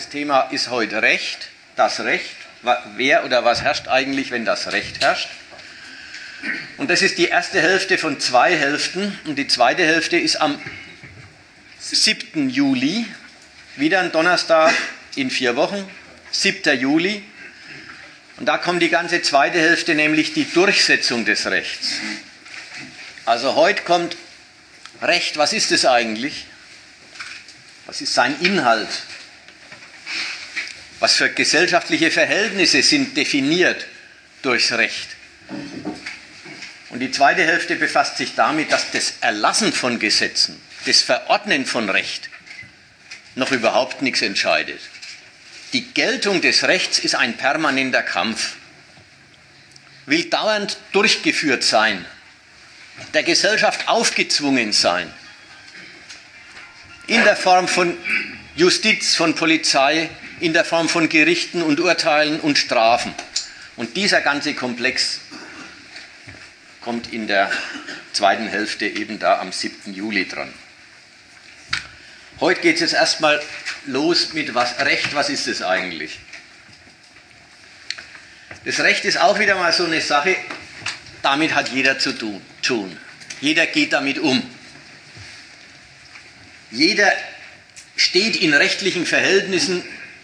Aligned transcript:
Tagesthema 0.00 0.48
ist 0.50 0.70
heute 0.70 1.02
Recht, 1.02 1.48
das 1.76 2.00
Recht. 2.00 2.34
Wer 2.96 3.22
oder 3.26 3.44
was 3.44 3.60
herrscht 3.60 3.86
eigentlich, 3.86 4.30
wenn 4.30 4.46
das 4.46 4.72
Recht 4.72 5.02
herrscht? 5.02 5.28
Und 6.78 6.88
das 6.88 7.02
ist 7.02 7.18
die 7.18 7.26
erste 7.26 7.60
Hälfte 7.60 7.98
von 7.98 8.18
zwei 8.18 8.56
Hälften. 8.56 9.18
Und 9.26 9.36
die 9.36 9.46
zweite 9.46 9.84
Hälfte 9.84 10.16
ist 10.16 10.36
am 10.36 10.58
7. 11.80 12.48
Juli, 12.48 13.04
wieder 13.76 14.00
ein 14.00 14.10
Donnerstag 14.10 14.72
in 15.16 15.30
vier 15.30 15.54
Wochen, 15.56 15.86
7. 16.30 16.80
Juli. 16.80 17.22
Und 18.38 18.46
da 18.46 18.56
kommt 18.56 18.80
die 18.80 18.88
ganze 18.88 19.20
zweite 19.20 19.58
Hälfte, 19.58 19.94
nämlich 19.94 20.32
die 20.32 20.50
Durchsetzung 20.50 21.26
des 21.26 21.44
Rechts. 21.44 21.96
Also 23.26 23.54
heute 23.54 23.82
kommt 23.82 24.16
Recht, 25.02 25.36
was 25.36 25.52
ist 25.52 25.72
es 25.72 25.84
eigentlich? 25.84 26.46
Was 27.84 28.00
ist 28.00 28.14
sein 28.14 28.34
Inhalt? 28.40 28.88
Was 31.00 31.14
für 31.14 31.30
gesellschaftliche 31.30 32.10
Verhältnisse 32.10 32.82
sind 32.82 33.16
definiert 33.16 33.86
durchs 34.42 34.72
Recht? 34.72 35.08
Und 36.90 37.00
die 37.00 37.10
zweite 37.10 37.42
Hälfte 37.42 37.76
befasst 37.76 38.18
sich 38.18 38.34
damit, 38.34 38.70
dass 38.70 38.90
das 38.90 39.14
Erlassen 39.22 39.72
von 39.72 39.98
Gesetzen, 39.98 40.60
das 40.84 41.00
Verordnen 41.00 41.64
von 41.64 41.88
Recht 41.88 42.28
noch 43.34 43.50
überhaupt 43.50 44.02
nichts 44.02 44.22
entscheidet. 44.22 44.80
Die 45.72 45.86
Geltung 45.94 46.42
des 46.42 46.64
Rechts 46.64 46.98
ist 46.98 47.14
ein 47.14 47.36
permanenter 47.36 48.02
Kampf, 48.02 48.56
will 50.06 50.24
dauernd 50.24 50.76
durchgeführt 50.92 51.62
sein, 51.62 52.04
der 53.14 53.22
Gesellschaft 53.22 53.88
aufgezwungen 53.88 54.72
sein, 54.72 55.10
in 57.06 57.22
der 57.24 57.36
Form 57.36 57.68
von 57.68 57.96
Justiz, 58.56 59.14
von 59.14 59.34
Polizei, 59.34 60.10
in 60.40 60.52
der 60.52 60.64
Form 60.64 60.88
von 60.88 61.08
Gerichten 61.08 61.62
und 61.62 61.80
Urteilen 61.80 62.40
und 62.40 62.58
Strafen. 62.58 63.14
Und 63.76 63.96
dieser 63.96 64.20
ganze 64.20 64.54
Komplex 64.54 65.20
kommt 66.80 67.12
in 67.12 67.26
der 67.26 67.50
zweiten 68.12 68.48
Hälfte 68.48 68.86
eben 68.86 69.18
da 69.18 69.38
am 69.38 69.52
7. 69.52 69.94
Juli 69.94 70.26
dran. 70.26 70.52
Heute 72.40 72.62
geht 72.62 72.76
es 72.76 72.80
jetzt 72.80 72.94
erstmal 72.94 73.40
los 73.86 74.32
mit 74.32 74.54
was 74.54 74.78
Recht, 74.80 75.14
was 75.14 75.28
ist 75.28 75.46
es 75.46 75.62
eigentlich? 75.62 76.18
Das 78.64 78.80
Recht 78.80 79.04
ist 79.04 79.20
auch 79.20 79.38
wieder 79.38 79.56
mal 79.56 79.72
so 79.72 79.84
eine 79.84 80.00
Sache, 80.00 80.36
damit 81.22 81.54
hat 81.54 81.68
jeder 81.68 81.98
zu 81.98 82.12
tun. 82.62 82.96
Jeder 83.40 83.66
geht 83.66 83.92
damit 83.92 84.18
um. 84.18 84.42
Jeder 86.70 87.12
steht 87.96 88.36
in 88.36 88.54
rechtlichen 88.54 89.04
Verhältnissen, 89.04 89.82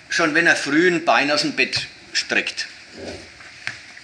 schon 0.09 0.35
wenn 0.35 0.47
er 0.47 0.57
früh 0.57 0.89
ein 0.89 1.05
Bein 1.05 1.31
aus 1.31 1.43
dem 1.43 1.53
Bett 1.53 1.87
streckt. 2.13 2.67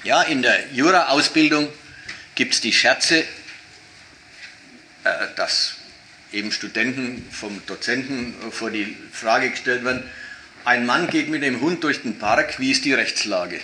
Ja, 0.05 0.23
in 0.23 0.43
der 0.43 0.73
Jura-Ausbildung 0.73 1.69
gibt 2.35 2.55
es 2.55 2.61
die 2.61 2.73
Scherze, 2.73 3.25
äh, 5.05 5.29
dass 5.37 5.75
eben 6.33 6.51
Studenten 6.51 7.29
vom 7.31 7.65
Dozenten 7.67 8.35
vor 8.51 8.71
die 8.71 8.97
Frage 9.13 9.51
gestellt 9.51 9.85
werden, 9.85 10.03
ein 10.65 10.87
Mann 10.87 11.09
geht 11.09 11.29
mit 11.29 11.43
dem 11.43 11.61
Hund 11.61 11.83
durch 11.83 12.03
den 12.03 12.19
Park, 12.19 12.59
wie 12.59 12.71
ist 12.71 12.85
die 12.85 12.93
Rechtslage? 12.93 13.61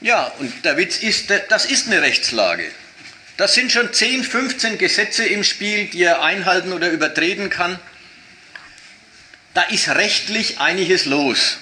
Ja, 0.00 0.26
und 0.38 0.64
der 0.64 0.76
Witz 0.76 0.98
ist, 0.98 1.30
das 1.48 1.66
ist 1.66 1.88
eine 1.88 2.00
Rechtslage. 2.00 2.70
Das 3.36 3.54
sind 3.54 3.70
schon 3.70 3.92
10, 3.92 4.24
15 4.24 4.78
Gesetze 4.78 5.26
im 5.26 5.44
Spiel, 5.44 5.86
die 5.86 6.02
er 6.02 6.22
einhalten 6.22 6.72
oder 6.72 6.90
übertreten 6.90 7.50
kann. 7.50 7.78
Da 9.54 9.62
ist 9.62 9.88
rechtlich 9.88 10.60
einiges 10.60 11.04
los. 11.04 11.58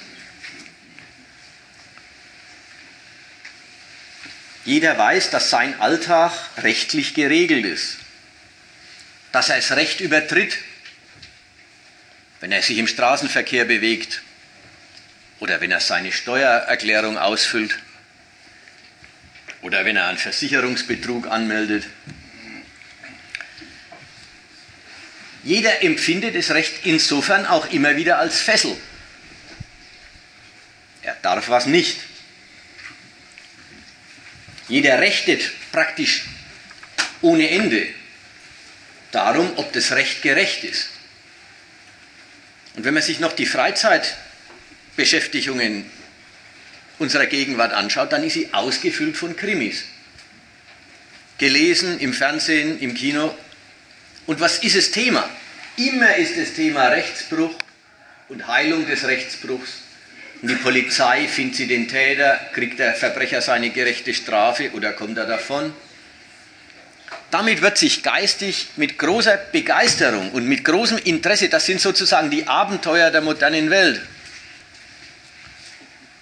Jeder 4.64 4.98
weiß, 4.98 5.30
dass 5.30 5.48
sein 5.48 5.80
Alltag 5.80 6.32
rechtlich 6.58 7.14
geregelt 7.14 7.64
ist, 7.64 7.98
dass 9.30 9.48
er 9.48 9.56
das 9.56 9.70
Recht 9.72 10.00
übertritt, 10.00 10.58
wenn 12.40 12.50
er 12.50 12.62
sich 12.62 12.76
im 12.78 12.88
Straßenverkehr 12.88 13.64
bewegt 13.64 14.22
oder 15.38 15.60
wenn 15.60 15.70
er 15.70 15.80
seine 15.80 16.10
Steuererklärung 16.10 17.16
ausfüllt 17.16 17.78
oder 19.62 19.84
wenn 19.84 19.96
er 19.96 20.08
einen 20.08 20.18
Versicherungsbetrug 20.18 21.28
anmeldet. 21.28 21.84
Jeder 25.46 25.82
empfindet 25.84 26.34
das 26.34 26.50
Recht 26.50 26.80
insofern 26.82 27.46
auch 27.46 27.70
immer 27.70 27.94
wieder 27.94 28.18
als 28.18 28.40
Fessel. 28.40 28.76
Er 31.02 31.14
darf 31.22 31.48
was 31.48 31.66
nicht. 31.66 32.00
Jeder 34.66 34.98
rechtet 34.98 35.48
praktisch 35.70 36.24
ohne 37.20 37.48
Ende 37.48 37.86
darum, 39.12 39.52
ob 39.54 39.72
das 39.72 39.92
Recht 39.92 40.22
gerecht 40.22 40.64
ist. 40.64 40.88
Und 42.74 42.84
wenn 42.84 42.94
man 42.94 43.04
sich 43.04 43.20
noch 43.20 43.32
die 43.32 43.46
Freizeitbeschäftigungen 43.46 45.88
unserer 46.98 47.26
Gegenwart 47.26 47.72
anschaut, 47.72 48.10
dann 48.10 48.24
ist 48.24 48.32
sie 48.32 48.52
ausgefüllt 48.52 49.16
von 49.16 49.36
Krimis. 49.36 49.84
Gelesen 51.38 52.00
im 52.00 52.12
Fernsehen, 52.12 52.80
im 52.80 52.94
Kino. 52.94 53.32
Und 54.26 54.40
was 54.40 54.58
ist 54.58 54.76
das 54.76 54.90
Thema? 54.90 55.28
Immer 55.76 56.16
ist 56.16 56.38
das 56.38 56.54
Thema 56.54 56.88
Rechtsbruch 56.88 57.54
und 58.28 58.46
Heilung 58.46 58.86
des 58.86 59.06
Rechtsbruchs 59.06 59.82
und 60.42 60.48
die 60.48 60.56
Polizei 60.56 61.28
findet 61.28 61.56
sie 61.56 61.66
den 61.66 61.88
Täter, 61.88 62.38
kriegt 62.52 62.78
der 62.78 62.94
Verbrecher 62.94 63.40
seine 63.40 63.70
gerechte 63.70 64.12
Strafe 64.12 64.70
oder 64.72 64.92
kommt 64.92 65.16
er 65.16 65.26
davon. 65.26 65.72
Damit 67.30 67.62
wird 67.62 67.78
sich 67.78 68.02
geistig 68.02 68.68
mit 68.76 68.98
großer 68.98 69.36
Begeisterung 69.52 70.30
und 70.32 70.46
mit 70.46 70.64
großem 70.64 70.98
Interesse, 70.98 71.48
das 71.48 71.66
sind 71.66 71.80
sozusagen 71.80 72.30
die 72.30 72.46
Abenteuer 72.46 73.10
der 73.10 73.20
modernen 73.20 73.70
Welt, 73.70 74.00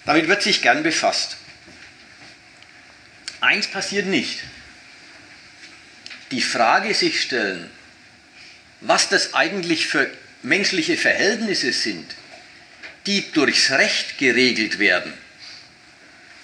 damit 0.05 0.27
wird 0.27 0.41
sich 0.41 0.61
gern 0.61 0.83
befasst. 0.83 1.37
Eins 3.41 3.67
passiert 3.67 4.07
nicht. 4.07 4.39
Die 6.31 6.41
Frage 6.41 6.93
sich 6.93 7.21
stellen, 7.21 7.69
was 8.87 9.09
das 9.09 9.33
eigentlich 9.33 9.87
für 9.87 10.09
menschliche 10.43 10.97
Verhältnisse 10.97 11.73
sind, 11.73 12.05
die 13.05 13.31
durchs 13.31 13.71
Recht 13.71 14.17
geregelt 14.17 14.79
werden. 14.79 15.13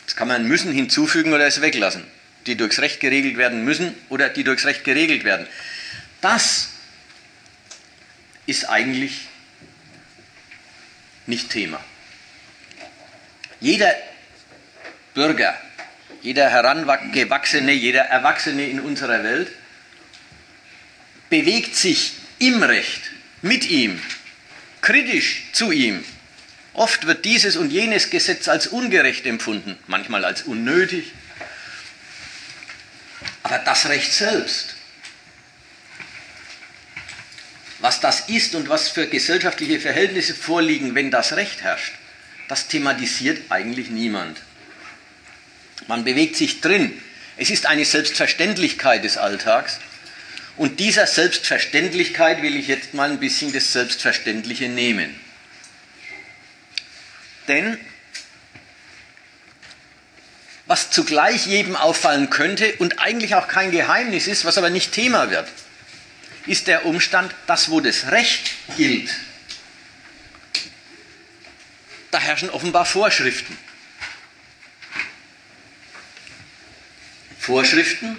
Das 0.06 0.16
kann 0.16 0.28
man 0.28 0.48
müssen 0.48 0.72
hinzufügen 0.72 1.34
oder 1.34 1.46
es 1.46 1.62
weglassen. 1.62 2.04
Die 2.48 2.56
durchs 2.56 2.80
Recht 2.80 3.00
geregelt 3.00 3.38
werden 3.38 3.64
müssen 3.64 3.96
oder 4.10 4.30
die 4.30 4.44
durchs 4.44 4.66
Recht 4.66 4.84
geregelt 4.84 5.24
werden. 5.24 5.48
Das 6.22 6.70
ist 8.48 8.66
eigentlich 8.66 9.28
nicht 11.28 11.50
Thema. 11.50 11.84
Jeder 13.60 13.96
Bürger, 15.14 15.56
jeder 16.24 16.50
Herangewachsene, 16.50 17.72
jeder 17.72 18.02
Erwachsene 18.02 18.68
in 18.68 18.80
unserer 18.80 19.24
Welt 19.24 19.52
bewegt 21.30 21.76
sich 21.76 22.14
im 22.42 22.62
Recht, 22.64 23.02
mit 23.42 23.70
ihm, 23.70 24.00
kritisch 24.82 25.44
zu 25.54 25.72
ihm, 25.72 26.04
Oft 26.74 27.06
wird 27.06 27.26
dieses 27.26 27.58
und 27.58 27.70
jenes 27.70 28.10
Gesetz 28.10 28.48
als 28.48 28.68
ungerecht 28.68 29.26
empfunden, 29.26 29.78
manchmal 29.88 30.24
als 30.24 30.44
unnötig. 30.44 31.12
Aber 33.44 33.58
das 33.60 33.90
Recht 33.90 34.14
selbst, 34.14 34.76
was 37.80 38.00
das 38.00 38.30
ist 38.30 38.56
und 38.56 38.70
was 38.70 38.90
für 38.90 39.08
gesellschaftliche 39.08 39.80
Verhältnisse 39.80 40.34
vorliegen, 40.34 40.96
wenn 40.96 41.12
das 41.12 41.34
Recht 41.34 41.62
herrscht, 41.62 41.94
das 42.48 42.68
thematisiert 42.68 43.40
eigentlich 43.50 43.90
niemand. 43.90 44.40
Man 45.88 46.04
bewegt 46.06 46.38
sich 46.38 46.62
drin. 46.62 47.02
Es 47.38 47.50
ist 47.50 47.66
eine 47.66 47.86
Selbstverständlichkeit 47.86 49.04
des 49.04 49.18
Alltags. 49.18 49.80
Und 50.62 50.80
dieser 50.80 51.08
Selbstverständlichkeit 51.08 52.44
will 52.44 52.56
ich 52.56 52.68
jetzt 52.68 52.94
mal 52.94 53.10
ein 53.10 53.20
bisschen 53.20 53.52
das 53.52 53.74
Selbstverständliche 53.74 54.70
nehmen. 54.70 55.20
Denn 57.48 57.80
was 60.68 60.92
zugleich 60.92 61.48
jedem 61.48 61.76
auffallen 61.76 62.30
könnte 62.30 62.76
und 62.76 63.00
eigentlich 63.00 63.34
auch 63.34 63.48
kein 63.48 63.72
Geheimnis 63.72 64.28
ist, 64.28 64.46
was 64.46 64.60
aber 64.60 64.70
nicht 64.70 64.92
Thema 64.92 65.32
wird, 65.32 65.50
ist 66.46 66.68
der 66.68 66.86
Umstand, 66.86 67.34
dass 67.48 67.72
wo 67.72 67.80
das 67.80 68.12
Recht 68.12 68.52
gilt, 68.78 69.10
da 72.12 72.20
herrschen 72.20 72.52
offenbar 72.52 72.86
Vorschriften. 72.86 73.58
Vorschriften, 77.40 78.16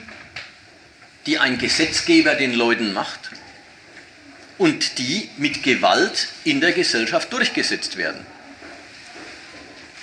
die 1.26 1.38
ein 1.38 1.58
Gesetzgeber 1.58 2.34
den 2.34 2.52
Leuten 2.54 2.92
macht 2.92 3.30
und 4.58 4.98
die 4.98 5.28
mit 5.36 5.62
Gewalt 5.62 6.28
in 6.44 6.60
der 6.60 6.72
Gesellschaft 6.72 7.32
durchgesetzt 7.32 7.96
werden. 7.96 8.26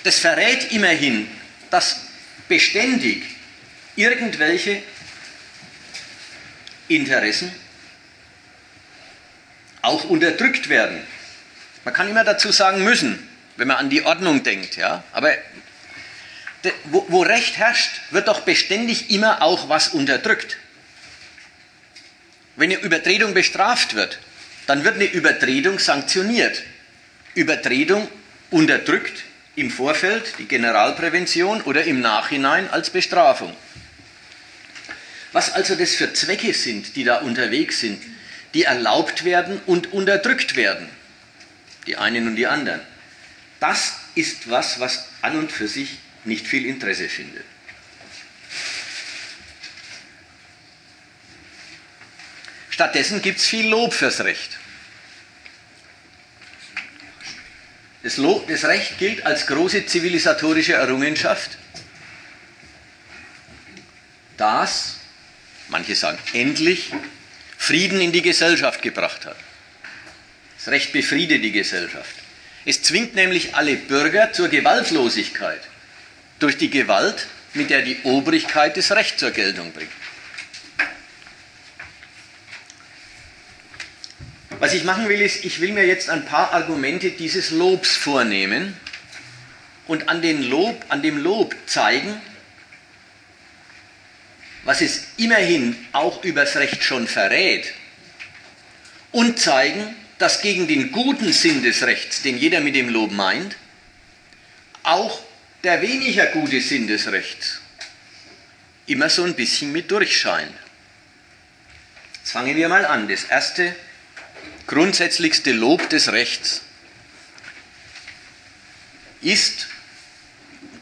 Das 0.04 0.20
verrät 0.20 0.72
immerhin, 0.72 1.30
dass 1.70 2.02
beständig 2.48 3.24
irgendwelche 3.96 4.82
Interessen 6.88 7.54
auch 9.82 10.06
unterdrückt 10.06 10.70
werden. 10.70 11.02
Man 11.86 11.94
kann 11.94 12.10
immer 12.10 12.24
dazu 12.24 12.52
sagen 12.52 12.84
müssen, 12.84 13.28
wenn 13.58 13.68
man 13.68 13.78
an 13.78 13.90
die 13.90 14.04
Ordnung 14.04 14.44
denkt, 14.44 14.78
ja, 14.78 15.04
aber 15.12 15.34
wo, 16.86 17.22
Recht 17.22 17.58
herrscht, 17.58 18.02
wird 18.12 18.28
doch 18.28 18.42
beständig 18.42 19.12
immer 19.12 19.42
auch 19.42 19.70
was 19.70 19.90
unterdrückt. 19.90 20.58
Wenn 22.60 22.74
eine 22.74 22.82
Übertretung 22.82 23.34
bestraft 23.34 23.96
wird, 23.96 24.20
dann 24.68 24.84
wird 24.84 24.96
eine 24.96 25.06
Übertretung 25.06 25.80
sanktioniert. 25.80 26.62
Übertretung 27.34 28.10
unterdrückt 28.50 29.24
im 29.56 29.72
Vorfeld 29.72 30.34
die 30.40 30.46
Generalprävention 30.46 31.62
oder 31.62 31.86
im 31.86 32.02
Nachhinein 32.02 32.70
als 32.70 32.90
Bestrafung. 32.90 33.56
Was 35.32 35.54
also 35.54 35.76
das 35.76 35.96
für 35.96 36.12
Zwecke 36.12 36.54
sind, 36.54 36.98
die 36.98 37.06
da 37.06 37.20
unterwegs 37.20 37.80
sind, 37.80 38.04
die 38.54 38.64
erlaubt 38.64 39.24
werden 39.24 39.62
und 39.66 39.94
unterdrückt 39.94 40.58
werden, 40.58 40.90
die 41.88 41.96
einen 41.96 42.28
und 42.28 42.36
die 42.36 42.48
anderen, 42.48 42.82
das 43.62 43.94
ist 44.16 44.50
was, 44.50 44.82
was 44.82 45.06
an 45.22 45.40
und 45.40 45.54
für 45.54 45.70
sich 45.70 46.00
nicht 46.26 46.46
viel 46.46 46.66
Interesse 46.66 47.08
findet. 47.08 47.46
Stattdessen 52.80 53.22
gibt 53.22 53.40
es 53.40 53.46
viel 53.46 53.68
Lob 53.68 53.94
fürs 53.94 54.22
Recht. 54.22 54.58
Das, 58.04 58.16
Lob, 58.16 58.48
das 58.48 58.64
Recht 58.64 58.98
gilt 58.98 59.26
als 59.26 59.48
große 59.48 59.86
zivilisatorische 59.86 60.76
Errungenschaft, 60.76 61.58
das, 64.38 64.96
manche 65.68 65.94
sagen 65.94 66.20
endlich, 66.32 66.94
Frieden 67.58 68.00
in 68.00 68.14
die 68.14 68.22
Gesellschaft 68.22 68.82
gebracht 68.82 69.26
hat. 69.26 69.36
Das 70.58 70.70
Recht 70.70 70.94
befriedet 70.94 71.44
die 71.44 71.52
Gesellschaft. 71.52 72.16
Es 72.64 72.82
zwingt 72.82 73.14
nämlich 73.14 73.56
alle 73.56 73.76
Bürger 73.76 74.32
zur 74.32 74.48
Gewaltlosigkeit 74.48 75.64
durch 76.40 76.58
die 76.58 76.70
Gewalt, 76.70 77.28
mit 77.56 77.72
der 77.72 77.82
die 77.82 77.98
Obrigkeit 78.04 78.78
das 78.78 78.94
Recht 78.94 79.20
zur 79.20 79.32
Geltung 79.32 79.74
bringt. 79.74 79.92
Was 84.60 84.74
ich 84.74 84.84
machen 84.84 85.08
will, 85.08 85.22
ist, 85.22 85.46
ich 85.46 85.62
will 85.62 85.72
mir 85.72 85.86
jetzt 85.86 86.10
ein 86.10 86.26
paar 86.26 86.52
Argumente 86.52 87.12
dieses 87.12 87.52
Lobs 87.52 87.96
vornehmen 87.96 88.76
und 89.88 90.10
an, 90.10 90.22
den 90.22 90.44
Lob, 90.44 90.84
an 90.90 91.02
dem 91.02 91.18
Lob 91.18 91.56
zeigen, 91.66 92.22
was 94.66 94.82
es 94.82 95.08
immerhin 95.16 95.76
auch 95.94 96.24
übers 96.26 96.58
Recht 96.58 96.84
schon 96.84 97.08
verrät, 97.08 97.74
und 99.12 99.40
zeigen, 99.40 99.96
dass 100.18 100.42
gegen 100.42 100.68
den 100.68 100.92
guten 100.92 101.32
Sinn 101.32 101.64
des 101.64 101.82
Rechts, 101.84 102.22
den 102.22 102.38
jeder 102.38 102.60
mit 102.60 102.76
dem 102.76 102.90
Lob 102.90 103.12
meint, 103.12 103.56
auch 104.84 105.22
der 105.64 105.82
weniger 105.82 106.26
gute 106.28 106.60
Sinn 106.60 106.88
des 106.88 107.10
Rechts 107.12 107.62
immer 108.86 109.10
so 109.10 109.24
ein 109.24 109.36
bisschen 109.36 109.72
mit 109.72 109.90
durchscheint. 109.90 110.54
Jetzt 112.20 112.32
fangen 112.32 112.56
wir 112.56 112.70
mal 112.70 112.86
an. 112.86 113.08
Das 113.08 113.24
erste 113.24 113.74
grundsätzlichste 114.70 115.52
Lob 115.52 115.90
des 115.90 116.12
Rechts 116.12 116.62
ist, 119.22 119.68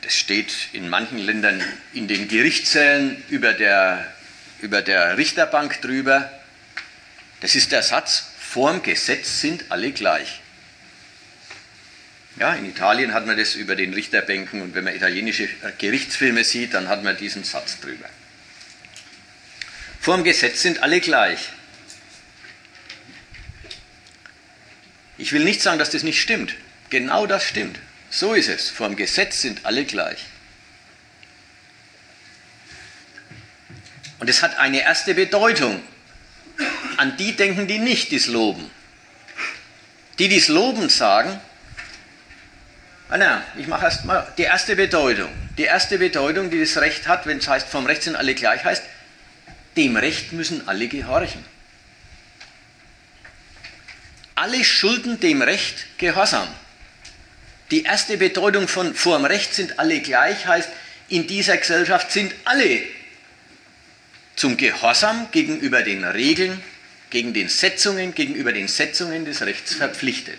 das 0.01 0.13
steht 0.13 0.53
in 0.73 0.89
manchen 0.89 1.17
Ländern 1.17 1.63
in 1.93 2.09
den 2.09 2.27
Gerichtssälen 2.27 3.23
über 3.29 3.53
der, 3.53 4.13
über 4.59 4.81
der 4.81 5.17
Richterbank 5.17 5.81
drüber, 5.81 6.29
das 7.39 7.55
ist 7.55 7.71
der 7.71 7.81
Satz, 7.81 8.25
vorm 8.37 8.83
Gesetz 8.83 9.39
sind 9.39 9.63
alle 9.69 9.93
gleich. 9.93 10.41
Ja, 12.39 12.55
in 12.55 12.65
Italien 12.65 13.13
hat 13.13 13.25
man 13.25 13.37
das 13.37 13.55
über 13.55 13.77
den 13.77 13.93
Richterbänken 13.93 14.61
und 14.61 14.75
wenn 14.75 14.83
man 14.83 14.95
italienische 14.95 15.47
Gerichtsfilme 15.77 16.43
sieht, 16.43 16.73
dann 16.73 16.89
hat 16.89 17.05
man 17.05 17.15
diesen 17.15 17.45
Satz 17.45 17.79
drüber. 17.79 18.09
Vorm 20.01 20.25
Gesetz 20.25 20.61
sind 20.61 20.83
alle 20.83 20.99
gleich. 20.99 21.39
Ich 25.17 25.31
will 25.31 25.43
nicht 25.43 25.61
sagen, 25.61 25.79
dass 25.79 25.89
das 25.89 26.03
nicht 26.03 26.21
stimmt. 26.21 26.55
Genau 26.89 27.25
das 27.25 27.43
stimmt. 27.43 27.79
So 28.09 28.33
ist 28.33 28.47
es. 28.47 28.69
Vor 28.69 28.89
Gesetz 28.95 29.41
sind 29.41 29.65
alle 29.65 29.85
gleich. 29.85 30.19
Und 34.19 34.29
es 34.29 34.41
hat 34.41 34.57
eine 34.57 34.81
erste 34.81 35.13
Bedeutung. 35.13 35.81
An 36.97 37.17
die 37.17 37.35
denken, 37.35 37.67
die 37.67 37.79
nicht 37.79 38.11
dies 38.11 38.27
loben. 38.27 38.69
Die 40.17 40.27
dies 40.27 40.47
loben 40.47 40.89
sagen, 40.89 41.39
ah 43.09 43.17
na, 43.17 43.43
ich 43.57 43.67
mache 43.67 43.85
erst 43.85 44.05
mal 44.05 44.31
die 44.37 44.43
erste 44.43 44.75
Bedeutung. 44.75 45.29
Die 45.57 45.63
erste 45.63 45.99
Bedeutung, 45.99 46.49
die 46.49 46.59
das 46.59 46.77
Recht 46.77 47.07
hat, 47.07 47.27
wenn 47.27 47.37
es 47.37 47.47
heißt, 47.47 47.67
vom 47.67 47.85
Recht 47.85 48.03
sind 48.03 48.15
alle 48.15 48.33
gleich, 48.33 48.63
heißt, 48.63 48.83
dem 49.75 49.95
Recht 49.95 50.33
müssen 50.33 50.67
alle 50.67 50.87
gehorchen 50.87 51.45
alle 54.37 54.63
schulden 54.63 55.19
dem 55.19 55.41
Recht 55.41 55.97
Gehorsam. 55.97 56.47
Die 57.71 57.83
erste 57.83 58.17
Bedeutung 58.17 58.67
von 58.67 58.93
vor 58.93 59.17
dem 59.17 59.25
Recht 59.25 59.53
sind 59.53 59.79
alle 59.79 59.99
gleich 59.99 60.45
heißt, 60.45 60.69
in 61.09 61.27
dieser 61.27 61.57
Gesellschaft 61.57 62.11
sind 62.11 62.33
alle 62.45 62.81
zum 64.35 64.55
Gehorsam 64.55 65.27
gegenüber 65.31 65.81
den 65.81 66.03
Regeln, 66.03 66.61
gegen 67.09 67.33
den 67.33 67.49
Setzungen, 67.49 68.13
gegenüber 68.13 68.53
den 68.53 68.67
Setzungen 68.67 69.25
des 69.25 69.41
Rechts 69.41 69.73
verpflichtet. 69.73 70.37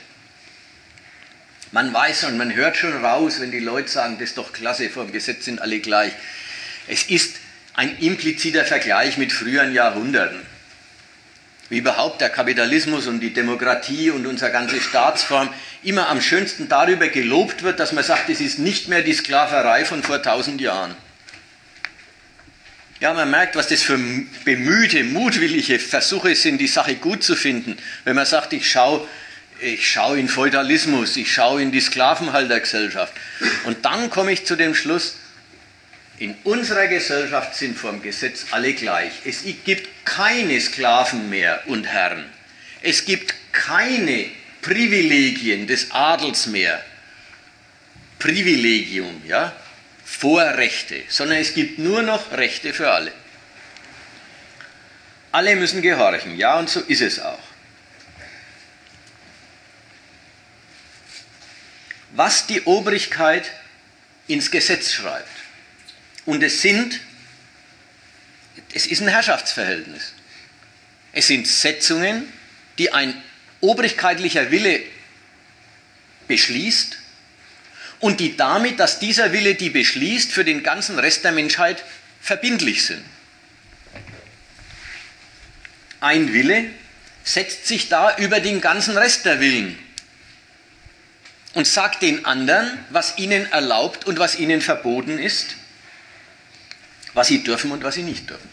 Man 1.73 1.93
weiß 1.93 2.25
und 2.25 2.39
man 2.39 2.55
hört 2.55 2.77
schon 2.77 3.05
raus, 3.05 3.41
wenn 3.41 3.51
die 3.51 3.59
Leute 3.59 3.89
sagen, 3.89 4.15
das 4.19 4.31
ist 4.31 4.39
doch 4.39 4.53
klasse, 4.53 4.89
vor 4.91 5.05
dem 5.05 5.13
Gesetz 5.13 5.45
sind 5.45 5.61
alle 5.61 5.81
gleich. 5.81 6.13
Es 6.87 7.03
ist 7.05 7.37
ein 7.75 7.99
impliziter 7.99 8.65
Vergleich 8.65 9.19
mit 9.19 9.33
früheren 9.33 9.75
Jahrhunderten 9.75 10.58
wie 11.71 11.79
überhaupt 11.79 12.21
der 12.21 12.31
Kapitalismus 12.31 13.07
und 13.07 13.21
die 13.21 13.33
Demokratie 13.33 14.11
und 14.11 14.27
unsere 14.27 14.51
ganze 14.51 14.81
Staatsform 14.81 15.49
immer 15.83 16.09
am 16.09 16.21
schönsten 16.21 16.69
darüber 16.69 17.09
gelobt 17.09 17.63
wird, 17.63 17.79
dass 17.79 17.93
man 17.93 18.05
sagt, 18.05 18.31
es 18.31 18.41
ist 18.41 18.59
nicht 18.59 18.89
mehr 18.89 19.03
die 19.03 19.13
Sklaverei 19.13 19.85
von 19.85 20.03
vor 20.03 20.23
tausend 20.23 20.61
Jahren. 20.61 20.95
Ja, 23.01 23.15
man 23.15 23.31
merkt, 23.31 23.55
was 23.55 23.69
das 23.69 23.83
für 23.83 23.99
bemühte, 24.45 25.05
mutwillige 25.05 25.79
Versuche 25.79 26.35
sind, 26.35 26.59
die 26.59 26.67
Sache 26.67 26.97
gut 26.97 27.23
zu 27.23 27.37
finden. 27.37 27.77
Wenn 28.05 28.17
man 28.17 28.27
sagt, 28.27 28.53
ich 28.53 28.69
schaue 28.69 29.07
ich 29.61 29.91
schau 29.91 30.15
in 30.15 30.29
Feudalismus, 30.29 31.17
ich 31.17 31.33
schaue 31.33 31.63
in 31.63 31.73
die 31.73 31.81
Sklavenhaltergesellschaft. 31.81 33.13
Und 33.65 33.85
dann 33.85 34.11
komme 34.11 34.33
ich 34.33 34.47
zu 34.47 34.57
dem 34.57 34.75
Schluss, 34.75 35.17
in 36.19 36.37
unserer 36.45 36.89
Gesellschaft 36.89 37.55
sind 37.55 37.79
vor 37.79 37.93
dem 37.93 38.03
Gesetz 38.03 38.47
alle 38.51 38.75
gleich. 38.75 39.13
Es 39.25 39.45
gibt 39.65 40.05
keine 40.05 40.61
Sklaven 40.61 41.31
mehr 41.31 41.63
und 41.67 41.85
Herren. 41.85 42.25
Es 42.83 43.05
gibt 43.05 43.35
keine 43.53 44.27
Privilegien 44.63 45.67
des 45.67 45.91
Adels 45.93 46.47
mehr. 46.47 46.85
Privilegium, 48.19 49.23
ja, 49.27 49.55
Vorrechte, 50.05 51.03
sondern 51.09 51.39
es 51.39 51.55
gibt 51.55 51.79
nur 51.79 52.03
noch 52.03 52.33
Rechte 52.33 52.73
für 52.73 52.91
alle. 52.91 53.13
Alle 55.31 55.55
müssen 55.55 55.83
gehorchen, 55.83 56.37
ja, 56.37 56.59
und 56.59 56.69
so 56.69 56.81
ist 56.81 57.03
es 57.03 57.21
auch. 57.21 57.39
Was 62.13 62.47
die 62.47 62.63
Obrigkeit 62.63 63.53
ins 64.27 64.51
Gesetz 64.51 64.93
schreibt, 64.93 65.38
und 66.29 66.43
es 66.43 66.61
sind, 66.61 67.01
es 68.75 68.87
ist 68.87 69.01
ein 69.01 69.09
Herrschaftsverhältnis. 69.09 70.13
Es 71.11 71.27
sind 71.27 71.49
Setzungen, 71.49 72.31
die 72.77 72.93
ein 72.93 73.15
obrigkeitlicher 73.63 74.51
Wille 74.51 74.83
beschließt 76.27 76.99
und 78.01 78.21
die 78.21 78.37
damit, 78.37 78.79
dass 78.79 78.99
dieser 78.99 79.33
Wille 79.33 79.55
die 79.55 79.71
beschließt, 79.71 80.31
für 80.31 80.45
den 80.45 80.63
ganzen 80.63 80.99
Rest 80.99 81.25
der 81.25 81.33
Menschheit 81.33 81.83
verbindlich 82.21 82.85
sind. 82.85 83.03
Ein 86.01 86.35
Wille 86.35 86.67
setzt 87.25 87.67
sich 87.67 87.89
da 87.89 88.19
über 88.19 88.41
den 88.41 88.61
ganzen 88.61 88.99
Rest 88.99 89.25
der 89.25 89.41
Willen 89.41 89.79
und 91.55 91.67
sagt 91.67 92.03
den 92.03 92.27
anderen, 92.27 92.79
was 92.91 93.17
ihnen 93.17 93.51
erlaubt 93.51 94.05
und 94.05 94.19
was 94.19 94.39
ihnen 94.39 94.61
verboten 94.61 95.19
ist 95.19 95.57
was 97.15 97.29
sie 97.29 97.43
dürfen 97.43 97.71
und 97.71 97.83
was 97.83 97.95
sie 97.95 98.03
nicht 98.03 98.29
dürfen. 98.29 98.49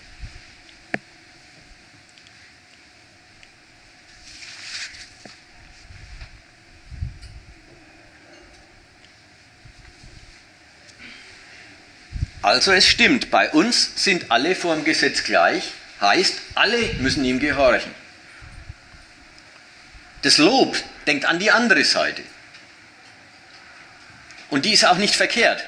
Also 12.46 12.72
es 12.74 12.88
stimmt, 12.88 13.32
bei 13.32 13.50
uns 13.50 13.92
sind 13.96 14.30
alle 14.30 14.54
vor 14.54 14.76
dem 14.76 14.84
Gesetz 14.84 15.24
gleich, 15.24 15.64
heißt, 16.00 16.36
alle 16.54 16.78
müssen 17.00 17.26
ihm 17.26 17.40
gehorchen. 17.40 17.92
Das 20.22 20.38
Lob 20.38 20.78
denkt 21.08 21.26
an 21.26 21.40
die 21.40 21.50
andere 21.50 21.84
Seite. 21.84 22.22
Und 24.52 24.66
die 24.66 24.74
ist 24.74 24.86
auch 24.86 24.98
nicht 24.98 25.16
verkehrt. 25.16 25.68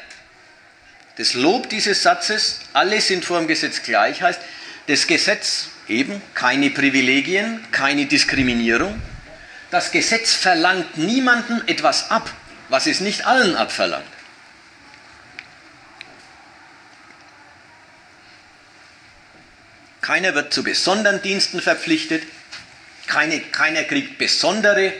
Das 1.18 1.34
Lob 1.34 1.70
dieses 1.70 2.04
Satzes, 2.04 2.60
alle 2.74 3.02
sind 3.02 3.26
vor 3.26 3.40
dem 3.40 3.48
Gesetz 3.48 3.82
gleich, 3.82 4.22
heißt, 4.22 4.40
das 4.86 5.08
Gesetz 5.08 5.70
eben 5.88 6.22
keine 6.36 6.70
Privilegien, 6.70 7.66
keine 7.72 8.06
Diskriminierung. 8.06 9.02
Das 9.72 9.92
Gesetz 9.92 10.34
verlangt 10.34 10.98
niemandem 10.98 11.64
etwas 11.66 12.12
ab, 12.12 12.32
was 12.70 12.86
es 12.86 13.00
nicht 13.00 13.26
allen 13.26 13.56
abverlangt. 13.56 14.06
Keiner 20.02 20.36
wird 20.36 20.54
zu 20.54 20.64
besonderen 20.64 21.22
Diensten 21.22 21.62
verpflichtet, 21.62 22.24
keine, 23.08 23.42
keiner 23.42 23.84
kriegt 23.84 24.18
besondere 24.18 24.94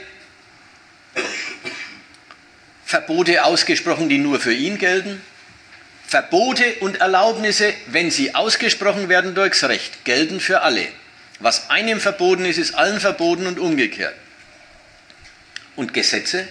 Verbote 2.84 3.44
ausgesprochen, 3.44 4.08
die 4.08 4.18
nur 4.18 4.40
für 4.40 4.52
ihn 4.52 4.78
gelten. 4.78 5.22
Verbote 6.08 6.76
und 6.80 7.02
Erlaubnisse, 7.02 7.74
wenn 7.88 8.10
sie 8.10 8.34
ausgesprochen 8.34 9.10
werden 9.10 9.34
durchs 9.34 9.62
Recht, 9.64 10.06
gelten 10.06 10.40
für 10.40 10.62
alle. 10.62 10.88
Was 11.38 11.68
einem 11.68 12.00
verboten 12.00 12.46
ist, 12.46 12.56
ist 12.56 12.74
allen 12.74 12.98
verboten 12.98 13.46
und 13.46 13.58
umgekehrt. 13.58 14.14
Und 15.76 15.92
Gesetze, 15.92 16.48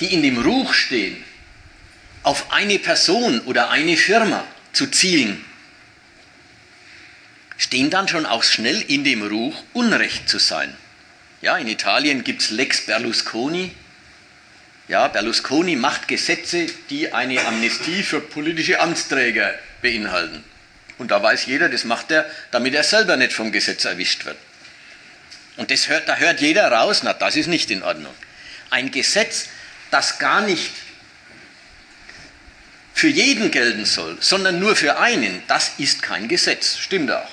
die 0.00 0.12
in 0.12 0.20
dem 0.22 0.42
Ruch 0.42 0.74
stehen, 0.74 1.24
auf 2.24 2.52
eine 2.52 2.80
Person 2.80 3.40
oder 3.42 3.70
eine 3.70 3.96
Firma 3.96 4.44
zu 4.72 4.88
zielen, 4.88 5.44
stehen 7.56 7.88
dann 7.88 8.08
schon 8.08 8.26
auch 8.26 8.42
schnell 8.42 8.82
in 8.82 9.04
dem 9.04 9.22
Ruch, 9.22 9.62
Unrecht 9.74 10.28
zu 10.28 10.40
sein. 10.40 10.76
Ja, 11.40 11.56
in 11.56 11.68
Italien 11.68 12.24
gibt 12.24 12.42
es 12.42 12.50
Lex 12.50 12.86
Berlusconi, 12.86 13.70
ja, 14.90 15.06
Berlusconi 15.06 15.76
macht 15.76 16.08
Gesetze, 16.08 16.66
die 16.90 17.12
eine 17.12 17.46
Amnestie 17.46 18.02
für 18.02 18.20
politische 18.20 18.80
Amtsträger 18.80 19.54
beinhalten. 19.82 20.42
Und 20.98 21.12
da 21.12 21.22
weiß 21.22 21.46
jeder, 21.46 21.68
das 21.68 21.84
macht 21.84 22.10
er, 22.10 22.28
damit 22.50 22.74
er 22.74 22.82
selber 22.82 23.16
nicht 23.16 23.32
vom 23.32 23.52
Gesetz 23.52 23.84
erwischt 23.84 24.24
wird. 24.24 24.36
Und 25.56 25.70
das 25.70 25.88
hört, 25.88 26.08
da 26.08 26.16
hört 26.16 26.40
jeder 26.40 26.70
raus, 26.72 27.02
na, 27.04 27.12
das 27.12 27.36
ist 27.36 27.46
nicht 27.46 27.70
in 27.70 27.84
Ordnung. 27.84 28.12
Ein 28.70 28.90
Gesetz, 28.90 29.46
das 29.92 30.18
gar 30.18 30.40
nicht 30.40 30.72
für 32.92 33.08
jeden 33.08 33.52
gelten 33.52 33.84
soll, 33.84 34.18
sondern 34.20 34.58
nur 34.58 34.74
für 34.74 34.98
einen, 34.98 35.40
das 35.46 35.70
ist 35.78 36.02
kein 36.02 36.26
Gesetz. 36.26 36.78
Stimmt 36.78 37.12
auch. 37.12 37.30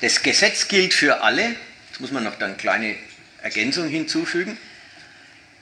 Das 0.00 0.22
Gesetz 0.22 0.68
gilt 0.68 0.94
für 0.94 1.22
alle. 1.22 1.56
Jetzt 1.90 2.00
muss 2.00 2.10
man 2.10 2.24
noch 2.24 2.40
eine 2.40 2.54
kleine 2.54 2.96
Ergänzung 3.42 3.88
hinzufügen. 3.88 4.56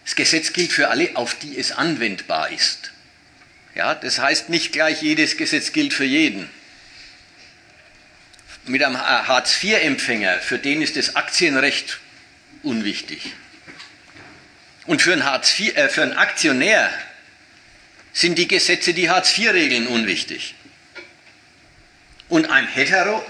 Das 0.05 0.15
Gesetz 0.17 0.53
gilt 0.53 0.73
für 0.73 0.89
alle, 0.89 1.17
auf 1.17 1.35
die 1.35 1.59
es 1.59 1.73
anwendbar 1.73 2.51
ist. 2.51 2.93
Ja, 3.75 3.95
das 3.95 4.19
heißt 4.19 4.49
nicht 4.49 4.73
gleich, 4.73 5.03
jedes 5.03 5.37
Gesetz 5.37 5.73
gilt 5.73 5.93
für 5.93 6.05
jeden. 6.05 6.49
Mit 8.67 8.83
einem 8.83 8.99
Hartz-IV-Empfänger, 9.01 10.39
für 10.41 10.59
den 10.59 10.83
ist 10.83 10.97
das 10.97 11.17
Aktienrecht 11.17 11.99
unwichtig. 12.63 13.33
Und 14.87 15.03
für 15.03 15.13
einen, 15.13 15.25
Hartz 15.25 15.59
IV, 15.59 15.77
äh, 15.77 15.89
für 15.89 16.03
einen 16.03 16.15
Aktionär 16.15 16.91
sind 18.13 18.39
die 18.39 18.49
Gesetze, 18.49 18.95
die 18.95 19.11
Hartz-IV-Regeln 19.11 19.87
unwichtig. 19.87 20.55
Und 22.29 22.51
ein 22.51 22.67
Hetero 22.67 23.25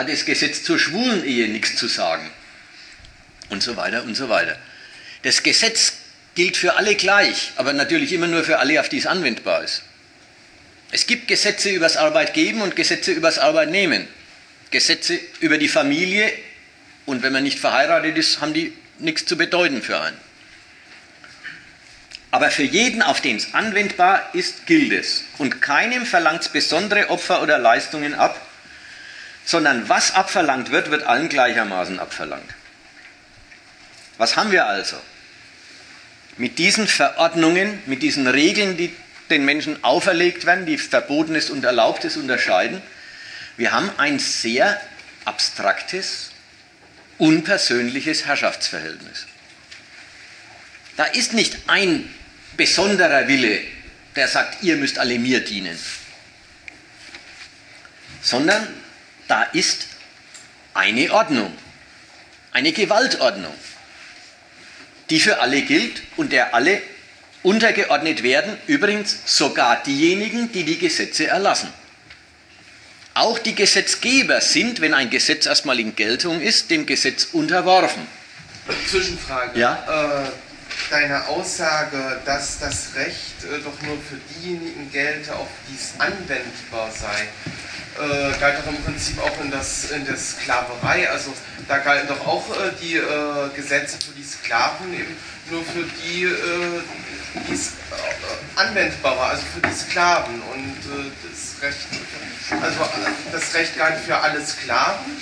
hat 0.00 0.08
das 0.08 0.24
Gesetz 0.24 0.62
zur 0.64 0.78
schwulen 0.78 1.24
Ehe 1.24 1.48
nichts 1.48 1.76
zu 1.76 1.86
sagen. 1.86 2.30
Und 3.50 3.62
so 3.62 3.76
weiter 3.76 4.02
und 4.04 4.14
so 4.14 4.28
weiter. 4.28 4.56
Das 5.22 5.42
Gesetz 5.42 5.94
gilt 6.34 6.56
für 6.56 6.76
alle 6.76 6.94
gleich, 6.94 7.52
aber 7.56 7.72
natürlich 7.72 8.12
immer 8.12 8.26
nur 8.26 8.44
für 8.44 8.58
alle, 8.58 8.80
auf 8.80 8.88
die 8.88 8.98
es 8.98 9.06
anwendbar 9.06 9.62
ist. 9.62 9.82
Es 10.92 11.06
gibt 11.06 11.28
Gesetze 11.28 11.70
übers 11.70 11.96
Arbeitgeben 11.96 12.62
und 12.62 12.76
Gesetze 12.76 13.12
übers 13.12 13.38
Arbeitnehmen. 13.38 14.08
Gesetze 14.70 15.18
über 15.40 15.58
die 15.58 15.68
Familie 15.68 16.32
und 17.06 17.22
wenn 17.22 17.32
man 17.32 17.42
nicht 17.42 17.58
verheiratet 17.58 18.16
ist, 18.16 18.40
haben 18.40 18.54
die 18.54 18.72
nichts 18.98 19.26
zu 19.26 19.36
bedeuten 19.36 19.82
für 19.82 20.00
einen. 20.00 20.16
Aber 22.30 22.50
für 22.50 22.62
jeden, 22.62 23.02
auf 23.02 23.20
den 23.20 23.36
es 23.36 23.54
anwendbar 23.54 24.30
ist, 24.32 24.66
gilt 24.66 24.92
es. 24.92 25.24
Und 25.38 25.60
keinem 25.60 26.06
verlangt 26.06 26.42
es 26.42 26.48
besondere 26.48 27.10
Opfer 27.10 27.42
oder 27.42 27.58
Leistungen 27.58 28.14
ab, 28.14 28.40
sondern 29.44 29.88
was 29.88 30.14
abverlangt 30.14 30.70
wird, 30.70 30.90
wird 30.90 31.04
allen 31.04 31.28
gleichermaßen 31.28 31.98
abverlangt. 31.98 32.54
Was 34.18 34.36
haben 34.36 34.52
wir 34.52 34.66
also? 34.66 34.96
Mit 36.36 36.58
diesen 36.58 36.86
Verordnungen, 36.86 37.82
mit 37.86 38.02
diesen 38.02 38.26
Regeln, 38.26 38.76
die 38.76 38.94
den 39.30 39.44
Menschen 39.44 39.82
auferlegt 39.84 40.44
werden, 40.44 40.66
die 40.66 40.78
Verbotenes 40.78 41.50
und 41.50 41.64
Erlaubtes 41.64 42.16
unterscheiden, 42.16 42.82
wir 43.56 43.72
haben 43.72 43.90
ein 43.98 44.18
sehr 44.18 44.80
abstraktes, 45.24 46.30
unpersönliches 47.18 48.26
Herrschaftsverhältnis. 48.26 49.26
Da 50.96 51.04
ist 51.04 51.34
nicht 51.34 51.56
ein 51.66 52.12
besonderer 52.56 53.28
Wille, 53.28 53.60
der 54.16 54.28
sagt, 54.28 54.62
ihr 54.62 54.76
müsst 54.76 54.98
alle 54.98 55.18
mir 55.18 55.40
dienen, 55.44 55.78
sondern 58.22 58.66
da 59.30 59.44
ist 59.44 59.86
eine 60.74 61.12
Ordnung, 61.12 61.56
eine 62.52 62.72
Gewaltordnung, 62.72 63.54
die 65.08 65.20
für 65.20 65.40
alle 65.40 65.62
gilt 65.62 66.02
und 66.16 66.32
der 66.32 66.52
alle 66.52 66.82
untergeordnet 67.42 68.22
werden, 68.22 68.56
übrigens 68.66 69.18
sogar 69.24 69.82
diejenigen, 69.84 70.50
die 70.52 70.64
die 70.64 70.78
Gesetze 70.78 71.28
erlassen. 71.28 71.72
Auch 73.14 73.38
die 73.38 73.54
Gesetzgeber 73.54 74.40
sind, 74.40 74.80
wenn 74.80 74.94
ein 74.94 75.10
Gesetz 75.10 75.46
erstmal 75.46 75.78
in 75.78 75.94
Geltung 75.94 76.40
ist, 76.40 76.70
dem 76.70 76.86
Gesetz 76.86 77.28
unterworfen. 77.32 78.06
Zwischenfrage. 78.88 79.58
Ja? 79.58 80.24
Äh, 80.26 80.30
deine 80.90 81.26
Aussage, 81.28 82.20
dass 82.24 82.58
das 82.58 82.94
Recht 82.94 83.44
äh, 83.44 83.58
doch 83.64 83.80
nur 83.82 83.96
für 83.96 84.18
diejenigen 84.34 84.90
gelte, 84.92 85.34
auf 85.34 85.48
die 85.68 85.74
es 85.74 85.92
anwendbar 85.98 86.90
sei, 86.92 87.28
äh, 88.00 88.38
galt 88.38 88.58
doch 88.58 88.72
im 88.72 88.82
Prinzip 88.82 89.18
auch 89.20 89.40
in, 89.42 89.50
das, 89.50 89.90
in 89.90 90.04
der 90.04 90.16
Sklaverei. 90.16 91.08
Also 91.10 91.32
da 91.68 91.78
galten 91.78 92.08
doch 92.08 92.26
auch 92.26 92.44
äh, 92.50 92.70
die 92.80 92.96
äh, 92.96 93.02
Gesetze 93.54 93.98
für 94.04 94.12
die 94.12 94.24
Sklaven 94.24 94.92
eben 94.92 95.16
nur 95.50 95.64
für 95.64 95.84
die, 96.02 96.24
äh, 96.24 96.80
die 97.48 97.52
es 97.52 97.68
äh, 97.68 98.60
anwendbar 98.60 99.16
war, 99.16 99.30
also 99.30 99.42
für 99.54 99.66
die 99.66 99.74
Sklaven. 99.74 100.40
Und 100.52 100.76
äh, 100.92 101.10
das 101.30 101.62
Recht, 101.62 102.62
also 102.62 102.88
das 103.32 103.54
Recht 103.54 103.76
galt 103.76 103.98
für 104.00 104.16
alle 104.16 104.44
Sklaven 104.44 105.16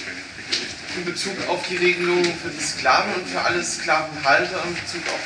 in 0.96 1.04
Bezug 1.04 1.34
auf 1.48 1.66
die 1.68 1.76
Regelungen 1.76 2.24
für 2.24 2.48
die 2.48 2.64
Sklaven 2.64 3.12
und 3.14 3.28
für 3.28 3.40
alle 3.40 3.62
Sklavenhalter 3.62 4.64
in 4.64 4.74
Bezug 4.74 5.02
auf 5.06 5.20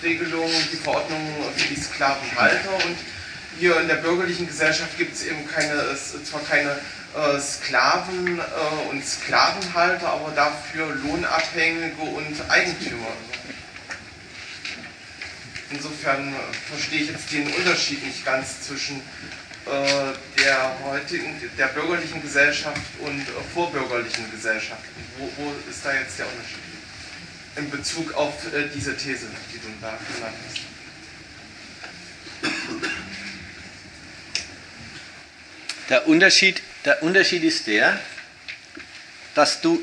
die 0.00 0.06
Regelungen, 0.06 0.68
die 0.72 0.76
Verordnungen 0.76 1.34
für 1.56 1.74
die 1.74 1.80
Sklavenhalter 1.80 2.74
und 2.74 2.96
hier 3.62 3.78
in 3.80 3.86
der 3.86 3.94
bürgerlichen 3.94 4.48
Gesellschaft 4.48 4.98
gibt 4.98 5.14
es 5.14 5.24
eben 5.24 5.46
keine, 5.46 5.96
zwar 6.24 6.42
keine 6.42 6.80
äh, 7.14 7.38
Sklaven 7.40 8.40
äh, 8.40 8.90
und 8.90 9.06
Sklavenhalter, 9.06 10.08
aber 10.08 10.32
dafür 10.32 10.92
Lohnabhängige 10.96 12.02
und 12.02 12.50
Eigentümer. 12.50 13.12
Insofern 15.70 16.34
äh, 16.34 16.36
verstehe 16.68 17.02
ich 17.02 17.10
jetzt 17.10 17.30
den 17.30 17.46
Unterschied 17.54 18.04
nicht 18.04 18.24
ganz 18.24 18.62
zwischen 18.62 18.96
äh, 18.96 20.40
der 20.42 20.76
heutigen, 20.84 21.40
der 21.56 21.68
bürgerlichen 21.68 22.20
Gesellschaft 22.20 22.80
und 22.98 23.20
äh, 23.20 23.54
vorbürgerlichen 23.54 24.28
Gesellschaft. 24.32 24.82
Wo, 25.18 25.30
wo, 25.36 25.54
ist 25.70 25.84
da 25.84 25.94
jetzt 25.94 26.18
der 26.18 26.26
Unterschied? 26.26 26.58
In 27.54 27.70
Bezug 27.70 28.12
auf 28.14 28.44
äh, 28.52 28.66
diese 28.74 28.96
These, 28.96 29.26
die 29.52 29.58
du 29.58 29.68
da 29.80 29.96
genannt 30.16 30.34
hast. 30.48 30.62
Der 35.88 36.06
Unterschied, 36.06 36.62
der 36.84 37.02
Unterschied 37.02 37.42
ist 37.42 37.66
der, 37.66 37.98
dass 39.34 39.60
du 39.60 39.82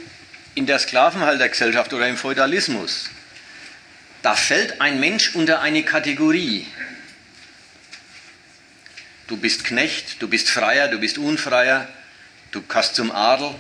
in 0.56 0.66
der 0.66 0.80
Sklavenhaltergesellschaft 0.80 1.94
oder 1.94 2.08
im 2.08 2.18
Feudalismus, 2.18 3.10
da 4.22 4.36
fällt 4.36 4.82
ein 4.82 5.00
Mensch 5.00 5.36
unter 5.36 5.62
eine 5.62 5.84
Kategorie. 5.84 6.68
Du 9.28 9.38
bist 9.38 9.64
Knecht, 9.64 10.22
du 10.22 10.28
bist 10.28 10.50
Freier, 10.50 10.88
du 10.88 11.00
bist 11.00 11.18
Unfreier, 11.18 11.88
du 12.52 12.62
kannst 12.62 12.96
zum 12.96 13.12
Adel. 13.12 13.56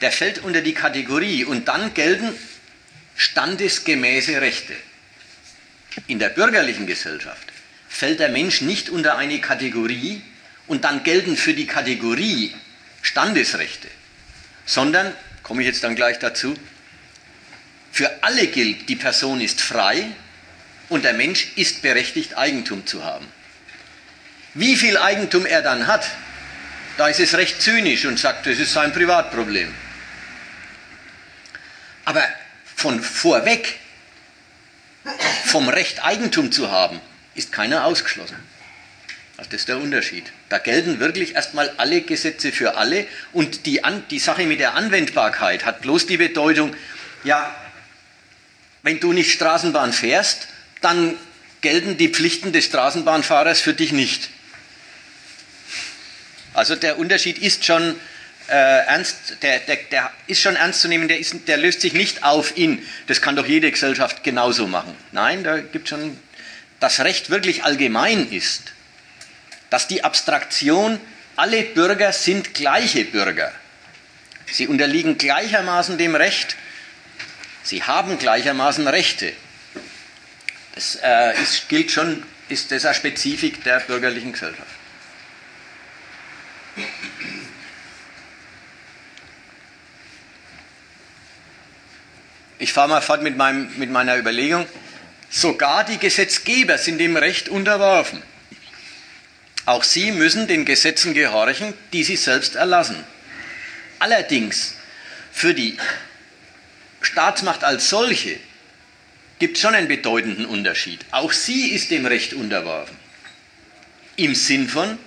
Der 0.00 0.12
fällt 0.12 0.38
unter 0.38 0.60
die 0.60 0.74
Kategorie 0.74 1.44
und 1.44 1.68
dann 1.68 1.94
gelten 1.94 2.34
standesgemäße 3.16 4.40
Rechte. 4.40 4.74
In 6.06 6.18
der 6.18 6.30
bürgerlichen 6.30 6.86
Gesellschaft 6.86 7.46
fällt 7.88 8.20
der 8.20 8.28
Mensch 8.28 8.60
nicht 8.60 8.88
unter 8.88 9.16
eine 9.16 9.40
Kategorie 9.40 10.22
und 10.66 10.84
dann 10.84 11.02
gelten 11.02 11.36
für 11.36 11.54
die 11.54 11.66
Kategorie 11.66 12.54
Standesrechte, 13.02 13.88
sondern, 14.64 15.12
komme 15.42 15.62
ich 15.62 15.68
jetzt 15.68 15.84
dann 15.84 15.94
gleich 15.94 16.18
dazu, 16.18 16.54
für 17.92 18.22
alle 18.22 18.46
gilt, 18.46 18.88
die 18.88 18.96
Person 18.96 19.40
ist 19.40 19.60
frei 19.60 20.06
und 20.88 21.04
der 21.04 21.12
Mensch 21.12 21.48
ist 21.56 21.82
berechtigt, 21.82 22.36
Eigentum 22.36 22.86
zu 22.86 23.04
haben. 23.04 23.26
Wie 24.54 24.76
viel 24.76 24.96
Eigentum 24.96 25.46
er 25.46 25.62
dann 25.62 25.86
hat, 25.86 26.10
da 26.96 27.08
ist 27.08 27.20
es 27.20 27.34
recht 27.34 27.60
zynisch 27.60 28.04
und 28.06 28.18
sagt, 28.18 28.46
das 28.46 28.58
ist 28.58 28.72
sein 28.72 28.92
Privatproblem. 28.92 29.74
Aber 32.04 32.22
von 32.76 33.02
vorweg, 33.02 33.78
vom 35.44 35.68
Recht 35.68 36.04
Eigentum 36.04 36.52
zu 36.52 36.70
haben, 36.70 37.00
ist 37.34 37.52
keiner 37.52 37.84
ausgeschlossen. 37.84 38.36
Das 39.36 39.48
ist 39.48 39.68
der 39.68 39.78
Unterschied. 39.78 40.32
Da 40.54 40.58
gelten 40.58 41.00
wirklich 41.00 41.34
erstmal 41.34 41.68
alle 41.78 42.02
Gesetze 42.02 42.52
für 42.52 42.76
alle 42.76 43.08
und 43.32 43.66
die, 43.66 43.82
An 43.82 44.04
die 44.08 44.20
Sache 44.20 44.44
mit 44.44 44.60
der 44.60 44.74
Anwendbarkeit 44.74 45.64
hat 45.64 45.80
bloß 45.80 46.06
die 46.06 46.16
Bedeutung, 46.16 46.76
ja, 47.24 47.52
wenn 48.84 49.00
du 49.00 49.12
nicht 49.12 49.32
Straßenbahn 49.32 49.92
fährst, 49.92 50.46
dann 50.80 51.16
gelten 51.60 51.96
die 51.96 52.08
Pflichten 52.08 52.52
des 52.52 52.66
Straßenbahnfahrers 52.66 53.60
für 53.60 53.74
dich 53.74 53.90
nicht. 53.90 54.30
Also 56.52 56.76
der 56.76 57.00
Unterschied 57.00 57.38
ist 57.38 57.64
schon 57.64 57.96
äh, 58.46 58.52
ernst, 58.52 59.38
der, 59.42 59.58
der, 59.58 59.78
der, 59.90 60.12
ist 60.28 60.40
schon 60.40 60.54
ernst 60.54 60.82
zu 60.82 60.86
nehmen, 60.86 61.08
der, 61.08 61.18
ist, 61.18 61.48
der 61.48 61.56
löst 61.56 61.80
sich 61.80 61.94
nicht 61.94 62.22
auf 62.22 62.56
in, 62.56 62.80
das 63.08 63.20
kann 63.20 63.34
doch 63.34 63.46
jede 63.46 63.72
Gesellschaft 63.72 64.22
genauso 64.22 64.68
machen. 64.68 64.94
Nein, 65.10 65.42
da 65.42 65.58
gibt 65.58 65.88
schon, 65.88 66.16
das 66.78 67.00
Recht 67.00 67.28
wirklich 67.28 67.64
allgemein 67.64 68.30
ist, 68.30 68.73
dass 69.74 69.88
die 69.88 70.04
Abstraktion, 70.04 71.00
alle 71.34 71.64
Bürger 71.64 72.12
sind 72.12 72.54
gleiche 72.54 73.04
Bürger. 73.04 73.52
Sie 74.46 74.68
unterliegen 74.68 75.18
gleichermaßen 75.18 75.98
dem 75.98 76.14
Recht, 76.14 76.54
sie 77.64 77.82
haben 77.82 78.16
gleichermaßen 78.16 78.86
Rechte. 78.86 79.32
Das 80.76 81.00
äh, 81.02 81.42
ist, 81.42 81.68
gilt 81.68 81.90
schon, 81.90 82.22
ist 82.48 82.70
das 82.70 82.84
eine 82.84 82.94
Spezifik 82.94 83.64
der 83.64 83.80
bürgerlichen 83.80 84.30
Gesellschaft. 84.30 84.62
Ich 92.60 92.72
fahre 92.72 92.90
mal 92.90 93.00
fort 93.00 93.22
mit, 93.22 93.36
meinem, 93.36 93.76
mit 93.76 93.90
meiner 93.90 94.16
Überlegung. 94.16 94.68
Sogar 95.30 95.82
die 95.82 95.98
Gesetzgeber 95.98 96.78
sind 96.78 96.98
dem 96.98 97.16
Recht 97.16 97.48
unterworfen. 97.48 98.22
Auch 99.66 99.82
sie 99.82 100.12
müssen 100.12 100.46
den 100.46 100.64
Gesetzen 100.64 101.14
gehorchen, 101.14 101.72
die 101.92 102.04
sie 102.04 102.16
selbst 102.16 102.54
erlassen. 102.54 103.02
Allerdings 103.98 104.74
für 105.32 105.54
die 105.54 105.78
Staatsmacht 107.00 107.64
als 107.64 107.88
solche 107.88 108.38
gibt 109.38 109.56
es 109.56 109.62
schon 109.62 109.74
einen 109.74 109.88
bedeutenden 109.88 110.46
Unterschied. 110.46 111.04
Auch 111.10 111.32
sie 111.32 111.70
ist 111.70 111.90
dem 111.90 112.06
Recht 112.06 112.34
unterworfen. 112.34 112.96
Im 114.16 114.34
Sinn 114.34 114.68
von, 114.68 114.98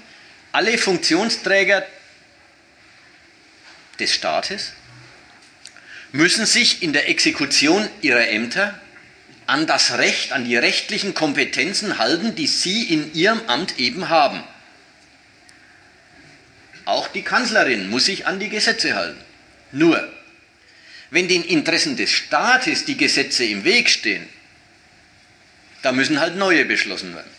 alle 0.51 0.77
Funktionsträger 0.77 1.85
des 3.99 4.13
Staates 4.13 4.73
müssen 6.11 6.45
sich 6.45 6.81
in 6.81 6.93
der 6.93 7.09
Exekution 7.09 7.87
ihrer 8.01 8.27
Ämter 8.27 8.79
an 9.47 9.65
das 9.65 9.97
Recht, 9.97 10.33
an 10.33 10.43
die 10.43 10.57
rechtlichen 10.57 11.13
Kompetenzen 11.13 11.97
halten, 11.97 12.36
die 12.36 12.47
sie 12.47 12.83
in 12.83 13.13
ihrem 13.13 13.41
Amt 13.47 13.79
eben 13.79 14.10
haben. 14.10 14.43
Auch 16.86 17.07
die 17.07 17.21
Kanzlerin 17.21 17.89
muss 17.89 18.05
sich 18.05 18.27
an 18.27 18.39
die 18.39 18.49
Gesetze 18.49 18.95
halten. 18.95 19.19
Nur, 19.71 20.12
wenn 21.10 21.27
den 21.27 21.43
Interessen 21.43 21.95
des 21.97 22.12
Staates 22.12 22.86
die 22.86 22.97
Gesetze 22.97 23.45
im 23.45 23.63
Weg 23.63 23.89
stehen, 23.89 24.27
da 25.81 25.91
müssen 25.91 26.19
halt 26.19 26.36
neue 26.36 26.65
beschlossen 26.65 27.15
werden. 27.15 27.31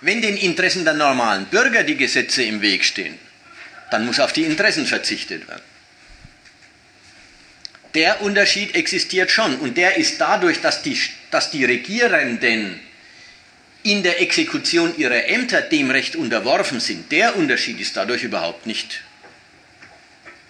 Wenn 0.00 0.20
den 0.20 0.36
Interessen 0.36 0.84
der 0.84 0.94
normalen 0.94 1.46
Bürger 1.46 1.84
die 1.84 1.96
Gesetze 1.96 2.42
im 2.42 2.60
Weg 2.60 2.84
stehen, 2.84 3.18
dann 3.90 4.06
muss 4.06 4.18
auf 4.18 4.32
die 4.32 4.44
Interessen 4.44 4.86
verzichtet 4.86 5.46
werden. 5.46 5.71
Der 7.94 8.22
Unterschied 8.22 8.74
existiert 8.74 9.30
schon 9.30 9.56
und 9.56 9.76
der 9.76 9.96
ist 9.96 10.20
dadurch, 10.20 10.60
dass 10.60 10.82
die, 10.82 10.98
dass 11.30 11.50
die 11.50 11.64
Regierenden 11.64 12.80
in 13.82 14.02
der 14.02 14.20
Exekution 14.20 14.96
ihrer 14.96 15.26
Ämter 15.28 15.60
dem 15.60 15.90
Recht 15.90 16.16
unterworfen 16.16 16.80
sind, 16.80 17.10
der 17.12 17.36
Unterschied 17.36 17.80
ist 17.80 17.96
dadurch 17.96 18.22
überhaupt 18.22 18.66
nicht 18.66 19.02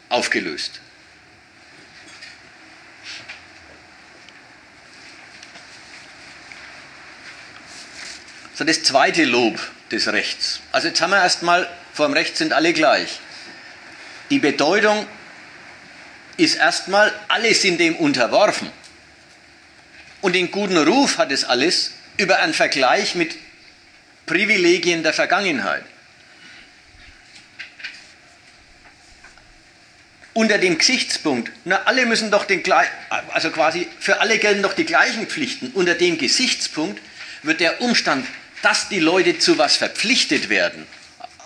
aufgelöst. 0.09 0.81
So 8.55 8.65
das 8.65 8.83
zweite 8.83 9.25
Lob 9.25 9.59
des 9.91 10.07
Rechts. 10.13 10.61
Also 10.71 10.89
jetzt 10.89 11.01
haben 11.01 11.11
wir 11.11 11.23
erstmal, 11.23 11.69
vor 11.95 12.07
dem 12.07 12.13
Recht 12.13 12.37
sind 12.37 12.53
alle 12.53 12.73
gleich. 12.73 13.19
Die 14.31 14.39
Bedeutung 14.39 15.07
ist 16.37 16.57
erstmal, 16.57 17.13
alle 17.29 17.55
sind 17.55 17.79
dem 17.79 17.97
unterworfen. 17.97 18.71
Und 20.21 20.35
den 20.35 20.51
guten 20.51 20.77
Ruf 20.77 21.19
hat 21.19 21.33
es 21.33 21.45
alles 21.45 21.93
über 22.17 22.39
einen 22.39 22.55
Vergleich 22.55 23.15
mit 23.15 23.37
Privilegien 24.27 25.03
der 25.03 25.13
Vergangenheit. 25.13 25.85
Unter 30.35 30.59
dem 30.59 30.79
Gesichtspunkt, 30.79 31.51
na, 31.65 31.83
alle 31.85 32.07
müssen 32.07 32.31
doch 32.31 32.47
den 32.47 32.63
also 33.29 33.51
quasi 33.51 33.87
für 34.01 34.21
alle 34.21 34.39
gelten 34.39 34.63
doch 34.63 34.73
die 34.73 34.87
gleichen 34.87 35.27
Pflichten. 35.27 35.73
Unter 35.75 35.95
dem 35.95 36.17
Gesichtspunkt 36.17 37.01
wird 37.43 37.61
der 37.61 37.83
Umstand 37.83 38.27
dass 38.63 38.89
die 38.89 39.01
Leute 39.01 39.39
zu 39.39 39.59
was 39.59 39.77
verpflichtet 39.77 40.49
werden, 40.49 40.87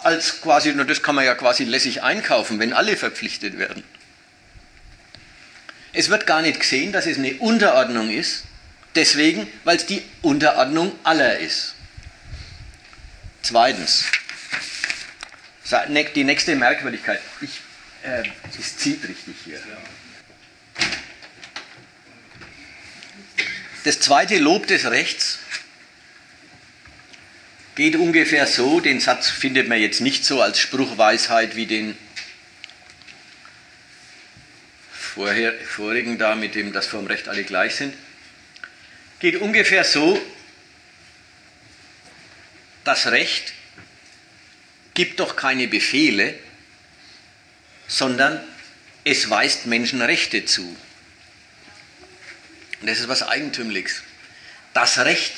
als 0.02 0.40
quasi, 0.42 0.72
nur 0.72 0.84
das 0.84 1.02
kann 1.02 1.14
man 1.14 1.24
ja 1.24 1.34
quasi 1.34 1.64
lässig 1.64 2.02
einkaufen, 2.02 2.60
wenn 2.60 2.72
alle 2.72 2.96
verpflichtet 2.96 3.58
werden. 3.58 3.82
Es 5.96 6.10
wird 6.10 6.26
gar 6.26 6.42
nicht 6.42 6.60
gesehen, 6.60 6.92
dass 6.92 7.06
es 7.06 7.16
eine 7.16 7.32
Unterordnung 7.36 8.10
ist, 8.10 8.44
deswegen, 8.94 9.50
weil 9.64 9.78
es 9.78 9.86
die 9.86 10.02
Unterordnung 10.20 10.92
aller 11.04 11.38
ist. 11.38 11.74
Zweitens, 13.40 14.04
die 16.14 16.24
nächste 16.24 16.54
Merkwürdigkeit. 16.54 17.18
Ich, 17.40 17.62
äh, 18.02 18.24
es 18.60 18.76
zieht 18.76 19.08
richtig 19.08 19.36
hier. 19.42 19.58
Das 23.84 23.98
zweite 23.98 24.36
Lob 24.36 24.66
des 24.66 24.90
Rechts 24.90 25.38
geht 27.74 27.96
ungefähr 27.96 28.46
so, 28.46 28.80
den 28.80 29.00
Satz 29.00 29.30
findet 29.30 29.66
man 29.66 29.80
jetzt 29.80 30.02
nicht 30.02 30.26
so 30.26 30.42
als 30.42 30.58
Spruchweisheit 30.58 31.56
wie 31.56 31.64
den 31.64 31.96
vorher, 35.16 35.54
vorigen 35.64 36.18
da, 36.18 36.36
mit 36.36 36.54
dem 36.54 36.72
das 36.72 36.86
vom 36.86 37.06
Recht 37.06 37.28
alle 37.28 37.42
gleich 37.42 37.74
sind. 37.74 37.94
Geht 39.18 39.36
ungefähr 39.36 39.82
so, 39.82 40.20
das 42.84 43.06
Recht 43.06 43.54
gibt 44.92 45.18
doch 45.18 45.34
keine 45.34 45.68
Befehle, 45.68 46.38
sondern 47.88 48.40
es 49.04 49.28
weist 49.30 49.66
Menschen 49.66 50.02
Rechte 50.02 50.44
zu. 50.44 50.76
Und 52.80 52.86
das 52.90 53.00
ist 53.00 53.08
was 53.08 53.22
Eigentümliches. 53.22 54.02
Das 54.74 54.98
Recht 54.98 55.32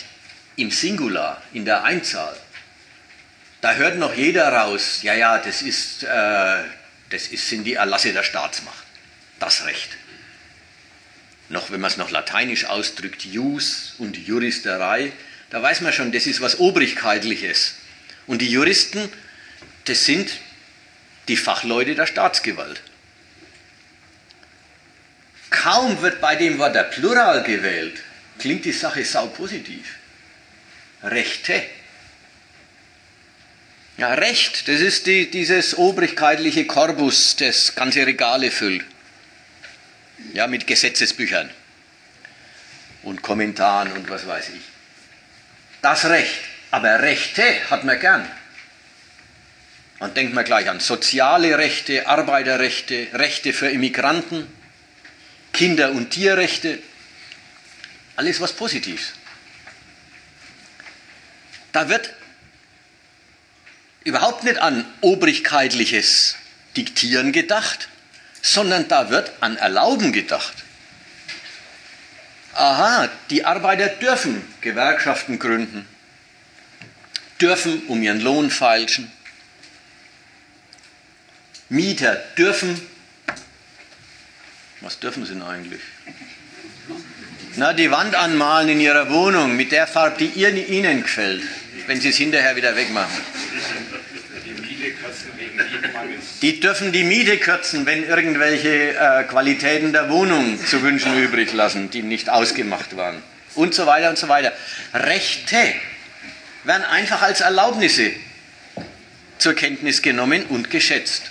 im 0.57 0.73
Singular, 0.73 1.41
in 1.53 1.65
der 1.65 1.85
Einzahl, 1.85 2.37
da 3.61 3.75
hört 3.75 3.97
noch 3.97 4.15
jeder 4.15 4.49
raus, 4.53 5.01
ja, 5.03 5.15
ja, 5.15 5.39
das, 5.39 5.63
ist, 5.63 6.03
äh, 6.03 6.65
das 7.11 7.29
ist, 7.29 7.49
sind 7.49 7.63
die 7.65 7.75
Erlasse 7.75 8.13
der 8.13 8.25
Staatsmacht, 8.25 8.78
das 9.39 9.65
Recht. 9.65 9.97
Noch, 11.49 11.71
wenn 11.71 11.81
man 11.81 11.91
es 11.91 11.97
noch 11.97 12.11
lateinisch 12.11 12.67
ausdrückt, 12.67 13.25
Jus 13.25 13.95
und 13.99 14.17
Juristerei, 14.17 15.13
da 15.51 15.63
weiß 15.63 15.81
man 15.81 15.93
schon, 15.93 16.13
das 16.13 16.27
ist 16.27 16.41
was 16.41 16.59
Obrigkeitliches. 16.59 17.75
Und 18.27 18.43
die 18.43 18.51
Juristen, 18.51 19.11
das 19.87 20.05
sind 20.05 20.31
die 21.29 21.37
Fachleute 21.37 21.95
der 21.95 22.07
Staatsgewalt. 22.07 22.83
Kaum 25.51 26.03
wird 26.03 26.21
bei 26.21 26.37
dem 26.37 26.59
Wort 26.59 26.75
der 26.75 26.85
Plural 26.85 27.43
gewählt, 27.43 28.03
klingt 28.39 28.67
die 28.67 28.73
Sache 28.73 29.05
sau 29.05 29.27
positiv. 29.29 29.97
Rechte. 31.03 31.63
Ja, 33.97 34.15
Recht, 34.15 34.69
das 34.69 34.81
ist 34.81 35.07
die, 35.07 35.31
dieses 35.31 35.77
obrigkeitliche 35.77 36.67
Korpus, 36.67 37.37
das 37.37 37.75
ganze 37.75 38.07
Regale 38.07 38.51
füllt. 38.51 38.85
Ja, 40.33 40.47
mit 40.47 40.67
Gesetzesbüchern 40.67 41.51
und 43.03 43.23
Kommentaren 43.23 43.93
und 43.93 44.09
was 44.11 44.27
weiß 44.27 44.51
ich. 44.51 44.63
Das 45.83 46.05
Recht. 46.07 46.41
Aber 46.71 47.01
Rechte 47.01 47.43
hat 47.71 47.85
man 47.85 47.99
gern. 47.99 48.31
Man 50.01 50.15
denkt 50.15 50.35
man 50.35 50.45
gleich 50.45 50.69
an 50.69 50.81
soziale 50.81 51.57
Rechte, 51.59 52.07
Arbeiterrechte, 52.07 53.09
Rechte 53.15 53.53
für 53.53 53.69
Immigranten, 53.69 54.47
Kinder- 55.53 55.93
und 55.93 56.11
Tierrechte. 56.11 56.79
Alles 58.17 58.41
was 58.41 58.53
Positives. 58.53 59.13
Da 61.73 61.89
wird 61.89 62.13
überhaupt 64.05 64.45
nicht 64.45 64.59
an 64.59 64.85
obrigkeitliches 65.01 66.37
Diktieren 66.77 67.33
gedacht, 67.33 67.89
sondern 68.43 68.89
da 68.89 69.11
wird 69.11 69.33
an 69.41 69.57
Erlauben 69.57 70.13
gedacht. 70.13 70.55
Aha, 72.55 73.09
die 73.31 73.45
Arbeiter 73.45 73.89
dürfen 73.89 74.43
Gewerkschaften 74.61 75.39
gründen, 75.39 75.87
dürfen 77.41 77.83
um 77.87 78.03
ihren 78.03 78.21
Lohn 78.21 78.51
feilschen, 78.51 79.13
Mieter 81.69 82.15
dürfen, 82.37 82.81
was 84.81 84.99
dürfen 84.99 85.27
sie 85.27 85.35
denn 85.35 85.43
eigentlich? 85.43 85.83
Na, 87.57 87.73
die 87.73 87.91
Wand 87.91 88.15
anmalen 88.15 88.69
in 88.71 88.81
ihrer 88.81 89.11
Wohnung 89.11 89.57
mit 89.57 89.73
der 89.73 89.87
Farbe, 89.87 90.17
die 90.19 90.33
ihnen 90.41 91.03
gefällt, 91.03 91.43
wenn 91.87 92.01
sie 92.01 92.09
es 92.09 92.17
hinterher 92.17 92.57
wieder 92.57 92.75
wegmachen. 92.75 93.21
Die 96.43 96.61
dürfen 96.61 96.93
die 96.93 97.05
Miete 97.05 97.39
kürzen, 97.39 97.87
wenn 97.87 98.05
irgendwelche 98.05 98.95
äh, 98.97 99.25
Qualitäten 99.25 99.93
der 99.93 100.09
Wohnung 100.11 100.59
zu 100.65 100.83
wünschen 100.83 101.17
übrig 101.23 101.53
lassen, 101.53 101.91
die 101.91 102.03
nicht 102.03 102.31
ausgemacht 102.31 102.97
waren. 102.97 103.23
Und 103.55 103.75
so 103.75 103.87
weiter 103.87 104.11
und 104.11 104.19
so 104.19 104.29
weiter. 104.29 104.53
Rechte 104.95 105.57
werden 106.65 106.85
einfach 106.85 107.23
als 107.23 107.41
Erlaubnisse 107.41 108.13
zur 109.39 109.55
Kenntnis 109.55 110.03
genommen 110.03 110.45
und 110.47 110.71
geschätzt. 110.71 111.31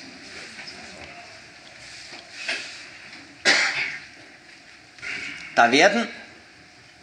Da 5.56 5.72
werden, 5.72 6.08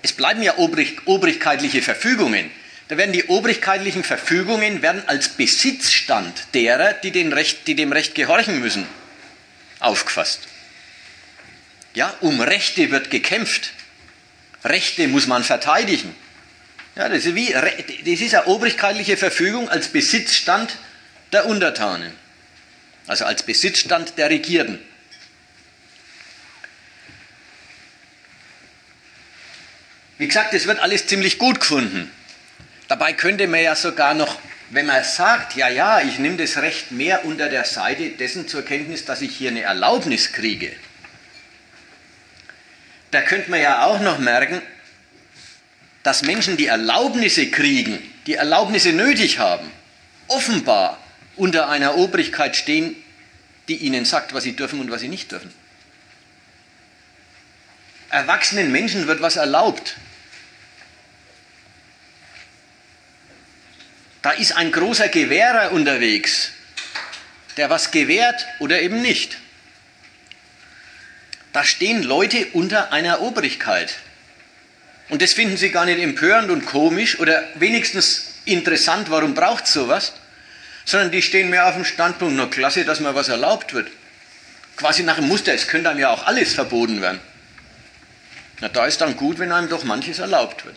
es 0.03 0.13
bleiben 0.13 0.43
ja 0.43 0.59
obrig, 0.59 0.99
obrigkeitliche 1.07 1.83
Verfügungen, 1.83 2.51
da 2.89 2.99
werden 2.99 3.13
die 3.13 3.25
obrigkeitlichen 3.25 4.05
Verfügungen 4.05 4.83
werden 4.83 5.03
als 5.07 5.31
Besitzstand 5.31 6.47
derer, 6.53 6.93
die, 6.93 7.11
den 7.11 7.33
Recht, 7.33 7.67
die 7.67 7.75
dem 7.75 7.93
Recht 7.93 8.15
gehorchen 8.15 8.61
müssen, 8.61 8.87
aufgefasst. 9.81 10.41
Ja, 11.95 12.15
um 12.21 12.41
Rechte 12.41 12.91
wird 12.91 13.11
gekämpft. 13.11 13.71
Rechte 14.65 15.09
muss 15.09 15.27
man 15.27 15.45
verteidigen. 15.45 16.15
Ja, 16.97 17.09
das 17.09 17.25
ist, 17.25 17.35
wie, 17.35 17.53
das 17.53 18.21
ist 18.21 18.35
eine 18.35 18.47
obrigkeitliche 18.47 19.17
Verfügung 19.17 19.69
als 19.69 19.89
Besitzstand 19.89 20.77
der 21.33 21.47
Untertanen, 21.47 22.13
also 23.07 23.25
als 23.25 23.43
Besitzstand 23.43 24.17
der 24.19 24.31
Regierten. 24.31 24.79
Wie 30.19 30.29
gesagt, 30.29 30.55
es 30.55 30.67
wird 30.67 30.79
alles 30.79 31.07
ziemlich 31.07 31.39
gut 31.39 31.59
gefunden. 31.59 32.11
Dabei 32.89 33.13
könnte 33.13 33.47
man 33.47 33.63
ja 33.63 33.75
sogar 33.75 34.15
noch, 34.15 34.39
wenn 34.71 34.87
man 34.87 35.03
sagt, 35.05 35.57
ja, 35.57 35.69
ja, 35.69 36.01
ich 36.01 36.19
nehme 36.19 36.37
das 36.37 36.59
Recht 36.59 36.91
mehr 36.91 37.25
unter 37.25 37.49
der 37.49 37.65
Seite 37.65 38.11
dessen 38.11 38.49
zur 38.49 38.63
Kenntnis, 38.63 39.05
dass 39.05 39.23
ich 39.23 39.37
hier 39.37 39.51
eine 39.51 39.63
Erlaubnis 39.63 40.33
kriege, 40.33 40.73
da 43.11 43.23
könnte 43.23 43.51
man 43.51 43.61
ja 43.61 43.85
auch 43.85 44.01
noch 44.01 44.19
merken, 44.19 44.61
dass 46.03 46.23
Menschen, 46.23 46.57
die 46.57 46.67
Erlaubnisse 46.67 47.49
kriegen, 47.49 47.99
die 48.27 48.35
Erlaubnisse 48.35 48.93
nötig 48.93 49.39
haben, 49.39 49.71
offenbar 50.27 50.99
unter 51.37 51.69
einer 51.69 51.97
Obrigkeit 51.97 52.57
stehen, 52.57 52.97
die 53.69 53.77
ihnen 53.77 54.05
sagt, 54.05 54.35
was 54.35 54.43
sie 54.43 54.57
dürfen 54.57 54.81
und 54.81 54.91
was 54.91 55.01
sie 55.01 55.09
nicht 55.09 55.31
dürfen. 55.31 55.53
Erwachsenen 58.11 58.71
Menschen 58.71 59.07
wird 59.07 59.23
was 59.23 59.37
erlaubt. 59.37 59.97
Da 64.25 64.31
ist 64.31 64.57
ein 64.57 64.73
großer 64.73 65.09
Gewährer 65.09 65.73
unterwegs, 65.73 66.51
der 67.59 67.69
was 67.69 67.91
gewährt 67.91 68.47
oder 68.59 68.81
eben 68.81 69.03
nicht. 69.03 69.37
Da 71.53 71.63
stehen 71.63 72.03
Leute 72.03 72.47
unter 72.55 72.91
einer 72.91 73.21
Obrigkeit. 73.21 73.97
Und 75.11 75.21
das 75.21 75.35
finden 75.35 75.59
sie 75.59 75.71
gar 75.71 75.85
nicht 75.85 76.01
empörend 76.01 76.51
und 76.51 76.65
komisch 76.65 77.21
oder 77.21 77.45
wenigstens 77.57 78.37
interessant, 78.47 79.11
warum 79.11 79.35
braucht 79.35 79.67
es 79.67 79.75
sowas, 79.75 80.15
sondern 80.87 81.11
die 81.11 81.21
stehen 81.21 81.51
mehr 81.51 81.69
auf 81.69 81.75
dem 81.75 81.85
Standpunkt, 81.85 82.35
nur 82.35 82.49
klasse, 82.49 82.87
dass 82.87 83.01
mir 83.01 83.15
was 83.15 83.29
erlaubt 83.29 83.75
wird. 83.75 83.91
Quasi 84.79 85.03
nach 85.03 85.17
dem 85.17 85.29
Muster, 85.29 85.53
es 85.53 85.69
könnte 85.69 85.91
einem 85.91 86.01
ja 86.01 86.09
auch 86.09 86.25
alles 86.25 86.55
verboten 86.55 87.03
werden. 87.03 87.21
Na, 88.61 88.71
da 88.71 88.87
ist 88.87 89.03
dann 89.03 89.19
gut, 89.19 89.39
wenn 89.39 89.53
einem 89.53 89.69
doch 89.69 89.85
manches 89.85 90.19
erlaubt 90.19 90.65
wird. 90.65 90.77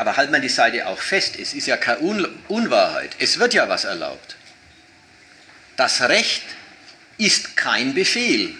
Aber 0.00 0.16
halt 0.16 0.30
man 0.30 0.40
die 0.40 0.48
Seite 0.48 0.86
auch 0.86 0.98
fest, 0.98 1.38
es 1.38 1.52
ist 1.52 1.66
ja 1.66 1.76
keine 1.76 2.00
Un 2.00 2.26
Unwahrheit, 2.48 3.16
es 3.18 3.38
wird 3.38 3.52
ja 3.52 3.68
was 3.68 3.84
erlaubt. 3.84 4.36
Das 5.76 6.00
Recht 6.00 6.42
ist 7.18 7.54
kein 7.54 7.92
Befehl. 7.92 8.54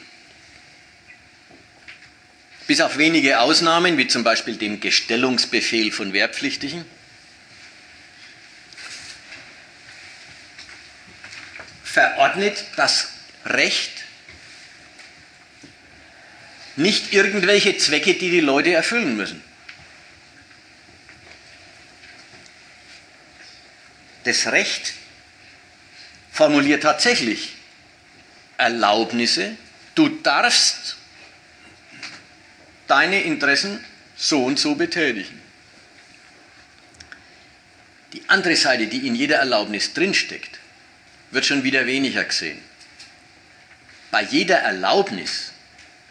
Bis 2.66 2.83
auf 2.83 2.98
wenige 2.98 3.40
Ausnahmen, 3.40 3.96
wie 3.96 4.07
zum 4.07 4.22
Beispiel 4.22 4.57
den 4.57 4.81
Gestellungsbefehl 4.81 5.92
von 5.92 6.12
Wehrpflichtigen. 6.12 6.85
Verordnet 11.83 12.64
das 12.76 13.09
Recht 13.46 14.05
nicht 16.76 17.14
irgendwelche 17.14 17.79
Zwecke, 17.79 18.12
die 18.12 18.31
die 18.31 18.40
Leute 18.40 18.74
erfüllen 18.74 19.16
müssen. 19.16 19.42
Das 24.31 24.53
Recht 24.53 24.95
formuliert 26.31 26.85
tatsächlich 26.85 27.57
Erlaubnisse, 28.57 29.57
du 29.95 30.09
darfst 30.09 30.97
deine 32.87 33.23
Interessen 33.23 33.85
so 34.16 34.45
und 34.45 34.59
so 34.59 34.75
betätigen. 34.77 35.40
Die 38.12 38.23
andere 38.29 38.57
Seite, 38.57 38.87
die 38.87 39.07
in 39.07 39.14
jeder 39.14 39.38
Erlaubnis 39.38 39.95
drinsteckt, 39.95 40.59
wird 41.31 41.47
schon 41.47 41.64
wieder 41.64 41.87
weniger 41.87 42.25
gesehen. 42.25 42.61
Bei 44.11 44.23
jeder 44.23 44.59
Erlaubnis 44.59 45.53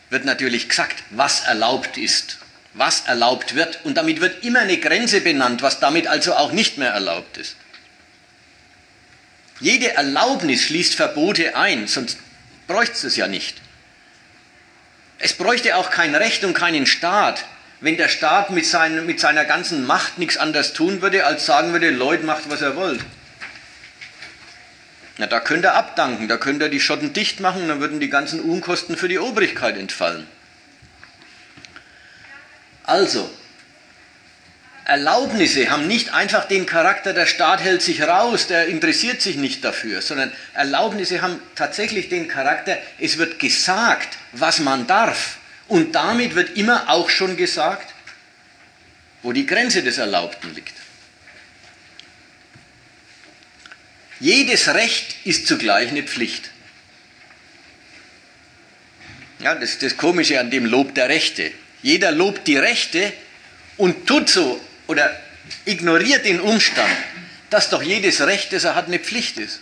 wird 0.10 0.26
natürlich 0.26 0.70
gesagt, 0.70 1.04
was 1.12 1.42
erlaubt 1.42 1.98
ist, 1.98 2.38
was 2.74 3.02
erlaubt 3.02 3.56
wird, 3.56 3.84
und 3.86 3.96
damit 3.96 4.22
wird 4.22 4.44
immer 4.44 4.60
eine 4.60 4.78
Grenze 4.78 5.22
benannt, 5.22 5.62
was 5.62 5.80
damit 5.80 6.08
also 6.08 6.34
auch 6.36 6.52
nicht 6.52 6.78
mehr 6.78 6.92
erlaubt 6.92 7.38
ist. 7.38 7.56
Jede 9.60 9.94
Erlaubnis 9.96 10.64
schließt 10.64 10.96
Verbote 10.96 11.56
ein, 11.56 11.88
sonst 11.88 12.18
bräuchte 12.68 13.08
es 13.08 13.16
ja 13.16 13.28
nicht. 13.28 13.58
Es 15.18 15.34
bräuchte 15.34 15.76
auch 15.76 15.90
kein 15.90 16.16
Recht 16.16 16.46
und 16.46 16.54
keinen 16.54 16.86
Staat, 16.86 17.46
wenn 17.82 17.98
der 17.98 18.08
Staat 18.08 18.52
mit, 18.52 18.66
sein, 18.66 19.06
mit 19.06 19.20
seiner 19.20 19.46
ganzen 19.46 19.86
Macht 19.86 20.18
nichts 20.18 20.38
anderes 20.38 20.74
tun 20.74 21.02
würde, 21.02 21.26
als 21.26 21.46
sagen 21.46 21.74
würde, 21.74 21.90
Leute, 21.90 22.26
macht, 22.26 22.50
was 22.50 22.62
ihr 22.62 22.76
wollt. 22.76 23.02
Na, 25.18 25.28
da 25.28 25.42
könnt 25.42 25.66
ihr 25.66 25.74
abdanken, 25.74 26.30
da 26.30 26.38
könnt 26.38 26.62
ihr 26.62 26.70
die 26.70 26.80
Schotten 26.80 27.12
dicht 27.12 27.42
machen, 27.42 27.68
dann 27.68 27.82
würden 27.82 28.00
die 28.00 28.10
ganzen 28.10 28.40
Unkosten 28.40 28.96
für 28.96 29.10
die 29.10 29.20
Obrigkeit 29.20 29.78
entfallen. 29.78 30.26
Also, 32.84 33.30
Erlaubnisse 34.90 35.70
haben 35.70 35.86
nicht 35.86 36.16
einfach 36.16 36.46
den 36.46 36.66
Charakter, 36.66 37.14
der 37.14 37.28
Staat 37.28 37.62
hält 37.62 37.84
sich 37.84 38.02
raus, 38.02 38.48
der 38.48 38.66
interessiert 38.66 39.22
sich 39.22 39.36
nicht 39.36 39.64
dafür, 39.64 40.02
sondern 40.02 40.32
Erlaubnisse 40.56 41.22
haben 41.22 41.40
tatsächlich 41.54 42.10
den 42.10 42.28
Charakter, 42.28 42.76
es 42.98 43.20
wird 43.20 43.38
gesagt, 43.38 44.18
was 44.32 44.60
man 44.60 44.88
darf. 44.88 45.38
Und 45.68 45.94
damit 45.94 46.34
wird 46.34 46.58
immer 46.58 46.90
auch 46.90 47.12
schon 47.12 47.38
gesagt, 47.38 47.94
wo 49.22 49.32
die 49.32 49.46
Grenze 49.46 49.84
des 49.84 50.00
Erlaubten 50.00 50.56
liegt. 50.56 50.74
Jedes 54.20 54.74
Recht 54.74 55.18
ist 55.24 55.46
zugleich 55.46 55.90
eine 55.90 56.02
Pflicht. 56.02 56.50
Ja, 59.38 59.54
das 59.54 59.70
ist 59.70 59.84
das 59.84 59.98
Komische 59.98 60.40
an 60.40 60.50
dem 60.50 60.66
Lob 60.66 60.96
der 60.96 61.10
Rechte. 61.10 61.52
Jeder 61.84 62.12
lobt 62.12 62.48
die 62.48 62.58
Rechte 62.58 63.14
und 63.78 64.08
tut 64.08 64.30
so, 64.30 64.60
oder 64.90 65.16
ignoriert 65.66 66.26
den 66.26 66.42
Umstand, 66.42 66.92
dass 67.52 67.70
doch 67.70 67.84
jedes 67.84 68.22
Recht, 68.22 68.52
das 68.52 68.64
er 68.64 68.74
hat, 68.74 68.88
eine 68.88 68.98
Pflicht 68.98 69.38
ist. 69.38 69.62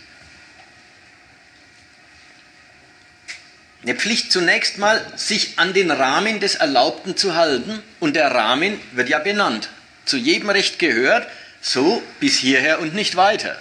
Eine 3.82 3.94
Pflicht 3.94 4.32
zunächst 4.32 4.78
mal, 4.78 5.04
sich 5.16 5.58
an 5.58 5.74
den 5.74 5.90
Rahmen 5.90 6.40
des 6.40 6.54
Erlaubten 6.54 7.14
zu 7.16 7.34
halten. 7.34 7.82
Und 8.00 8.16
der 8.16 8.30
Rahmen 8.30 8.80
wird 8.92 9.10
ja 9.10 9.18
benannt. 9.18 9.68
Zu 10.06 10.16
jedem 10.16 10.48
Recht 10.48 10.78
gehört, 10.78 11.28
so 11.60 12.02
bis 12.20 12.38
hierher 12.38 12.80
und 12.80 12.94
nicht 12.94 13.14
weiter. 13.16 13.58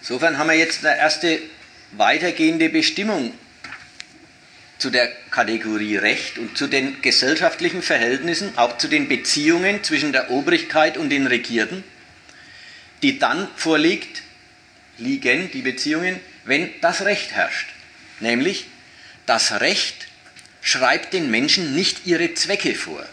Insofern 0.00 0.38
haben 0.38 0.48
wir 0.48 0.56
jetzt 0.56 0.84
eine 0.84 0.96
erste 0.96 1.40
weitergehende 1.92 2.70
Bestimmung 2.70 3.34
zu 4.78 4.90
der 4.90 5.10
Kategorie 5.30 5.96
Recht 5.96 6.38
und 6.38 6.56
zu 6.56 6.66
den 6.66 7.00
gesellschaftlichen 7.00 7.82
Verhältnissen, 7.82 8.56
auch 8.56 8.78
zu 8.78 8.88
den 8.88 9.08
Beziehungen 9.08 9.82
zwischen 9.82 10.12
der 10.12 10.30
Obrigkeit 10.30 10.98
und 10.98 11.10
den 11.10 11.26
Regierten, 11.26 11.82
die 13.02 13.18
dann 13.18 13.48
vorliegt, 13.56 14.22
liegen 14.98 15.50
die 15.50 15.62
Beziehungen, 15.62 16.20
wenn 16.44 16.70
das 16.80 17.04
Recht 17.04 17.32
herrscht. 17.32 17.68
Nämlich, 18.20 18.66
das 19.26 19.60
Recht 19.60 20.08
schreibt 20.62 21.12
den 21.12 21.30
Menschen 21.30 21.74
nicht 21.74 22.06
ihre 22.06 22.34
Zwecke 22.34 22.74
vor, 22.74 23.06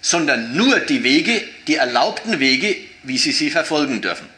sondern 0.00 0.56
nur 0.56 0.80
die 0.80 1.02
Wege, 1.02 1.42
die 1.66 1.76
erlaubten 1.76 2.38
Wege, 2.38 2.76
wie 3.02 3.18
sie 3.18 3.32
sie 3.32 3.50
verfolgen 3.50 4.00
dürfen. 4.02 4.35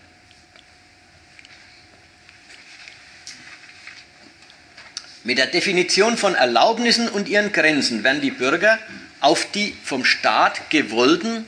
Mit 5.29 5.37
der 5.37 5.49
Definition 5.49 6.17
von 6.17 6.35
Erlaubnissen 6.35 7.07
und 7.07 7.29
ihren 7.29 7.53
Grenzen 7.53 8.03
werden 8.03 8.23
die 8.23 8.31
Bürger 8.31 8.79
auf 9.21 9.51
die 9.51 9.77
vom 9.85 10.07
Staat 10.07 10.71
gewollten, 10.71 11.45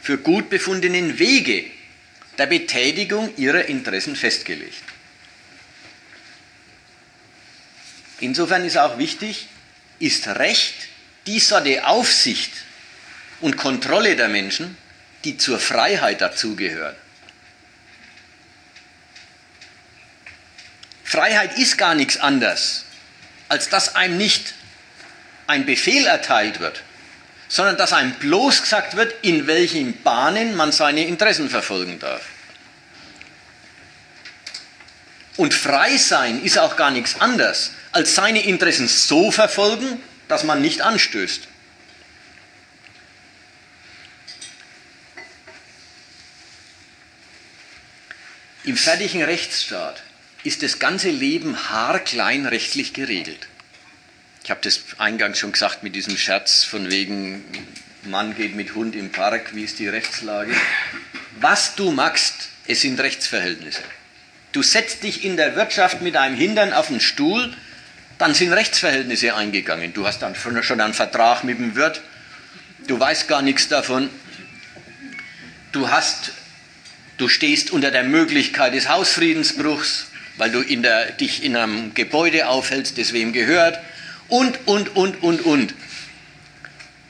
für 0.00 0.18
gut 0.18 0.48
befundenen 0.48 1.18
Wege 1.18 1.64
der 2.38 2.46
Betätigung 2.46 3.36
ihrer 3.36 3.64
Interessen 3.64 4.14
festgelegt. 4.14 4.84
Insofern 8.20 8.64
ist 8.64 8.78
auch 8.78 8.98
wichtig, 8.98 9.48
ist 9.98 10.28
Recht 10.28 10.72
die 11.26 11.40
Sorte 11.40 11.84
Aufsicht 11.88 12.52
und 13.40 13.56
Kontrolle 13.56 14.14
der 14.14 14.28
Menschen, 14.28 14.76
die 15.24 15.38
zur 15.38 15.58
Freiheit 15.58 16.20
dazugehört. 16.20 16.96
Freiheit 21.02 21.58
ist 21.58 21.76
gar 21.76 21.96
nichts 21.96 22.16
anderes, 22.16 22.84
als 23.52 23.68
dass 23.68 23.96
einem 23.96 24.16
nicht 24.16 24.54
ein 25.46 25.66
Befehl 25.66 26.06
erteilt 26.06 26.58
wird, 26.60 26.82
sondern 27.48 27.76
dass 27.76 27.92
einem 27.92 28.14
bloß 28.14 28.62
gesagt 28.62 28.96
wird, 28.96 29.14
in 29.22 29.46
welchen 29.46 30.02
Bahnen 30.02 30.56
man 30.56 30.72
seine 30.72 31.06
Interessen 31.06 31.50
verfolgen 31.50 31.98
darf. 31.98 32.22
Und 35.36 35.52
frei 35.52 35.98
sein 35.98 36.42
ist 36.42 36.56
auch 36.56 36.76
gar 36.76 36.90
nichts 36.90 37.20
anderes, 37.20 37.72
als 37.92 38.14
seine 38.14 38.42
Interessen 38.42 38.88
so 38.88 39.30
verfolgen, 39.30 40.02
dass 40.28 40.44
man 40.44 40.62
nicht 40.62 40.80
anstößt. 40.80 41.46
Im 48.64 48.78
fertigen 48.78 49.22
Rechtsstaat 49.22 50.02
ist 50.44 50.62
das 50.62 50.78
ganze 50.78 51.10
Leben 51.10 51.56
haarklein 51.70 52.46
rechtlich 52.46 52.92
geregelt. 52.92 53.46
Ich 54.44 54.50
habe 54.50 54.60
das 54.62 54.80
eingangs 54.98 55.38
schon 55.38 55.52
gesagt 55.52 55.82
mit 55.82 55.94
diesem 55.94 56.16
Scherz 56.16 56.64
von 56.64 56.90
wegen, 56.90 57.44
Mann 58.04 58.34
geht 58.34 58.56
mit 58.56 58.74
Hund 58.74 58.96
im 58.96 59.12
Park, 59.12 59.54
wie 59.54 59.62
ist 59.62 59.78
die 59.78 59.86
Rechtslage? 59.86 60.52
Was 61.40 61.76
du 61.76 61.92
magst, 61.92 62.48
es 62.66 62.80
sind 62.80 62.98
Rechtsverhältnisse. 62.98 63.82
Du 64.50 64.62
setzt 64.62 65.04
dich 65.04 65.24
in 65.24 65.36
der 65.36 65.54
Wirtschaft 65.54 66.02
mit 66.02 66.16
einem 66.16 66.36
Hintern 66.36 66.72
auf 66.72 66.88
den 66.88 67.00
Stuhl, 67.00 67.54
dann 68.18 68.34
sind 68.34 68.52
Rechtsverhältnisse 68.52 69.34
eingegangen. 69.34 69.92
Du 69.94 70.06
hast 70.06 70.20
dann 70.20 70.34
schon 70.34 70.80
einen 70.80 70.94
Vertrag 70.94 71.44
mit 71.44 71.58
dem 71.58 71.76
Wirt, 71.76 72.02
du 72.88 72.98
weißt 72.98 73.28
gar 73.28 73.42
nichts 73.42 73.68
davon. 73.68 74.10
Du 75.70 75.88
hast, 75.88 76.32
du 77.16 77.28
stehst 77.28 77.70
unter 77.70 77.90
der 77.92 78.04
Möglichkeit 78.04 78.74
des 78.74 78.88
Hausfriedensbruchs, 78.88 80.11
weil 80.36 80.50
du 80.50 80.60
in 80.60 80.82
der, 80.82 81.12
dich 81.12 81.44
in 81.44 81.56
einem 81.56 81.94
Gebäude 81.94 82.48
aufhältst, 82.48 82.98
das 82.98 83.12
wem 83.12 83.32
gehört. 83.32 83.78
Und, 84.28 84.66
und, 84.66 84.96
und, 84.96 85.22
und, 85.22 85.44
und. 85.44 85.74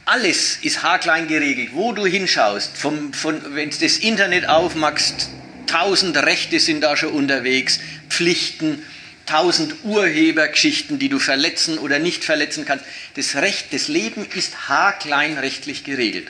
Alles 0.05 0.59
ist 0.63 0.83
haarklein 0.83 1.29
geregelt, 1.29 1.71
wo 1.73 1.93
du 1.93 2.05
hinschaust. 2.05 2.77
Vom, 2.77 3.13
von, 3.13 3.55
wenn 3.55 3.71
du 3.71 3.77
das 3.79 3.99
Internet 3.99 4.49
aufmachst, 4.49 5.29
tausend 5.67 6.17
Rechte 6.17 6.59
sind 6.59 6.83
da 6.83 6.97
schon 6.97 7.13
unterwegs, 7.13 7.79
Pflichten, 8.09 8.83
tausend 9.27 9.85
Urhebergeschichten, 9.85 10.99
die 10.99 11.09
du 11.09 11.19
verletzen 11.19 11.79
oder 11.79 11.99
nicht 11.99 12.25
verletzen 12.25 12.65
kannst. 12.65 12.85
Das 13.15 13.37
Recht, 13.37 13.73
das 13.73 13.89
Leben 13.89 14.27
ist 14.35 14.69
haarklein 14.69 15.39
rechtlich 15.39 15.85
geregelt. 15.85 16.29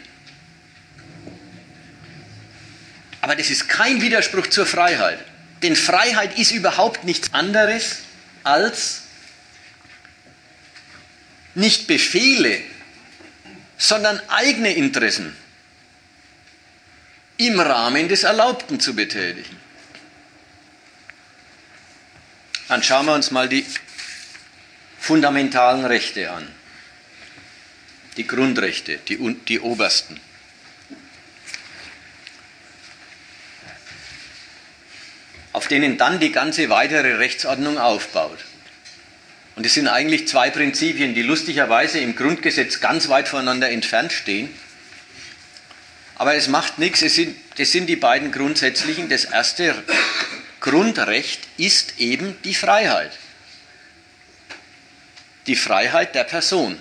Aber 3.22 3.36
das 3.36 3.50
ist 3.50 3.68
kein 3.68 4.02
Widerspruch 4.02 4.48
zur 4.48 4.66
Freiheit. 4.66 5.18
Denn 5.62 5.76
Freiheit 5.76 6.38
ist 6.38 6.50
überhaupt 6.50 7.04
nichts 7.04 7.32
anderes 7.34 7.98
als 8.42 9.02
nicht 11.54 11.86
Befehle, 11.86 12.60
sondern 13.78 14.20
eigene 14.28 14.74
Interessen 14.74 15.36
im 17.36 17.60
Rahmen 17.60 18.08
des 18.08 18.22
Erlaubten 18.24 18.80
zu 18.80 18.94
betätigen. 18.94 19.56
Dann 22.68 22.82
schauen 22.82 23.06
wir 23.06 23.14
uns 23.14 23.30
mal 23.30 23.48
die 23.48 23.66
fundamentalen 24.98 25.84
Rechte 25.84 26.30
an, 26.30 26.48
die 28.16 28.26
Grundrechte, 28.26 28.98
die, 28.98 29.34
die 29.48 29.60
obersten. 29.60 30.20
Auf 35.52 35.68
denen 35.68 35.98
dann 35.98 36.18
die 36.18 36.32
ganze 36.32 36.70
weitere 36.70 37.14
Rechtsordnung 37.14 37.78
aufbaut. 37.78 38.38
Und 39.54 39.66
es 39.66 39.74
sind 39.74 39.86
eigentlich 39.86 40.28
zwei 40.28 40.50
Prinzipien, 40.50 41.14
die 41.14 41.22
lustigerweise 41.22 41.98
im 41.98 42.16
Grundgesetz 42.16 42.80
ganz 42.80 43.08
weit 43.08 43.28
voneinander 43.28 43.68
entfernt 43.68 44.12
stehen. 44.12 44.48
Aber 46.14 46.34
es 46.34 46.48
macht 46.48 46.78
nichts, 46.78 47.02
es 47.02 47.16
sind, 47.16 47.36
das 47.58 47.70
sind 47.70 47.86
die 47.86 47.96
beiden 47.96 48.32
grundsätzlichen. 48.32 49.10
Das 49.10 49.24
erste 49.24 49.74
Grundrecht 50.60 51.40
ist 51.58 51.98
eben 51.98 52.36
die 52.44 52.54
Freiheit. 52.54 53.12
Die 55.46 55.56
Freiheit 55.56 56.14
der 56.14 56.24
Person. 56.24 56.78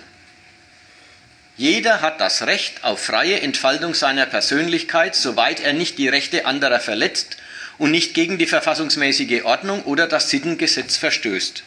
Jeder 1.57 2.01
hat 2.01 2.21
das 2.21 2.43
Recht 2.43 2.83
auf 2.83 3.03
freie 3.03 3.41
Entfaltung 3.41 3.93
seiner 3.93 4.25
Persönlichkeit, 4.25 5.15
soweit 5.15 5.59
er 5.59 5.73
nicht 5.73 5.97
die 5.97 6.07
Rechte 6.07 6.45
anderer 6.45 6.79
verletzt 6.79 7.37
und 7.81 7.89
nicht 7.89 8.13
gegen 8.13 8.37
die 8.37 8.45
verfassungsmäßige 8.45 9.43
Ordnung 9.43 9.81
oder 9.85 10.05
das 10.05 10.29
Sittengesetz 10.29 10.97
verstößt. 10.97 11.63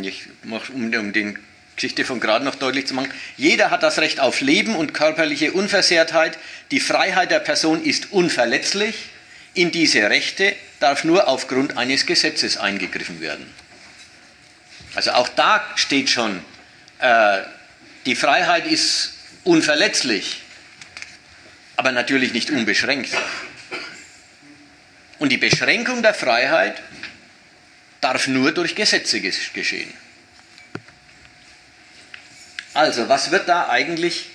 Ich 0.00 0.26
mache, 0.44 0.72
um, 0.72 0.94
um 0.94 1.12
die 1.12 1.34
Geschichte 1.74 2.04
von 2.04 2.20
gerade 2.20 2.44
noch 2.44 2.54
deutlich 2.54 2.86
zu 2.86 2.94
machen, 2.94 3.12
jeder 3.36 3.70
hat 3.70 3.82
das 3.82 3.98
Recht 3.98 4.20
auf 4.20 4.40
Leben 4.40 4.76
und 4.76 4.94
körperliche 4.94 5.50
Unversehrtheit. 5.50 6.38
Die 6.70 6.78
Freiheit 6.78 7.32
der 7.32 7.40
Person 7.40 7.82
ist 7.82 8.12
unverletzlich. 8.12 8.94
In 9.54 9.72
diese 9.72 10.08
Rechte 10.08 10.54
darf 10.78 11.02
nur 11.02 11.26
aufgrund 11.26 11.76
eines 11.76 12.06
Gesetzes 12.06 12.58
eingegriffen 12.58 13.20
werden. 13.20 13.52
Also 14.94 15.10
auch 15.14 15.28
da 15.28 15.66
steht 15.74 16.10
schon, 16.10 16.44
äh, 17.00 17.38
die 18.06 18.14
Freiheit 18.14 18.68
ist 18.68 19.14
unverletzlich 19.42 20.42
aber 21.78 21.92
natürlich 21.92 22.32
nicht 22.32 22.50
unbeschränkt. 22.50 23.16
Und 25.20 25.30
die 25.30 25.38
Beschränkung 25.38 26.02
der 26.02 26.12
Freiheit 26.12 26.82
darf 28.00 28.26
nur 28.26 28.50
durch 28.50 28.74
Gesetze 28.74 29.20
geschehen. 29.20 29.92
Also, 32.74 33.08
was 33.08 33.30
wird 33.30 33.48
da 33.48 33.68
eigentlich 33.68 34.26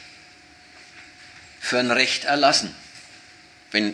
für 1.59 1.79
ein 1.79 1.91
Recht 1.91 2.23
erlassen? 2.23 2.73
Wenn 3.71 3.93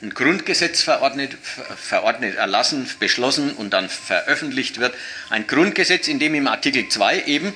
ein 0.00 0.14
Grundgesetz 0.14 0.80
verordnet, 0.80 1.36
verordnet, 1.76 2.36
erlassen, 2.36 2.88
beschlossen 3.00 3.52
und 3.52 3.70
dann 3.70 3.90
veröffentlicht 3.90 4.80
wird, 4.80 4.94
ein 5.28 5.46
Grundgesetz, 5.46 6.08
in 6.08 6.18
dem 6.18 6.34
im 6.34 6.48
Artikel 6.48 6.88
2 6.88 7.24
eben 7.24 7.52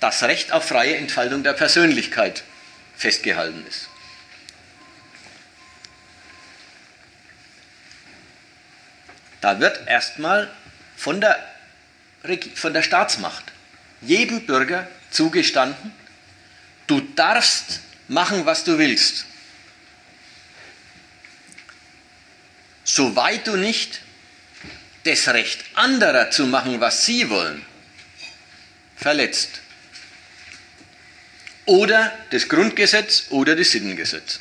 das 0.00 0.24
Recht 0.24 0.50
auf 0.50 0.64
freie 0.64 0.96
Entfaltung 0.96 1.44
der 1.44 1.52
Persönlichkeit 1.52 2.42
festgehalten 2.96 3.64
ist. 3.68 3.87
Da 9.40 9.60
wird 9.60 9.86
erstmal 9.86 10.50
von 10.96 11.20
der, 11.20 11.38
von 12.54 12.72
der 12.72 12.82
Staatsmacht 12.82 13.44
jedem 14.00 14.46
Bürger 14.46 14.88
zugestanden, 15.10 15.92
du 16.86 17.00
darfst 17.00 17.80
machen, 18.08 18.46
was 18.46 18.64
du 18.64 18.78
willst. 18.78 19.24
Soweit 22.84 23.46
du 23.46 23.56
nicht 23.56 24.00
das 25.04 25.28
Recht 25.28 25.64
anderer 25.74 26.30
zu 26.30 26.46
machen, 26.46 26.80
was 26.80 27.04
sie 27.04 27.28
wollen, 27.28 27.64
verletzt. 28.96 29.60
Oder 31.66 32.12
das 32.30 32.48
Grundgesetz 32.48 33.26
oder 33.30 33.54
das 33.54 33.70
Sittengesetz. 33.70 34.40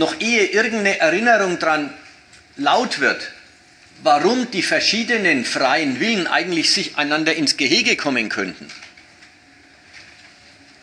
Noch 0.00 0.18
ehe 0.18 0.46
irgendeine 0.46 0.98
Erinnerung 0.98 1.58
daran 1.58 1.92
laut 2.56 3.00
wird, 3.00 3.32
warum 4.02 4.50
die 4.50 4.62
verschiedenen 4.62 5.44
freien 5.44 6.00
Willen 6.00 6.26
eigentlich 6.26 6.72
sich 6.72 6.96
einander 6.96 7.34
ins 7.34 7.58
Gehege 7.58 7.96
kommen 7.96 8.30
könnten, 8.30 8.66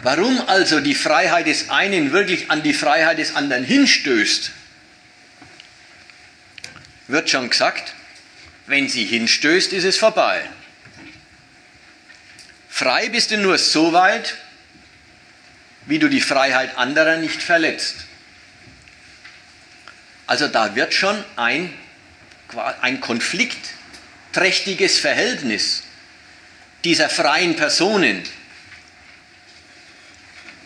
Warum 0.03 0.39
also 0.47 0.79
die 0.79 0.93
Freiheit 0.93 1.47
des 1.47 1.71
einen 1.71 2.11
wirklich 2.11 2.51
an 2.51 2.61
die 2.61 2.75
Freiheit 2.75 3.17
des 3.17 3.35
anderen 3.35 3.63
hinstößt, 3.63 4.51
wird 7.07 7.29
schon 7.29 7.49
gesagt, 7.49 7.95
wenn 8.67 8.87
sie 8.87 9.05
hinstößt, 9.05 9.73
ist 9.73 9.85
es 9.85 9.97
vorbei. 9.97 10.47
Frei 12.69 13.09
bist 13.09 13.31
du 13.31 13.37
nur 13.37 13.57
so 13.57 13.93
weit, 13.93 14.35
wie 15.87 15.97
du 15.97 16.07
die 16.07 16.21
Freiheit 16.21 16.77
anderer 16.77 17.17
nicht 17.17 17.41
verletzt. 17.41 18.06
Also 20.27 20.49
da 20.49 20.75
wird 20.75 20.93
schon 20.93 21.23
ein, 21.37 21.73
ein 22.81 22.99
konfliktträchtiges 22.99 24.99
Verhältnis 24.99 25.83
dieser 26.83 27.09
freien 27.09 27.55
Personen 27.55 28.23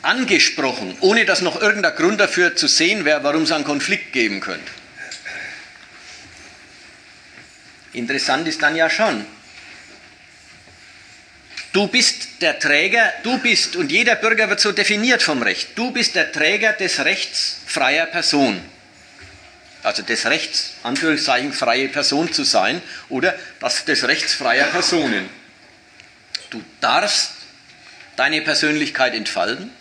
angesprochen, 0.01 0.97
ohne 0.99 1.25
dass 1.25 1.41
noch 1.41 1.61
irgendein 1.61 1.95
Grund 1.95 2.19
dafür 2.19 2.55
zu 2.55 2.67
sehen 2.67 3.05
wäre, 3.05 3.23
warum 3.23 3.43
es 3.43 3.51
einen 3.51 3.63
Konflikt 3.63 4.13
geben 4.13 4.39
könnte. 4.39 4.71
Interessant 7.93 8.47
ist 8.47 8.63
dann 8.63 8.75
ja 8.75 8.89
schon, 8.89 9.23
du 11.73 11.87
bist 11.87 12.41
der 12.41 12.57
Träger, 12.57 13.13
du 13.21 13.37
bist, 13.37 13.75
und 13.75 13.91
jeder 13.91 14.15
Bürger 14.15 14.49
wird 14.49 14.59
so 14.59 14.71
definiert 14.71 15.21
vom 15.21 15.43
Recht, 15.43 15.77
du 15.77 15.91
bist 15.91 16.15
der 16.15 16.31
Träger 16.31 16.73
des 16.73 17.05
Rechts 17.05 17.57
freier 17.67 18.07
Person. 18.07 18.59
Also 19.83 20.03
des 20.03 20.25
Rechts, 20.25 20.73
Anführungszeichen, 20.83 21.53
freie 21.53 21.87
Person 21.87 22.31
zu 22.31 22.43
sein 22.43 22.81
oder 23.09 23.35
das, 23.59 23.85
des 23.85 24.07
Rechts 24.07 24.33
freier 24.33 24.67
Personen. 24.67 25.27
Du 26.49 26.61
darfst 26.81 27.31
deine 28.15 28.41
Persönlichkeit 28.41 29.15
entfalten 29.15 29.71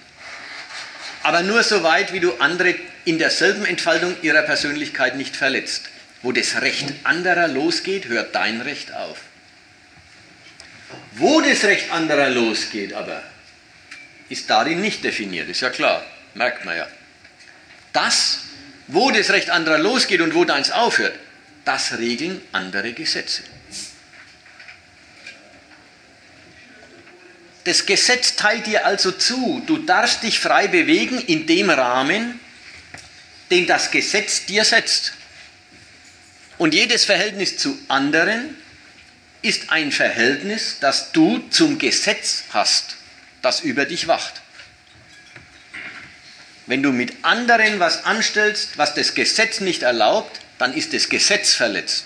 aber 1.22 1.42
nur 1.42 1.62
so 1.62 1.82
weit, 1.82 2.12
wie 2.12 2.20
du 2.20 2.34
andere 2.38 2.74
in 3.04 3.18
derselben 3.18 3.64
Entfaltung 3.64 4.16
ihrer 4.22 4.42
Persönlichkeit 4.42 5.16
nicht 5.16 5.36
verletzt. 5.36 5.88
Wo 6.22 6.32
das 6.32 6.60
Recht 6.60 6.92
anderer 7.04 7.48
losgeht, 7.48 8.06
hört 8.06 8.34
dein 8.34 8.60
Recht 8.60 8.92
auf. 8.94 9.18
Wo 11.12 11.40
das 11.40 11.64
Recht 11.64 11.90
anderer 11.92 12.30
losgeht 12.30 12.92
aber, 12.92 13.22
ist 14.28 14.48
darin 14.50 14.80
nicht 14.80 15.02
definiert, 15.04 15.48
ist 15.48 15.60
ja 15.60 15.70
klar, 15.70 16.04
merkt 16.34 16.64
man 16.64 16.76
ja. 16.76 16.86
Das, 17.92 18.40
wo 18.92 19.10
das 19.10 19.30
Recht 19.30 19.50
anderer 19.50 19.78
losgeht 19.78 20.20
und 20.20 20.34
wo 20.34 20.44
deins 20.44 20.70
aufhört, 20.70 21.18
das 21.64 21.98
regeln 21.98 22.40
andere 22.52 22.92
Gesetze. 22.92 23.42
Das 27.64 27.86
Gesetz 27.86 28.36
teilt 28.36 28.66
dir 28.66 28.86
also 28.86 29.12
zu, 29.12 29.62
du 29.66 29.78
darfst 29.78 30.22
dich 30.22 30.40
frei 30.40 30.66
bewegen 30.66 31.20
in 31.20 31.46
dem 31.46 31.68
Rahmen, 31.70 32.40
den 33.50 33.66
das 33.66 33.90
Gesetz 33.90 34.46
dir 34.46 34.64
setzt. 34.64 35.12
Und 36.56 36.74
jedes 36.74 37.04
Verhältnis 37.04 37.58
zu 37.58 37.78
anderen 37.88 38.56
ist 39.42 39.70
ein 39.70 39.92
Verhältnis, 39.92 40.76
das 40.80 41.12
du 41.12 41.38
zum 41.50 41.78
Gesetz 41.78 42.44
hast, 42.50 42.96
das 43.42 43.60
über 43.60 43.84
dich 43.84 44.06
wacht. 44.06 44.40
Wenn 46.66 46.82
du 46.82 46.92
mit 46.92 47.24
anderen 47.24 47.80
was 47.80 48.04
anstellst, 48.04 48.78
was 48.78 48.94
das 48.94 49.14
Gesetz 49.14 49.60
nicht 49.60 49.82
erlaubt, 49.82 50.40
dann 50.58 50.74
ist 50.74 50.92
das 50.92 51.08
Gesetz 51.08 51.54
verletzt. 51.54 52.04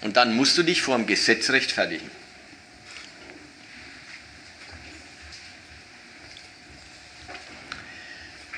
Und 0.00 0.16
dann 0.16 0.34
musst 0.34 0.56
du 0.56 0.62
dich 0.62 0.82
vor 0.82 0.96
dem 0.96 1.06
Gesetz 1.06 1.50
rechtfertigen. 1.50 2.10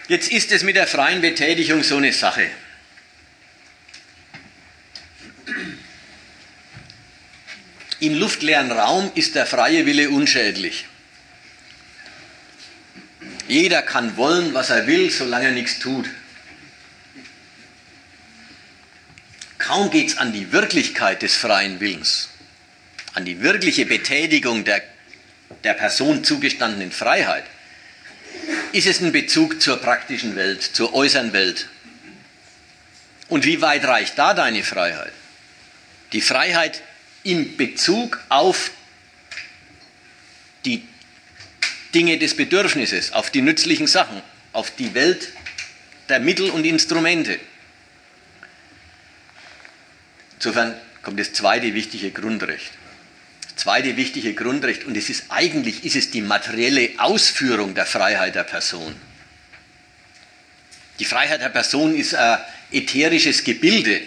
Jetzt 0.09 0.31
ist 0.31 0.53
es 0.53 0.62
mit 0.62 0.77
der 0.77 0.87
freien 0.87 1.21
Betätigung 1.21 1.83
so 1.83 1.97
eine 1.97 2.12
Sache. 2.12 2.51
Im 7.99 8.14
luftleeren 8.14 8.73
Raum 8.73 9.11
ist 9.14 9.37
der 9.37 9.47
freie 9.47 9.87
Wille 9.87 10.11
unschädlich. 10.11 10.87
Jeder 13.53 13.83
kann 13.83 14.17
wollen, 14.17 14.55
was 14.55 14.71
er 14.71 14.87
will, 14.87 15.11
solange 15.11 15.49
er 15.49 15.53
nichts 15.53 15.79
tut. 15.79 16.09
Kaum 19.59 19.91
geht 19.91 20.09
es 20.09 20.17
an 20.17 20.33
die 20.33 20.53
Wirklichkeit 20.53 21.21
des 21.21 21.37
freien 21.37 21.79
Willens, 21.79 22.31
an 23.12 23.27
die 23.27 23.43
wirkliche 23.43 23.85
Betätigung 23.85 24.65
der, 24.65 24.83
der 25.65 25.75
Person 25.75 26.25
zugestandenen 26.25 26.93
Freiheit, 26.93 27.45
ist 28.73 28.87
es 28.87 29.03
ein 29.03 29.12
Bezug 29.12 29.61
zur 29.61 29.77
praktischen 29.77 30.35
Welt, 30.35 30.62
zur 30.62 30.95
äußeren 30.95 31.35
Welt. 31.35 31.69
Und 33.29 33.45
wie 33.45 33.61
weit 33.61 33.85
reicht 33.85 34.17
da 34.17 34.33
deine 34.33 34.65
Freiheit? 34.65 35.12
Die 36.15 36.23
Freiheit 36.23 36.81
im 37.23 37.59
Bezug 37.59 38.19
auf 38.31 38.71
die 40.65 40.88
Dinge 41.94 42.18
des 42.18 42.37
Bedürfnisses, 42.37 43.12
auf 43.12 43.31
die 43.31 43.42
nützlichen 43.42 43.87
Sachen, 43.87 44.22
auf 44.52 44.70
die 44.74 44.94
Welt 44.94 45.28
der 46.09 46.20
Mittel 46.20 46.50
und 46.50 46.64
Instrumente. 46.64 47.38
Insofern 50.37 50.74
kommt 51.02 51.20
das 51.20 51.33
zweite 51.33 51.74
wichtige 51.74 52.11
Grundrecht 52.11 52.72
zweite 53.62 53.96
wichtige 53.96 54.35
Grundrecht 54.35 54.85
und 54.85 54.96
es 54.96 55.09
ist 55.09 55.26
eigentlich 55.28 55.85
ist 55.85 55.94
es 55.94 56.11
die 56.11 56.20
materielle 56.20 56.90
Ausführung 56.98 57.74
der 57.74 57.87
Freiheit 57.87 58.35
der 58.35 58.42
Person. 58.42 58.94
Die 60.98 61.05
Freiheit 61.05 61.40
der 61.40 61.48
Person 61.48 61.94
ist 61.94 62.14
ein 62.14 62.38
ätherisches 62.72 63.44
Gebilde 63.44 64.00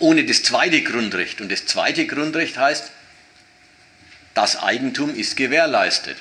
ohne 0.00 0.24
das 0.24 0.42
zweite 0.42 0.82
Grundrecht 0.82 1.40
und 1.40 1.50
das 1.50 1.64
zweite 1.64 2.06
Grundrecht 2.06 2.58
heißt, 2.58 2.90
das 4.34 4.62
Eigentum 4.62 5.16
ist 5.16 5.36
gewährleistet. 5.36 6.16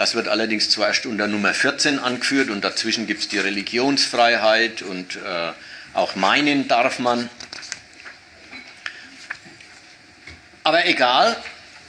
Das 0.00 0.14
wird 0.14 0.28
allerdings 0.28 0.70
zuerst 0.70 1.04
unter 1.04 1.26
Nummer 1.26 1.52
14 1.52 1.98
angeführt 1.98 2.48
und 2.48 2.64
dazwischen 2.64 3.06
gibt 3.06 3.20
es 3.20 3.28
die 3.28 3.38
Religionsfreiheit 3.38 4.80
und 4.80 5.16
äh, 5.16 5.52
auch 5.92 6.14
meinen 6.14 6.68
darf 6.68 7.00
man. 7.00 7.28
Aber 10.64 10.86
egal, 10.86 11.36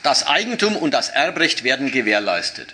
das 0.04 0.28
Eigentum 0.28 0.76
und 0.76 0.94
das 0.94 1.08
Erbrecht 1.08 1.64
werden 1.64 1.90
gewährleistet. 1.90 2.74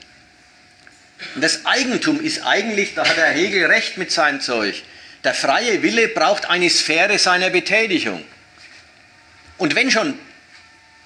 Und 1.35 1.43
das 1.43 1.67
Eigentum 1.67 2.19
ist 2.19 2.41
eigentlich, 2.41 2.95
da 2.95 3.07
hat 3.07 3.17
der 3.17 3.29
Hegel 3.29 3.67
recht 3.67 3.99
mit 3.99 4.11
seinem 4.11 4.41
Zeug, 4.41 4.81
der 5.23 5.35
freie 5.35 5.83
Wille 5.83 6.07
braucht 6.07 6.49
eine 6.49 6.71
Sphäre 6.71 7.19
seiner 7.19 7.51
Betätigung. 7.51 8.25
Und 9.59 9.75
wenn 9.75 9.91
schon 9.91 10.17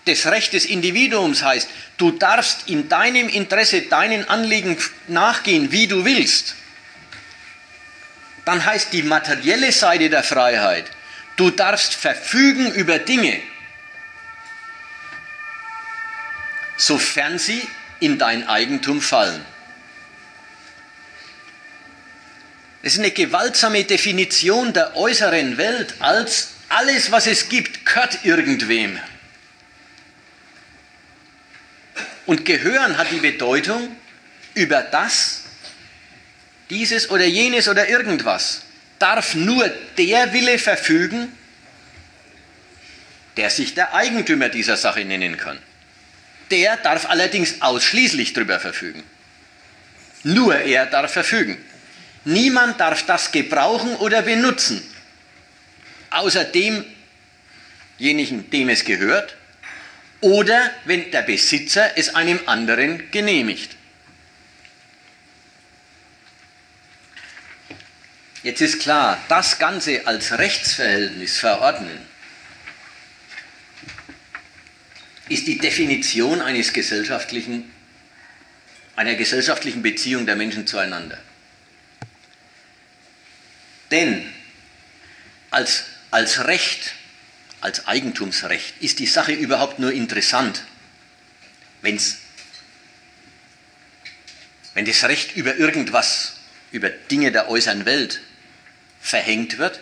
das 0.05 0.25
Recht 0.25 0.53
des 0.53 0.65
Individuums 0.65 1.43
heißt, 1.43 1.69
du 1.97 2.11
darfst 2.11 2.67
in 2.67 2.89
deinem 2.89 3.29
Interesse 3.29 3.83
deinen 3.83 4.27
Anliegen 4.27 4.77
nachgehen, 5.07 5.71
wie 5.71 5.87
du 5.87 6.05
willst, 6.05 6.55
dann 8.45 8.65
heißt 8.65 8.91
die 8.93 9.03
materielle 9.03 9.71
Seite 9.71 10.09
der 10.09 10.23
Freiheit, 10.23 10.85
du 11.35 11.51
darfst 11.51 11.93
verfügen 11.93 12.71
über 12.73 12.97
Dinge, 12.97 13.39
sofern 16.77 17.37
sie 17.37 17.61
in 17.99 18.17
dein 18.17 18.47
Eigentum 18.47 19.01
fallen. 19.01 19.45
Es 22.83 22.93
ist 22.93 22.99
eine 22.99 23.11
gewaltsame 23.11 23.83
Definition 23.83 24.73
der 24.73 24.97
äußeren 24.97 25.57
Welt 25.57 25.93
als 25.99 26.49
alles, 26.69 27.11
was 27.11 27.27
es 27.27 27.47
gibt, 27.47 27.85
gehört 27.85 28.25
irgendwem. 28.25 28.99
Und 32.25 32.45
gehören 32.45 32.97
hat 32.97 33.11
die 33.11 33.19
Bedeutung 33.19 33.95
über 34.53 34.81
das, 34.81 35.41
dieses 36.69 37.09
oder 37.09 37.25
jenes 37.25 37.67
oder 37.67 37.89
irgendwas. 37.89 38.61
darf 39.01 39.33
nur 39.33 39.67
der 39.97 40.31
Wille 40.31 40.59
verfügen, 40.59 41.35
der 43.37 43.49
sich 43.49 43.73
der 43.73 43.93
Eigentümer 43.93 44.49
dieser 44.49 44.77
Sache 44.77 45.03
nennen 45.03 45.37
kann. 45.37 45.57
Der 46.51 46.77
darf 46.77 47.09
allerdings 47.09 47.61
ausschließlich 47.61 48.33
darüber 48.33 48.59
verfügen. 48.59 49.03
Nur 50.23 50.55
er 50.55 50.85
darf 50.85 51.13
verfügen. 51.13 51.57
Niemand 52.25 52.79
darf 52.79 53.05
das 53.05 53.31
gebrauchen 53.31 53.95
oder 53.95 54.21
benutzen, 54.21 54.83
außer 56.11 56.45
demjenigen, 56.45 58.51
dem 58.51 58.69
es 58.69 58.85
gehört, 58.85 59.35
oder 60.21 60.71
wenn 60.85 61.11
der 61.11 61.23
Besitzer 61.23 61.97
es 61.97 62.15
einem 62.15 62.39
anderen 62.45 63.09
genehmigt. 63.11 63.75
Jetzt 68.43 68.61
ist 68.61 68.79
klar, 68.79 69.23
das 69.27 69.59
Ganze 69.59 70.07
als 70.07 70.37
Rechtsverhältnis 70.37 71.37
verordnen, 71.37 71.99
ist 75.29 75.47
die 75.47 75.57
Definition 75.57 76.41
eines 76.41 76.73
gesellschaftlichen, 76.73 77.71
einer 78.95 79.15
gesellschaftlichen 79.15 79.81
Beziehung 79.81 80.25
der 80.25 80.35
Menschen 80.35 80.67
zueinander. 80.67 81.19
Denn 83.91 84.31
als, 85.51 85.85
als 86.09 86.45
Recht, 86.45 86.93
als 87.61 87.87
Eigentumsrecht 87.87 88.73
ist 88.81 88.99
die 88.99 89.05
Sache 89.05 89.31
überhaupt 89.31 89.79
nur 89.79 89.91
interessant, 89.91 90.63
wenn's, 91.81 92.17
wenn 94.73 94.85
das 94.85 95.03
Recht 95.03 95.35
über 95.35 95.55
irgendwas, 95.55 96.33
über 96.71 96.89
Dinge 96.89 97.31
der 97.31 97.49
äußeren 97.49 97.85
Welt 97.85 98.21
verhängt 98.99 99.59
wird, 99.59 99.79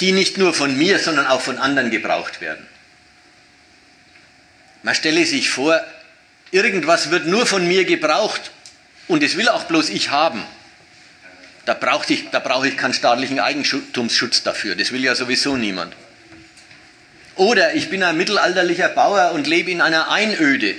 die 0.00 0.12
nicht 0.12 0.38
nur 0.38 0.54
von 0.54 0.76
mir, 0.76 0.98
sondern 0.98 1.26
auch 1.26 1.40
von 1.40 1.58
anderen 1.58 1.90
gebraucht 1.90 2.40
werden. 2.40 2.66
Man 4.82 4.94
stelle 4.94 5.26
sich 5.26 5.50
vor, 5.50 5.84
irgendwas 6.52 7.10
wird 7.10 7.26
nur 7.26 7.46
von 7.46 7.66
mir 7.66 7.84
gebraucht 7.84 8.52
und 9.08 9.22
es 9.22 9.36
will 9.36 9.48
auch 9.48 9.64
bloß 9.64 9.90
ich 9.90 10.10
haben. 10.10 10.42
Da 11.68 11.74
brauche 11.74 12.10
ich, 12.14 12.30
brauch 12.30 12.64
ich 12.64 12.78
keinen 12.78 12.94
staatlichen 12.94 13.40
Eigentumsschutz 13.40 14.42
dafür. 14.42 14.74
Das 14.74 14.90
will 14.90 15.04
ja 15.04 15.14
sowieso 15.14 15.54
niemand. 15.54 15.94
Oder 17.36 17.74
ich 17.74 17.90
bin 17.90 18.02
ein 18.02 18.16
mittelalterlicher 18.16 18.88
Bauer 18.88 19.32
und 19.32 19.46
lebe 19.46 19.70
in 19.70 19.82
einer 19.82 20.10
Einöde. 20.10 20.74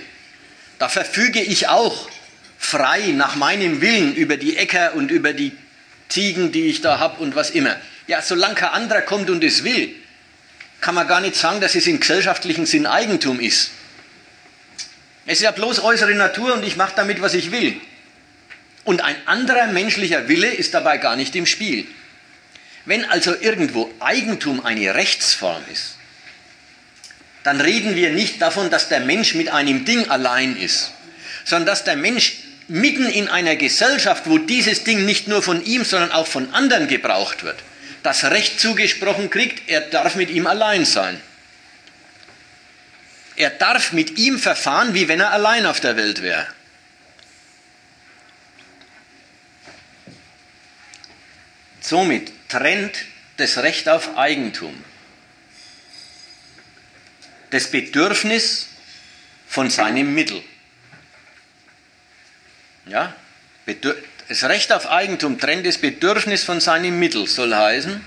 Da 0.80 0.90
verfüge 0.90 1.42
ich 1.42 1.68
auch 1.68 2.10
frei 2.58 3.14
nach 3.16 3.36
meinem 3.36 3.82
Willen 3.82 4.16
über 4.16 4.38
die 4.38 4.58
Äcker 4.58 4.96
und 4.96 5.12
über 5.12 5.34
die 5.34 5.52
Ziegen, 6.08 6.52
die 6.52 6.66
ich 6.66 6.82
da 6.82 6.98
habe 6.98 7.22
und 7.22 7.36
was 7.36 7.52
immer. 7.52 7.76
Ja, 8.08 8.24
solange 8.24 8.56
kein 8.56 8.70
anderer 8.70 9.02
kommt 9.02 9.30
und 9.30 9.44
es 9.44 9.64
will, 9.64 9.94
kann 10.82 10.96
man 10.96 11.08
gar 11.08 11.22
nicht 11.22 11.36
sagen, 11.36 11.62
dass 11.62 11.76
es 11.76 11.86
im 11.86 12.00
gesellschaftlichen 12.00 12.66
Sinn 12.66 12.88
Eigentum 12.88 13.40
ist. 13.40 13.70
Es 15.28 15.34
ist 15.34 15.44
ja 15.44 15.52
bloß 15.52 15.84
äußere 15.84 16.16
Natur 16.16 16.56
und 16.56 16.64
ich 16.64 16.78
mache 16.78 16.94
damit, 16.96 17.22
was 17.22 17.36
ich 17.36 17.52
will. 17.52 17.80
Und 18.84 19.02
ein 19.02 19.16
anderer 19.28 19.68
menschlicher 19.68 20.28
Wille 20.28 20.48
ist 20.48 20.74
dabei 20.74 20.98
gar 20.98 21.16
nicht 21.16 21.36
im 21.36 21.46
Spiel. 21.46 21.88
Wenn 22.86 23.06
also 23.06 23.36
irgendwo 23.40 23.94
Eigentum 24.00 24.66
eine 24.66 24.96
Rechtsform 24.96 25.64
ist, 25.72 25.98
dann 27.44 27.62
reden 27.62 27.96
wir 27.96 28.12
nicht 28.12 28.42
davon, 28.42 28.70
dass 28.70 28.90
der 28.90 29.00
Mensch 29.00 29.36
mit 29.36 29.50
einem 29.50 29.86
Ding 29.86 30.10
allein 30.10 30.58
ist, 30.58 30.92
sondern 31.46 31.68
dass 31.68 31.84
der 31.84 31.96
Mensch 31.96 32.38
mitten 32.68 33.08
in 33.08 33.28
einer 33.28 33.56
Gesellschaft, 33.56 34.24
wo 34.26 34.38
dieses 34.38 34.84
Ding 34.84 35.06
nicht 35.06 35.28
nur 35.28 35.42
von 35.42 35.64
ihm, 35.66 35.84
sondern 35.84 36.12
auch 36.12 36.28
von 36.28 36.54
anderen 36.54 36.88
gebraucht 36.88 37.44
wird, 37.44 37.58
das 38.04 38.24
Recht 38.26 38.60
zugesprochen 38.60 39.30
kriegt, 39.30 39.70
er 39.70 39.82
darf 39.82 40.16
mit 40.16 40.30
ihm 40.30 40.48
allein 40.48 40.86
sein. 40.86 41.20
Er 43.36 43.50
darf 43.50 43.94
mit 43.94 44.18
ihm 44.18 44.38
verfahren, 44.38 44.94
wie 44.94 45.08
wenn 45.08 45.20
er 45.22 45.32
allein 45.32 45.66
auf 45.66 45.80
der 45.80 45.96
Welt 45.96 46.22
wäre. 46.22 46.46
Somit 51.82 52.32
trennt 52.50 53.06
das 53.38 53.58
Recht 53.58 53.88
auf 53.88 54.18
Eigentum 54.18 54.76
das 57.50 57.72
Bedürfnis 57.72 58.68
von 59.48 59.70
seinem 59.70 60.14
Mittel. 60.14 60.42
Ja? 62.86 63.16
Das 64.28 64.44
Recht 64.44 64.72
auf 64.72 64.88
Eigentum 64.90 65.40
trennt 65.40 65.66
das 65.66 65.78
Bedürfnis 65.78 66.44
von 66.44 66.60
seinem 66.60 67.00
Mittel, 67.00 67.28
soll 67.28 67.54
heißen, 67.54 68.04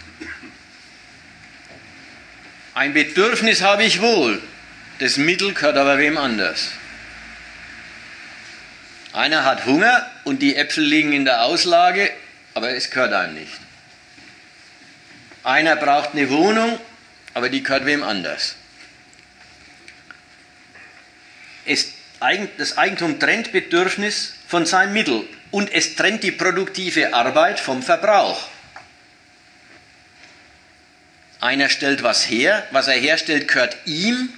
ein 2.75 2.95
Bedürfnis 2.95 3.61
habe 3.61 3.85
ich 3.85 4.01
wohl, 4.01 4.41
das 4.99 5.17
Mittel 5.17 5.53
gehört 5.53 5.77
aber 5.77 5.99
wem 5.99 6.17
anders. 6.17 6.71
Einer 9.13 9.45
hat 9.45 9.67
Hunger 9.67 10.11
und 10.25 10.41
die 10.41 10.57
Äpfel 10.57 10.85
liegen 10.85 11.13
in 11.13 11.27
der 11.27 11.43
Auslage, 11.43 12.11
aber 12.55 12.71
es 12.71 12.91
gehört 12.91 13.13
einem 13.13 13.35
nicht. 13.35 13.62
Einer 15.45 15.77
braucht 15.77 16.13
eine 16.13 16.31
Wohnung, 16.31 16.79
aber 17.35 17.49
die 17.49 17.63
gehört 17.63 17.87
wem 17.87 18.03
anders. 18.03 18.57
Das 21.67 22.79
Eigentum 22.79 23.19
trennt 23.19 23.53
Bedürfnis 23.53 24.35
von 24.47 24.67
seinem 24.67 24.93
Mittel 24.93 25.27
und 25.51 25.73
es 25.73 25.97
trennt 25.97 26.23
die 26.23 26.33
produktive 26.33 27.15
Arbeit 27.15 27.59
vom 27.59 27.83
Verbrauch. 27.83 28.49
Einer 31.41 31.69
stellt 31.69 32.05
was 32.05 32.29
her, 32.31 32.67
was 32.71 32.87
er 32.87 32.99
herstellt, 32.99 33.49
gehört 33.49 33.77
ihm 33.85 34.33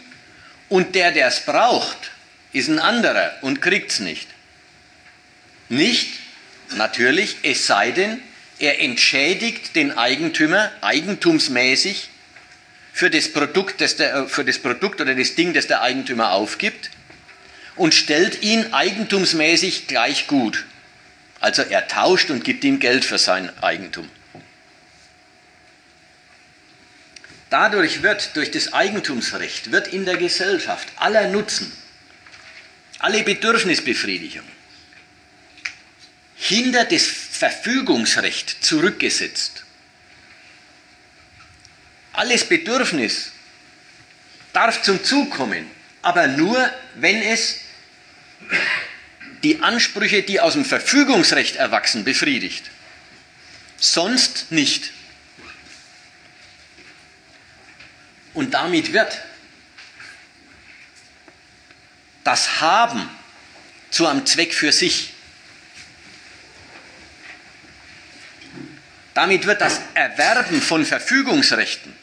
und 0.70 0.94
der, 0.94 1.12
der 1.12 1.28
es 1.28 1.40
braucht, 1.40 2.11
ist 2.52 2.68
ein 2.68 2.78
anderer 2.78 3.36
und 3.42 3.61
kriegt 3.61 3.90
es 3.90 4.00
nicht. 4.00 4.28
Nicht, 5.68 6.18
natürlich, 6.76 7.36
es 7.42 7.66
sei 7.66 7.90
denn, 7.90 8.22
er 8.59 8.80
entschädigt 8.80 9.74
den 9.76 9.96
Eigentümer 9.96 10.70
eigentumsmäßig 10.80 12.09
für 12.92 13.11
das 13.11 13.32
Produkt, 13.32 13.80
das 13.80 13.96
der, 13.96 14.28
für 14.28 14.44
das 14.44 14.59
Produkt 14.59 15.00
oder 15.00 15.14
das 15.14 15.34
Ding, 15.34 15.52
das 15.55 15.66
der 15.66 15.82
Eigentümer 15.82 16.32
aufgibt 16.32 16.90
und 17.76 17.94
stellt 17.94 18.42
ihn 18.42 18.72
eigentumsmäßig 18.72 19.88
gleich 19.88 20.26
gut. 20.26 20.64
Also 21.40 21.62
er 21.62 21.88
tauscht 21.88 22.30
und 22.30 22.44
gibt 22.44 22.64
ihm 22.64 22.78
Geld 22.78 23.05
für 23.05 23.18
sein 23.18 23.50
Eigentum. 23.62 24.09
Dadurch 27.50 28.02
wird 28.02 28.34
durch 28.36 28.50
das 28.50 28.72
Eigentumsrecht 28.72 29.70
wird 29.70 29.88
in 29.88 30.05
der 30.05 30.16
Gesellschaft 30.16 30.88
aller 30.96 31.28
Nutzen, 31.28 31.70
alle 32.98 33.22
Bedürfnisbefriedigung 33.22 34.44
hinter 36.36 36.84
das 36.84 37.02
Verfügungsrecht 37.35 38.64
zurückgesetzt. 38.64 39.64
Alles 42.12 42.49
Bedürfnis 42.49 43.32
darf 44.53 44.82
zum 44.82 45.03
Zug 45.03 45.32
kommen, 45.32 45.68
aber 46.01 46.28
nur, 46.28 46.70
wenn 46.95 47.20
es 47.22 47.59
die 49.43 49.61
Ansprüche, 49.62 50.22
die 50.22 50.39
aus 50.39 50.53
dem 50.53 50.64
Verfügungsrecht 50.64 51.57
erwachsen, 51.57 52.05
befriedigt. 52.05 52.70
Sonst 53.78 54.53
nicht. 54.53 54.93
Und 58.32 58.55
damit 58.55 58.93
wird 58.93 59.20
das 62.22 62.61
Haben 62.61 63.11
zu 63.91 64.07
einem 64.07 64.24
Zweck 64.24 64.55
für 64.55 64.70
sich. 64.70 65.13
Damit 69.14 69.46
wird 69.46 69.60
das 69.60 69.80
Erwerben 69.94 70.60
von 70.60 70.84
Verfügungsrechten, 70.84 71.94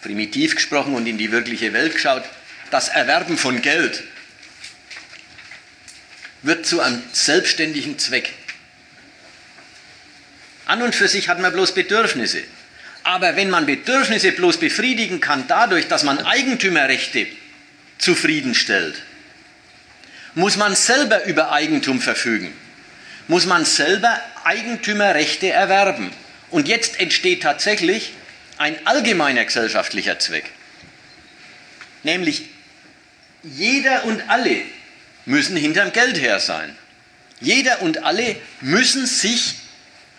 primitiv 0.00 0.54
gesprochen 0.54 0.94
und 0.94 1.06
in 1.06 1.18
die 1.18 1.32
wirkliche 1.32 1.72
Welt 1.72 1.94
geschaut, 1.94 2.24
das 2.70 2.88
Erwerben 2.88 3.36
von 3.36 3.62
Geld 3.62 4.04
wird 6.42 6.66
zu 6.66 6.80
einem 6.80 7.02
selbstständigen 7.12 7.98
Zweck. 7.98 8.32
An 10.66 10.82
und 10.82 10.94
für 10.94 11.08
sich 11.08 11.28
hat 11.28 11.40
man 11.40 11.52
bloß 11.52 11.72
Bedürfnisse. 11.72 12.42
Aber 13.02 13.36
wenn 13.36 13.50
man 13.50 13.66
Bedürfnisse 13.66 14.32
bloß 14.32 14.58
befriedigen 14.58 15.20
kann 15.20 15.46
dadurch, 15.46 15.88
dass 15.88 16.04
man 16.04 16.24
Eigentümerrechte 16.24 17.26
zufriedenstellt, 17.98 19.02
muss 20.34 20.56
man 20.56 20.74
selber 20.74 21.24
über 21.24 21.52
Eigentum 21.52 22.00
verfügen, 22.00 22.52
muss 23.28 23.46
man 23.46 23.64
selber 23.64 24.20
Eigentümerrechte 24.44 25.50
erwerben. 25.50 26.10
Und 26.50 26.68
jetzt 26.68 27.00
entsteht 27.00 27.42
tatsächlich 27.42 28.12
ein 28.58 28.86
allgemeiner 28.86 29.44
gesellschaftlicher 29.44 30.18
Zweck. 30.18 30.50
Nämlich 32.02 32.48
jeder 33.42 34.04
und 34.04 34.28
alle 34.28 34.56
müssen 35.24 35.56
hinterm 35.56 35.92
Geld 35.92 36.20
her 36.20 36.38
sein. 36.38 36.76
Jeder 37.40 37.82
und 37.82 38.04
alle 38.04 38.36
müssen 38.60 39.06
sich 39.06 39.54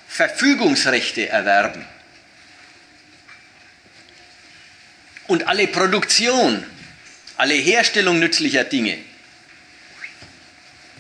Verfügungsrechte 0.07 1.29
erwerben. 1.29 1.85
Und 5.27 5.47
alle 5.47 5.67
Produktion, 5.67 6.63
alle 7.37 7.55
Herstellung 7.55 8.19
nützlicher 8.19 8.63
Dinge 8.63 8.97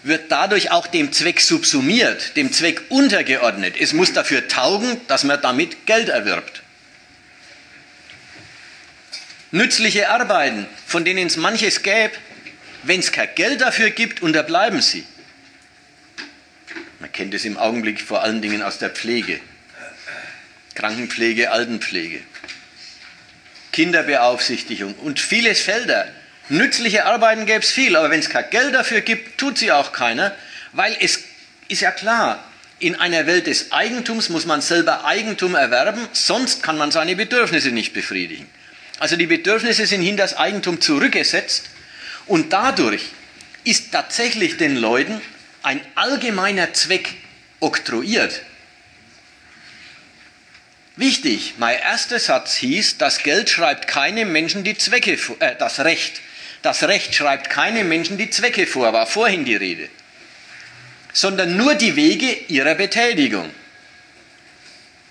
wird 0.05 0.31
dadurch 0.31 0.71
auch 0.71 0.85
dem 0.85 1.11
Zweck 1.11 1.41
subsumiert, 1.41 2.35
dem 2.35 2.51
Zweck 2.53 2.83
untergeordnet. 2.89 3.75
Es 3.79 3.93
muss 3.93 4.13
dafür 4.13 4.47
taugen, 4.47 5.01
dass 5.07 5.23
man 5.23 5.41
damit 5.41 5.87
Geld 5.87 6.09
erwirbt. 6.09 6.61
Nützliche 9.51 10.09
Arbeiten, 10.09 10.67
von 10.85 11.05
denen 11.05 11.27
es 11.27 11.37
manches 11.37 11.81
gäbe, 11.81 12.13
wenn 12.83 12.99
es 12.99 13.11
kein 13.11 13.29
Geld 13.33 13.61
dafür 13.61 13.89
gibt, 13.89 14.21
unterbleiben 14.21 14.81
sie. 14.81 15.05
Man 16.99 17.11
kennt 17.11 17.33
es 17.33 17.45
im 17.45 17.57
Augenblick 17.57 17.99
vor 17.99 18.21
allen 18.21 18.41
Dingen 18.41 18.61
aus 18.61 18.77
der 18.77 18.91
Pflege. 18.91 19.39
Krankenpflege, 20.75 21.51
Altenpflege, 21.51 22.21
Kinderbeaufsichtigung 23.71 24.93
und 24.95 25.19
vieles 25.19 25.61
Felder. 25.61 26.11
Nützliche 26.49 27.05
Arbeiten 27.05 27.45
gäbe 27.45 27.59
es 27.59 27.71
viel, 27.71 27.95
aber 27.95 28.11
wenn 28.11 28.19
es 28.19 28.29
kein 28.29 28.49
Geld 28.49 28.75
dafür 28.75 29.01
gibt, 29.01 29.37
tut 29.39 29.57
sie 29.57 29.71
auch 29.71 29.91
keiner, 29.91 30.35
weil 30.73 30.95
es 30.99 31.19
ist 31.67 31.81
ja 31.81 31.91
klar, 31.91 32.43
in 32.79 32.95
einer 32.95 33.25
Welt 33.25 33.47
des 33.47 33.71
Eigentums 33.71 34.29
muss 34.29 34.45
man 34.45 34.61
selber 34.61 35.05
Eigentum 35.05 35.55
erwerben, 35.55 36.07
sonst 36.11 36.61
kann 36.61 36.77
man 36.77 36.91
seine 36.91 37.15
Bedürfnisse 37.15 37.71
nicht 37.71 37.93
befriedigen. 37.93 38.47
Also 38.99 39.15
die 39.15 39.27
Bedürfnisse 39.27 39.85
sind 39.85 40.01
hinter 40.01 40.23
das 40.23 40.37
Eigentum 40.37 40.81
zurückgesetzt 40.81 41.65
und 42.27 42.53
dadurch 42.53 43.01
ist 43.63 43.91
tatsächlich 43.91 44.57
den 44.57 44.75
Leuten 44.75 45.21
ein 45.63 45.81
allgemeiner 45.95 46.73
Zweck 46.73 47.15
oktroyiert. 47.59 48.41
Wichtig, 50.97 51.55
mein 51.57 51.77
erster 51.79 52.19
Satz 52.19 52.55
hieß, 52.55 52.97
das 52.99 53.23
Geld 53.23 53.49
schreibt 53.49 53.87
keinem 53.87 54.31
Menschen 54.31 54.63
die 54.63 54.77
Zwecke 54.77 55.17
äh, 55.39 55.55
das 55.57 55.79
Recht. 55.79 56.21
Das 56.65 56.81
Recht 56.81 57.13
schreibt 57.13 57.51
keinem 57.51 57.87
Menschen 57.87 58.17
die 58.17 58.31
Zwecke 58.31 58.65
vor, 58.65 58.91
war 58.91 59.05
vorhin 59.05 59.45
die 59.45 59.55
Rede, 59.55 59.87
sondern 61.13 61.55
nur 61.57 61.75
die 61.75 61.95
Wege 61.95 62.25
ihrer 62.47 62.73
Betätigung. 62.73 63.51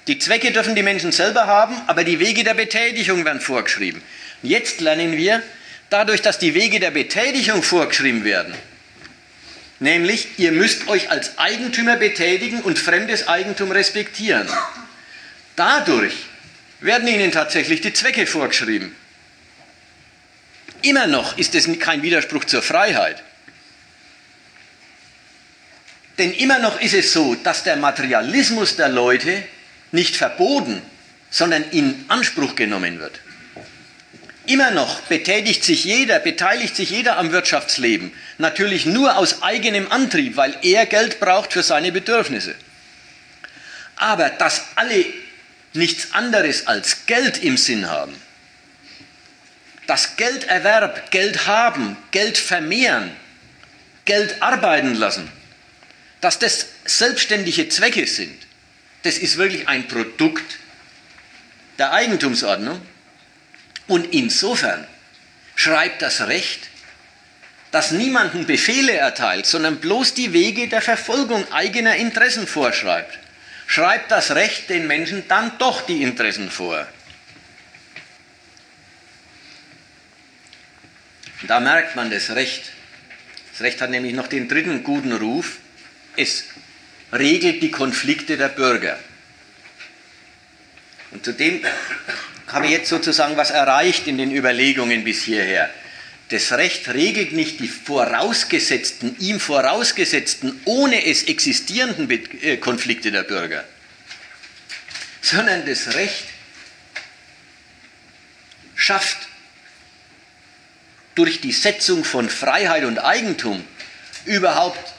Die 0.09 0.19
Zwecke 0.19 0.51
dürfen 0.51 0.75
die 0.75 0.83
Menschen 0.83 1.13
selber 1.13 1.47
haben, 1.47 1.81
aber 1.87 2.03
die 2.03 2.19
Wege 2.19 2.43
der 2.43 2.55
Betätigung 2.55 3.25
werden 3.25 3.41
vorgeschrieben. 3.41 4.03
Jetzt 4.43 4.81
lernen 4.81 5.17
wir, 5.17 5.45
dadurch, 5.91 6.23
dass 6.23 6.41
die 6.41 6.55
Wege 6.55 6.81
der 6.81 6.91
Betätigung 6.91 7.63
vorgeschrieben 7.63 8.25
werden, 8.25 8.53
nämlich 9.79 10.27
ihr 10.39 10.51
müsst 10.51 10.89
euch 10.89 11.13
als 11.13 11.39
Eigentümer 11.39 11.95
betätigen 11.95 12.63
und 12.63 12.81
fremdes 12.81 13.29
Eigentum 13.29 13.71
respektieren. 13.71 14.49
Dadurch 15.55 16.15
werden 16.81 17.07
ihnen 17.07 17.31
tatsächlich 17.31 17.81
die 17.81 17.93
Zwecke 17.93 18.27
vorgeschrieben. 18.27 18.93
Immer 20.85 21.07
noch 21.07 21.39
ist 21.39 21.55
es 21.55 21.67
kein 21.79 22.03
Widerspruch 22.03 22.45
zur 22.45 22.63
Freiheit. 22.63 23.23
Denn 26.19 26.33
immer 26.35 26.59
noch 26.59 26.79
ist 26.79 26.93
es 26.93 27.13
so, 27.13 27.35
dass 27.35 27.65
der 27.65 27.77
Materialismus 27.77 28.77
der 28.77 28.91
Leute 28.91 29.43
nicht 29.93 30.15
verboten, 30.15 30.83
sondern 31.31 31.65
in 31.71 32.05
Anspruch 32.09 32.55
genommen 32.55 33.01
wird. 33.01 33.19
Immer 34.45 34.73
noch 34.73 35.01
betätigt 35.01 35.65
sich 35.65 35.85
jeder, 35.85 36.19
beteiligt 36.19 36.77
sich 36.77 36.91
jeder 36.91 37.17
am 37.17 37.33
Wirtschaftsleben. 37.33 38.13
Natürlich 38.37 38.85
nur 38.85 39.17
aus 39.17 39.43
eigenem 39.43 39.91
Antrieb, 39.91 40.37
weil 40.37 40.55
er 40.61 40.85
Geld 40.85 41.19
braucht 41.19 41.55
für 41.55 41.63
seine 41.63 41.93
Bedürfnisse. 41.93 42.55
Aber 43.97 44.29
dass 44.29 44.67
alle 44.75 45.07
nichts 45.73 46.13
anderes 46.13 46.67
als 46.67 47.07
Geld 47.07 47.43
im 47.43 47.57
Sinn 47.57 47.89
haben, 47.89 48.15
dass 49.87 50.17
Gelderwerb, 50.17 51.11
Geld 51.11 51.47
haben, 51.47 51.97
Geld 52.11 52.39
vermehren, 52.39 53.11
Geld 54.05 54.43
arbeiten 54.43 54.95
lassen, 54.95 55.31
dass 56.21 56.39
das 56.39 56.67
selbstständige 56.85 57.69
Zwecke 57.69 58.07
sind, 58.07 58.45
das 59.03 59.19
ist 59.19 59.37
wirklich 59.37 59.69
ein 59.69 59.87
Produkt 59.87 60.59
der 61.79 61.93
Eigentumsordnung. 61.93 62.81
Und 63.87 64.15
insofern 64.15 64.87
schreibt 65.57 66.01
das 66.01 66.27
Recht, 66.27 66.69
das 67.71 67.91
niemanden 67.91 68.47
Befehle 68.47 68.93
erteilt, 68.93 69.47
sondern 69.47 69.77
bloß 69.77 70.15
die 70.15 70.33
Wege 70.33 70.69
der 70.69 70.81
Verfolgung 70.81 71.51
eigener 71.53 71.97
Interessen 71.97 72.47
vorschreibt, 72.47 73.19
schreibt 73.67 74.11
das 74.11 74.31
Recht 74.31 74.71
den 74.71 74.87
Menschen 74.87 75.27
dann 75.29 75.59
doch 75.59 75.83
die 75.83 76.03
Interessen 76.03 76.51
vor. 76.51 76.87
Da 81.47 81.61
merkt 81.61 81.97
man 81.97 82.11
das 82.11 82.31
Recht. 82.31 82.73
Das 83.53 83.61
Recht 83.61 83.81
hat 83.81 83.91
nämlich 83.91 84.15
noch 84.15 84.27
den 84.27 84.49
dritten 84.49 84.83
guten 84.83 85.13
Ruf. 85.13 85.59
Es 86.17 86.45
regelt 87.13 87.63
die 87.63 87.71
Konflikte 87.71 88.37
der 88.37 88.49
Bürger. 88.49 88.99
Und 91.11 91.25
zudem 91.25 91.65
habe 92.49 92.67
ich 92.67 92.73
jetzt 92.73 92.89
sozusagen 92.89 93.37
was 93.37 93.51
erreicht 93.51 94.07
in 94.07 94.19
den 94.19 94.33
Überlegungen 94.35 95.05
bis 95.05 95.23
hierher. 95.23 95.71
Das 96.31 96.53
Recht 96.53 96.89
regelt 96.89 97.33
nicht 97.33 97.61
die 97.61 97.69
vorausgesetzten, 97.69 99.17
ihm 99.21 99.39
vorausgesetzten, 99.39 100.61
ohne 100.65 101.07
es 101.07 101.25
existierenden 101.25 102.11
äh, 102.43 102.57
Konflikte 102.57 103.13
der 103.13 103.25
Bürger, 103.25 103.65
sondern 105.21 105.67
das 105.67 105.95
Recht 105.95 106.25
schafft 108.75 109.29
durch 111.15 111.41
die 111.41 111.53
Setzung 111.53 112.05
von 112.05 112.29
Freiheit 112.29 112.85
und 112.85 112.99
Eigentum 112.99 113.65
überhaupt 114.25 114.95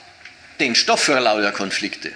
den 0.60 0.76
Stoff 0.76 1.04
für 1.04 1.20
lauter 1.20 1.52
Konflikte. 1.52 2.12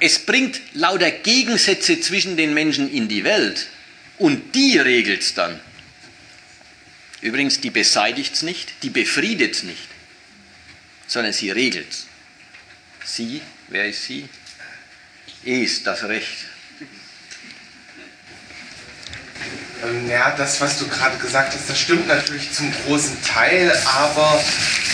Es 0.00 0.18
bringt 0.18 0.60
lauter 0.72 1.10
Gegensätze 1.10 2.00
zwischen 2.00 2.36
den 2.36 2.54
Menschen 2.54 2.90
in 2.90 3.06
die 3.08 3.22
Welt 3.22 3.66
und 4.18 4.54
die 4.54 4.78
regelt 4.78 5.22
es 5.22 5.34
dann. 5.34 5.60
Übrigens, 7.20 7.60
die 7.60 7.70
beseitigt 7.70 8.34
es 8.34 8.42
nicht, 8.42 8.82
die 8.82 8.88
befriedet 8.88 9.54
es 9.54 9.62
nicht, 9.62 9.88
sondern 11.06 11.34
sie 11.34 11.50
regelt 11.50 11.90
es. 11.90 12.06
Sie, 13.04 13.42
wer 13.68 13.88
ist 13.88 14.04
sie? 14.04 14.26
Ist 15.44 15.86
das 15.86 16.04
Recht. 16.04 16.46
Ähm, 19.82 20.08
ja, 20.08 20.34
das, 20.36 20.60
was 20.60 20.78
du 20.78 20.86
gerade 20.88 21.16
gesagt 21.18 21.54
hast, 21.54 21.68
das 21.68 21.78
stimmt 21.78 22.06
natürlich 22.08 22.52
zum 22.52 22.72
großen 22.84 23.16
Teil, 23.22 23.72
aber 23.84 24.40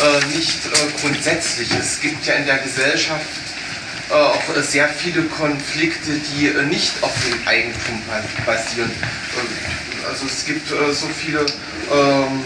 äh, 0.01 0.37
nicht 0.37 0.67
äh, 0.67 1.01
grundsätzlich. 1.01 1.69
Es 1.79 2.01
gibt 2.01 2.25
ja 2.27 2.35
in 2.35 2.47
der 2.47 2.59
Gesellschaft 2.59 3.27
äh, 4.11 4.15
auch 4.15 4.43
sehr 4.63 4.89
viele 4.89 5.23
Konflikte, 5.23 6.13
die 6.33 6.49
äh, 6.49 6.63
nicht 6.63 6.93
auf 7.03 7.13
dem 7.25 7.49
Eigentum 7.49 8.01
basieren. 8.45 8.91
Äh, 8.91 10.07
also 10.09 10.27
es 10.27 10.45
gibt 10.45 10.71
äh, 10.71 10.93
so 10.93 11.09
viele 11.09 11.47
ähm, 11.93 12.45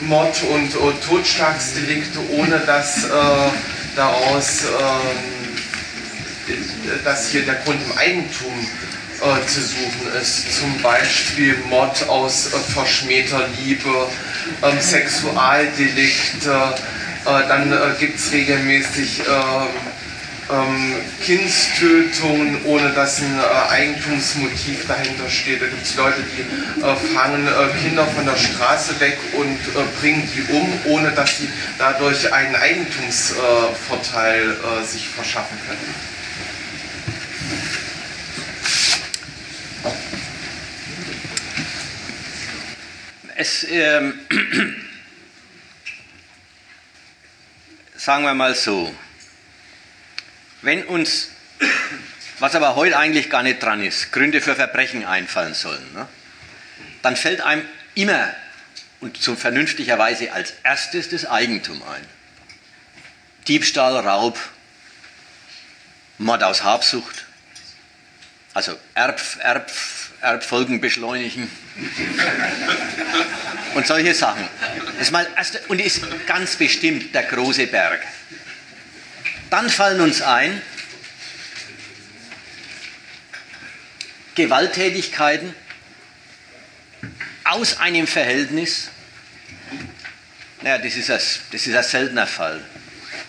Mord- 0.00 0.42
und 0.42 0.72
Totschlagsdelikte, 1.06 2.18
ohne 2.30 2.58
dass 2.58 3.06
daraus 3.94 4.62
ähm, 4.62 5.42
dass 7.04 7.28
hier 7.28 7.44
der 7.44 7.54
Grund 7.56 7.80
im 7.84 7.96
Eigentum 7.96 8.52
äh, 9.22 9.46
zu 9.46 9.62
suchen 9.62 10.12
ist. 10.20 10.58
Zum 10.58 10.82
Beispiel 10.82 11.56
Mord 11.68 12.08
aus 12.08 12.52
äh, 12.52 12.58
verschmähter 12.58 13.46
Liebe, 13.58 14.08
ähm, 14.62 14.80
Sexualdelikte, 14.80 16.50
äh, 16.50 16.74
dann 17.46 17.72
äh, 17.72 17.76
gibt 18.00 18.18
es 18.18 18.32
regelmäßig 18.32 19.20
ähm, 19.20 19.68
ähm, 20.50 20.96
Kindstötungen, 21.22 22.64
ohne 22.64 22.90
dass 22.90 23.20
ein 23.20 23.38
äh, 23.38 23.42
Eigentumsmotiv 23.70 24.88
dahinter 24.88 25.30
steht. 25.30 25.62
Da 25.62 25.66
gibt 25.66 25.86
es 25.86 25.94
Leute, 25.94 26.18
die 26.22 26.40
äh, 26.82 26.96
fangen 27.14 27.48
Kinder 27.80 28.08
von 28.08 28.26
der 28.26 28.36
Straße 28.36 28.98
weg 28.98 29.18
und 29.34 29.56
bringen 30.00 30.28
die 30.34 30.42
um, 30.52 30.68
ohne 30.86 31.12
dass 31.12 31.38
sie 31.38 31.48
dadurch 31.78 32.32
einen 32.32 32.56
Eigentumsvorteil 32.56 34.56
sich 34.84 35.08
verschaffen 35.08 35.56
können. 35.66 36.11
Es, 43.42 43.64
ähm, 43.68 44.20
sagen 47.96 48.22
wir 48.22 48.34
mal 48.34 48.54
so, 48.54 48.94
wenn 50.60 50.84
uns, 50.84 51.30
was 52.38 52.54
aber 52.54 52.76
heute 52.76 52.96
eigentlich 52.96 53.30
gar 53.30 53.42
nicht 53.42 53.60
dran 53.60 53.82
ist, 53.82 54.12
Gründe 54.12 54.40
für 54.40 54.54
Verbrechen 54.54 55.04
einfallen 55.04 55.54
sollen, 55.54 55.92
ne, 55.92 56.06
dann 57.02 57.16
fällt 57.16 57.40
einem 57.40 57.66
immer 57.96 58.32
und 59.00 59.20
so 59.20 59.34
vernünftigerweise 59.34 60.30
als 60.32 60.52
erstes 60.62 61.08
das 61.08 61.26
Eigentum 61.26 61.82
ein. 61.82 62.06
Diebstahl, 63.48 63.96
Raub, 63.96 64.38
Mord 66.18 66.44
aus 66.44 66.62
Habsucht, 66.62 67.24
also 68.54 68.78
Erb, 68.94 69.20
Erb, 69.40 69.68
Erbfolgen 70.22 70.80
beschleunigen 70.80 71.50
und 73.74 73.86
solche 73.86 74.14
Sachen. 74.14 74.48
Das 74.98 75.10
mal 75.10 75.26
erste, 75.36 75.60
und 75.66 75.80
ist 75.80 76.02
ganz 76.26 76.54
bestimmt 76.54 77.12
der 77.12 77.24
große 77.24 77.66
Berg. 77.66 78.00
Dann 79.50 79.68
fallen 79.68 80.00
uns 80.00 80.22
ein 80.22 80.62
Gewalttätigkeiten 84.36 85.54
aus 87.42 87.80
einem 87.80 88.06
Verhältnis. 88.06 88.90
Naja, 90.62 90.78
das 90.78 90.94
ist, 90.94 91.10
ein, 91.10 91.20
das 91.50 91.66
ist 91.66 91.74
ein 91.74 91.82
seltener 91.82 92.28
Fall. 92.28 92.62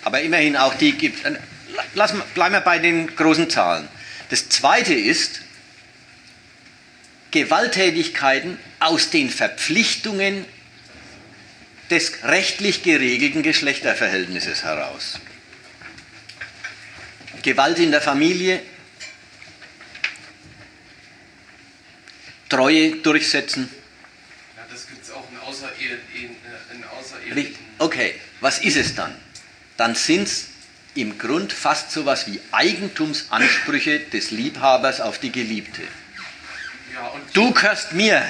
Aber 0.03 0.21
immerhin 0.21 0.55
auch 0.55 0.75
die 0.75 0.91
gibt. 0.91 1.25
Lass, 1.95 2.13
bleiben 2.35 2.53
wir 2.53 2.61
bei 2.61 2.77
den 2.77 3.15
großen 3.15 3.49
Zahlen. 3.49 3.87
Das 4.29 4.47
zweite 4.49 4.93
ist 4.93 5.41
Gewalttätigkeiten 7.33 8.59
aus 8.79 9.09
den 9.09 9.27
Verpflichtungen 9.31 10.45
des 11.89 12.23
rechtlich 12.23 12.83
geregelten 12.83 13.41
Geschlechterverhältnisses 13.41 14.63
heraus. 14.63 15.19
Gewalt 17.41 17.79
in 17.79 17.89
der 17.89 18.01
Familie, 18.01 18.61
Treue 22.49 22.97
durchsetzen. 22.97 23.67
Ja, 24.55 24.63
das 24.71 24.87
gibt 24.87 25.01
es 25.03 25.09
auch 25.09 25.27
in, 25.31 25.37
Außerehe, 25.39 25.97
in 26.13 26.83
Außerehelichen. 26.83 27.55
Okay, 27.79 28.13
was 28.41 28.59
ist 28.59 28.77
es 28.77 28.93
dann? 28.93 29.15
Dann 29.75 29.95
sind 29.95 30.27
es 30.27 30.49
im 30.93 31.17
Grund 31.17 31.51
fast 31.51 31.89
so 31.89 32.01
etwas 32.01 32.27
wie 32.27 32.39
Eigentumsansprüche 32.51 34.01
des 34.01 34.29
Liebhabers 34.29 35.01
auf 35.01 35.17
die 35.17 35.31
Geliebte. 35.31 35.81
Du 37.33 37.51
gehörst 37.51 37.93
mir, 37.93 38.23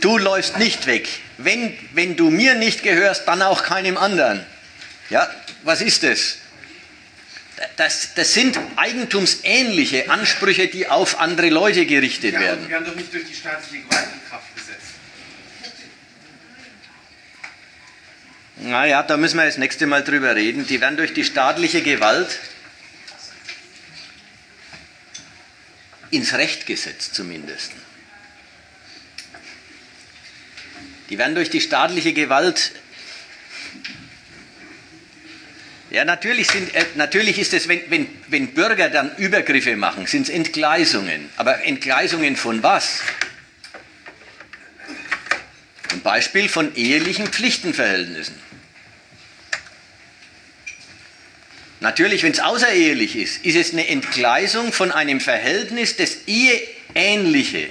du 0.00 0.18
läufst 0.18 0.58
nicht 0.58 0.86
weg. 0.86 1.08
Wenn, 1.38 1.76
wenn 1.92 2.16
du 2.16 2.30
mir 2.30 2.54
nicht 2.54 2.82
gehörst, 2.82 3.26
dann 3.26 3.42
auch 3.42 3.62
keinem 3.62 3.96
anderen. 3.96 4.44
Ja, 5.10 5.30
was 5.62 5.80
ist 5.80 6.02
das? 6.02 6.36
Das, 7.76 8.14
das 8.14 8.34
sind 8.34 8.58
eigentumsähnliche 8.76 10.10
Ansprüche, 10.10 10.68
die 10.68 10.88
auf 10.88 11.18
andere 11.18 11.48
Leute 11.48 11.86
gerichtet 11.86 12.34
ja, 12.34 12.40
werden. 12.40 12.68
Wir 12.68 12.76
haben 12.76 12.84
doch 12.84 12.94
nicht 12.94 13.12
durch 13.12 13.24
die 13.26 13.34
staatliche 13.34 13.82
Gewalt 13.82 14.06
in 14.12 14.28
Kraft 14.28 14.54
gesetzt. 14.54 14.78
Naja, 18.56 19.02
da 19.02 19.16
müssen 19.16 19.38
wir 19.38 19.46
das 19.46 19.58
nächste 19.58 19.86
Mal 19.86 20.04
drüber 20.04 20.34
reden. 20.34 20.66
Die 20.66 20.80
werden 20.80 20.96
durch 20.96 21.14
die 21.14 21.24
staatliche 21.24 21.82
Gewalt 21.82 22.38
ins 26.10 26.32
Recht 26.34 26.66
gesetzt 26.66 27.14
zumindest. 27.14 27.72
Die 31.10 31.18
werden 31.18 31.34
durch 31.34 31.50
die 31.50 31.60
staatliche 31.60 32.12
Gewalt 32.12 32.72
ja, 35.90 36.04
natürlich, 36.04 36.50
sind, 36.50 36.74
äh, 36.74 36.84
natürlich 36.96 37.38
ist 37.38 37.54
es, 37.54 37.66
wenn, 37.66 37.80
wenn, 37.90 38.08
wenn 38.28 38.48
Bürger 38.48 38.90
dann 38.90 39.16
Übergriffe 39.16 39.74
machen, 39.76 40.06
sind 40.06 40.22
es 40.22 40.28
Entgleisungen. 40.28 41.30
Aber 41.36 41.64
Entgleisungen 41.64 42.36
von 42.36 42.62
was? 42.62 43.00
Ein 45.90 46.02
Beispiel 46.02 46.50
von 46.50 46.74
ehelichen 46.74 47.26
Pflichtenverhältnissen. 47.28 48.34
Natürlich, 51.80 52.24
wenn 52.24 52.32
es 52.32 52.40
außerehelich 52.40 53.14
ist, 53.14 53.44
ist 53.44 53.54
es 53.54 53.72
eine 53.72 53.86
Entgleisung 53.86 54.72
von 54.72 54.90
einem 54.90 55.20
Verhältnis, 55.20 55.96
das 55.96 56.26
eheähnliche, 56.26 57.68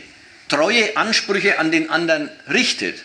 treue 0.48 0.96
Ansprüche 0.96 1.60
an 1.60 1.72
den 1.72 1.90
anderen 1.90 2.30
richtet. 2.50 3.04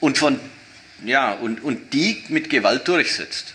Und, 0.00 0.18
von, 0.18 0.38
ja, 1.04 1.32
und, 1.32 1.62
und 1.62 1.92
die 1.94 2.22
mit 2.28 2.50
Gewalt 2.50 2.86
durchsetzt. 2.86 3.54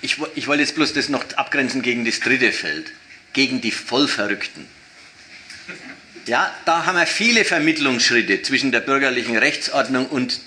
Ich, 0.00 0.16
ich 0.34 0.46
wollte 0.46 0.62
jetzt 0.62 0.74
bloß 0.74 0.94
das 0.94 1.08
noch 1.08 1.24
abgrenzen 1.34 1.82
gegen 1.82 2.04
das 2.04 2.20
dritte 2.20 2.52
Feld, 2.52 2.92
gegen 3.34 3.60
die 3.60 3.72
Vollverrückten. 3.72 4.66
Ja, 6.26 6.54
da 6.64 6.86
haben 6.86 6.96
wir 6.96 7.06
viele 7.06 7.44
Vermittlungsschritte 7.44 8.42
zwischen 8.42 8.72
der 8.72 8.80
bürgerlichen 8.80 9.36
Rechtsordnung 9.36 10.06
und 10.06 10.40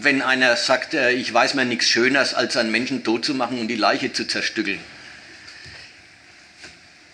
wenn 0.00 0.22
einer 0.22 0.56
sagt, 0.56 0.94
äh, 0.94 1.12
ich 1.12 1.32
weiß 1.32 1.54
mir 1.54 1.64
nichts 1.64 1.88
Schöneres, 1.88 2.34
als 2.34 2.56
einen 2.56 2.70
Menschen 2.70 3.04
tot 3.04 3.24
zu 3.24 3.34
machen 3.34 3.58
und 3.60 3.68
die 3.68 3.76
Leiche 3.76 4.12
zu 4.12 4.26
zerstückeln. 4.26 4.80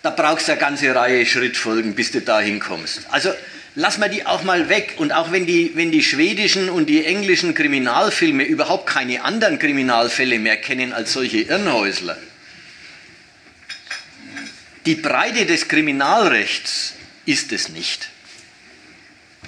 Da 0.03 0.11
brauchst 0.11 0.47
du 0.47 0.53
eine 0.53 0.61
ganze 0.61 0.93
Reihe 0.93 1.25
Schrittfolgen, 1.25 1.95
bis 1.95 2.11
du 2.11 2.21
dahin 2.21 2.59
kommst. 2.59 3.01
Also 3.09 3.33
lass 3.75 3.97
mal 3.97 4.09
die 4.09 4.25
auch 4.25 4.43
mal 4.43 4.69
weg. 4.69 4.95
Und 4.97 5.11
auch 5.11 5.31
wenn 5.31 5.45
die, 5.45 5.71
wenn 5.75 5.91
die 5.91 6.03
schwedischen 6.03 6.69
und 6.69 6.87
die 6.87 7.03
englischen 7.03 7.53
Kriminalfilme 7.53 8.43
überhaupt 8.43 8.87
keine 8.87 9.23
anderen 9.23 9.59
Kriminalfälle 9.59 10.39
mehr 10.39 10.57
kennen 10.57 10.93
als 10.93 11.13
solche 11.13 11.39
Irrenhäusler. 11.39 12.17
Die 14.85 14.95
Breite 14.95 15.45
des 15.45 15.67
Kriminalrechts 15.67 16.93
ist 17.25 17.51
es 17.51 17.67
nicht. 17.69 18.09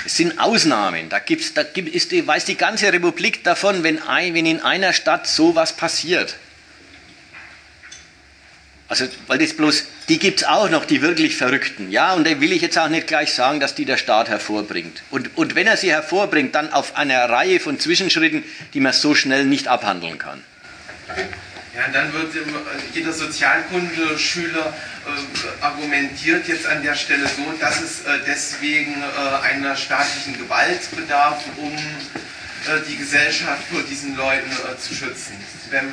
Es 0.06 0.18
sind 0.18 0.39
Ausnahmen. 0.39 1.10
Da, 1.10 1.20
gibt's, 1.20 1.54
da 1.54 1.64
gibt, 1.64 1.93
ist, 1.93 2.12
weiß 2.12 2.45
die 2.45 2.56
ganze 2.56 2.91
Republik 2.91 3.43
davon, 3.43 3.84
wenn, 3.84 4.02
ein, 4.02 4.34
wenn 4.34 4.45
in 4.45 4.62
einer 4.62 4.93
Stadt 4.93 5.28
sowas 5.28 5.74
passiert. 5.74 6.36
Also, 8.88 9.06
weil 9.28 9.38
das 9.38 9.54
bloß, 9.54 9.84
die 10.10 10.18
gibt 10.18 10.41
es 10.41 10.47
auch 10.47 10.68
noch, 10.70 10.84
die 10.84 11.04
wirklich 11.04 11.36
Verrückten. 11.36 11.91
Ja, 11.91 12.14
und 12.14 12.26
da 12.26 12.41
will 12.41 12.52
ich 12.52 12.64
jetzt 12.64 12.78
auch 12.80 12.89
nicht 12.89 13.06
gleich 13.06 13.34
sagen, 13.34 13.60
dass 13.60 13.76
die 13.76 13.86
der 13.86 13.97
Staat 13.97 14.30
hervorbringt. 14.30 15.04
Und, 15.12 15.38
und 15.38 15.54
wenn 15.54 15.68
er 15.68 15.78
sie 15.78 15.91
hervorbringt, 15.91 16.56
dann 16.56 16.74
auf 16.74 16.95
einer 16.95 17.30
Reihe 17.30 17.60
von 17.60 17.80
Zwischenschritten, 17.80 18.43
die 18.74 18.80
man 18.80 18.93
so 18.93 19.14
schnell 19.14 19.45
nicht 19.45 19.68
abhandeln 19.68 20.18
kann. 20.18 20.43
Ja, 21.80 21.88
dann 21.93 22.11
wird 22.11 22.34
jeder 22.93 23.13
Sozialkundeschüler 23.13 24.65
äh, 24.65 25.63
argumentiert 25.63 26.45
jetzt 26.49 26.65
an 26.67 26.84
der 26.84 26.93
Stelle 26.93 27.25
so, 27.25 27.53
dass 27.57 27.80
es 27.80 28.01
äh, 28.01 28.19
deswegen 28.27 29.01
äh, 29.01 29.45
einer 29.45 29.77
staatlichen 29.77 30.38
Gewalt 30.38 30.93
bedarf, 30.93 31.41
um 31.55 31.71
äh, 31.71 32.82
die 32.86 32.97
Gesellschaft 32.97 33.63
vor 33.71 33.82
diesen 33.84 34.17
Leuten 34.17 34.51
äh, 34.51 34.77
zu 34.77 34.93
schützen. 34.93 35.38
Wenn 35.69 35.89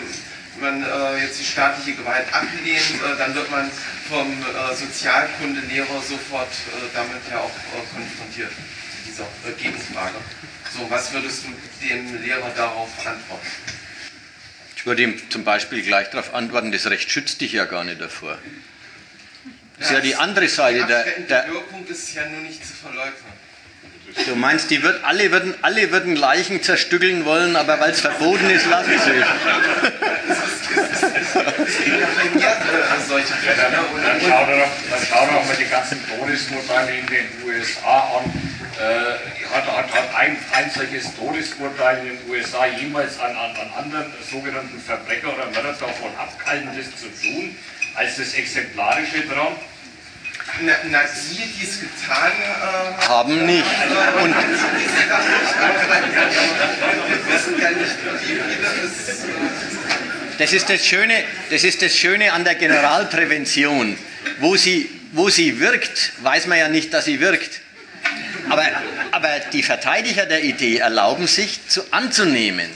man 0.61 0.83
äh, 0.83 1.23
jetzt 1.23 1.39
die 1.39 1.45
staatliche 1.45 1.97
Gewalt 1.97 2.35
ablehnt, 2.35 3.01
dann 3.19 3.33
wird 3.37 3.49
man 3.53 3.71
vom 4.09 4.27
Sozialkundelehrer 4.75 6.03
sofort 6.03 6.49
damit 6.95 7.23
ja 7.31 7.39
auch 7.41 7.51
konfrontiert, 7.95 8.51
dieser 9.07 9.27
Gegenfrage. 9.57 10.17
So, 10.77 10.91
was 10.91 11.13
würdest 11.13 11.45
du 11.45 11.87
dem 11.87 12.23
Lehrer 12.23 12.51
darauf 12.57 12.89
antworten? 13.07 13.76
Ich 14.87 14.89
würde 14.89 15.03
ihm 15.03 15.21
zum 15.31 15.43
Beispiel 15.43 15.83
gleich 15.83 16.11
darauf 16.11 16.33
antworten, 16.33 16.71
das 16.71 16.89
Recht 16.89 17.11
schützt 17.11 17.41
dich 17.41 17.51
ja 17.51 17.65
gar 17.65 17.83
nicht 17.83 18.01
davor. 18.01 18.39
Das 19.81 19.89
ist 19.89 19.95
ja 19.95 20.01
die 20.01 20.15
andere 20.15 20.47
Seite. 20.47 20.87
Der, 20.87 21.05
der 21.29 21.49
Wirkung 21.53 21.85
ist 21.89 22.15
ja 22.15 22.25
nur 22.29 22.43
nicht 22.43 22.65
zu 22.65 22.73
verleugnen. 22.73 23.33
Du 24.27 24.37
meinst, 24.37 24.71
die 24.71 24.85
wird, 24.85 25.03
alle, 25.03 25.33
würden, 25.33 25.57
alle 25.63 25.91
würden 25.91 26.15
Leichen 26.15 26.63
zerstückeln 26.63 27.25
wollen, 27.25 27.57
aber 27.57 27.81
weil 27.81 27.91
es 27.91 28.01
verboten 28.01 28.49
ist, 28.49 28.67
lassen 28.67 28.93
sie 28.93 29.11
es. 29.11 29.27
dann, 33.59 34.21
schau 35.11 35.27
doch, 35.27 35.45
mal 35.49 35.57
die 35.59 35.65
ganzen 35.65 35.99
Todesurteile 36.07 36.97
in 36.97 37.07
den 37.07 37.27
USA 37.45 38.21
an. 38.21 38.56
Äh, 38.79 39.55
hat, 39.55 39.67
hat, 39.67 39.91
hat 39.91 40.15
ein 40.17 40.37
einziges 40.53 41.15
Todesurteil 41.17 42.07
in 42.07 42.19
den 42.19 42.31
USA 42.31 42.67
jemals 42.67 43.19
an, 43.19 43.35
an, 43.35 43.57
an 43.57 43.85
anderen 43.85 44.13
sogenannten 44.31 44.79
Verbrecher 44.79 45.33
oder 45.33 45.47
Mörder 45.47 45.73
davon 45.73 46.15
abgehalten, 46.19 46.69
das 46.77 47.01
zu 47.01 47.07
tun, 47.07 47.57
als 47.95 48.17
das 48.17 48.35
Exemplarische 48.35 49.23
dran? 49.23 49.57
Na, 50.61 50.73
na 50.91 51.01
die, 51.31 51.37
die 51.37 51.65
es 51.65 51.81
getan 51.81 52.33
äh, 52.33 53.09
haben, 53.09 53.47
nicht. 53.47 53.65
Und. 54.23 54.35
Äh, 57.59 57.73
das 60.39 60.53
ist 60.53 60.69
das, 60.69 60.85
Schöne, 60.85 61.25
das 61.51 61.65
ist 61.65 61.81
das 61.81 61.97
Schöne 61.97 62.33
an 62.33 62.45
der 62.45 62.55
Generalprävention. 62.57 63.97
Wo 64.41 64.57
sie, 64.57 64.91
wo 65.13 65.31
sie 65.31 65.61
wirkt, 65.61 66.13
weiß 66.23 66.47
man 66.47 66.59
ja 66.59 66.69
nicht, 66.69 66.93
dass 66.93 67.07
sie 67.07 67.21
wirkt. 67.21 67.61
Aber, 68.49 68.67
aber 69.11 69.41
die 69.53 69.63
Verteidiger 69.63 70.27
der 70.27 70.45
Idee 70.45 70.79
erlauben 70.79 71.27
sich 71.27 71.67
zu, 71.69 71.83
anzunehmen, 71.93 72.71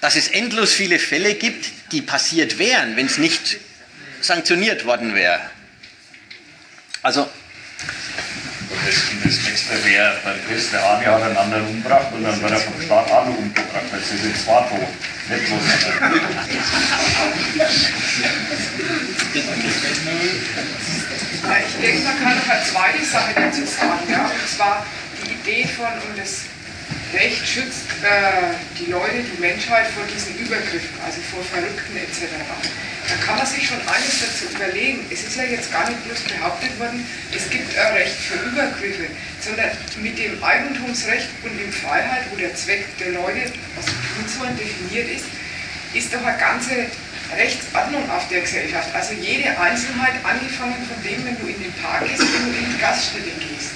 dass 0.00 0.16
es 0.16 0.28
endlos 0.28 0.72
viele 0.72 0.98
Fälle 0.98 1.34
gibt, 1.34 1.92
die 1.92 2.02
passiert 2.02 2.58
wären, 2.58 2.96
wenn 2.96 3.06
es 3.06 3.18
nicht 3.18 3.58
sanktioniert 4.20 4.84
worden 4.84 5.14
wäre. 5.14 5.40
Also. 7.02 7.28
Besten. 8.84 9.20
Das 9.24 9.36
nächste 9.46 9.84
wäre, 9.84 10.16
der 10.24 10.34
der 10.72 10.90
eine 10.90 11.06
hat 11.06 11.22
einen 11.22 11.36
anderen 11.36 11.66
umgebracht 11.66 12.06
und 12.12 12.24
dann 12.24 12.40
wird 12.40 12.52
er 12.52 12.58
vom 12.58 12.80
Staat 12.80 13.10
auch 13.10 13.26
noch 13.26 13.36
umgebracht. 13.36 13.84
Jetzt 13.92 14.22
sind 14.22 14.36
zwei 14.36 14.60
tot. 14.68 14.88
Nicht 15.28 15.46
bloß. 15.46 15.60
Ich 21.32 21.80
denke, 21.80 22.02
man 22.04 22.22
kann 22.22 22.36
noch 22.36 22.48
eine 22.48 22.64
zweite 22.64 23.04
Sache 23.04 23.32
dazu 23.34 23.66
sagen, 23.66 24.10
ja, 24.10 24.24
und 24.24 24.48
zwar 24.56 24.86
die 25.24 25.32
Idee 25.32 25.68
von, 25.68 25.86
und 25.86 26.18
das 26.18 26.49
Recht 27.12 27.46
schützt 27.46 27.90
äh, 28.02 28.54
die 28.78 28.90
Leute, 28.90 29.18
die 29.18 29.40
Menschheit 29.40 29.86
vor 29.88 30.04
diesen 30.06 30.38
Übergriffen, 30.38 30.94
also 31.04 31.20
vor 31.34 31.42
Verrückten 31.42 31.96
etc. 31.96 32.30
Da 33.08 33.14
kann 33.26 33.36
man 33.36 33.46
sich 33.46 33.66
schon 33.66 33.80
eines 33.82 34.22
dazu 34.22 34.46
überlegen. 34.54 35.04
Es 35.10 35.24
ist 35.24 35.36
ja 35.36 35.42
jetzt 35.42 35.72
gar 35.72 35.88
nicht 35.88 35.98
bloß 36.04 36.20
behauptet 36.20 36.78
worden, 36.78 37.04
es 37.34 37.50
gibt 37.50 37.76
ein 37.76 37.92
Recht 37.94 38.14
für 38.14 38.38
Übergriffe, 38.46 39.06
sondern 39.40 39.70
mit 40.00 40.18
dem 40.18 40.42
Eigentumsrecht 40.42 41.28
und 41.42 41.58
dem 41.58 41.72
Freiheit, 41.72 42.30
wo 42.30 42.36
der 42.36 42.54
Zweck 42.54 42.86
der 42.98 43.10
Leute, 43.12 43.50
was 43.74 43.86
Grundsäulen 44.14 44.56
definiert 44.56 45.10
ist, 45.10 45.26
ist 45.92 46.14
doch 46.14 46.24
eine 46.24 46.38
ganze 46.38 46.86
Rechtsordnung 47.34 48.08
auf 48.10 48.28
der 48.28 48.42
Gesellschaft. 48.42 48.94
Also 48.94 49.14
jede 49.14 49.50
Einzelheit, 49.58 50.14
angefangen 50.22 50.78
von 50.86 51.02
dem, 51.02 51.24
wenn 51.26 51.38
du 51.40 51.46
in 51.46 51.60
den 51.60 51.72
Park 51.82 52.06
gehst, 52.06 52.22
wenn 52.22 52.52
du 52.52 52.58
in 52.58 52.72
die 52.72 52.78
Gaststätte 52.78 53.30
gehst. 53.38 53.74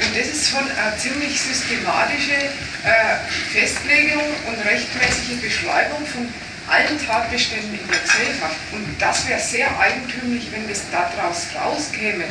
Und 0.00 0.16
das 0.16 0.28
ist 0.28 0.48
schon 0.50 0.62
eine 0.62 0.96
ziemlich 0.96 1.40
systematische 1.40 2.38
äh, 2.84 3.18
Festlegung 3.52 4.22
und 4.46 4.64
rechtmäßige 4.64 5.40
Beschreibung 5.42 6.06
von 6.06 6.28
allen 6.68 6.98
Tatbeständen 7.04 7.74
in 7.74 7.88
der 7.88 7.98
Gesellschaft. 7.98 8.56
Und 8.72 8.86
das 9.00 9.26
wäre 9.26 9.40
sehr 9.40 9.68
eigentümlich, 9.80 10.46
wenn 10.52 10.68
das 10.68 10.82
daraus 10.92 11.46
rauskäme, 11.56 12.24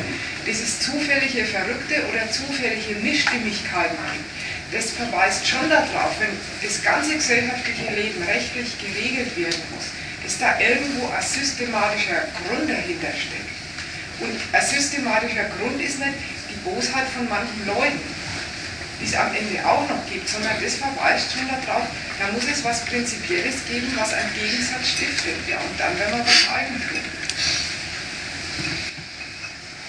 dass 0.46 0.60
es 0.60 0.80
zufällige 0.80 1.44
Verrückte 1.44 2.06
oder 2.08 2.30
zufällige 2.30 2.94
Mischstimmigkeiten 3.02 3.98
gibt. 4.12 4.28
Das 4.72 4.92
verweist 4.92 5.46
schon 5.46 5.68
darauf, 5.68 6.12
wenn 6.20 6.32
das 6.62 6.82
ganze 6.82 7.14
gesellschaftliche 7.14 7.92
Leben 7.94 8.22
rechtlich 8.22 8.78
geregelt 8.78 9.36
werden 9.36 9.62
muss, 9.74 9.86
dass 10.24 10.38
da 10.38 10.58
irgendwo 10.60 11.08
ein 11.08 11.22
systematischer 11.22 12.28
Grund 12.44 12.70
dahinter 12.70 13.12
steckt. 13.12 13.48
Und 14.20 14.36
ein 14.52 14.66
systematischer 14.66 15.44
Grund 15.58 15.80
ist 15.80 15.98
nicht 15.98 16.14
die 16.58 16.70
Bosheit 16.70 17.08
von 17.08 17.28
manchen 17.28 17.66
Leuten, 17.66 18.00
die 19.00 19.04
es 19.04 19.14
am 19.14 19.34
Ende 19.34 19.64
auch 19.64 19.88
noch 19.88 20.06
gibt, 20.10 20.28
sondern 20.28 20.52
das 20.62 20.74
verweist 20.74 21.32
schon 21.32 21.48
darauf, 21.48 21.86
da 22.18 22.32
muss 22.32 22.44
es 22.50 22.64
was 22.64 22.84
Prinzipielles 22.84 23.64
geben, 23.68 23.92
was 23.96 24.12
einen 24.12 24.32
Gegensatz 24.34 24.88
stiftet. 24.88 25.36
Ja, 25.48 25.58
und 25.58 25.78
dann 25.78 25.98
werden 25.98 26.18
wir 26.18 26.26
was 26.26 26.48
Eigentum. 26.52 26.98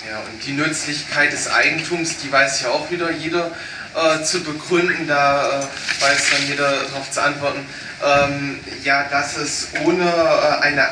Ja, 0.07 0.19
und 0.19 0.45
die 0.45 0.53
Nützlichkeit 0.53 1.31
des 1.33 1.47
Eigentums, 1.47 2.17
die 2.17 2.31
weiß 2.31 2.61
ja 2.61 2.69
auch 2.69 2.89
wieder 2.91 3.11
jeder 3.11 3.51
äh, 3.95 4.23
zu 4.23 4.43
begründen, 4.43 5.07
da 5.07 5.61
äh, 5.61 6.01
weiß 6.01 6.29
dann 6.31 6.47
jeder 6.47 6.83
darauf 6.83 7.09
zu 7.11 7.21
antworten. 7.21 7.65
Ähm, 8.03 8.59
ja, 8.83 9.03
dass 9.09 9.37
es 9.37 9.67
ohne 9.83 10.03
äh, 10.03 10.61
eine 10.61 10.81
äh, 10.81 10.87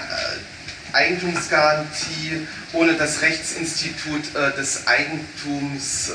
Eigentumsgarantie 0.98 2.48
ohne 2.74 2.94
das 2.94 3.22
Rechtsinstitut 3.22 4.36
äh, 4.36 4.52
des 4.58 4.88
Eigentums, 4.88 6.10
äh, 6.10 6.14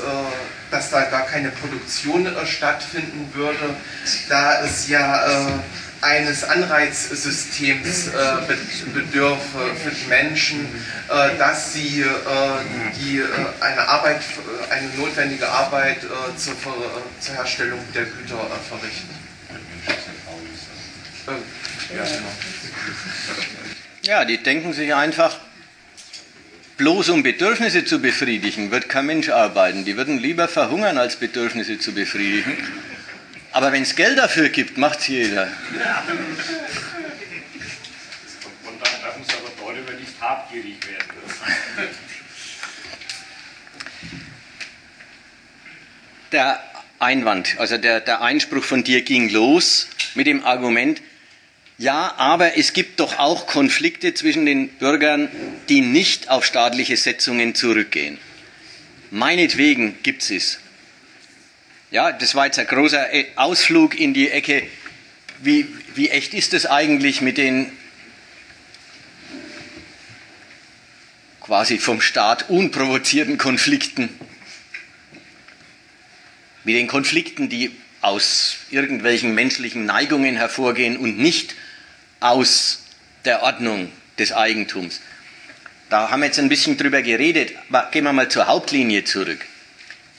dass 0.71 0.89
da 0.89 1.05
gar 1.05 1.25
keine 1.25 1.49
Produktion 1.49 2.25
äh, 2.25 2.45
stattfinden 2.45 3.29
würde, 3.33 3.75
da 4.27 4.61
es 4.61 4.89
ja 4.89 5.25
äh, 5.25 5.51
eines 6.01 6.43
Anreizsystems 6.43 8.07
äh, 8.07 8.11
bedürfe 8.93 9.59
für 9.81 9.91
die 9.91 10.07
Menschen, 10.07 10.67
äh, 11.07 11.37
dass 11.37 11.73
sie 11.73 12.03
die, 12.99 13.23
eine 13.61 13.87
Arbeit, 13.87 14.19
eine 14.69 14.89
notwendige 14.97 15.47
Arbeit 15.47 15.99
zur, 16.35 16.55
zur 17.21 17.35
Herstellung 17.35 17.79
der 17.93 18.03
Güter 18.03 18.47
verrichten. 18.69 19.09
Ja, 21.95 22.03
genau. 22.03 23.62
Ja, 24.05 24.25
die 24.25 24.37
denken 24.37 24.73
sich 24.73 24.93
einfach, 24.93 25.39
bloß 26.75 27.07
um 27.07 27.23
Bedürfnisse 27.23 27.85
zu 27.85 28.01
befriedigen, 28.01 28.69
wird 28.69 28.89
kein 28.89 29.05
Mensch 29.05 29.29
arbeiten. 29.29 29.85
Die 29.85 29.95
würden 29.95 30.17
lieber 30.17 30.49
verhungern, 30.49 30.97
als 30.97 31.15
Bedürfnisse 31.15 31.79
zu 31.79 31.93
befriedigen. 31.93 32.57
Aber 33.53 33.71
wenn 33.71 33.83
es 33.83 33.95
Geld 33.95 34.17
dafür 34.17 34.49
gibt, 34.49 34.77
macht 34.77 34.99
es 34.99 35.07
jeder. 35.07 35.43
Und 38.65 38.81
dann 38.81 39.01
darf 39.01 39.15
es 39.25 39.35
aber 39.37 39.51
darüber 39.57 39.93
nicht 39.93 40.19
habgierig 40.19 40.85
werden. 40.85 41.07
Der 46.33 46.61
Einwand, 46.99 47.55
also 47.57 47.77
der, 47.77 48.01
der 48.01 48.21
Einspruch 48.21 48.65
von 48.65 48.83
dir 48.83 49.01
ging 49.03 49.29
los 49.29 49.87
mit 50.13 50.27
dem 50.27 50.43
Argument, 50.43 51.01
ja, 51.83 52.13
aber 52.15 52.57
es 52.57 52.71
gibt 52.71 53.01
doch 53.01 53.19
auch 53.19 53.45
Konflikte 53.45 54.13
zwischen 54.13 54.45
den 54.45 54.69
Bürgern, 54.69 55.29
die 55.67 55.81
nicht 55.81 56.29
auf 56.29 56.45
staatliche 56.45 56.95
Setzungen 56.95 57.55
zurückgehen. 57.55 58.17
Meinetwegen 59.11 60.01
gibt 60.01 60.29
es. 60.31 60.59
Ja, 61.91 62.13
das 62.13 62.35
war 62.35 62.45
jetzt 62.45 62.57
ein 62.57 62.67
großer 62.67 63.11
äh, 63.13 63.25
Ausflug 63.35 63.99
in 63.99 64.13
die 64.13 64.29
Ecke. 64.29 64.65
Wie, 65.39 65.67
wie 65.93 66.09
echt 66.09 66.33
ist 66.33 66.53
es 66.53 66.65
eigentlich 66.65 67.19
mit 67.19 67.37
den 67.37 67.69
quasi 71.41 71.79
vom 71.79 71.99
Staat 71.99 72.49
unprovozierten 72.49 73.37
Konflikten? 73.37 74.07
Mit 76.63 76.77
den 76.77 76.87
Konflikten, 76.87 77.49
die 77.49 77.71
aus 77.99 78.55
irgendwelchen 78.71 79.35
menschlichen 79.35 79.85
Neigungen 79.85 80.37
hervorgehen 80.37 80.95
und 80.95 81.19
nicht 81.19 81.55
aus 82.23 82.79
der 83.25 83.43
Ordnung 83.43 83.91
des 84.17 84.31
Eigentums. 84.31 85.01
Da 85.89 86.09
haben 86.09 86.21
wir 86.21 86.27
jetzt 86.27 86.39
ein 86.39 86.49
bisschen 86.49 86.77
drüber 86.77 87.01
geredet, 87.01 87.53
aber 87.69 87.89
gehen 87.91 88.05
wir 88.05 88.13
mal 88.13 88.29
zur 88.29 88.47
Hauptlinie 88.47 89.03
zurück. 89.03 89.45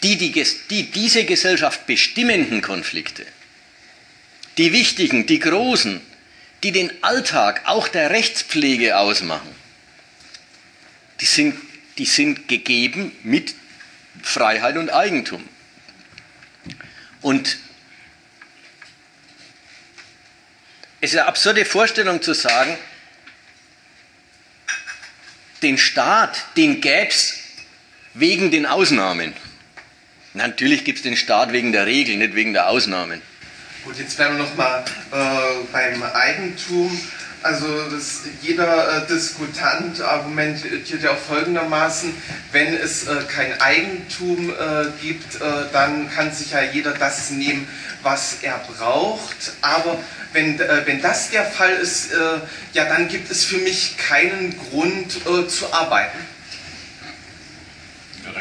Die, 0.02 0.16
die, 0.18 0.46
die 0.70 0.90
diese 0.90 1.24
Gesellschaft 1.24 1.86
bestimmenden 1.86 2.60
Konflikte, 2.60 3.24
die 4.58 4.72
wichtigen, 4.72 5.26
die 5.26 5.38
großen, 5.38 6.00
die 6.62 6.72
den 6.72 6.92
Alltag 7.02 7.62
auch 7.64 7.88
der 7.88 8.10
Rechtspflege 8.10 8.98
ausmachen, 8.98 9.48
die 11.20 11.26
sind, 11.26 11.56
die 11.96 12.04
sind 12.04 12.48
gegeben 12.48 13.12
mit 13.22 13.54
Freiheit 14.22 14.76
und 14.76 14.90
Eigentum. 14.90 15.42
Und 17.22 17.56
Es 21.04 21.12
ist 21.12 21.18
eine 21.18 21.28
absurde 21.28 21.66
Vorstellung 21.66 22.22
zu 22.22 22.32
sagen, 22.32 22.78
den 25.60 25.76
Staat, 25.76 26.46
den 26.56 26.80
gäbe 26.80 27.08
es 27.08 27.34
wegen 28.14 28.50
den 28.50 28.64
Ausnahmen. 28.64 29.34
Natürlich 30.32 30.82
gibt 30.82 31.00
es 31.00 31.02
den 31.02 31.18
Staat 31.18 31.52
wegen 31.52 31.72
der 31.72 31.84
Regel, 31.84 32.16
nicht 32.16 32.34
wegen 32.34 32.54
der 32.54 32.70
Ausnahmen. 32.70 33.20
Gut, 33.84 33.98
jetzt 33.98 34.18
werden 34.18 34.38
wir 34.38 34.44
nochmal 34.44 34.82
äh, 35.12 35.66
beim 35.70 36.02
Eigentum. 36.02 36.98
Also 37.42 37.66
das, 37.90 38.22
jeder 38.40 39.02
äh, 39.02 39.06
Diskutant 39.06 40.00
argumentiert 40.00 41.02
ja 41.02 41.10
auch 41.10 41.18
folgendermaßen, 41.18 42.14
wenn 42.52 42.74
es 42.74 43.06
äh, 43.06 43.16
kein 43.28 43.60
Eigentum 43.60 44.48
äh, 44.48 44.86
gibt, 45.02 45.34
äh, 45.34 45.40
dann 45.70 46.10
kann 46.10 46.32
sich 46.32 46.52
ja 46.52 46.62
jeder 46.62 46.92
das 46.92 47.28
nehmen, 47.28 47.68
was 48.02 48.38
er 48.40 48.58
braucht. 48.60 49.52
Aber 49.60 49.98
wenn, 50.34 50.60
äh, 50.60 50.82
wenn 50.84 51.00
das 51.00 51.30
der 51.30 51.44
Fall 51.44 51.72
ist, 51.72 52.12
äh, 52.12 52.40
ja, 52.74 52.84
dann 52.84 53.08
gibt 53.08 53.30
es 53.30 53.44
für 53.44 53.58
mich 53.58 53.96
keinen 53.96 54.54
Grund 54.58 55.16
äh, 55.26 55.48
zu 55.48 55.72
arbeiten. 55.72 56.18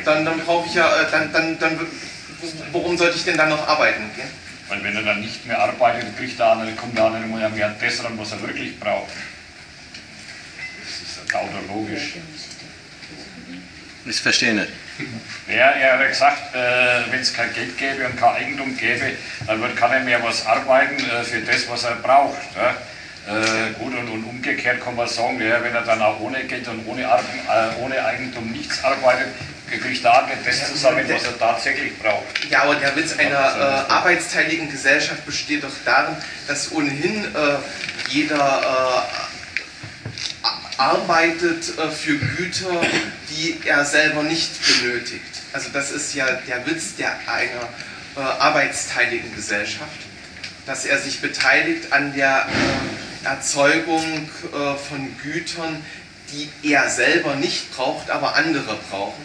Dann, 0.04 0.26
dann 0.26 0.40
brauche 0.40 0.68
ich 0.68 0.74
ja, 0.74 1.02
äh, 1.02 1.12
dann, 1.12 1.32
dann, 1.32 1.60
dann, 1.60 1.80
worum 2.72 2.98
sollte 2.98 3.16
ich 3.16 3.24
denn 3.24 3.38
dann 3.38 3.50
noch 3.50 3.68
arbeiten? 3.68 4.10
Gell? 4.16 4.26
Weil 4.70 4.84
wenn 4.84 4.96
er 4.96 5.04
dann 5.04 5.22
nicht 5.22 5.46
mehr 5.46 5.60
arbeitet, 5.60 6.18
kriegt 6.18 6.40
der 6.40 6.48
andere, 6.48 6.72
kommt 6.74 6.98
der 6.98 7.06
andere 7.06 7.42
ja 7.42 7.50
mehr 7.50 7.76
das 7.80 8.04
ran, 8.04 8.18
was 8.18 8.32
er 8.32 8.42
wirklich 8.42 8.80
braucht. 8.80 9.12
Das 10.82 11.02
ist 11.02 11.30
tautologisch. 11.30 12.16
Das 14.06 14.20
verstehe 14.20 14.50
ich 14.50 14.56
nicht. 14.56 14.83
Ja, 15.48 15.72
er 15.72 16.00
hat 16.00 16.08
gesagt, 16.08 16.56
äh, 16.56 17.12
wenn 17.12 17.20
es 17.20 17.34
kein 17.34 17.54
Geld 17.54 17.78
gäbe 17.78 18.06
und 18.06 18.18
kein 18.18 18.36
Eigentum 18.36 18.78
gäbe, 18.78 19.12
dann 19.46 19.62
wird 19.62 19.76
keiner 19.76 20.00
mehr 20.00 20.24
was 20.24 20.46
arbeiten 20.46 20.98
äh, 20.98 21.24
für 21.24 21.42
das, 21.42 21.70
was 21.70 21.84
er 21.84 21.96
braucht. 21.96 22.38
Ja? 22.56 22.76
Äh, 23.26 23.74
gut, 23.80 23.94
und, 23.98 24.10
und, 24.10 24.24
umgekehrt 24.26 24.84
kann 24.84 24.96
man 24.96 25.08
sagen, 25.08 25.42
ja, 25.42 25.64
wenn 25.64 25.74
er 25.74 25.82
dann 25.82 26.02
auch 26.02 26.20
ohne 26.20 26.44
Geld 26.44 26.68
und 26.68 26.86
ohne, 26.86 27.08
Ar 27.08 27.20
äh, 27.20 27.82
ohne 27.82 28.04
Eigentum 28.04 28.52
nichts 28.52 28.84
arbeitet, 28.84 29.28
kriegt 29.70 30.06
er 30.06 30.28
nicht 30.28 30.46
das 30.46 30.72
zusammen, 30.72 31.06
was 31.08 31.24
er 31.24 31.40
tatsächlich 31.40 31.98
braucht. 32.00 32.24
Ja, 32.50 32.64
aber 32.64 32.76
der 32.76 32.96
Witz 32.96 33.18
einer 33.18 33.86
äh, 33.88 33.92
arbeitsteiligen 33.92 34.70
Gesellschaft 34.70 35.26
besteht 35.26 35.64
doch 35.64 35.72
darin, 35.86 36.16
dass 36.48 36.72
ohnehin 36.72 37.26
äh, 37.26 38.10
jeder 38.10 39.08
arbeitet 40.78 41.66
für 41.66 42.18
Güter, 42.18 42.82
die 43.30 43.60
er 43.66 43.86
selber 43.86 44.24
nicht 44.24 44.52
benötigt. 44.66 45.22
Also 45.54 45.70
das 45.72 45.92
ist 45.92 46.14
ja 46.16 46.26
der 46.48 46.66
Witz 46.66 46.96
der 46.96 47.16
einer 47.28 47.70
äh, 48.16 48.20
arbeitsteiligen 48.20 49.36
Gesellschaft, 49.36 50.00
dass 50.66 50.86
er 50.86 50.98
sich 51.00 51.22
beteiligt 51.22 51.92
an 51.92 52.14
der 52.14 52.48
äh, 52.48 53.28
Erzeugung 53.28 54.30
äh, 54.54 54.76
von 54.76 55.16
Gütern, 55.22 55.84
die 56.32 56.50
er 56.68 56.90
selber 56.90 57.36
nicht 57.36 57.72
braucht, 57.76 58.10
aber 58.10 58.36
andere 58.36 58.78
brauchen. 58.90 59.24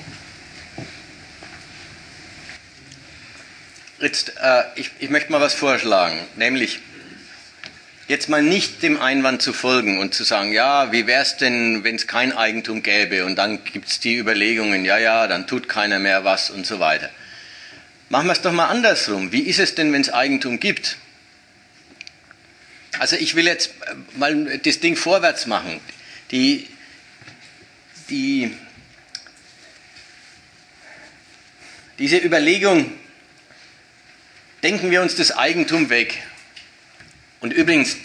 Jetzt, 4.01 4.35
äh, 4.41 4.63
ich, 4.77 4.93
ich 5.01 5.11
möchte 5.11 5.33
mal 5.33 5.41
was 5.41 5.55
vorschlagen, 5.55 6.21
nämlich 6.37 6.81
jetzt 8.09 8.31
mal 8.31 8.43
nicht 8.43 8.83
dem 8.83 9.01
Einwand 9.01 9.43
zu 9.43 9.53
folgen 9.53 9.99
und 9.99 10.15
zu 10.15 10.25
sagen, 10.25 10.53
ja, 10.53 10.91
wie 10.93 11.07
wäre 11.07 11.23
es 11.23 11.37
denn, 11.37 11.85
wenn 11.85 11.97
es 11.97 12.07
kein 12.07 12.33
Eigentum 12.33 12.83
gäbe 12.83 13.27
und 13.27 13.37
dann 13.37 13.63
gibt 13.65 13.89
es 13.89 14.01
die 14.01 14.17
Überlegungen, 14.17 14.85
ja, 14.87 14.99
ja, 14.99 15.27
dann 15.27 15.47
tut 15.47 15.69
keiner 15.69 15.99
mehr 15.99 16.25
was 16.25 16.51
und 16.51 16.67
so 16.67 16.81
weiter. 16.81 17.11
Machen 18.09 18.27
wir 18.27 18.33
es 18.33 18.41
doch 18.41 18.53
mal 18.53 18.69
andersrum. 18.69 19.33
Wie 19.33 19.43
ist 19.43 19.59
es 19.59 19.75
denn, 19.75 19.93
wenn 19.93 20.01
es 20.01 20.11
Eigentum 20.11 20.59
gibt? 20.59 20.97
Also 22.99 23.17
ich 23.17 23.35
will 23.35 23.47
jetzt 23.47 23.75
mal 24.17 24.59
das 24.59 24.81
Ding 24.81 24.97
vorwärts 24.97 25.47
machen. 25.47 25.79
Die, 26.31 26.67
die, 28.09 28.57
diese 31.99 32.17
Überlegung, 32.17 32.91
denken 34.63 34.91
wir 34.91 35.03
uns 35.03 35.15
das 35.15 35.37
Eigentum 35.37 35.91
weg. 35.91 36.23
Und 37.41 37.53
übrigens, 37.53 37.97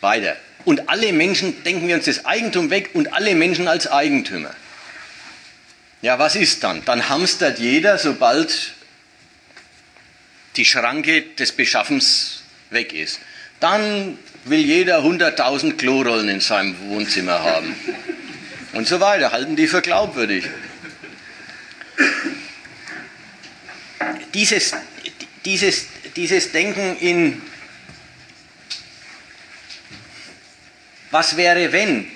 weiter. 0.00 0.36
Und 0.64 0.88
alle 0.88 1.12
Menschen 1.12 1.62
denken 1.64 1.88
wir 1.88 1.96
uns 1.96 2.04
das 2.04 2.24
Eigentum 2.24 2.70
weg 2.70 2.90
und 2.94 3.12
alle 3.12 3.34
Menschen 3.34 3.68
als 3.68 3.86
Eigentümer. 3.86 4.54
Ja, 6.02 6.18
was 6.18 6.34
ist 6.34 6.64
dann? 6.64 6.84
Dann 6.84 7.08
hamstert 7.08 7.58
jeder, 7.58 7.98
sobald 7.98 8.72
die 10.56 10.64
Schranke 10.64 11.22
des 11.22 11.52
Beschaffens 11.52 12.42
weg 12.70 12.92
ist. 12.92 13.20
Dann 13.60 14.18
will 14.44 14.60
jeder 14.60 14.98
100.000 14.98 15.76
Klorollen 15.76 16.28
in 16.28 16.40
seinem 16.40 16.76
Wohnzimmer 16.88 17.42
haben. 17.42 17.74
Und 18.72 18.88
so 18.88 19.00
weiter, 19.00 19.30
halten 19.30 19.54
die 19.54 19.68
für 19.68 19.82
glaubwürdig. 19.82 20.44
Dieses, 24.34 24.72
dieses, 25.44 25.86
dieses 26.16 26.50
Denken 26.52 26.96
in 26.98 27.42
was 31.12 31.36
wäre 31.36 31.72
wenn, 31.72 32.10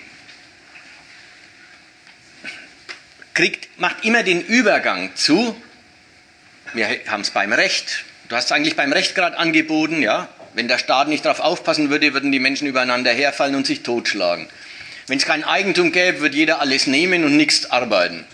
kriegt, 3.34 3.78
macht 3.78 4.05
immer 4.05 4.22
den 4.22 4.40
Übergang 4.40 5.14
zu, 5.14 5.55
wir 6.72 6.88
haben 7.07 7.20
es 7.20 7.30
beim 7.30 7.53
Recht, 7.53 8.05
du 8.28 8.36
hast 8.36 8.47
es 8.47 8.53
eigentlich 8.53 8.74
beim 8.74 8.92
Recht 8.92 9.14
gerade 9.14 9.38
angeboten, 9.38 10.03
ja, 10.03 10.28
wenn 10.55 10.66
der 10.66 10.78
Staat 10.78 11.09
nicht 11.09 11.26
darauf 11.26 11.40
aufpassen 11.40 11.90
würde, 11.90 12.14
würden 12.14 12.32
die 12.32 12.38
Menschen 12.38 12.66
übereinander 12.66 13.12
herfallen 13.12 13.55
und 13.55 13.66
sich 13.66 13.82
totschlagen. 13.82 14.49
Wenn 15.07 15.18
es 15.18 15.26
kein 15.26 15.44
Eigentum 15.44 15.92
gäbe, 15.92 16.20
würde 16.20 16.36
jeder 16.36 16.61
alles 16.61 16.86
nehmen 16.86 17.24
und 17.24 17.36
nichts 17.36 17.70
arbeiten. 17.70 18.24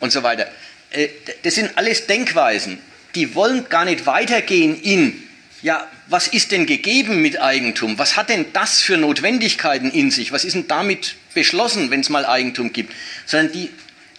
Und 0.00 0.10
so 0.10 0.22
weiter. 0.22 0.50
Äh, 0.90 1.08
das 1.42 1.54
sind 1.54 1.76
alles 1.76 2.06
Denkweisen, 2.06 2.78
die 3.14 3.34
wollen 3.34 3.68
gar 3.68 3.84
nicht 3.84 4.06
weitergehen 4.06 4.80
in, 4.80 5.27
ja, 5.62 5.88
was 6.06 6.28
ist 6.28 6.52
denn 6.52 6.66
gegeben 6.66 7.20
mit 7.20 7.40
Eigentum? 7.40 7.98
Was 7.98 8.16
hat 8.16 8.28
denn 8.28 8.46
das 8.52 8.80
für 8.80 8.96
Notwendigkeiten 8.96 9.90
in 9.90 10.10
sich? 10.10 10.30
Was 10.30 10.44
ist 10.44 10.54
denn 10.54 10.68
damit 10.68 11.16
beschlossen, 11.34 11.90
wenn 11.90 12.00
es 12.00 12.08
mal 12.08 12.24
Eigentum 12.24 12.72
gibt? 12.72 12.94
Sondern 13.26 13.52
die 13.52 13.70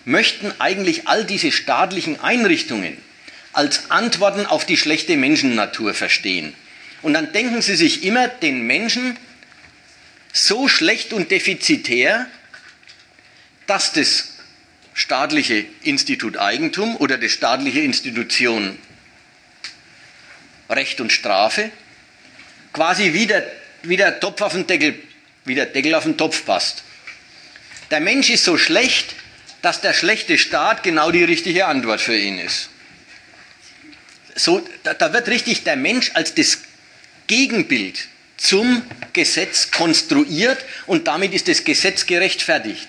möchten 0.05 0.51
eigentlich 0.59 1.07
all 1.07 1.23
diese 1.23 1.51
staatlichen 1.51 2.19
Einrichtungen 2.19 2.97
als 3.53 3.89
Antworten 3.89 4.45
auf 4.45 4.65
die 4.65 4.77
schlechte 4.77 5.17
Menschennatur 5.17 5.93
verstehen. 5.93 6.53
Und 7.01 7.13
dann 7.13 7.31
denken 7.31 7.61
sie 7.61 7.75
sich 7.75 8.03
immer 8.03 8.27
den 8.27 8.67
Menschen 8.67 9.17
so 10.33 10.67
schlecht 10.67 11.13
und 11.13 11.31
defizitär, 11.31 12.27
dass 13.65 13.93
das 13.93 14.33
staatliche 14.93 15.65
Institut 15.83 16.37
Eigentum 16.37 16.97
oder 16.97 17.17
die 17.17 17.29
staatliche 17.29 17.79
Institution 17.79 18.77
Recht 20.69 21.01
und 21.01 21.11
Strafe 21.11 21.71
quasi 22.73 23.13
wie 23.13 23.27
der, 23.27 23.45
wie 23.83 23.97
der 23.97 24.19
Topf 24.19 24.41
auf 24.41 24.53
den 24.53 24.67
Deckel, 24.67 24.95
wie 25.45 25.55
der 25.55 25.65
Deckel 25.65 25.95
auf 25.95 26.03
den 26.03 26.17
Topf 26.17 26.45
passt. 26.45 26.83
Der 27.91 27.99
Mensch 27.99 28.29
ist 28.29 28.43
so 28.43 28.57
schlecht, 28.57 29.15
dass 29.61 29.81
der 29.81 29.93
schlechte 29.93 30.37
Staat 30.37 30.83
genau 30.83 31.11
die 31.11 31.23
richtige 31.23 31.65
Antwort 31.65 32.01
für 32.01 32.15
ihn 32.15 32.39
ist. 32.39 32.69
So, 34.35 34.65
da, 34.83 34.93
da 34.93 35.11
wird 35.11 35.27
richtig 35.27 35.63
der 35.63 35.75
Mensch 35.75 36.11
als 36.13 36.33
das 36.33 36.59
Gegenbild 37.27 38.07
zum 38.37 38.83
Gesetz 39.11 39.71
konstruiert 39.71 40.63
und 40.85 41.07
damit 41.07 41.33
ist 41.33 41.47
das 41.47 41.65
Gesetz 41.65 42.05
gerechtfertigt. 42.05 42.87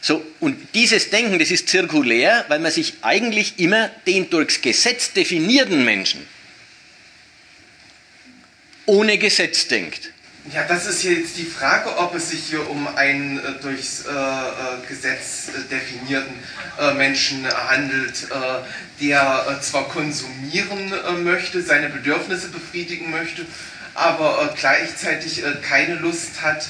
So, 0.00 0.24
und 0.40 0.56
dieses 0.74 1.10
Denken, 1.10 1.38
das 1.38 1.50
ist 1.50 1.68
zirkulär, 1.68 2.46
weil 2.48 2.58
man 2.58 2.72
sich 2.72 2.94
eigentlich 3.02 3.58
immer 3.58 3.88
den 4.06 4.30
durchs 4.30 4.62
Gesetz 4.62 5.12
definierten 5.12 5.84
Menschen 5.84 6.26
ohne 8.86 9.18
Gesetz 9.18 9.68
denkt. 9.68 10.10
Ja, 10.52 10.64
das 10.64 10.86
ist 10.86 11.04
jetzt 11.04 11.36
die 11.36 11.44
Frage, 11.44 11.96
ob 11.98 12.14
es 12.14 12.30
sich 12.30 12.44
hier 12.48 12.68
um 12.68 12.88
einen 12.96 13.38
äh, 13.38 13.52
durchs 13.60 14.06
äh, 14.06 14.10
äh 14.10 14.86
Gesetz 14.88 15.48
äh, 15.48 15.68
definierten 15.70 16.34
äh, 16.80 16.94
Menschen 16.94 17.46
handelt, 17.46 18.26
äh, 18.30 19.04
der 19.04 19.58
zwar 19.60 19.88
konsumieren 19.88 20.92
möchte, 21.22 21.62
seine 21.62 21.90
Bedürfnisse 21.90 22.48
befriedigen 22.48 23.10
möchte, 23.10 23.44
aber 23.94 24.54
gleichzeitig 24.58 25.42
keine 25.68 25.94
Lust 25.96 26.42
hat, 26.42 26.68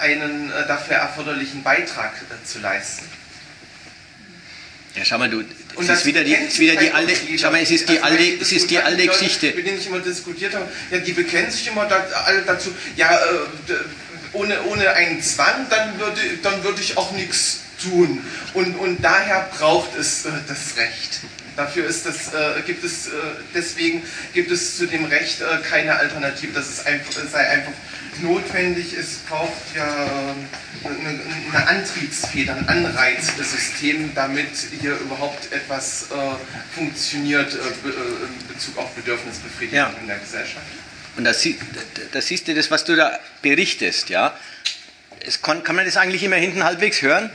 einen 0.00 0.50
dafür 0.68 0.96
erforderlichen 0.96 1.62
Beitrag 1.62 2.12
zu 2.44 2.58
leisten. 2.60 3.06
Ja, 4.94 5.04
schau 5.04 5.18
mal, 5.18 5.28
du, 5.28 5.42
und 5.76 5.88
das 5.88 6.00
ist 6.00 6.06
wieder 6.06 6.24
die, 6.24 6.32
ist 6.32 6.58
wieder 6.58 6.76
die 6.76 6.90
alte, 6.90 7.12
schau 7.38 7.50
mal, 7.50 7.60
es 7.60 7.70
ist 7.70 7.88
die 7.88 8.00
alte, 8.00 8.22
es 8.40 8.52
ist 8.52 8.70
die 8.70 8.78
alte 8.78 9.06
Geschichte. 9.06 9.52
Mit 9.54 9.66
denen 9.66 9.78
ich 9.78 9.86
immer 9.86 10.00
diskutiert 10.00 10.54
habe, 10.54 10.66
ja, 10.90 10.98
die 10.98 11.12
bekennen 11.12 11.50
sich 11.50 11.68
immer 11.68 11.84
da, 11.84 11.96
alle 12.24 12.42
dazu, 12.42 12.74
ja, 12.96 13.14
äh, 13.14 13.74
ohne, 14.32 14.62
ohne 14.64 14.90
einen 14.90 15.22
Zwang, 15.22 15.66
dann 15.70 15.98
würde, 15.98 16.20
dann 16.42 16.64
würde 16.64 16.80
ich 16.80 16.96
auch 16.96 17.12
nichts 17.12 17.60
tun. 17.82 18.24
Und, 18.54 18.74
und 18.76 19.04
daher 19.04 19.48
braucht 19.58 19.96
es 19.98 20.24
äh, 20.24 20.30
das 20.48 20.76
Recht. 20.76 21.20
Dafür 21.56 21.86
ist 21.86 22.04
das, 22.04 22.34
äh, 22.34 22.60
gibt 22.66 22.84
es, 22.84 23.06
äh, 23.06 23.10
deswegen 23.54 24.02
gibt 24.34 24.50
es 24.50 24.76
zu 24.76 24.86
dem 24.86 25.06
Recht 25.06 25.40
äh, 25.40 25.44
keine 25.68 25.96
Alternative. 25.96 26.52
Das 26.52 26.68
ist 26.68 26.86
einfach, 26.86 27.12
sei 27.30 27.48
einfach 27.48 27.72
notwendig. 28.22 28.94
Es 28.94 29.18
braucht 29.28 29.74
ja 29.74 30.34
eine, 30.84 31.20
eine 31.52 31.68
Antriebsfeder, 31.68 32.56
ein 32.56 32.68
Anreizsystem, 32.68 34.14
damit 34.14 34.50
hier 34.80 34.96
überhaupt 34.98 35.52
etwas 35.52 36.04
äh, 36.10 36.74
funktioniert 36.74 37.52
äh, 37.54 37.56
äh, 37.58 37.90
in 37.90 38.54
Bezug 38.54 38.78
auf 38.78 38.92
Bedürfnisbefriedigung 38.94 39.78
ja. 39.78 39.94
in 40.00 40.06
der 40.06 40.18
Gesellschaft. 40.18 40.66
Und 41.16 41.24
da, 41.24 41.32
da 42.12 42.20
siehst 42.20 42.46
du 42.48 42.54
das, 42.54 42.70
was 42.70 42.84
du 42.84 42.94
da 42.94 43.18
berichtest, 43.42 44.10
ja. 44.10 44.36
Es 45.20 45.42
kann, 45.42 45.62
kann 45.62 45.74
man 45.76 45.86
das 45.86 45.96
eigentlich 45.96 46.22
immer 46.22 46.36
hinten 46.36 46.62
halbwegs 46.62 47.02
hören? 47.02 47.30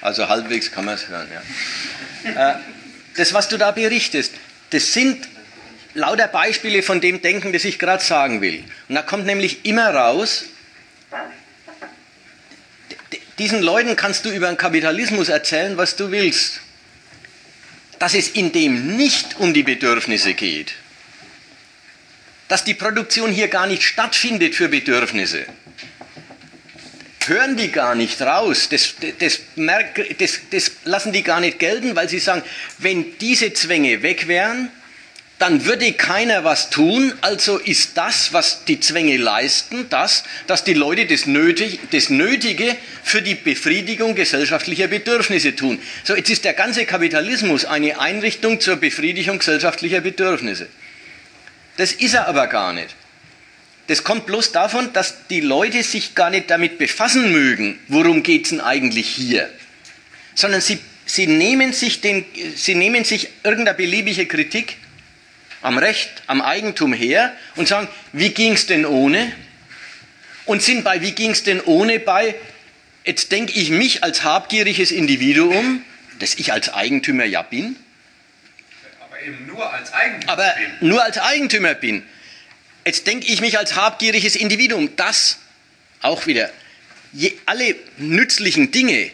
Also 0.00 0.28
halbwegs 0.28 0.70
kann 0.70 0.84
man 0.84 0.94
es 0.94 1.08
hören, 1.08 1.28
ja. 1.32 2.52
Äh, 2.52 2.58
das, 3.16 3.32
was 3.32 3.48
du 3.48 3.56
da 3.56 3.70
berichtest, 3.72 4.32
das 4.70 4.92
sind 4.92 5.28
lauter 5.96 6.28
Beispiele 6.28 6.82
von 6.82 7.00
dem 7.00 7.22
Denken, 7.22 7.52
das 7.52 7.64
ich 7.64 7.78
gerade 7.78 8.04
sagen 8.04 8.40
will. 8.40 8.62
Und 8.88 8.94
da 8.94 9.02
kommt 9.02 9.26
nämlich 9.26 9.64
immer 9.64 9.92
raus, 9.92 10.44
diesen 13.38 13.62
Leuten 13.62 13.96
kannst 13.96 14.24
du 14.24 14.30
über 14.30 14.46
den 14.46 14.56
Kapitalismus 14.56 15.28
erzählen, 15.28 15.76
was 15.76 15.96
du 15.96 16.10
willst. 16.10 16.60
Dass 17.98 18.14
es 18.14 18.28
in 18.28 18.52
dem 18.52 18.96
nicht 18.96 19.38
um 19.38 19.54
die 19.54 19.62
Bedürfnisse 19.62 20.34
geht. 20.34 20.74
Dass 22.48 22.64
die 22.64 22.74
Produktion 22.74 23.30
hier 23.30 23.48
gar 23.48 23.66
nicht 23.66 23.82
stattfindet 23.82 24.54
für 24.54 24.68
Bedürfnisse. 24.68 25.46
Hören 27.26 27.56
die 27.56 27.72
gar 27.72 27.94
nicht 27.94 28.22
raus. 28.22 28.68
Das, 28.70 28.94
das, 29.18 29.40
das, 29.58 30.40
das 30.50 30.70
lassen 30.84 31.12
die 31.12 31.22
gar 31.22 31.40
nicht 31.40 31.58
gelten, 31.58 31.96
weil 31.96 32.08
sie 32.08 32.20
sagen, 32.20 32.42
wenn 32.78 33.18
diese 33.18 33.52
Zwänge 33.52 34.02
weg 34.02 34.28
wären, 34.28 34.70
dann 35.38 35.66
würde 35.66 35.92
keiner 35.92 36.44
was 36.44 36.70
tun, 36.70 37.12
also 37.20 37.58
ist 37.58 37.96
das, 37.96 38.32
was 38.32 38.64
die 38.64 38.80
Zwänge 38.80 39.18
leisten, 39.18 39.86
das, 39.90 40.24
dass 40.46 40.64
die 40.64 40.72
Leute 40.72 41.04
das, 41.04 41.26
Nötig, 41.26 41.78
das 41.90 42.08
Nötige 42.08 42.74
für 43.02 43.20
die 43.20 43.34
Befriedigung 43.34 44.14
gesellschaftlicher 44.14 44.88
Bedürfnisse 44.88 45.54
tun. 45.54 45.78
So, 46.04 46.16
jetzt 46.16 46.30
ist 46.30 46.44
der 46.44 46.54
ganze 46.54 46.86
Kapitalismus 46.86 47.66
eine 47.66 48.00
Einrichtung 48.00 48.60
zur 48.60 48.76
Befriedigung 48.76 49.38
gesellschaftlicher 49.38 50.00
Bedürfnisse. 50.00 50.68
Das 51.76 51.92
ist 51.92 52.14
er 52.14 52.28
aber 52.28 52.46
gar 52.46 52.72
nicht. 52.72 52.94
Das 53.88 54.02
kommt 54.04 54.26
bloß 54.26 54.52
davon, 54.52 54.92
dass 54.94 55.26
die 55.28 55.40
Leute 55.40 55.82
sich 55.82 56.14
gar 56.14 56.30
nicht 56.30 56.50
damit 56.50 56.78
befassen 56.78 57.30
mögen, 57.30 57.78
worum 57.88 58.22
es 58.24 58.48
denn 58.48 58.60
eigentlich 58.60 59.06
hier, 59.08 59.50
sondern 60.34 60.60
sie 60.60 60.78
Sie 61.08 61.28
nehmen 61.28 61.72
sich, 61.72 62.00
den, 62.00 62.24
Sie 62.56 62.74
nehmen 62.74 63.04
sich 63.04 63.28
irgendeine 63.44 63.76
beliebige 63.76 64.26
Kritik 64.26 64.76
am 65.66 65.78
Recht, 65.78 66.22
am 66.28 66.40
Eigentum 66.40 66.92
her 66.92 67.34
und 67.56 67.66
sagen, 67.66 67.88
wie 68.12 68.30
ging 68.30 68.52
es 68.52 68.66
denn 68.66 68.86
ohne? 68.86 69.32
Und 70.44 70.62
sind 70.62 70.84
bei, 70.84 71.02
wie 71.02 71.10
ging 71.10 71.32
es 71.32 71.42
denn 71.42 71.60
ohne 71.60 71.98
bei, 71.98 72.36
jetzt 73.04 73.32
denke 73.32 73.52
ich 73.52 73.70
mich 73.70 74.04
als 74.04 74.22
habgieriges 74.22 74.92
Individuum, 74.92 75.84
das 76.20 76.34
ich 76.34 76.52
als 76.52 76.72
Eigentümer 76.72 77.24
ja 77.24 77.42
bin. 77.42 77.74
Aber 79.00 79.20
eben 79.20 79.46
nur 79.48 79.72
als 79.72 79.92
Eigentümer 79.92 80.32
aber 80.32 80.54
bin. 80.56 80.88
nur 80.88 81.02
als 81.02 81.18
Eigentümer 81.18 81.74
bin. 81.74 82.04
Jetzt 82.84 83.08
denke 83.08 83.26
ich 83.26 83.40
mich 83.40 83.58
als 83.58 83.74
habgieriges 83.74 84.36
Individuum, 84.36 84.94
das 84.94 85.38
auch 86.00 86.28
wieder 86.28 86.48
je, 87.12 87.32
alle 87.44 87.74
nützlichen 87.96 88.70
Dinge 88.70 89.10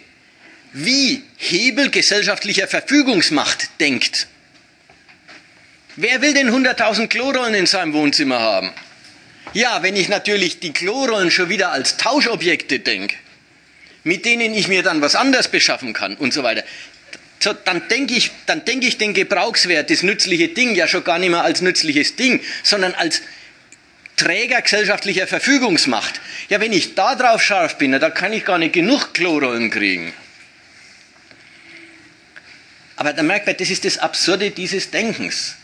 wie 0.74 1.22
Hebel 1.38 1.90
gesellschaftlicher 1.90 2.68
Verfügungsmacht 2.68 3.80
denkt. 3.80 4.26
Wer 5.96 6.22
will 6.22 6.32
denn 6.32 6.50
100.000 6.50 7.08
Klorollen 7.08 7.54
in 7.54 7.66
seinem 7.66 7.92
Wohnzimmer 7.92 8.40
haben? 8.40 8.72
Ja, 9.52 9.82
wenn 9.82 9.94
ich 9.94 10.08
natürlich 10.08 10.60
die 10.60 10.72
Klorollen 10.72 11.30
schon 11.30 11.50
wieder 11.50 11.72
als 11.72 11.98
Tauschobjekte 11.98 12.78
denke, 12.78 13.16
mit 14.02 14.24
denen 14.24 14.54
ich 14.54 14.68
mir 14.68 14.82
dann 14.82 15.02
was 15.02 15.14
anderes 15.14 15.48
beschaffen 15.48 15.92
kann 15.92 16.16
und 16.16 16.32
so 16.32 16.42
weiter, 16.42 16.64
so, 17.40 17.52
dann 17.52 17.88
denke 17.88 18.14
ich, 18.14 18.30
dann 18.46 18.64
denke 18.64 18.86
ich 18.86 18.98
den 18.98 19.12
Gebrauchswert, 19.12 19.90
das 19.90 20.02
nützliche 20.02 20.48
Ding 20.48 20.74
ja 20.74 20.88
schon 20.88 21.04
gar 21.04 21.18
nicht 21.18 21.30
mehr 21.30 21.42
als 21.42 21.60
nützliches 21.60 22.16
Ding, 22.16 22.40
sondern 22.62 22.94
als 22.94 23.20
Träger 24.16 24.62
gesellschaftlicher 24.62 25.26
Verfügungsmacht. 25.26 26.20
Ja, 26.48 26.60
wenn 26.60 26.72
ich 26.72 26.94
da 26.94 27.16
drauf 27.16 27.42
scharf 27.42 27.76
bin, 27.76 27.92
da 27.92 28.10
kann 28.10 28.32
ich 28.32 28.44
gar 28.44 28.58
nicht 28.58 28.72
genug 28.72 29.12
Klorollen 29.12 29.70
kriegen. 29.70 30.14
Aber 32.96 33.12
da 33.12 33.22
merkt 33.22 33.46
man, 33.46 33.56
das 33.56 33.68
ist 33.68 33.84
das 33.84 33.98
Absurde 33.98 34.52
dieses 34.52 34.90
Denkens. 34.90 35.56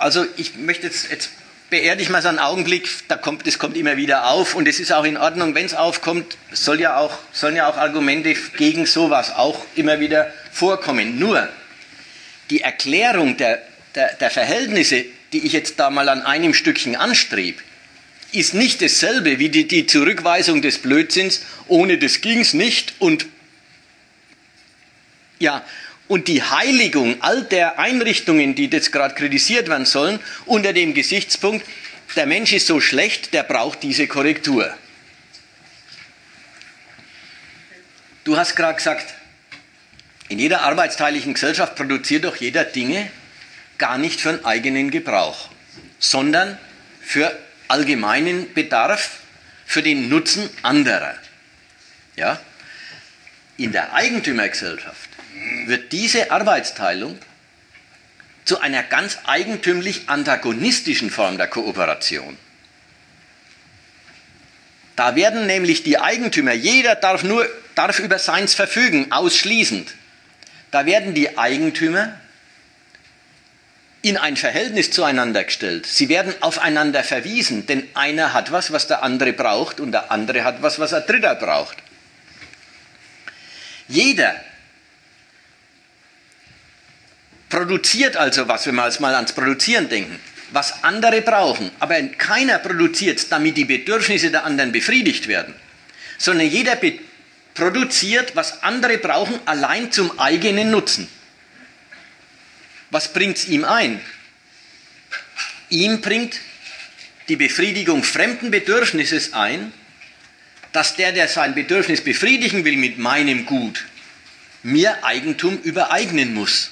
Also 0.00 0.24
ich 0.38 0.56
möchte 0.56 0.86
jetzt, 0.86 1.10
jetzt 1.10 1.28
beerde 1.68 2.00
ich 2.00 2.08
mal 2.08 2.22
so 2.22 2.28
einen 2.28 2.38
Augenblick, 2.38 2.88
da 3.08 3.16
kommt, 3.16 3.46
das 3.46 3.58
kommt 3.58 3.76
immer 3.76 3.98
wieder 3.98 4.28
auf 4.30 4.54
und 4.54 4.66
es 4.66 4.80
ist 4.80 4.92
auch 4.92 5.04
in 5.04 5.18
Ordnung, 5.18 5.54
wenn 5.54 5.66
es 5.66 5.74
aufkommt, 5.74 6.38
soll 6.52 6.80
ja 6.80 6.96
auch, 6.96 7.18
sollen 7.32 7.54
ja 7.54 7.68
auch 7.68 7.76
Argumente 7.76 8.34
gegen 8.56 8.86
sowas 8.86 9.30
auch 9.36 9.62
immer 9.76 10.00
wieder 10.00 10.32
vorkommen. 10.52 11.18
Nur 11.18 11.46
die 12.48 12.62
Erklärung 12.62 13.36
der, 13.36 13.60
der, 13.94 14.14
der 14.14 14.30
Verhältnisse, 14.30 15.04
die 15.34 15.44
ich 15.44 15.52
jetzt 15.52 15.78
da 15.78 15.90
mal 15.90 16.08
an 16.08 16.22
einem 16.22 16.54
Stückchen 16.54 16.96
anstrebe, 16.96 17.60
ist 18.32 18.54
nicht 18.54 18.80
dasselbe 18.80 19.38
wie 19.38 19.50
die, 19.50 19.68
die 19.68 19.86
Zurückweisung 19.86 20.62
des 20.62 20.78
Blödsinns, 20.78 21.42
ohne 21.68 21.98
das 21.98 22.22
ging 22.22 22.40
es 22.40 22.54
nicht 22.54 22.94
und 23.00 23.26
ja, 25.38 25.62
und 26.10 26.26
die 26.26 26.42
Heiligung 26.42 27.22
all 27.22 27.44
der 27.44 27.78
Einrichtungen, 27.78 28.56
die 28.56 28.66
jetzt 28.66 28.90
gerade 28.90 29.14
kritisiert 29.14 29.68
werden 29.68 29.86
sollen, 29.86 30.18
unter 30.44 30.72
dem 30.72 30.92
Gesichtspunkt, 30.92 31.64
der 32.16 32.26
Mensch 32.26 32.52
ist 32.52 32.66
so 32.66 32.80
schlecht, 32.80 33.32
der 33.32 33.44
braucht 33.44 33.84
diese 33.84 34.08
Korrektur. 34.08 34.74
Du 38.24 38.36
hast 38.36 38.56
gerade 38.56 38.74
gesagt, 38.74 39.14
in 40.28 40.40
jeder 40.40 40.62
arbeitsteiligen 40.62 41.34
Gesellschaft 41.34 41.76
produziert 41.76 42.24
doch 42.24 42.34
jeder 42.34 42.64
Dinge 42.64 43.08
gar 43.78 43.96
nicht 43.96 44.20
für 44.20 44.30
einen 44.30 44.44
eigenen 44.44 44.90
Gebrauch, 44.90 45.48
sondern 46.00 46.58
für 47.00 47.38
allgemeinen 47.68 48.52
Bedarf, 48.52 49.20
für 49.64 49.84
den 49.84 50.08
Nutzen 50.08 50.50
anderer. 50.62 51.14
Ja? 52.16 52.40
In 53.58 53.70
der 53.70 53.92
Eigentümergesellschaft 53.92 54.99
wird 55.66 55.92
diese 55.92 56.30
Arbeitsteilung 56.30 57.18
zu 58.44 58.60
einer 58.60 58.82
ganz 58.82 59.18
eigentümlich 59.26 60.08
antagonistischen 60.08 61.10
Form 61.10 61.38
der 61.38 61.46
Kooperation. 61.46 62.36
Da 64.96 65.14
werden 65.14 65.46
nämlich 65.46 65.82
die 65.82 65.98
Eigentümer, 65.98 66.52
jeder 66.52 66.94
darf 66.94 67.22
nur 67.22 67.48
darf 67.74 67.98
über 67.98 68.18
seins 68.18 68.54
verfügen, 68.54 69.12
ausschließend. 69.12 69.94
Da 70.70 70.86
werden 70.86 71.14
die 71.14 71.38
Eigentümer 71.38 72.20
in 74.02 74.16
ein 74.16 74.36
Verhältnis 74.36 74.90
zueinander 74.90 75.44
gestellt. 75.44 75.86
Sie 75.86 76.08
werden 76.08 76.34
aufeinander 76.40 77.04
verwiesen, 77.04 77.66
denn 77.66 77.86
einer 77.94 78.32
hat 78.32 78.50
was, 78.52 78.72
was 78.72 78.86
der 78.86 79.02
andere 79.02 79.32
braucht 79.32 79.80
und 79.80 79.92
der 79.92 80.10
andere 80.10 80.44
hat 80.44 80.62
was, 80.62 80.78
was 80.78 80.92
ein 80.92 81.06
Dritter 81.06 81.34
braucht. 81.34 81.76
Jeder 83.88 84.34
produziert 87.50 88.16
also 88.16 88.48
was, 88.48 88.66
wenn 88.66 88.76
wir 88.76 88.86
jetzt 88.86 89.00
mal 89.00 89.14
ans 89.14 89.34
Produzieren 89.34 89.88
denken, 89.88 90.18
was 90.52 90.82
andere 90.82 91.20
brauchen, 91.20 91.70
aber 91.78 92.00
keiner 92.02 92.58
produziert, 92.58 93.30
damit 93.30 93.56
die 93.56 93.66
Bedürfnisse 93.66 94.30
der 94.30 94.44
anderen 94.44 94.72
befriedigt 94.72 95.28
werden, 95.28 95.54
sondern 96.16 96.48
jeder 96.48 96.78
produziert, 97.54 98.34
was 98.34 98.62
andere 98.62 98.98
brauchen, 98.98 99.38
allein 99.44 99.92
zum 99.92 100.18
eigenen 100.18 100.70
Nutzen. 100.70 101.08
Was 102.90 103.12
bringt 103.12 103.36
es 103.36 103.48
ihm 103.48 103.64
ein? 103.64 104.00
Ihm 105.68 106.00
bringt 106.00 106.40
die 107.28 107.36
Befriedigung 107.36 108.02
fremden 108.02 108.50
Bedürfnisses 108.50 109.32
ein, 109.34 109.72
dass 110.72 110.96
der, 110.96 111.12
der 111.12 111.28
sein 111.28 111.54
Bedürfnis 111.54 112.02
befriedigen 112.02 112.64
will 112.64 112.76
mit 112.76 112.98
meinem 112.98 113.46
Gut, 113.46 113.86
mir 114.62 115.04
Eigentum 115.04 115.58
übereignen 115.62 116.34
muss. 116.34 116.70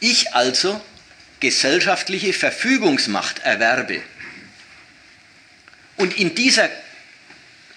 Ich 0.00 0.34
also 0.34 0.80
gesellschaftliche 1.40 2.32
Verfügungsmacht 2.32 3.40
erwerbe. 3.40 4.02
Und 5.96 6.16
in 6.18 6.34
dieser 6.34 6.68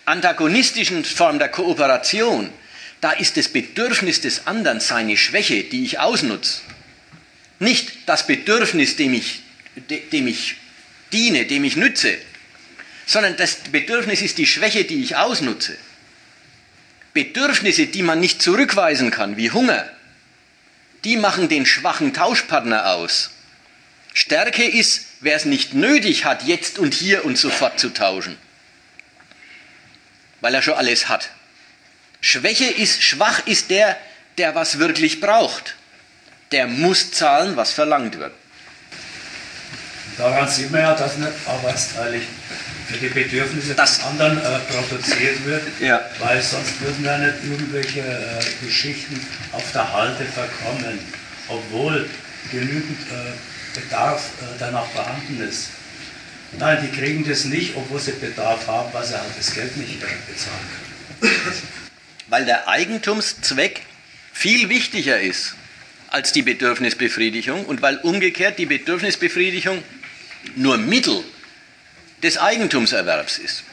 antagonistischen 0.06 1.04
Form 1.06 1.40
der 1.40 1.50
Kooperation, 1.50 2.50
da 3.02 3.12
ist 3.12 3.36
das 3.36 3.50
Bedürfnis 3.50 4.22
des 4.22 4.48
anderen 4.48 4.80
seine 4.80 5.18
Schwäche, 5.18 5.64
die 5.64 5.84
ich 5.84 6.00
ausnutze. 6.00 6.62
Nicht 7.60 7.92
das 8.06 8.28
Bedürfnis, 8.28 8.96
dem 8.96 9.14
ich, 9.14 9.42
dem 10.12 10.28
ich 10.28 10.56
diene, 11.12 11.46
dem 11.46 11.64
ich 11.64 11.76
nütze, 11.76 12.18
sondern 13.06 13.36
das 13.38 13.56
Bedürfnis 13.72 14.22
ist 14.22 14.38
die 14.38 14.48
Schwäche, 14.48 14.86
die 14.86 15.04
ich 15.04 15.16
ausnutze. 15.16 15.78
Bedürfnisse, 17.14 17.88
die 17.88 18.02
man 18.02 18.20
nicht 18.20 18.42
zurückweisen 18.42 19.12
kann, 19.12 19.38
wie 19.38 19.52
Hunger, 19.52 19.90
die 21.04 21.18
machen 21.18 21.50
den 21.50 21.66
schwachen 21.66 22.14
Tauschpartner 22.14 22.94
aus. 22.94 23.32
Stärke 24.14 24.64
ist, 24.64 25.06
wer 25.22 25.36
es 25.36 25.46
nicht 25.46 25.74
nötig 25.74 26.26
hat, 26.26 26.44
jetzt 26.44 26.78
und 26.78 26.94
hier 26.94 27.26
und 27.26 27.38
sofort 27.38 27.80
zu 27.80 27.90
tauschen, 27.90 28.38
weil 30.42 30.54
er 30.54 30.62
schon 30.62 30.76
alles 30.76 31.10
hat. 31.10 31.32
Schwäche 32.22 32.66
ist, 32.66 33.04
schwach 33.04 33.46
ist 33.48 33.70
der, 33.70 33.98
der 34.38 34.56
was 34.56 34.80
wirklich 34.80 35.20
braucht. 35.20 35.76
Der 36.52 36.68
muss 36.68 37.12
zahlen, 37.12 37.58
was 37.58 37.72
verlangt 37.72 38.18
wird. 38.20 38.34
Daran 40.18 40.48
sieht 40.48 40.72
man 40.72 40.82
ja, 40.82 40.94
dass 40.94 41.18
nicht 41.18 41.32
arbeitsteilig 41.46 42.24
die 42.90 43.08
Bedürfnisse 43.08 43.76
des 43.76 44.04
anderen 44.04 44.38
äh, 44.38 44.60
produziert 44.70 45.46
wird, 45.46 45.64
ja. 45.80 46.02
weil 46.20 46.42
sonst 46.42 46.82
würden 46.82 47.04
da 47.04 47.18
nicht 47.18 47.36
irgendwelche 47.44 48.02
äh, 48.02 48.66
Geschichten 48.66 49.20
auf 49.52 49.72
der 49.72 49.92
Halde 49.92 50.26
verkommen, 50.26 51.00
obwohl 51.48 52.10
genügend 52.52 53.00
äh, 53.12 53.80
Bedarf 53.80 54.30
äh, 54.42 54.46
danach 54.60 54.88
vorhanden 54.88 55.42
ist. 55.48 55.70
Nein, 56.60 56.78
die 56.84 56.96
kriegen 56.96 57.28
das 57.28 57.46
nicht, 57.46 57.76
obwohl 57.76 58.00
sie 58.00 58.12
Bedarf 58.12 58.68
haben, 58.68 58.94
weil 58.94 59.06
sie 59.06 59.18
halt 59.18 59.32
das 59.38 59.54
Geld 59.54 59.76
nicht 59.78 60.00
bezahlen 60.00 60.60
können. 61.20 61.34
Weil 62.28 62.46
der 62.46 62.68
Eigentumszweck 62.68 63.82
viel 64.32 64.70
wichtiger 64.70 65.20
ist 65.20 65.56
als 66.10 66.32
die 66.32 66.44
Bedürfnisbefriedigung 66.44 67.66
und 67.66 67.82
weil 67.82 67.98
umgekehrt 67.98 68.60
die 68.60 68.68
Bedürfnisbefriedigung 68.68 69.84
nur 70.56 70.78
Mittel 70.78 71.24
des 72.24 72.38
Eigentumserwerbs 72.38 73.38
ist. 73.38 73.64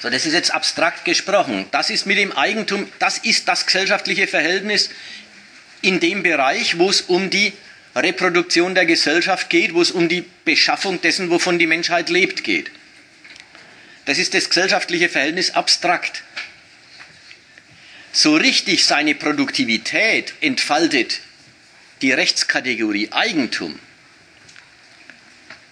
So, 0.00 0.10
das 0.10 0.24
ist 0.24 0.34
jetzt 0.34 0.54
abstrakt 0.54 1.04
gesprochen. 1.04 1.66
Das 1.72 1.90
ist 1.90 2.06
mit 2.06 2.18
dem 2.18 2.32
Eigentum, 2.32 2.88
das 2.98 3.18
ist 3.18 3.48
das 3.48 3.66
gesellschaftliche 3.66 4.26
Verhältnis 4.26 4.90
in 5.82 6.00
dem 6.00 6.22
Bereich, 6.22 6.78
wo 6.78 6.88
es 6.88 7.02
um 7.02 7.30
die 7.30 7.52
Reproduktion 7.94 8.74
der 8.74 8.86
Gesellschaft 8.86 9.50
geht, 9.50 9.74
wo 9.74 9.80
es 9.80 9.90
um 9.90 10.08
die 10.08 10.24
Beschaffung 10.44 11.00
dessen, 11.00 11.30
wovon 11.30 11.58
die 11.58 11.66
Menschheit 11.66 12.10
lebt, 12.10 12.44
geht. 12.44 12.70
Das 14.04 14.18
ist 14.18 14.34
das 14.34 14.48
gesellschaftliche 14.48 15.08
Verhältnis 15.08 15.50
abstrakt. 15.52 16.22
So 18.12 18.36
richtig 18.36 18.84
seine 18.84 19.14
Produktivität 19.14 20.34
entfaltet 20.40 21.20
die 22.02 22.12
Rechtskategorie 22.12 23.10
Eigentum 23.12 23.78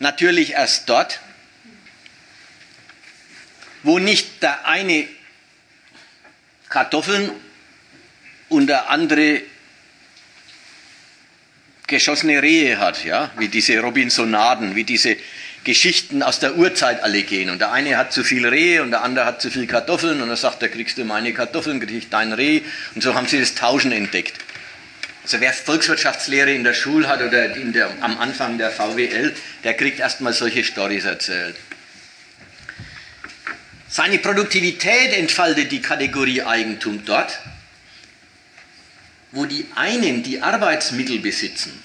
natürlich 0.05 0.53
erst 0.53 0.89
dort, 0.89 1.19
wo 3.83 3.99
nicht 3.99 4.43
der 4.43 4.67
eine 4.67 5.09
Kartoffeln 6.69 7.31
und 8.49 8.69
der 8.69 8.91
andere 8.91 9.43
geschossene 11.87 12.43
Rehe 12.43 12.79
hat, 12.79 13.05
ja, 13.05 13.31
wie 13.39 13.49
diese 13.49 13.79
Robinsonaden, 13.81 14.75
wie 14.75 14.85
diese 14.85 15.17
Geschichten 15.65 16.23
aus 16.23 16.39
der 16.39 16.57
Urzeit 16.57 17.03
alle 17.03 17.23
gehen. 17.23 17.49
Und 17.49 17.59
der 17.61 17.73
eine 17.73 17.97
hat 17.97 18.13
zu 18.13 18.25
viel 18.25 18.47
Rehe 18.47 18.83
und 18.83 18.91
der 18.91 19.03
andere 19.03 19.25
hat 19.25 19.41
zu 19.41 19.51
viel 19.51 19.67
Kartoffeln 19.67 20.21
und 20.21 20.29
er 20.29 20.37
sagt, 20.37 20.63
da 20.63 20.69
kriegst 20.69 20.99
du 20.99 21.05
meine 21.05 21.33
Kartoffeln, 21.33 21.81
krieg 21.81 21.97
ich 21.97 22.11
dein 22.11 22.33
Reh. 22.33 22.61
Und 22.95 23.03
so 23.03 23.15
haben 23.15 23.27
sie 23.27 23.41
das 23.41 23.55
Tauschen 23.55 23.93
entdeckt. 23.93 24.39
Also 25.25 25.41
wer 25.41 25.53
Volkswirtschaftslehre 25.53 26.53
in 26.53 26.63
der 26.63 26.75
Schule 26.75 27.09
hat 27.09 27.21
oder 27.21 27.49
der, 27.49 27.91
am 28.01 28.19
Anfang 28.19 28.59
der 28.59 28.71
VWL, 28.71 29.35
der 29.65 29.75
kriegt 29.75 29.99
erstmal 29.99 30.33
solche 30.33 30.63
Stories 30.63 31.05
erzählt. 31.05 31.57
Seine 33.89 34.19
Produktivität 34.19 35.13
entfaltet 35.13 35.73
die 35.73 35.83
Kategorie 35.83 36.43
Eigentum 36.43 37.05
dort, 37.05 37.41
wo 39.33 39.47
die 39.47 39.67
einen 39.75 40.23
die 40.23 40.41
Arbeitsmittel 40.41 41.19
besitzen 41.19 41.85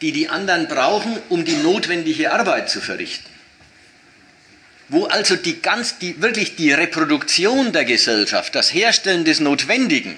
die 0.00 0.12
die 0.12 0.28
anderen 0.28 0.68
brauchen, 0.68 1.18
um 1.28 1.44
die 1.44 1.56
notwendige 1.56 2.32
Arbeit 2.32 2.70
zu 2.70 2.80
verrichten. 2.80 3.28
Wo 4.88 5.04
also 5.04 5.36
die 5.36 5.60
ganz, 5.60 5.98
die, 5.98 6.20
wirklich 6.20 6.56
die 6.56 6.72
Reproduktion 6.72 7.72
der 7.72 7.84
Gesellschaft, 7.84 8.54
das 8.54 8.72
Herstellen 8.72 9.24
des 9.24 9.40
Notwendigen, 9.40 10.16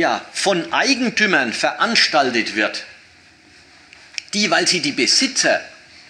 ja, 0.00 0.24
von 0.32 0.72
Eigentümern 0.72 1.52
veranstaltet 1.52 2.56
wird, 2.56 2.84
die, 4.32 4.50
weil 4.50 4.66
sie 4.66 4.80
die 4.80 4.92
Besitzer 4.92 5.60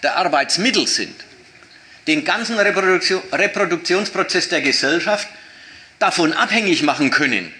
der 0.04 0.16
Arbeitsmittel 0.16 0.86
sind, 0.86 1.14
den 2.06 2.24
ganzen 2.24 2.56
Reproduktion, 2.56 3.20
Reproduktionsprozess 3.32 4.48
der 4.48 4.60
Gesellschaft 4.60 5.26
davon 5.98 6.32
abhängig 6.32 6.84
machen 6.84 7.10
können, 7.10 7.52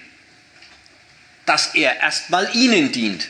dass 1.47 1.75
er 1.75 1.99
erstmal 1.99 2.55
ihnen 2.55 2.93
dient. 2.93 3.27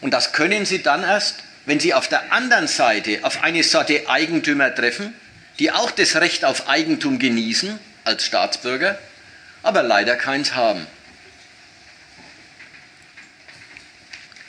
Und 0.00 0.12
das 0.14 0.32
können 0.32 0.64
sie 0.64 0.82
dann 0.82 1.02
erst, 1.02 1.42
wenn 1.66 1.80
sie 1.80 1.92
auf 1.92 2.08
der 2.08 2.32
anderen 2.32 2.66
Seite 2.66 3.18
auf 3.24 3.42
eine 3.42 3.62
Sorte 3.62 4.08
Eigentümer 4.08 4.74
treffen, 4.74 5.12
die 5.58 5.70
auch 5.70 5.90
das 5.90 6.16
Recht 6.16 6.46
auf 6.46 6.66
Eigentum 6.66 7.18
genießen 7.18 7.78
als 8.04 8.24
Staatsbürger, 8.24 8.98
aber 9.68 9.84
leider 9.84 10.16
keins 10.16 10.54
haben. 10.54 10.86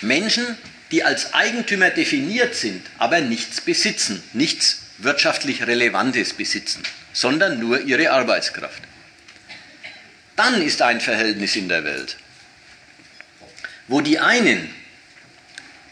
Menschen, 0.02 0.58
die 0.92 1.04
als 1.04 1.34
Eigentümer 1.34 1.92
definiert 1.92 2.56
sind, 2.56 2.84
aber 2.98 3.20
nichts 3.20 3.62
besitzen, 3.62 4.24
nichts 4.34 4.80
wirtschaftlich 4.98 5.68
Relevantes 5.68 6.34
besitzen, 6.34 6.82
sondern 7.14 7.60
nur 7.60 7.82
ihre 7.82 8.12
Arbeitskraft 8.12 8.82
dann 10.40 10.62
ist 10.62 10.82
ein 10.82 11.02
Verhältnis 11.02 11.58
in 11.58 11.68
der 11.68 11.84
Welt, 11.84 12.16
wo 13.90 14.00
die 14.00 14.20
einen 14.20 14.74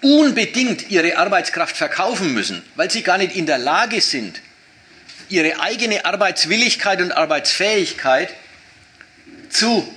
unbedingt 0.01 0.89
ihre 0.89 1.17
Arbeitskraft 1.17 1.75
verkaufen 1.75 2.33
müssen, 2.33 2.63
weil 2.75 2.89
sie 2.89 3.03
gar 3.03 3.17
nicht 3.17 3.35
in 3.35 3.45
der 3.45 3.57
Lage 3.57 3.99
sind, 3.99 4.39
ihre 5.27 5.59
eigene 5.59 6.05
Arbeitswilligkeit 6.05 7.01
und 7.01 7.11
Arbeitsfähigkeit 7.11 8.33
zu 9.49 9.87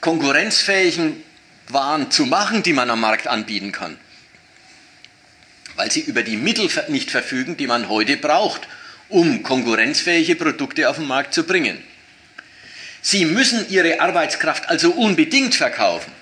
konkurrenzfähigen 0.00 1.22
Waren 1.68 2.10
zu 2.10 2.26
machen, 2.26 2.62
die 2.62 2.72
man 2.72 2.90
am 2.90 3.00
Markt 3.00 3.26
anbieten 3.26 3.72
kann. 3.72 3.98
Weil 5.74 5.90
sie 5.90 6.00
über 6.00 6.22
die 6.22 6.36
Mittel 6.36 6.70
nicht 6.88 7.10
verfügen, 7.10 7.56
die 7.56 7.66
man 7.66 7.88
heute 7.88 8.16
braucht, 8.16 8.68
um 9.08 9.42
konkurrenzfähige 9.42 10.36
Produkte 10.36 10.88
auf 10.88 10.96
den 10.96 11.06
Markt 11.06 11.34
zu 11.34 11.44
bringen. 11.44 11.82
Sie 13.02 13.24
müssen 13.24 13.68
Ihre 13.68 14.00
Arbeitskraft 14.00 14.68
also 14.68 14.90
unbedingt 14.92 15.54
verkaufen. 15.54 16.12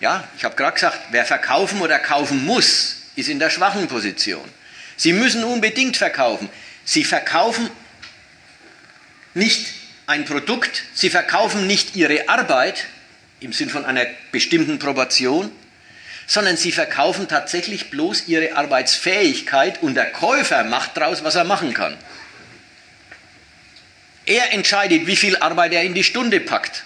Ja, 0.00 0.28
ich 0.36 0.44
habe 0.44 0.56
gerade 0.56 0.74
gesagt, 0.74 1.00
wer 1.10 1.24
verkaufen 1.24 1.80
oder 1.80 1.98
kaufen 1.98 2.44
muss, 2.44 2.96
ist 3.16 3.28
in 3.28 3.38
der 3.38 3.50
schwachen 3.50 3.86
Position. 3.86 4.44
Sie 4.96 5.12
müssen 5.12 5.44
unbedingt 5.44 5.96
verkaufen. 5.96 6.48
Sie 6.84 7.04
verkaufen 7.04 7.70
nicht 9.34 9.66
ein 10.06 10.24
Produkt, 10.24 10.84
Sie 10.94 11.10
verkaufen 11.10 11.66
nicht 11.66 11.96
Ihre 11.96 12.28
Arbeit 12.28 12.86
im 13.40 13.52
Sinn 13.52 13.70
von 13.70 13.84
einer 13.84 14.06
bestimmten 14.32 14.78
Proportion, 14.78 15.50
sondern 16.26 16.56
Sie 16.56 16.72
verkaufen 16.72 17.28
tatsächlich 17.28 17.90
bloß 17.90 18.28
Ihre 18.28 18.56
Arbeitsfähigkeit 18.56 19.82
und 19.82 19.94
der 19.94 20.10
Käufer 20.10 20.64
macht 20.64 20.96
daraus, 20.96 21.24
was 21.24 21.34
er 21.34 21.44
machen 21.44 21.74
kann. 21.74 21.96
Er 24.26 24.52
entscheidet, 24.52 25.06
wie 25.06 25.16
viel 25.16 25.36
Arbeit 25.36 25.72
er 25.72 25.82
in 25.82 25.94
die 25.94 26.04
Stunde 26.04 26.40
packt. 26.40 26.84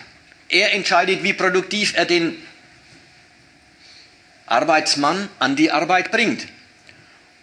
Er 0.48 0.72
entscheidet, 0.72 1.22
wie 1.22 1.32
produktiv 1.32 1.92
er 1.94 2.04
den 2.04 2.36
Arbeitsmann 4.46 5.28
an 5.38 5.54
die 5.54 5.70
Arbeit 5.70 6.10
bringt. 6.10 6.46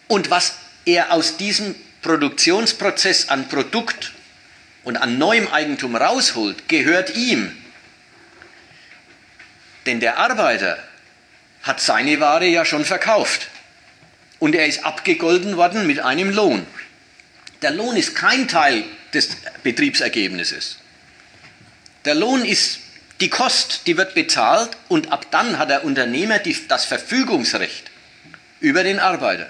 Und 0.07 0.29
was 0.29 0.55
er 0.85 1.13
aus 1.13 1.37
diesem 1.37 1.75
Produktionsprozess 2.01 3.29
an 3.29 3.47
Produkt 3.47 4.11
und 4.85 4.97
an 4.97 5.17
neuem 5.17 5.47
Eigentum 5.51 5.95
rausholt, 5.95 6.69
gehört 6.69 7.15
ihm. 7.15 7.51
Denn 9.85 9.99
der 9.99 10.17
Arbeiter 10.17 10.81
hat 11.63 11.81
seine 11.81 12.19
Ware 12.19 12.45
ja 12.45 12.63
schon 12.63 12.85
verkauft. 12.85 13.49
Und 14.39 14.55
er 14.55 14.67
ist 14.67 14.85
abgegolten 14.85 15.57
worden 15.57 15.87
mit 15.87 15.99
einem 15.99 16.29
Lohn. 16.29 16.65
Der 17.61 17.71
Lohn 17.71 17.95
ist 17.97 18.15
kein 18.15 18.47
Teil 18.47 18.83
des 19.13 19.29
Betriebsergebnisses. 19.63 20.77
Der 22.05 22.15
Lohn 22.15 22.45
ist 22.45 22.79
die 23.21 23.29
Kost, 23.29 23.87
die 23.87 23.97
wird 23.97 24.13
bezahlt 24.13 24.71
und 24.87 25.11
ab 25.11 25.27
dann 25.31 25.57
hat 25.57 25.69
der 25.69 25.83
Unternehmer 25.83 26.37
die, 26.39 26.55
das 26.67 26.85
Verfügungsrecht 26.85 27.89
über 28.59 28.83
den 28.83 28.99
Arbeiter. 28.99 29.47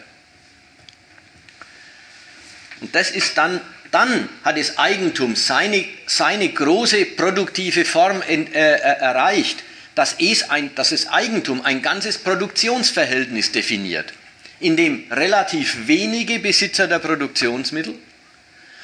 Und 2.79 2.93
das 2.93 3.09
ist 3.09 3.37
dann, 3.37 3.59
dann 3.91 4.29
hat 4.43 4.57
das 4.57 4.77
Eigentum 4.77 5.35
seine, 5.35 5.85
seine 6.05 6.49
große 6.49 7.05
produktive 7.05 7.85
Form 7.85 8.21
in, 8.27 8.53
äh, 8.53 8.75
äh, 8.75 8.77
erreicht, 8.77 9.63
dass 9.95 10.15
es, 10.19 10.49
ein, 10.49 10.75
dass 10.75 10.89
das 10.89 11.07
Eigentum 11.07 11.61
ein 11.61 11.81
ganzes 11.81 12.17
Produktionsverhältnis 12.17 13.51
definiert, 13.51 14.13
in 14.59 14.75
dem 14.75 15.05
relativ 15.11 15.87
wenige 15.87 16.39
Besitzer 16.39 16.87
der 16.87 16.99
Produktionsmittel 16.99 17.95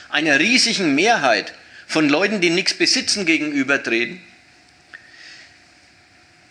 einer 0.09 0.39
riesigen 0.39 0.95
Mehrheit 0.95 1.53
von 1.87 2.09
Leuten, 2.09 2.41
die 2.41 2.49
nichts 2.49 2.73
besitzen, 2.73 3.25
gegenübertreten, 3.25 4.21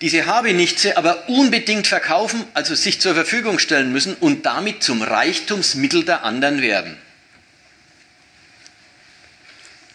diese 0.00 0.24
Habenichtse 0.26 0.96
aber 0.96 1.28
unbedingt 1.28 1.86
verkaufen, 1.86 2.44
also 2.54 2.74
sich 2.74 3.00
zur 3.00 3.14
Verfügung 3.14 3.58
stellen 3.58 3.92
müssen 3.92 4.14
und 4.14 4.46
damit 4.46 4.82
zum 4.82 5.02
Reichtumsmittel 5.02 6.04
der 6.04 6.24
anderen 6.24 6.62
werden. 6.62 6.96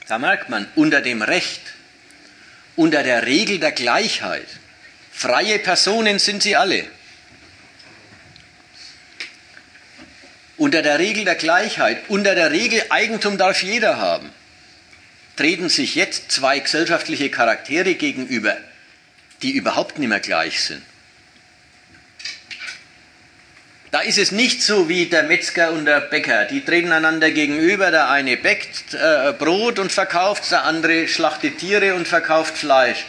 Da 0.07 0.19
merkt 0.19 0.49
man, 0.49 0.67
unter 0.75 1.01
dem 1.01 1.21
Recht, 1.21 1.61
unter 2.75 3.03
der 3.03 3.25
Regel 3.25 3.59
der 3.59 3.71
Gleichheit, 3.71 4.47
freie 5.11 5.59
Personen 5.59 6.19
sind 6.19 6.43
sie 6.43 6.55
alle. 6.55 6.85
unter 10.57 10.81
der 10.81 10.99
Regel 10.99 11.25
der 11.25 11.35
Gleichheit, 11.35 12.09
unter 12.09 12.35
der 12.35 12.51
Regel 12.51 12.81
Eigentum 12.89 13.37
darf 13.37 13.61
jeder 13.61 13.97
haben, 13.97 14.29
treten 15.35 15.69
sich 15.69 15.95
jetzt 15.95 16.31
zwei 16.31 16.59
gesellschaftliche 16.59 17.29
Charaktere 17.29 17.95
gegenüber, 17.95 18.55
die 19.41 19.51
überhaupt 19.51 19.99
nicht 19.99 20.07
mehr 20.07 20.19
gleich 20.19 20.61
sind. 20.63 20.81
Da 23.95 24.01
ist 24.01 24.17
es 24.17 24.33
nicht 24.33 24.61
so 24.61 24.89
wie 24.89 25.05
der 25.05 25.23
Metzger 25.23 25.71
und 25.71 25.85
der 25.85 26.01
Bäcker. 26.01 26.43
Die 26.43 26.65
treten 26.65 26.91
einander 26.91 27.31
gegenüber. 27.31 27.91
Der 27.91 28.09
eine 28.09 28.35
bäckt 28.35 28.93
äh, 28.93 29.31
Brot 29.31 29.79
und 29.79 29.89
verkauft, 29.89 30.51
der 30.51 30.65
andere 30.65 31.07
schlachtet 31.07 31.59
Tiere 31.59 31.95
und 31.95 32.05
verkauft 32.05 32.57
Fleisch. 32.57 33.05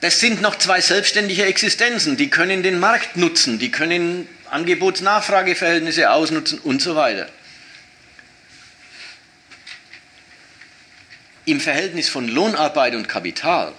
Das 0.00 0.20
sind 0.20 0.42
noch 0.42 0.54
zwei 0.58 0.80
selbstständige 0.80 1.44
Existenzen. 1.44 2.16
Die 2.16 2.30
können 2.30 2.62
den 2.62 2.78
Markt 2.78 3.16
nutzen, 3.16 3.58
die 3.58 3.72
können 3.72 4.28
Angebots-Nachfrageverhältnisse 4.52 6.08
ausnutzen 6.08 6.60
und 6.60 6.80
so 6.80 6.94
weiter. 6.94 7.28
Im 11.46 11.58
Verhältnis 11.58 12.08
von 12.08 12.28
Lohnarbeit 12.28 12.94
und 12.94 13.08
Kapital 13.08 13.72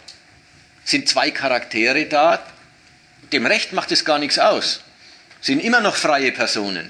sind 0.83 1.07
zwei 1.07 1.31
Charaktere 1.31 2.05
da, 2.05 2.45
dem 3.31 3.45
Recht 3.45 3.71
macht 3.71 3.93
es 3.93 4.03
gar 4.03 4.19
nichts 4.19 4.39
aus, 4.39 4.81
sind 5.47 5.61
immer 5.61 5.79
noch 5.79 5.95
freie 5.95 6.33
Personen. 6.33 6.89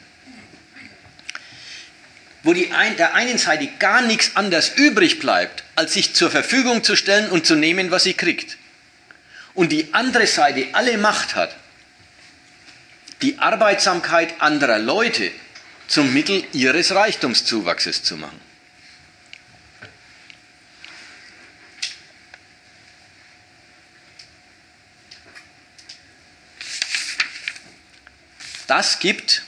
Wo 2.41 2.53
ein, 2.71 2.97
der 2.97 3.13
einen 3.13 3.37
Seite 3.37 3.67
gar 3.77 4.01
nichts 4.01 4.35
anderes 4.35 4.71
übrig 4.75 5.19
bleibt, 5.19 5.63
als 5.75 5.93
sich 5.93 6.15
zur 6.15 6.31
Verfügung 6.31 6.83
zu 6.83 6.95
stellen 6.95 7.29
und 7.29 7.45
zu 7.45 7.55
nehmen, 7.55 7.91
was 7.91 8.03
sie 8.03 8.15
kriegt. 8.15 8.57
Und 9.53 9.71
die 9.71 9.93
andere 9.93 10.25
Seite 10.25 10.65
alle 10.73 10.97
Macht 10.97 11.35
hat, 11.35 11.55
die 13.21 13.37
Arbeitsamkeit 13.37 14.41
anderer 14.41 14.79
Leute 14.79 15.31
zum 15.87 16.13
Mittel 16.13 16.43
ihres 16.53 16.93
Reichtumszuwachses 16.93 18.03
zu 18.03 18.17
machen. 18.17 18.46
Das 28.67 28.99
gibt, 28.99 29.43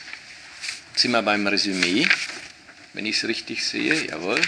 sind 0.96 1.12
wir 1.12 1.22
beim 1.22 1.46
Resümee, 1.46 2.08
wenn 2.94 3.06
ich 3.06 3.18
es 3.18 3.28
richtig 3.28 3.66
sehe, 3.66 4.08
jawohl. 4.08 4.42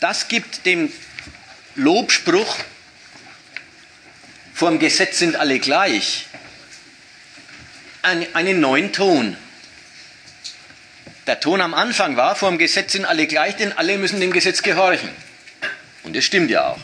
Das 0.00 0.26
gibt 0.26 0.66
dem 0.66 0.92
Lobspruch, 1.76 2.58
vor 4.52 4.70
dem 4.70 4.80
Gesetz 4.80 5.18
sind 5.18 5.36
alle 5.36 5.60
gleich, 5.60 6.26
einen 8.02 8.60
neuen 8.60 8.92
Ton. 8.92 9.36
Der 11.28 11.38
Ton 11.38 11.60
am 11.60 11.74
Anfang 11.74 12.16
war, 12.16 12.34
vor 12.34 12.50
dem 12.50 12.58
Gesetz 12.58 12.92
sind 12.92 13.04
alle 13.04 13.28
gleich, 13.28 13.56
denn 13.56 13.72
alle 13.72 13.98
müssen 13.98 14.20
dem 14.20 14.32
Gesetz 14.32 14.62
gehorchen. 14.62 15.10
Und 16.02 16.16
das 16.16 16.24
stimmt 16.24 16.50
ja 16.50 16.68
auch. 16.68 16.80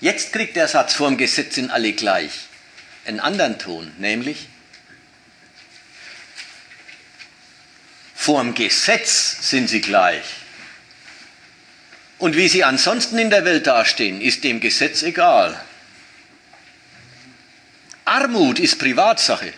Jetzt 0.00 0.32
kriegt 0.32 0.54
der 0.54 0.68
Satz, 0.68 0.94
vor 0.94 1.08
dem 1.08 1.18
Gesetz 1.18 1.56
sind 1.56 1.70
alle 1.72 1.92
gleich, 1.92 2.30
einen 3.04 3.20
anderen 3.20 3.58
Ton, 3.58 3.92
nämlich 3.98 4.48
vor 8.20 8.42
dem 8.42 8.52
Gesetz 8.52 9.48
sind 9.48 9.68
sie 9.68 9.80
gleich. 9.80 10.22
Und 12.18 12.36
wie 12.36 12.48
sie 12.48 12.64
ansonsten 12.64 13.16
in 13.16 13.30
der 13.30 13.46
Welt 13.46 13.66
dastehen, 13.66 14.20
ist 14.20 14.44
dem 14.44 14.60
Gesetz 14.60 15.02
egal. 15.02 15.58
Armut 18.04 18.58
ist 18.58 18.78
Privatsache. 18.78 19.54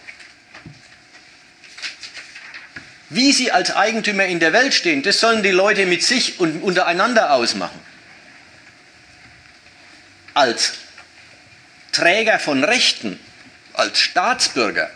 Wie 3.11 3.33
sie 3.33 3.51
als 3.51 3.75
Eigentümer 3.75 4.27
in 4.27 4.39
der 4.39 4.53
Welt 4.53 4.75
stehen, 4.75 5.03
das 5.03 5.19
sollen 5.19 5.43
die 5.43 5.51
Leute 5.51 5.85
mit 5.85 6.05
sich 6.05 6.39
und 6.39 6.63
untereinander 6.63 7.33
ausmachen. 7.33 7.81
Als 10.35 10.75
Träger 11.91 12.39
von 12.39 12.63
Rechten, 12.63 13.19
als 13.73 13.99
Staatsbürger 13.99 14.89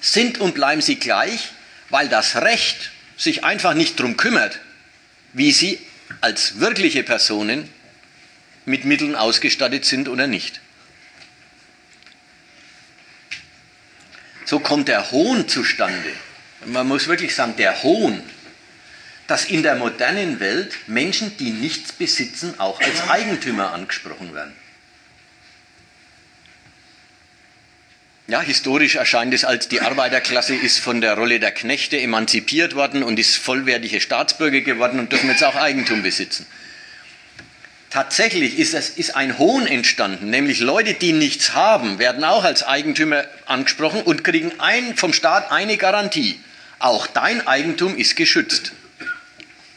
sind 0.00 0.38
und 0.38 0.54
bleiben 0.54 0.80
sie 0.80 1.00
gleich, 1.00 1.50
weil 1.92 2.08
das 2.08 2.36
Recht 2.36 2.90
sich 3.18 3.44
einfach 3.44 3.74
nicht 3.74 4.00
darum 4.00 4.16
kümmert, 4.16 4.58
wie 5.34 5.52
sie 5.52 5.78
als 6.22 6.58
wirkliche 6.58 7.02
Personen 7.02 7.68
mit 8.64 8.86
Mitteln 8.86 9.14
ausgestattet 9.14 9.84
sind 9.84 10.08
oder 10.08 10.26
nicht. 10.26 10.60
So 14.46 14.58
kommt 14.58 14.88
der 14.88 15.10
Hohn 15.10 15.48
zustande. 15.48 16.12
Man 16.64 16.88
muss 16.88 17.08
wirklich 17.08 17.34
sagen, 17.34 17.56
der 17.56 17.82
Hohn, 17.82 18.22
dass 19.26 19.44
in 19.44 19.62
der 19.62 19.76
modernen 19.76 20.40
Welt 20.40 20.74
Menschen, 20.86 21.36
die 21.36 21.50
nichts 21.50 21.92
besitzen, 21.92 22.58
auch 22.58 22.80
als 22.80 23.08
Eigentümer 23.10 23.72
angesprochen 23.72 24.34
werden. 24.34 24.56
Ja, 28.28 28.40
historisch 28.40 28.94
erscheint 28.94 29.34
es 29.34 29.44
als 29.44 29.68
die 29.68 29.80
Arbeiterklasse 29.80 30.54
ist 30.54 30.78
von 30.78 31.00
der 31.00 31.14
Rolle 31.14 31.40
der 31.40 31.50
Knechte 31.50 32.00
emanzipiert 32.00 32.74
worden 32.74 33.02
und 33.02 33.18
ist 33.18 33.36
vollwertige 33.36 34.00
Staatsbürger 34.00 34.60
geworden 34.60 35.00
und 35.00 35.10
dürfen 35.10 35.28
jetzt 35.28 35.42
auch 35.42 35.56
Eigentum 35.56 36.02
besitzen. 36.02 36.46
Tatsächlich 37.90 38.58
ist, 38.58 38.72
es, 38.72 38.90
ist 38.90 39.16
ein 39.16 39.36
Hohn 39.38 39.66
entstanden, 39.66 40.30
nämlich 40.30 40.60
Leute, 40.60 40.94
die 40.94 41.12
nichts 41.12 41.52
haben, 41.52 41.98
werden 41.98 42.24
auch 42.24 42.44
als 42.44 42.62
Eigentümer 42.62 43.24
angesprochen 43.44 44.02
und 44.02 44.24
kriegen 44.24 44.58
ein, 44.60 44.96
vom 44.96 45.12
Staat 45.12 45.50
eine 45.50 45.76
Garantie. 45.76 46.40
Auch 46.78 47.06
dein 47.06 47.46
Eigentum 47.46 47.96
ist 47.98 48.16
geschützt. 48.16 48.72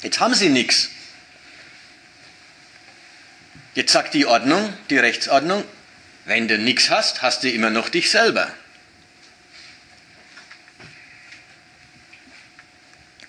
Jetzt 0.02 0.20
haben 0.20 0.34
sie 0.34 0.50
nichts. 0.50 0.90
Jetzt 3.74 3.92
sagt 3.92 4.14
die 4.14 4.26
Ordnung, 4.26 4.72
die 4.90 4.98
Rechtsordnung, 4.98 5.66
wenn 6.26 6.48
du 6.48 6.58
nichts 6.58 6.90
hast, 6.90 7.22
hast 7.22 7.44
du 7.44 7.50
immer 7.50 7.70
noch 7.70 7.90
dich 7.90 8.10
selber. 8.10 8.52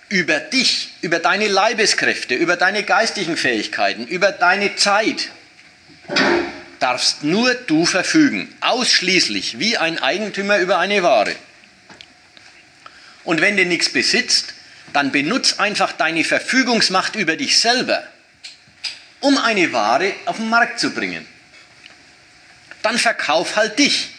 Über 0.09 0.39
dich, 0.39 0.89
über 1.01 1.19
deine 1.19 1.47
Leibeskräfte, 1.47 2.33
über 2.33 2.55
deine 2.55 2.83
geistigen 2.83 3.37
Fähigkeiten, 3.37 4.07
über 4.07 4.31
deine 4.31 4.75
Zeit 4.75 5.29
darfst 6.79 7.23
nur 7.23 7.53
du 7.53 7.85
verfügen, 7.85 8.53
ausschließlich 8.61 9.59
wie 9.59 9.77
ein 9.77 9.99
Eigentümer 9.99 10.57
über 10.59 10.79
eine 10.79 11.03
Ware. 11.03 11.35
Und 13.23 13.41
wenn 13.41 13.57
du 13.57 13.65
nichts 13.65 13.89
besitzt, 13.89 14.53
dann 14.93 15.11
benutz 15.11 15.59
einfach 15.59 15.91
deine 15.91 16.23
Verfügungsmacht 16.23 17.15
über 17.15 17.35
dich 17.35 17.59
selber, 17.59 18.07
um 19.19 19.37
eine 19.37 19.73
Ware 19.73 20.13
auf 20.25 20.37
den 20.37 20.49
Markt 20.49 20.79
zu 20.79 20.91
bringen 20.91 21.27
dann 22.87 22.97
verkauf 22.97 23.57
halt 23.57 23.77
dich. 23.79 24.11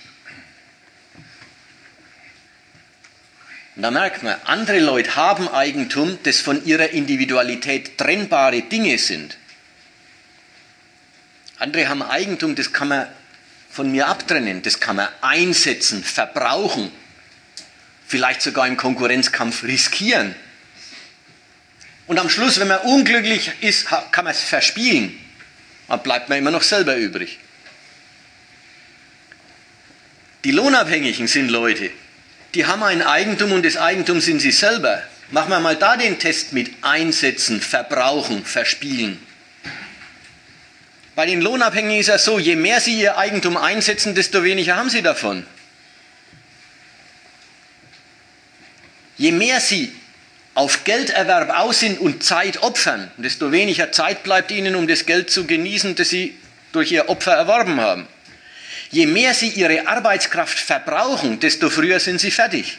Und 3.77 3.82
da 3.82 3.90
merkt 3.90 4.23
man, 4.23 4.36
andere 4.45 4.78
Leute 4.81 5.16
haben 5.16 5.49
Eigentum, 5.49 6.19
das 6.24 6.40
von 6.40 6.65
ihrer 6.66 6.90
Individualität 6.90 7.97
trennbare 7.97 8.62
Dinge 8.62 8.99
sind. 8.99 9.39
Andere 11.59 11.89
haben 11.89 12.03
Eigentum, 12.03 12.57
das 12.57 12.73
kann 12.73 12.89
man 12.89 13.09
von 13.70 13.90
mir 13.90 14.07
abtrennen, 14.09 14.61
das 14.62 14.81
kann 14.81 14.97
man 14.97 15.09
einsetzen, 15.23 16.05
verbrauchen, 16.05 16.93
vielleicht 18.07 18.43
sogar 18.43 18.66
im 18.66 18.77
Konkurrenzkampf 18.77 19.62
riskieren. 19.62 20.35
Und 22.07 22.19
am 22.19 22.28
Schluss, 22.28 22.61
wenn 22.61 22.69
man 22.69 22.81
unglücklich 22.81 23.51
ist, 23.62 23.86
kann 23.86 24.24
man 24.24 24.32
es 24.32 24.43
verspielen. 24.43 25.19
Dann 25.89 26.03
bleibt 26.03 26.28
man 26.28 26.36
immer 26.36 26.51
noch 26.51 26.62
selber 26.62 26.97
übrig. 26.97 27.39
Die 30.44 30.52
Lohnabhängigen 30.52 31.27
sind 31.27 31.51
Leute, 31.51 31.90
die 32.55 32.66
haben 32.66 32.82
ein 32.82 33.02
Eigentum 33.02 33.52
und 33.52 33.66
das 33.66 33.77
Eigentum 33.77 34.20
sind 34.20 34.40
sie 34.40 34.52
selber. 34.52 35.02
Machen 35.31 35.51
wir 35.51 35.60
mal 35.60 35.77
da 35.77 35.97
den 35.97 36.19
Test 36.19 36.52
mit 36.52 36.70
einsetzen, 36.82 37.60
verbrauchen, 37.60 38.44
verspielen. 38.44 39.20
Bei 41.15 41.27
den 41.27 41.43
Lohnabhängigen 41.43 41.98
ist 41.98 42.09
es 42.09 42.24
so, 42.24 42.39
je 42.39 42.55
mehr 42.55 42.81
sie 42.81 43.01
ihr 43.01 43.19
Eigentum 43.19 43.56
einsetzen, 43.56 44.15
desto 44.15 44.44
weniger 44.44 44.77
haben 44.77 44.89
sie 44.89 45.02
davon. 45.02 45.44
Je 49.16 49.32
mehr 49.32 49.60
sie 49.60 49.93
auf 50.55 50.85
Gelderwerb 50.85 51.51
aus 51.51 51.81
sind 51.81 51.98
und 51.98 52.23
Zeit 52.23 52.62
opfern, 52.62 53.10
desto 53.16 53.51
weniger 53.51 53.90
Zeit 53.90 54.23
bleibt 54.23 54.52
ihnen, 54.52 54.77
um 54.77 54.86
das 54.86 55.06
Geld 55.06 55.31
zu 55.31 55.47
genießen, 55.47 55.97
das 55.97 56.09
sie 56.09 56.39
durch 56.73 56.93
ihr 56.93 57.09
Opfer 57.09 57.32
erworben 57.32 57.81
haben. 57.81 58.06
Je 58.90 59.06
mehr 59.06 59.35
sie 59.35 59.48
ihre 59.51 59.86
Arbeitskraft 59.86 60.59
verbrauchen, 60.59 61.40
desto 61.40 61.69
früher 61.69 62.01
sind 62.01 62.20
sie 62.20 62.31
fertig. 62.31 62.78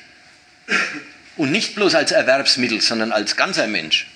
Und 1.37 1.51
nicht 1.51 1.75
bloß 1.75 1.95
als 1.95 2.11
Erwerbsmittel, 2.11 2.81
sondern 2.81 3.11
als 3.11 3.35
ganzer 3.35 3.67
Mensch. 3.67 4.07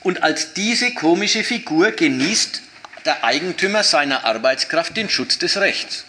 Und 0.00 0.22
als 0.22 0.54
diese 0.54 0.92
komische 0.94 1.42
Figur 1.42 1.90
genießt 1.90 2.62
der 3.04 3.24
Eigentümer 3.24 3.82
seiner 3.82 4.24
Arbeitskraft 4.24 4.96
den 4.96 5.08
Schutz 5.10 5.38
des 5.38 5.56
Rechts. 5.56 6.04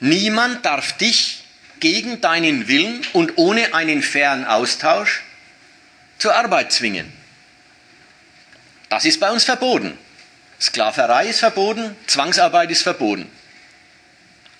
Niemand 0.00 0.64
darf 0.64 0.96
dich 0.96 1.44
gegen 1.80 2.20
deinen 2.20 2.68
Willen 2.68 3.06
und 3.12 3.34
ohne 3.36 3.74
einen 3.74 4.02
fairen 4.02 4.44
Austausch 4.44 5.22
zur 6.18 6.34
Arbeit 6.34 6.72
zwingen. 6.72 7.12
Das 8.88 9.04
ist 9.04 9.20
bei 9.20 9.30
uns 9.30 9.44
verboten. 9.44 9.96
Sklaverei 10.60 11.28
ist 11.28 11.40
verboten, 11.40 11.96
Zwangsarbeit 12.06 12.70
ist 12.70 12.82
verboten. 12.82 13.30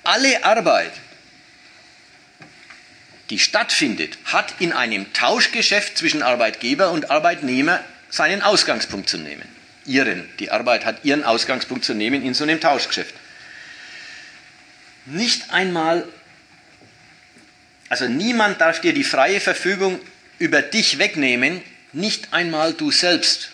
Alle 0.04 0.44
Arbeit, 0.44 0.92
die 3.30 3.38
stattfindet, 3.38 4.18
hat 4.26 4.54
in 4.60 4.72
einem 4.72 5.12
Tauschgeschäft 5.12 5.98
zwischen 5.98 6.22
Arbeitgeber 6.22 6.90
und 6.90 7.10
Arbeitnehmer 7.10 7.82
seinen 8.10 8.42
Ausgangspunkt 8.42 9.08
zu 9.08 9.18
nehmen. 9.18 9.48
Ihren. 9.84 10.28
Die 10.38 10.50
Arbeit 10.50 10.84
hat 10.84 11.04
ihren 11.04 11.24
Ausgangspunkt 11.24 11.84
zu 11.84 11.94
nehmen 11.94 12.22
in 12.22 12.34
so 12.34 12.44
einem 12.44 12.60
Tauschgeschäft. 12.60 13.14
Nicht 15.06 15.50
einmal, 15.50 16.06
also 17.88 18.08
niemand 18.08 18.60
darf 18.60 18.80
dir 18.80 18.92
die 18.92 19.04
freie 19.04 19.40
Verfügung 19.40 20.00
über 20.38 20.62
dich 20.62 20.98
wegnehmen, 20.98 21.62
nicht 21.92 22.32
einmal 22.32 22.74
du 22.74 22.90
selbst. 22.90 23.50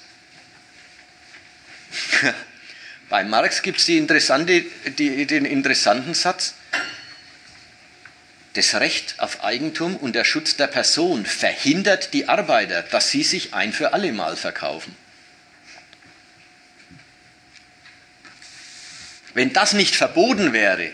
Bei 3.09 3.25
Marx 3.25 3.63
gibt 3.63 3.79
es 3.81 3.89
interessante, 3.89 4.65
die, 4.99 5.27
den 5.27 5.45
interessanten 5.45 6.15
Satz, 6.15 6.55
das 8.55 8.75
Recht 8.75 9.15
auf 9.19 9.43
Eigentum 9.43 9.97
und 9.97 10.15
der 10.15 10.25
Schutz 10.25 10.57
der 10.57 10.67
Person 10.67 11.25
verhindert 11.25 12.13
die 12.13 12.29
Arbeiter, 12.29 12.83
dass 12.83 13.11
sie 13.11 13.23
sich 13.23 13.55
ein 13.55 13.73
für 13.73 13.95
alle 13.95 14.13
Mal 14.13 14.37
verkaufen. 14.37 14.95
Wenn 19.35 19.53
das 19.53 19.73
nicht 19.73 19.95
verboten 19.95 20.53
wäre, 20.53 20.91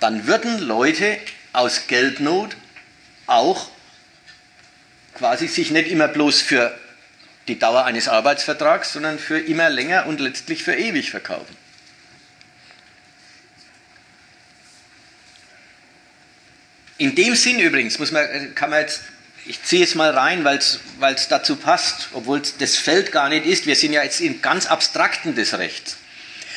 dann 0.00 0.26
würden 0.26 0.58
Leute 0.58 1.18
aus 1.52 1.86
Geldnot 1.86 2.56
auch 3.26 3.70
quasi 5.14 5.46
sich 5.46 5.70
nicht 5.70 5.88
immer 5.88 6.08
bloß 6.08 6.40
für 6.40 6.76
die 7.48 7.58
Dauer 7.58 7.84
eines 7.84 8.08
Arbeitsvertrags, 8.08 8.92
sondern 8.92 9.18
für 9.18 9.38
immer 9.38 9.70
länger 9.70 10.06
und 10.06 10.20
letztlich 10.20 10.62
für 10.62 10.74
ewig 10.74 11.10
verkaufen. 11.10 11.56
In 16.98 17.14
dem 17.14 17.34
Sinn 17.34 17.58
übrigens 17.58 17.98
muss 17.98 18.12
man, 18.12 18.54
kann 18.54 18.68
man 18.68 18.80
jetzt, 18.80 19.00
ich 19.46 19.62
ziehe 19.62 19.82
es 19.82 19.94
mal 19.94 20.10
rein, 20.10 20.44
weil 20.44 20.58
es 20.58 21.28
dazu 21.28 21.56
passt, 21.56 22.10
obwohl 22.12 22.42
das 22.58 22.76
Feld 22.76 23.10
gar 23.10 23.30
nicht 23.30 23.46
ist. 23.46 23.66
Wir 23.66 23.74
sind 23.74 23.94
ja 23.94 24.02
jetzt 24.02 24.20
im 24.20 24.42
ganz 24.42 24.66
Abstrakten 24.66 25.34
des 25.34 25.56
Rechts. 25.56 25.96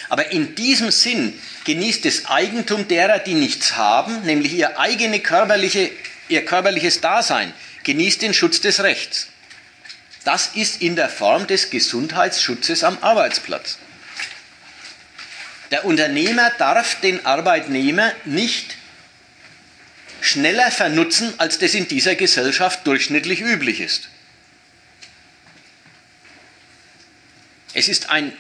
Aber 0.10 0.31
in 0.31 0.53
diesem 0.53 0.91
Sinn 0.91 1.39
genießt 1.64 2.03
das 2.03 2.26
Eigentum 2.26 2.88
derer, 2.89 3.19
die 3.19 3.35
nichts 3.35 3.77
haben, 3.77 4.23
nämlich 4.23 4.53
ihr, 4.53 4.77
eigene 4.80 5.22
körperliche, 5.22 5.89
ihr 6.27 6.43
körperliches 6.43 6.99
Dasein, 6.99 7.53
genießt 7.84 8.22
den 8.22 8.34
Schutz 8.34 8.60
des 8.60 8.84
Rechts. 8.84 9.30
Das 10.23 10.51
ist 10.55 10.81
in 10.81 10.95
der 10.95 11.09
Form 11.09 11.47
des 11.47 11.69
Gesundheitsschutzes 11.69 12.83
am 12.83 12.97
Arbeitsplatz. 13.01 13.77
Der 15.71 15.85
Unternehmer 15.85 16.51
darf 16.57 17.01
den 17.01 17.25
Arbeitnehmer 17.25 18.13
nicht 18.25 18.77
schneller 20.21 20.71
vernutzen, 20.71 21.33
als 21.37 21.57
das 21.57 21.73
in 21.73 21.87
dieser 21.87 22.15
Gesellschaft 22.15 22.87
durchschnittlich 22.87 23.41
üblich 23.41 23.81
ist. 23.81 24.09
Es 27.73 27.89
ist 27.89 28.09
ein 28.09 28.31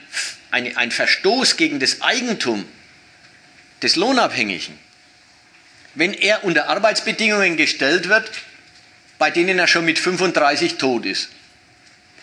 eine, 0.53 0.77
ein 0.77 0.91
Verstoß 0.91 1.57
gegen 1.57 1.79
das 1.79 2.01
Eigentum 2.01 2.63
des 3.81 3.95
Lohnabhängigen, 3.95 4.77
wenn 5.95 6.13
er 6.13 6.43
unter 6.43 6.69
Arbeitsbedingungen 6.69 7.57
gestellt 7.57 8.07
wird, 8.07 8.29
bei 9.17 9.31
denen 9.31 9.57
er 9.57 9.67
schon 9.67 9.85
mit 9.85 9.97
35 9.97 10.75
tot 10.77 11.05
ist 11.05 11.29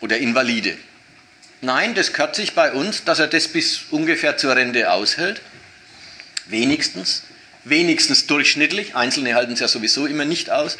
oder 0.00 0.18
invalide. 0.18 0.76
Nein, 1.62 1.94
das 1.94 2.12
gehört 2.12 2.34
sich 2.34 2.54
bei 2.54 2.72
uns, 2.72 3.04
dass 3.04 3.18
er 3.18 3.26
das 3.26 3.48
bis 3.48 3.82
ungefähr 3.90 4.36
zur 4.36 4.56
Rente 4.56 4.90
aushält. 4.90 5.40
Wenigstens. 6.46 7.24
Wenigstens 7.64 8.26
durchschnittlich. 8.26 8.96
Einzelne 8.96 9.34
halten 9.34 9.52
es 9.52 9.60
ja 9.60 9.68
sowieso 9.68 10.06
immer 10.06 10.24
nicht 10.24 10.50
aus. 10.50 10.78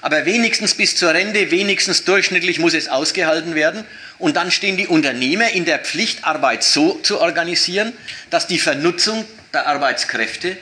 Aber 0.00 0.24
wenigstens 0.24 0.74
bis 0.74 0.96
zur 0.96 1.12
Rente, 1.12 1.50
wenigstens 1.50 2.04
durchschnittlich 2.04 2.58
muss 2.58 2.74
es 2.74 2.88
ausgehalten 2.88 3.54
werden. 3.54 3.84
Und 4.18 4.36
dann 4.36 4.50
stehen 4.50 4.76
die 4.76 4.86
Unternehmer 4.86 5.50
in 5.50 5.66
der 5.66 5.78
Pflicht, 5.78 6.24
Arbeit 6.24 6.64
so 6.64 6.94
zu 7.00 7.20
organisieren, 7.20 7.92
dass 8.30 8.46
die 8.46 8.58
Vernutzung 8.58 9.26
der 9.52 9.66
Arbeitskräfte 9.66 10.56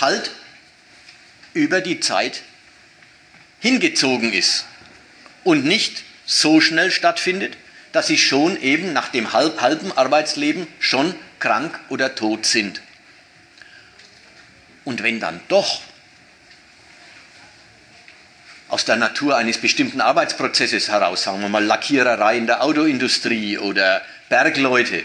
halt 0.00 0.30
über 1.54 1.80
die 1.80 2.00
Zeit 2.00 2.42
hingezogen 3.60 4.32
ist 4.32 4.66
und 5.44 5.64
nicht 5.64 6.04
so 6.28 6.60
schnell 6.60 6.90
stattfindet, 6.90 7.56
dass 7.92 8.06
sie 8.06 8.18
schon 8.18 8.60
eben 8.60 8.92
nach 8.92 9.08
dem 9.08 9.32
halben 9.32 9.90
Arbeitsleben 9.96 10.66
schon 10.78 11.14
krank 11.40 11.80
oder 11.88 12.14
tot 12.14 12.44
sind. 12.44 12.82
Und 14.84 15.02
wenn 15.02 15.20
dann 15.20 15.40
doch 15.48 15.80
aus 18.68 18.84
der 18.84 18.96
Natur 18.96 19.36
eines 19.36 19.58
bestimmten 19.58 20.02
Arbeitsprozesses 20.02 20.90
heraus, 20.90 21.22
sagen 21.22 21.40
wir 21.40 21.48
mal 21.48 21.64
Lackiererei 21.64 22.36
in 22.36 22.46
der 22.46 22.62
Autoindustrie 22.62 23.56
oder 23.56 24.02
Bergleute. 24.28 25.02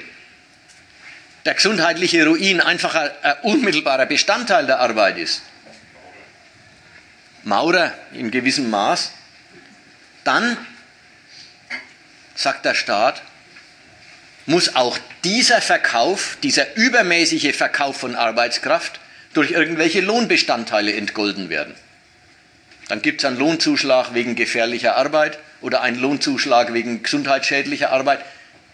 Der 1.45 1.53
gesundheitliche 1.53 2.25
Ruin 2.25 2.59
einfach 2.59 2.95
ein, 2.95 3.09
ein 3.21 3.35
unmittelbarer 3.43 4.05
Bestandteil 4.05 4.65
der 4.65 4.79
Arbeit 4.79 5.17
ist. 5.17 5.41
Maurer 7.43 7.93
in 8.13 8.31
gewissem 8.31 8.69
Maß. 8.69 9.11
Dann, 10.25 10.57
sagt 12.43 12.65
der 12.65 12.75
Staat, 12.75 13.21
muss 14.45 14.75
auch 14.75 14.97
dieser 15.23 15.61
Verkauf, 15.61 16.37
dieser 16.43 16.75
übermäßige 16.75 17.55
Verkauf 17.55 17.97
von 17.97 18.15
Arbeitskraft 18.15 18.99
durch 19.33 19.51
irgendwelche 19.51 20.01
Lohnbestandteile 20.01 20.93
entgolden 20.93 21.49
werden. 21.49 21.73
Dann 22.89 23.01
gibt 23.01 23.21
es 23.21 23.25
einen 23.25 23.39
Lohnzuschlag 23.39 24.13
wegen 24.13 24.35
gefährlicher 24.35 24.97
Arbeit 24.97 25.39
oder 25.61 25.81
einen 25.81 25.99
Lohnzuschlag 25.99 26.73
wegen 26.73 27.01
gesundheitsschädlicher 27.01 27.91
Arbeit. 27.91 28.19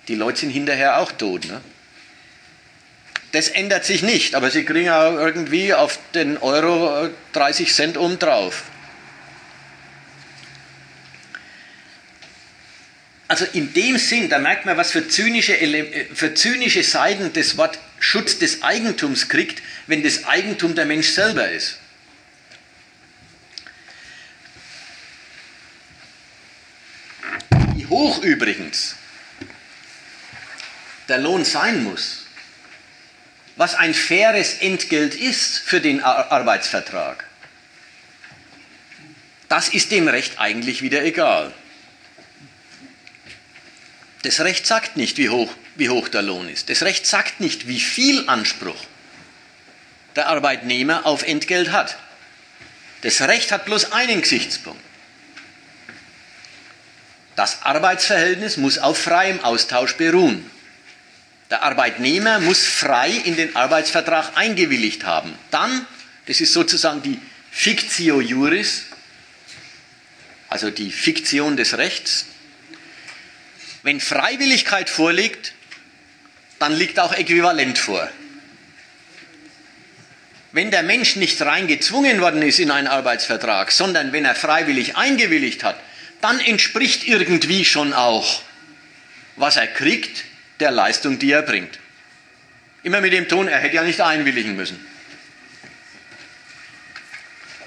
Die 0.07 0.15
Leute 0.15 0.39
sind 0.39 0.49
hinterher 0.49 0.97
auch 0.97 1.11
tot. 1.11 1.45
Ne? 1.45 1.61
Das 3.31 3.49
ändert 3.49 3.85
sich 3.85 4.01
nicht, 4.01 4.33
aber 4.33 4.49
sie 4.49 4.65
kriegen 4.65 4.89
auch 4.89 5.13
irgendwie 5.13 5.75
auf 5.75 5.99
den 6.15 6.37
Euro 6.39 7.09
30 7.33 7.71
Cent 7.73 7.97
obendrauf. 7.97 8.63
Also 13.29 13.45
in 13.53 13.73
dem 13.73 13.97
Sinn, 13.97 14.27
da 14.27 14.39
merkt 14.39 14.65
man, 14.65 14.75
was 14.75 14.91
für 14.91 15.07
zynische, 15.07 15.55
für 16.13 16.33
zynische 16.33 16.83
Seiten 16.83 17.31
das 17.31 17.55
Wort 17.55 17.79
Schutz 17.99 18.39
des 18.39 18.63
Eigentums 18.63 19.29
kriegt, 19.29 19.61
wenn 19.87 20.03
das 20.03 20.25
Eigentum 20.25 20.75
der 20.75 20.85
Mensch 20.85 21.09
selber 21.09 21.49
ist. 21.49 21.77
hoch 27.89 28.21
übrigens 28.21 28.95
der 31.07 31.17
Lohn 31.17 31.43
sein 31.43 31.83
muss, 31.83 32.27
was 33.55 33.73
ein 33.73 33.93
faires 33.95 34.59
Entgelt 34.59 35.15
ist 35.15 35.57
für 35.57 35.81
den 35.81 36.03
Arbeitsvertrag, 36.03 37.25
das 39.49 39.69
ist 39.69 39.91
dem 39.91 40.07
Recht 40.07 40.39
eigentlich 40.39 40.83
wieder 40.83 41.03
egal. 41.03 41.51
Das 44.23 44.41
Recht 44.41 44.67
sagt 44.67 44.97
nicht, 44.97 45.17
wie 45.17 45.29
hoch, 45.29 45.51
wie 45.75 45.89
hoch 45.89 46.09
der 46.09 46.21
Lohn 46.21 46.49
ist. 46.49 46.69
Das 46.69 46.83
Recht 46.83 47.05
sagt 47.05 47.39
nicht, 47.39 47.67
wie 47.67 47.79
viel 47.79 48.27
Anspruch 48.27 48.75
der 50.15 50.27
Arbeitnehmer 50.27 51.05
auf 51.05 51.23
Entgelt 51.23 51.71
hat. 51.71 51.97
Das 53.01 53.21
Recht 53.21 53.51
hat 53.51 53.65
bloß 53.65 53.93
einen 53.93 54.21
Gesichtspunkt. 54.21 54.81
Das 57.37 57.61
Arbeitsverhältnis 57.61 58.57
muss 58.57 58.79
auf 58.79 58.97
freiem 58.97 59.39
Austausch 59.45 59.95
beruhen. 59.95 60.49
Der 61.49 61.63
Arbeitnehmer 61.63 62.39
muss 62.41 62.65
frei 62.65 63.11
in 63.11 63.37
den 63.37 63.55
Arbeitsvertrag 63.55 64.35
eingewilligt 64.35 65.05
haben. 65.05 65.33
Dann, 65.49 65.87
das 66.25 66.41
ist 66.41 66.51
sozusagen 66.51 67.01
die 67.01 67.19
Fictio 67.49 68.19
Juris, 68.19 68.83
also 70.49 70.69
die 70.69 70.91
Fiktion 70.91 71.55
des 71.55 71.77
Rechts, 71.77 72.25
wenn 73.83 73.99
Freiwilligkeit 73.99 74.89
vorliegt, 74.89 75.53
dann 76.59 76.75
liegt 76.75 76.99
auch 76.99 77.13
Äquivalent 77.13 77.77
vor. 77.77 78.09
Wenn 80.51 80.71
der 80.71 80.83
Mensch 80.83 81.15
nicht 81.15 81.41
rein 81.41 81.67
gezwungen 81.67 82.21
worden 82.21 82.41
ist 82.41 82.59
in 82.59 82.71
einen 82.71 82.87
Arbeitsvertrag, 82.87 83.71
sondern 83.71 84.11
wenn 84.11 84.25
er 84.25 84.35
freiwillig 84.35 84.97
eingewilligt 84.97 85.63
hat, 85.63 85.79
dann 86.21 86.39
entspricht 86.39 87.07
irgendwie 87.07 87.63
schon 87.65 87.93
auch, 87.93 88.41
was 89.35 89.55
er 89.57 89.67
kriegt, 89.67 90.25
der 90.59 90.71
Leistung, 90.71 91.19
die 91.19 91.31
er 91.31 91.43
bringt. 91.43 91.79
Immer 92.83 92.99
mit 92.99 93.13
dem 93.13 93.27
Ton, 93.27 93.47
er 93.47 93.59
hätte 93.59 93.75
ja 93.75 93.83
nicht 93.83 94.01
einwilligen 94.01 94.55
müssen. 94.55 94.85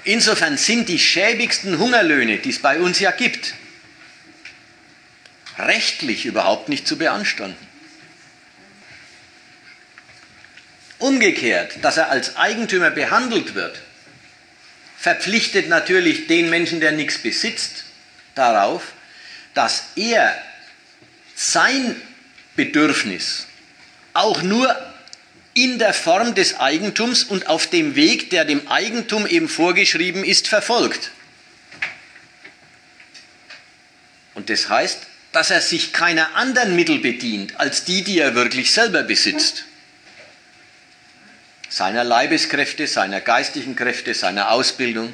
Insofern 0.03 0.57
sind 0.57 0.89
die 0.89 0.99
schäbigsten 0.99 1.79
Hungerlöhne, 1.79 2.37
die 2.37 2.49
es 2.49 2.59
bei 2.59 2.77
uns 2.77 2.99
ja 2.99 3.11
gibt, 3.11 3.55
rechtlich 5.57 6.25
überhaupt 6.25 6.69
nicht 6.69 6.87
zu 6.87 6.97
beanstanden. 6.97 7.67
Umgekehrt, 10.99 11.77
dass 11.81 11.97
er 11.97 12.09
als 12.09 12.37
Eigentümer 12.37 12.89
behandelt 12.89 13.55
wird, 13.55 13.81
verpflichtet 14.97 15.67
natürlich 15.67 16.27
den 16.27 16.49
Menschen, 16.49 16.79
der 16.79 16.93
nichts 16.93 17.17
besitzt, 17.17 17.83
darauf, 18.35 18.93
dass 19.53 19.83
er 19.95 20.33
sein 21.35 21.95
Bedürfnis 22.55 23.47
auch 24.13 24.41
nur 24.41 24.75
in 25.53 25.77
der 25.77 25.93
Form 25.93 26.33
des 26.35 26.59
Eigentums 26.59 27.23
und 27.23 27.47
auf 27.47 27.67
dem 27.67 27.95
Weg, 27.95 28.29
der 28.29 28.45
dem 28.45 28.67
Eigentum 28.67 29.27
eben 29.27 29.49
vorgeschrieben 29.49 30.23
ist, 30.23 30.47
verfolgt. 30.47 31.11
Und 34.33 34.49
das 34.49 34.69
heißt, 34.69 34.99
dass 35.33 35.49
er 35.51 35.61
sich 35.61 35.91
keiner 35.91 36.35
anderen 36.35 36.75
Mittel 36.75 36.99
bedient 36.99 37.59
als 37.59 37.83
die, 37.83 38.03
die 38.03 38.19
er 38.19 38.35
wirklich 38.35 38.71
selber 38.71 39.03
besitzt. 39.03 39.65
Seiner 41.67 42.03
Leibeskräfte, 42.03 42.87
seiner 42.87 43.19
geistigen 43.19 43.75
Kräfte, 43.75 44.13
seiner 44.13 44.51
Ausbildung. 44.51 45.13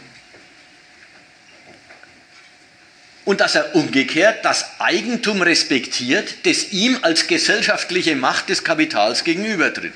und 3.30 3.42
dass 3.42 3.54
er 3.54 3.76
umgekehrt 3.76 4.44
das 4.44 4.80
Eigentum 4.80 5.44
respektiert, 5.44 6.48
das 6.48 6.72
ihm 6.72 6.98
als 7.04 7.28
gesellschaftliche 7.28 8.16
Macht 8.16 8.50
des 8.50 8.64
Kapitals 8.64 9.24
gegenübertritt. 9.24 9.94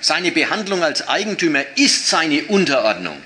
Seine 0.00 0.30
Behandlung 0.30 0.84
als 0.84 1.08
Eigentümer 1.08 1.64
ist 1.74 2.08
seine 2.08 2.44
Unterordnung 2.44 3.20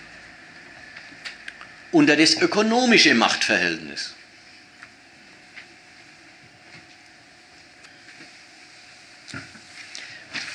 unter 1.93 2.17
das 2.17 2.41
ökonomische 2.41 3.15
Machtverhältnis. 3.15 4.15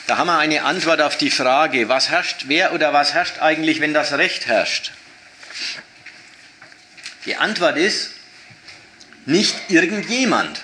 Da 0.08 0.18
haben 0.18 0.28
wir 0.28 0.38
eine 0.38 0.64
Antwort 0.64 1.02
auf 1.02 1.18
die 1.18 1.32
Frage, 1.32 1.88
was 1.88 2.10
herrscht, 2.10 2.46
wer 2.48 2.74
oder 2.74 2.92
was 2.92 3.14
herrscht 3.14 3.40
eigentlich, 3.40 3.80
wenn 3.80 3.94
das 3.94 4.14
Recht 4.14 4.48
herrscht? 4.48 4.92
Die 7.26 7.38
Antwort 7.38 7.78
ist, 7.78 8.12
nicht 9.26 9.56
irgendjemand. 9.70 10.62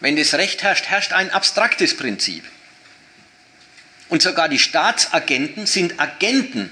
Wenn 0.00 0.16
das 0.16 0.34
Recht 0.34 0.62
herrscht, 0.62 0.86
herrscht 0.86 1.12
ein 1.12 1.30
abstraktes 1.30 1.96
Prinzip. 1.96 2.44
Und 4.08 4.22
sogar 4.22 4.48
die 4.48 4.58
Staatsagenten 4.58 5.66
sind 5.66 6.00
Agenten, 6.00 6.70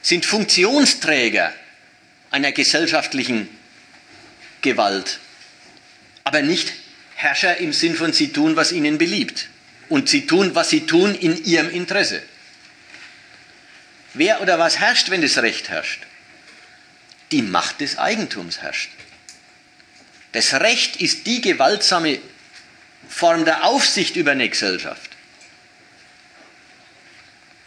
sind 0.00 0.24
Funktionsträger 0.24 1.52
einer 2.30 2.52
gesellschaftlichen 2.52 3.48
Gewalt, 4.62 5.20
aber 6.24 6.42
nicht 6.42 6.72
Herrscher 7.16 7.56
im 7.56 7.72
Sinn 7.72 7.96
von 7.96 8.12
sie 8.12 8.32
tun, 8.32 8.56
was 8.56 8.72
ihnen 8.72 8.98
beliebt. 8.98 9.48
Und 9.88 10.08
sie 10.08 10.26
tun, 10.26 10.54
was 10.54 10.68
sie 10.68 10.86
tun, 10.86 11.14
in 11.14 11.44
ihrem 11.44 11.70
Interesse. 11.70 12.22
Wer 14.14 14.40
oder 14.42 14.58
was 14.58 14.78
herrscht, 14.78 15.10
wenn 15.10 15.22
das 15.22 15.38
Recht 15.38 15.68
herrscht? 15.70 16.02
Die 17.32 17.42
Macht 17.42 17.80
des 17.80 17.98
Eigentums 17.98 18.60
herrscht. 18.60 18.90
Das 20.32 20.52
Recht 20.54 20.96
ist 20.96 21.26
die 21.26 21.40
gewaltsame 21.40 22.18
Form 23.08 23.44
der 23.44 23.64
Aufsicht 23.64 24.16
über 24.16 24.32
eine 24.32 24.48
Gesellschaft, 24.48 25.10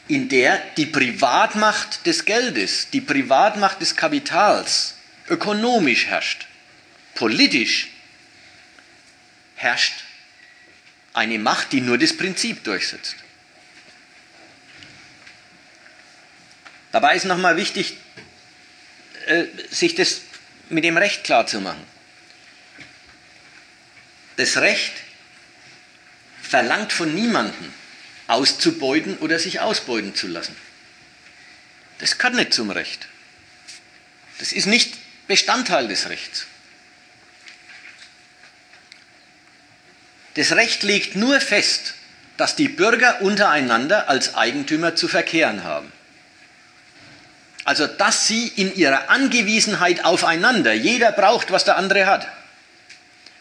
in 0.07 0.29
der 0.29 0.61
die 0.77 0.85
Privatmacht 0.85 2.05
des 2.05 2.25
Geldes, 2.25 2.89
die 2.91 3.01
Privatmacht 3.01 3.81
des 3.81 3.95
Kapitals 3.95 4.95
ökonomisch 5.29 6.05
herrscht, 6.07 6.47
politisch 7.15 7.87
herrscht 9.59 10.05
eine 11.13 11.37
Macht, 11.37 11.73
die 11.73 11.81
nur 11.81 11.97
das 11.97 12.15
Prinzip 12.15 12.63
durchsetzt. 12.63 13.15
Dabei 16.93 17.15
ist 17.15 17.25
nochmal 17.25 17.57
wichtig, 17.57 17.97
äh, 19.27 19.45
sich 19.69 19.95
das 19.95 20.21
mit 20.69 20.85
dem 20.85 20.95
Recht 20.95 21.25
klar 21.25 21.45
zu 21.45 21.59
machen. 21.59 21.83
Das 24.37 24.57
Recht 24.57 24.93
verlangt 26.41 26.93
von 26.93 27.13
niemandem, 27.13 27.73
auszubeuten 28.27 29.17
oder 29.17 29.39
sich 29.39 29.59
ausbeuten 29.59 30.15
zu 30.15 30.27
lassen. 30.27 30.55
Das 31.97 32.17
kann 32.17 32.37
nicht 32.37 32.53
zum 32.53 32.71
Recht. 32.71 33.07
Das 34.37 34.53
ist 34.53 34.67
nicht 34.67 34.95
Bestandteil 35.27 35.89
des 35.89 36.07
Rechts. 36.07 36.47
Das 40.35 40.51
Recht 40.53 40.83
legt 40.83 41.15
nur 41.15 41.39
fest, 41.41 41.95
dass 42.37 42.55
die 42.55 42.69
Bürger 42.69 43.21
untereinander 43.21 44.07
als 44.07 44.35
Eigentümer 44.35 44.95
zu 44.95 45.07
verkehren 45.07 45.63
haben. 45.63 45.91
Also 47.65 47.85
dass 47.85 48.27
sie 48.27 48.47
in 48.47 48.73
ihrer 48.75 49.09
Angewiesenheit 49.09 50.05
aufeinander, 50.05 50.73
jeder 50.73 51.11
braucht, 51.11 51.51
was 51.51 51.65
der 51.65 51.77
andere 51.77 52.05
hat, 52.05 52.27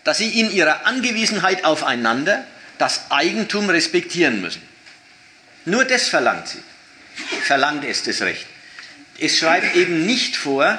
dass 0.05 0.19
sie 0.19 0.41
in 0.41 0.51
ihrer 0.51 0.87
Angewiesenheit 0.87 1.65
aufeinander 1.65 2.45
das 2.79 3.11
Eigentum 3.11 3.71
respektieren 3.71 4.41
müssen. 4.41 4.63
Nur 5.65 5.85
das 5.85 6.09
verlangt 6.09 6.49
sie, 6.49 6.63
verlangt 7.43 7.85
es 7.85 8.03
das 8.03 8.23
Recht. 8.23 8.47
Es 9.19 9.39
schreibt 9.39 9.77
eben 9.77 10.07
nicht 10.07 10.37
vor, 10.37 10.79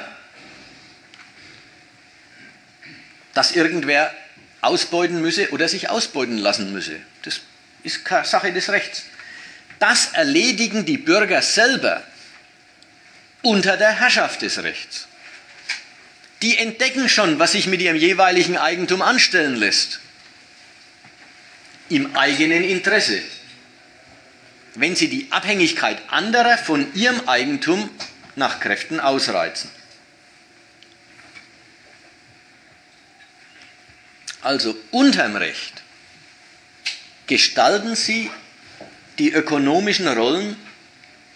dass 3.34 3.52
irgendwer 3.52 4.12
ausbeuten 4.60 5.20
müsse 5.20 5.50
oder 5.50 5.68
sich 5.68 5.88
ausbeuten 5.88 6.38
lassen 6.38 6.72
müsse. 6.72 7.00
Das 7.22 7.40
ist 7.82 8.00
Sache 8.24 8.52
des 8.52 8.68
Rechts. 8.70 9.04
Das 9.78 10.12
erledigen 10.12 10.84
die 10.84 10.98
Bürger 10.98 11.40
selber 11.42 12.02
unter 13.42 13.76
der 13.76 13.92
Herrschaft 13.92 14.42
des 14.42 14.62
Rechts. 14.62 15.06
Die 16.42 16.58
entdecken 16.58 17.08
schon, 17.08 17.38
was 17.38 17.52
sich 17.52 17.66
mit 17.66 17.80
ihrem 17.82 17.96
jeweiligen 17.96 18.56
Eigentum 18.56 19.02
anstellen 19.02 19.56
lässt. 19.56 20.00
Im 21.88 22.16
eigenen 22.16 22.64
Interesse. 22.64 23.20
Wenn 24.74 24.96
sie 24.96 25.08
die 25.08 25.26
Abhängigkeit 25.30 25.98
anderer 26.08 26.56
von 26.56 26.94
ihrem 26.94 27.28
Eigentum 27.28 27.90
nach 28.36 28.60
Kräften 28.60 29.00
ausreizen. 29.00 29.70
Also 34.42 34.76
unterm 34.90 35.36
Recht, 35.36 35.82
gestalten 37.26 37.94
sie 37.94 38.30
die 39.18 39.32
ökonomischen 39.32 40.08
Rollen 40.08 40.56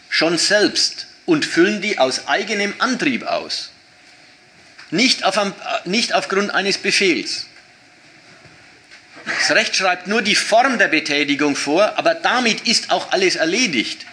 schon 0.09 0.39
selbst 0.39 1.07
und 1.27 1.45
füllen 1.45 1.83
die 1.83 1.99
aus 1.99 2.29
eigenem 2.29 2.75
Antrieb 2.79 3.25
aus. 3.25 3.71
Nicht, 4.91 5.25
auf, 5.25 5.39
nicht 5.85 6.13
aufgrund 6.15 6.55
eines 6.55 6.79
Befehls. 6.79 7.47
Das 9.25 9.51
Recht 9.53 9.75
schreibt 9.75 10.07
nur 10.07 10.23
die 10.23 10.35
Form 10.35 10.79
der 10.79 10.89
Betätigung 10.89 11.57
vor, 11.57 11.99
aber 11.99 12.15
damit 12.15 12.67
ist 12.67 12.91
auch 12.91 13.11
alles 13.13 13.37
erledigt. 13.37 14.05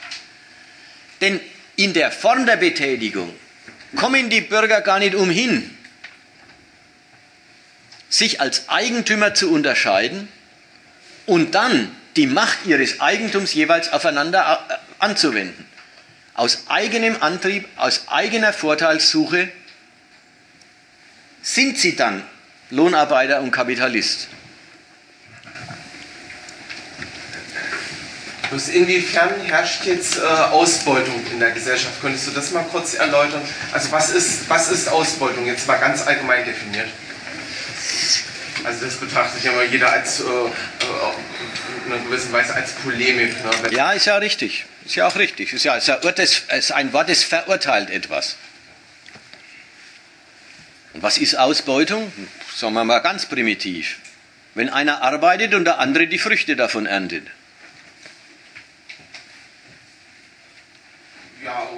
Denn 1.19 1.39
in 1.75 1.93
der 1.93 2.11
Form 2.11 2.45
der 2.45 2.57
Betätigung 2.57 3.33
kommen 3.95 4.29
die 4.29 4.41
Bürger 4.41 4.81
gar 4.81 4.99
nicht 4.99 5.15
umhin, 5.15 5.77
sich 8.11 8.41
als 8.41 8.69
Eigentümer 8.69 9.33
zu 9.33 9.51
unterscheiden 9.51 10.27
und 11.25 11.55
dann 11.55 11.95
die 12.17 12.27
Macht 12.27 12.65
ihres 12.65 12.99
Eigentums 12.99 13.53
jeweils 13.53 13.91
aufeinander 13.91 14.67
äh, 14.69 14.73
anzuwenden. 14.99 15.65
Aus 16.33 16.65
eigenem 16.67 17.21
Antrieb, 17.21 17.67
aus 17.77 18.07
eigener 18.09 18.53
Vorteilssuche 18.53 19.49
sind 21.41 21.77
sie 21.79 21.95
dann 21.95 22.23
Lohnarbeiter 22.69 23.41
und 23.41 23.51
Kapitalist. 23.51 24.27
Inwiefern 28.73 29.39
herrscht 29.45 29.85
jetzt 29.85 30.17
äh, 30.17 30.21
Ausbeutung 30.21 31.25
in 31.31 31.39
der 31.39 31.51
Gesellschaft? 31.51 32.01
Könntest 32.01 32.27
du 32.27 32.31
das 32.31 32.51
mal 32.51 32.65
kurz 32.65 32.95
erläutern? 32.95 33.41
Also 33.71 33.89
was 33.93 34.09
ist, 34.09 34.49
was 34.49 34.69
ist 34.69 34.89
Ausbeutung 34.89 35.45
jetzt 35.45 35.65
mal 35.67 35.77
ganz 35.77 36.05
allgemein 36.05 36.43
definiert? 36.43 36.89
Also 38.63 38.85
das 38.85 38.95
betrachtet 38.97 39.43
ja 39.43 39.51
mal 39.53 39.65
jeder 39.65 39.91
als 39.91 40.19
äh, 40.19 40.23
äh, 40.23 40.27
in 41.85 41.91
einer 41.91 42.03
gewissen 42.03 42.31
Weise 42.31 42.53
als 42.53 42.73
Polemik. 42.73 43.33
Ne? 43.43 43.71
Ja, 43.71 43.91
ist 43.91 44.05
ja 44.05 44.17
richtig. 44.17 44.65
Ist 44.85 44.95
ja 44.95 45.07
auch 45.07 45.15
richtig. 45.15 45.53
Ist 45.53 45.65
ja 45.65 45.75
ist, 45.75 45.89
ist 46.49 46.71
ein 46.71 46.93
Wort, 46.93 47.09
das 47.09 47.23
verurteilt 47.23 47.89
etwas. 47.89 48.35
Und 50.93 51.01
was 51.01 51.17
ist 51.17 51.35
Ausbeutung? 51.35 52.11
Sagen 52.55 52.73
wir 52.73 52.83
mal 52.83 52.99
ganz 52.99 53.25
primitiv. 53.25 53.97
Wenn 54.53 54.69
einer 54.69 55.01
arbeitet 55.01 55.53
und 55.53 55.65
der 55.65 55.79
andere 55.79 56.07
die 56.07 56.19
Früchte 56.19 56.55
davon 56.55 56.85
erntet. 56.85 57.25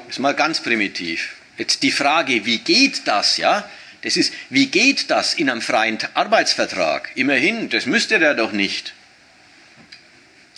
Ist 0.09 0.19
mal 0.19 0.33
ganz 0.33 0.61
primitiv. 0.61 1.35
Jetzt 1.57 1.83
die 1.83 1.91
Frage, 1.91 2.45
wie 2.45 2.59
geht 2.59 3.07
das, 3.07 3.37
ja? 3.37 3.69
Das 4.03 4.17
ist, 4.17 4.33
wie 4.49 4.67
geht 4.67 5.09
das 5.09 5.33
in 5.33 5.49
einem 5.49 5.61
freien 5.61 5.97
Arbeitsvertrag? 6.13 7.11
Immerhin, 7.15 7.69
das 7.69 7.85
müsste 7.85 8.19
der 8.19 8.33
doch 8.33 8.51
nicht. 8.51 8.93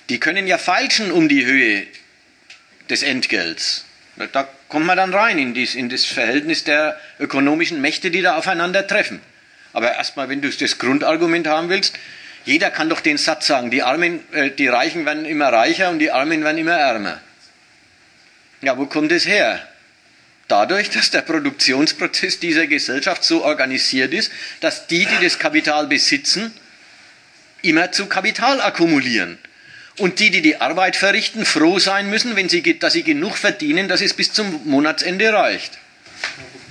Die 0.10 0.20
können 0.20 0.48
ja 0.48 0.58
feilschen 0.58 1.12
um 1.12 1.30
die 1.30 1.46
Höhe 1.46 1.86
des 2.90 3.04
Entgelts. 3.04 3.86
Da 4.32 4.48
kommt 4.68 4.86
man 4.86 4.98
dann 4.98 5.14
rein 5.14 5.38
in, 5.38 5.54
dies, 5.54 5.76
in 5.76 5.90
das 5.90 6.06
Verhältnis 6.06 6.64
der 6.64 7.00
ökonomischen 7.20 7.82
Mächte, 7.82 8.12
die 8.12 8.22
da 8.22 8.36
aufeinandertreffen. 8.38 9.20
Aber 9.74 9.94
erstmal, 9.94 10.30
wenn 10.30 10.42
du 10.42 10.50
das 10.50 10.78
Grundargument 10.78 11.48
haben 11.48 11.70
willst, 11.70 12.00
jeder 12.46 12.72
kann 12.72 12.90
doch 12.90 13.02
den 13.02 13.18
Satz 13.18 13.48
sagen, 13.48 13.72
die, 13.72 13.84
Armen, 13.84 14.22
äh, 14.32 14.52
die 14.52 14.68
Reichen 14.68 15.06
werden 15.06 15.26
immer 15.26 15.52
reicher 15.52 15.90
und 15.90 16.00
die 16.00 16.12
Armen 16.12 16.44
werden 16.44 16.58
immer 16.58 16.78
ärmer. 16.78 17.20
Ja, 18.62 18.78
wo 18.78 18.86
kommt 18.86 19.12
es 19.12 19.26
her? 19.26 19.68
Dadurch, 20.48 20.92
dass 20.92 21.10
der 21.10 21.22
Produktionsprozess 21.22 22.40
dieser 22.40 22.68
Gesellschaft 22.68 23.24
so 23.24 23.44
organisiert 23.44 24.14
ist, 24.14 24.32
dass 24.62 24.86
die, 24.88 25.06
die 25.06 25.24
das 25.24 25.40
Kapital 25.40 25.88
besitzen, 25.88 26.54
immer 27.64 27.92
zu 27.92 28.06
Kapital 28.06 28.62
akkumulieren. 28.62 29.40
Und 29.98 30.20
die, 30.20 30.30
die 30.30 30.42
die 30.42 30.62
Arbeit 30.62 30.96
verrichten, 30.96 31.46
froh 31.46 31.80
sein 31.80 32.10
müssen, 32.10 32.36
wenn 32.36 32.50
sie, 32.50 32.78
dass 32.78 32.94
sie 32.94 33.04
genug 33.04 33.38
verdienen, 33.38 33.88
dass 33.88 34.02
es 34.02 34.14
bis 34.14 34.34
zum 34.34 34.62
Monatsende 34.66 35.32
reicht. 35.32 35.80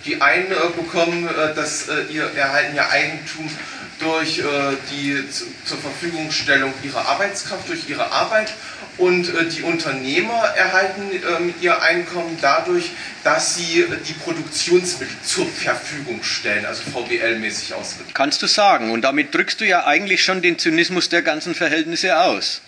Die 0.04 0.20
einen 0.20 0.52
äh, 0.52 0.56
bekommen 0.76 1.26
äh, 1.26 1.54
das, 1.54 1.88
äh, 1.88 2.04
ihr, 2.10 2.30
erhalten 2.36 2.76
ihr 2.76 2.88
Eigentum 2.90 3.50
durch 4.00 4.42
die 4.90 5.24
zur 5.64 5.78
Verfügungstellung 5.78 6.74
ihrer 6.82 7.06
Arbeitskraft, 7.06 7.68
durch 7.68 7.88
ihre 7.88 8.10
Arbeit 8.10 8.52
und 8.98 9.32
die 9.56 9.62
Unternehmer 9.62 10.44
erhalten 10.56 11.10
ähm, 11.12 11.54
ihr 11.60 11.82
Einkommen 11.82 12.38
dadurch, 12.40 12.90
dass 13.24 13.56
sie 13.56 13.86
die 14.06 14.12
Produktionsmittel 14.12 15.16
zur 15.24 15.46
Verfügung 15.46 16.22
stellen, 16.22 16.64
also 16.64 16.82
VWL-mäßig 16.90 17.74
ausgedrückt. 17.74 18.14
Kannst 18.14 18.42
du 18.42 18.46
sagen, 18.46 18.90
und 18.90 19.02
damit 19.02 19.34
drückst 19.34 19.60
du 19.60 19.66
ja 19.66 19.84
eigentlich 19.86 20.22
schon 20.22 20.42
den 20.42 20.58
Zynismus 20.58 21.08
der 21.08 21.22
ganzen 21.22 21.54
Verhältnisse 21.54 22.18
aus. 22.20 22.60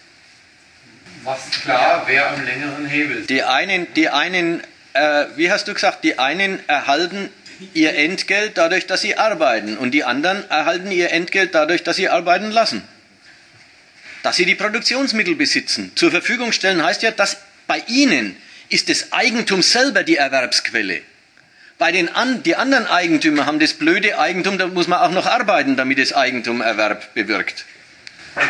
Was 1.25 1.51
klar, 1.51 2.05
wer 2.07 2.31
am 2.31 2.45
längeren 2.45 2.87
Hebel. 2.87 3.27
Die 3.27 3.43
einen, 3.43 3.93
die 3.95 4.09
einen 4.09 4.63
äh, 4.97 5.27
wie 5.37 5.51
hast 5.51 5.69
du 5.69 5.75
gesagt, 5.75 6.05
die 6.05 6.19
einen 6.19 6.67
erhalten 6.69 7.31
ihr 7.75 7.95
Entgelt 7.97 8.59
dadurch, 8.59 8.87
dass 8.87 9.03
sie 9.03 9.17
arbeiten 9.17 9.77
und 9.77 9.93
die 9.93 10.05
anderen 10.05 10.49
erhalten 10.51 10.91
ihr 10.91 11.13
Entgelt 11.13 11.55
dadurch, 11.55 11.83
dass 11.83 11.97
sie 11.97 12.09
arbeiten 12.09 12.51
lassen. 12.51 12.83
Dass 14.27 14.35
sie 14.35 14.45
die 14.45 14.57
Produktionsmittel 14.57 15.37
besitzen. 15.37 15.93
Zur 15.95 16.11
Verfügung 16.11 16.51
stellen 16.51 16.83
heißt 16.83 17.01
ja, 17.05 17.13
dass 17.13 17.37
bei 17.69 17.81
ihnen 17.87 18.37
ist 18.69 18.89
das 18.89 19.13
Eigentum 19.13 19.63
selber 19.63 20.03
die 20.03 20.17
Erwerbsquelle. 20.17 21.03
Bei 21.79 21.93
den 21.93 22.09
an, 22.09 22.43
die 22.43 22.57
anderen 22.57 22.89
Eigentümer 22.89 23.47
haben 23.47 23.61
das 23.61 23.75
blöde 23.75 24.19
Eigentum, 24.19 24.59
da 24.59 24.67
muss 24.67 24.89
man 24.89 24.99
auch 24.99 25.13
noch 25.13 25.27
arbeiten, 25.27 25.77
damit 25.77 26.01
das 26.01 26.13
Eigentum 26.13 26.61
Erwerb 26.61 27.15
bewirkt. 27.15 27.67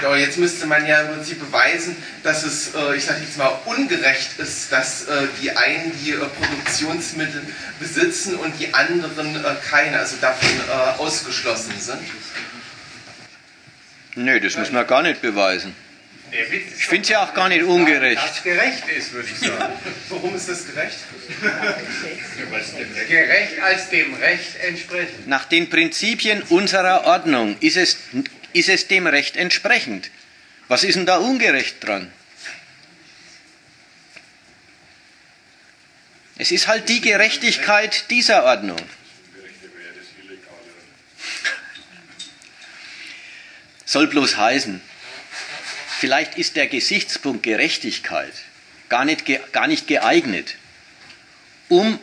Aber 0.02 0.16
jetzt 0.16 0.38
müsste 0.38 0.64
man 0.64 0.86
ja 0.86 1.02
im 1.02 1.14
Prinzip 1.14 1.40
beweisen, 1.40 1.94
dass 2.22 2.42
es, 2.42 2.74
äh, 2.74 2.96
ich 2.96 3.04
sage 3.04 3.20
jetzt 3.20 3.36
mal, 3.36 3.52
ungerecht 3.66 4.38
ist, 4.38 4.72
dass 4.72 5.06
äh, 5.08 5.26
die 5.42 5.54
einen 5.54 5.92
die 6.02 6.12
äh, 6.12 6.16
Produktionsmittel 6.16 7.42
besitzen 7.78 8.36
und 8.36 8.58
die 8.58 8.72
anderen 8.72 9.44
keine, 9.68 9.98
also 9.98 10.16
davon 10.22 10.48
ausgeschlossen 10.96 11.74
sind. 11.78 12.00
Nö, 14.16 14.40
das 14.40 14.56
muss 14.56 14.72
man 14.72 14.86
gar 14.86 15.02
nicht 15.02 15.20
beweisen. 15.22 15.74
Ich 16.32 16.86
finde 16.86 17.02
es 17.02 17.08
ja 17.10 17.24
auch 17.24 17.34
gar 17.34 17.48
nicht 17.48 17.62
ungerecht. 17.62 18.22
Dass 18.22 18.42
gerecht 18.42 18.88
ist, 18.88 19.12
würde 19.12 19.28
ich 19.30 19.38
sagen. 19.38 19.74
Warum 20.08 20.34
ist 20.34 20.48
das 20.48 20.66
gerecht? 20.66 20.98
gerecht 23.08 23.60
als 23.60 23.90
dem 23.90 24.14
Recht 24.14 24.56
entsprechend. 24.66 25.28
Nach 25.28 25.44
den 25.44 25.70
Prinzipien 25.70 26.42
unserer 26.42 27.04
Ordnung 27.04 27.56
ist 27.60 27.76
es 27.76 27.98
ist 28.52 28.68
es 28.68 28.88
dem 28.88 29.06
Recht 29.06 29.36
entsprechend. 29.36 30.10
Was 30.68 30.82
ist 30.82 30.96
denn 30.96 31.06
da 31.06 31.18
ungerecht 31.18 31.76
dran? 31.86 32.10
Es 36.38 36.50
ist 36.50 36.66
halt 36.66 36.88
die 36.88 37.00
Gerechtigkeit 37.00 38.10
dieser 38.10 38.44
Ordnung. 38.44 38.80
Soll 43.86 44.08
bloß 44.08 44.36
heißen, 44.36 44.82
vielleicht 46.00 46.36
ist 46.36 46.56
der 46.56 46.66
Gesichtspunkt 46.66 47.44
Gerechtigkeit 47.44 48.34
gar 48.88 49.04
nicht, 49.04 49.24
gar 49.52 49.68
nicht 49.68 49.86
geeignet, 49.86 50.56
um 51.68 51.98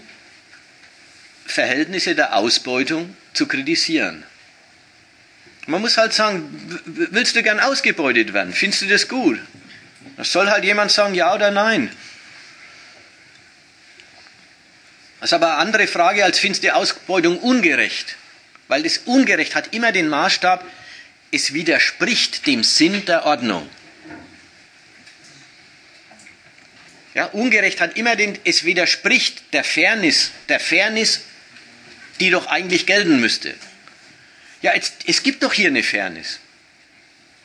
Verhältnisse 1.46 2.16
der 2.16 2.36
Ausbeutung 2.36 3.16
zu 3.34 3.48
kritisieren. 3.48 4.24
Man 5.66 5.82
muss 5.82 5.98
halt 5.98 6.14
sagen, 6.14 6.50
willst 6.86 7.36
du 7.36 7.44
gern 7.44 7.60
ausgebeutet 7.60 8.34
werden? 8.34 8.54
Findest 8.54 8.82
du 8.82 8.88
das 8.88 9.08
gut? 9.08 9.40
Das 10.18 10.32
soll 10.32 10.50
halt 10.50 10.64
jemand 10.64 10.92
sagen, 10.92 11.16
ja 11.16 11.34
oder 11.34 11.52
nein. 11.52 11.92
Das 15.20 15.30
ist 15.30 15.34
aber 15.34 15.54
eine 15.54 15.58
andere 15.58 15.88
Frage, 15.88 16.26
als 16.26 16.40
findest 16.40 16.64
du 16.64 16.76
Ausbeutung 16.76 17.40
ungerecht? 17.40 18.16
Weil 18.68 18.84
das 18.84 19.00
Ungerecht 19.00 19.56
hat 19.56 19.74
immer 19.74 19.94
den 19.94 20.10
Maßstab, 20.10 20.66
es 21.34 21.54
widerspricht 21.54 22.46
dem 22.46 22.64
Sinn 22.64 23.06
der 23.06 23.26
Ordnung. 23.26 23.68
Ja, 27.16 27.26
ungerecht 27.26 27.82
hat 27.82 27.98
immer 27.98 28.16
den, 28.16 28.38
es 28.44 28.64
widerspricht 28.64 29.42
der 29.52 29.64
Fairness, 29.64 30.32
der 30.48 30.60
Fairness, 30.60 31.22
die 32.20 32.30
doch 32.30 32.46
eigentlich 32.48 32.86
gelten 32.86 33.20
müsste. 33.20 33.56
Ja, 34.62 34.76
jetzt, 34.76 34.94
es 35.08 35.24
gibt 35.24 35.42
doch 35.44 35.54
hier 35.54 35.68
eine 35.68 35.84
Fairness. 35.84 36.40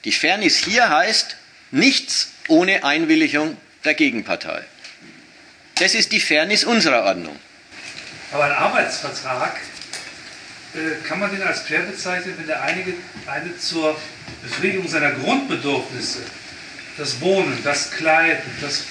Die 0.04 0.12
Fairness 0.12 0.58
hier 0.58 0.88
heißt 0.90 1.36
nichts 1.70 2.32
ohne 2.48 2.84
Einwilligung 2.84 3.56
der 3.84 3.94
Gegenpartei. 3.94 4.64
Das 5.76 5.94
ist 5.94 6.12
die 6.12 6.20
Fairness 6.20 6.64
unserer 6.64 7.04
Ordnung. 7.04 7.38
Aber 8.32 8.44
ein 8.44 8.52
Arbeitsvertrag 8.52 9.58
kann 11.06 11.18
man 11.18 11.30
den 11.30 11.42
als 11.42 11.60
fair 11.60 11.80
bezeichnen, 11.80 12.34
wenn 12.36 12.46
der 12.46 12.62
eine, 12.62 12.84
eine 13.26 13.56
zur 13.56 13.96
Befriedigung 14.42 14.86
seiner 14.86 15.12
Grundbedürfnisse, 15.12 16.20
das 16.96 17.20
Wohnen, 17.20 17.58
das 17.64 17.90
Kleiden, 17.92 18.50
das 18.60 18.84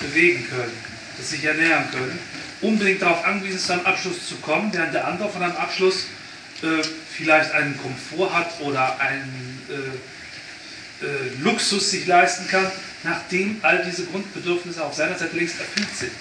Bewegen 0.00 0.46
können, 0.48 0.72
das 1.16 1.30
sich 1.30 1.44
ernähren 1.44 1.90
können, 1.90 2.18
unbedingt 2.60 3.02
darauf 3.02 3.24
angewiesen 3.24 3.56
ist, 3.56 3.66
zu 3.66 3.72
einem 3.72 3.86
Abschluss 3.86 4.28
zu 4.28 4.36
kommen, 4.36 4.72
während 4.72 4.94
der 4.94 5.06
andere 5.06 5.30
von 5.30 5.42
einem 5.42 5.56
Abschluss 5.56 6.06
äh, 6.62 6.82
vielleicht 7.14 7.52
einen 7.52 7.76
Komfort 7.78 8.32
hat 8.32 8.60
oder 8.60 8.98
einen 9.00 9.60
äh, 9.68 11.04
äh, 11.04 11.42
Luxus 11.42 11.90
sich 11.90 12.06
leisten 12.06 12.46
kann, 12.48 12.70
nachdem 13.02 13.58
all 13.62 13.84
diese 13.84 14.06
Grundbedürfnisse 14.06 14.84
auf 14.84 14.94
seiner 14.94 15.18
Seite 15.18 15.36
längst 15.36 15.58
erfüllt 15.58 15.96
sind. 15.96 16.12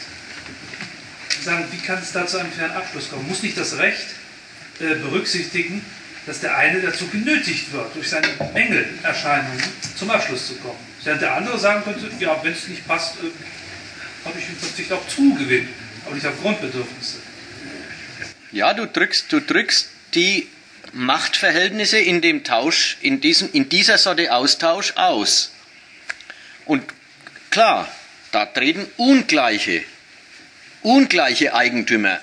Sagen, 1.44 1.66
wie 1.72 1.78
kann 1.78 2.00
es 2.02 2.12
da 2.12 2.26
zu 2.26 2.38
einem 2.38 2.52
fairen 2.52 2.72
Abschluss 2.72 3.10
kommen? 3.10 3.28
Muss 3.28 3.44
nicht 3.44 3.58
das 3.58 3.78
Recht 3.78 4.08
äh, 4.82 4.96
berücksichtigen, 4.96 5.84
dass 6.26 6.40
der 6.40 6.56
eine 6.56 6.82
dazu 6.82 7.08
genötigt 7.08 7.72
wird, 7.74 7.96
durch 7.96 8.10
seine 8.10 8.28
Mängelerscheinungen 8.54 9.64
zum 9.96 10.10
Abschluss 10.12 10.48
zu 10.48 10.56
kommen. 10.56 10.78
Während 11.04 11.22
der 11.22 11.36
andere 11.36 11.58
sagen 11.58 11.84
könnte, 11.84 12.12
ja, 12.20 12.40
wenn 12.44 12.54
es 12.54 12.68
nicht 12.68 12.88
passt, 12.88 13.16
äh, 13.16 14.28
habe 14.28 14.38
ich 14.38 14.48
im 14.50 14.56
Prinzip 14.56 14.92
auch 14.92 15.08
Zugewinn, 15.08 15.68
aber 16.06 16.16
nicht 16.16 16.28
auf 16.28 16.40
Grundbedürfnisse. 16.42 17.18
Ja, 18.52 18.74
du 18.74 18.86
drückst, 18.86 19.32
du 19.32 19.40
drückst 19.40 19.90
die 20.14 20.48
Machtverhältnisse 20.94 21.98
in 21.98 22.22
dem 22.22 22.44
Tausch, 22.44 22.98
in, 23.02 23.22
diesem, 23.22 23.50
in 23.54 23.70
dieser 23.70 23.98
Sorte 23.98 24.34
Austausch 24.34 24.94
aus. 24.96 25.52
Und 26.66 26.84
klar, 27.50 27.88
da 28.32 28.46
treten 28.46 28.86
ungleiche, 28.98 29.84
ungleiche 30.82 31.54
Eigentümer 31.54 32.20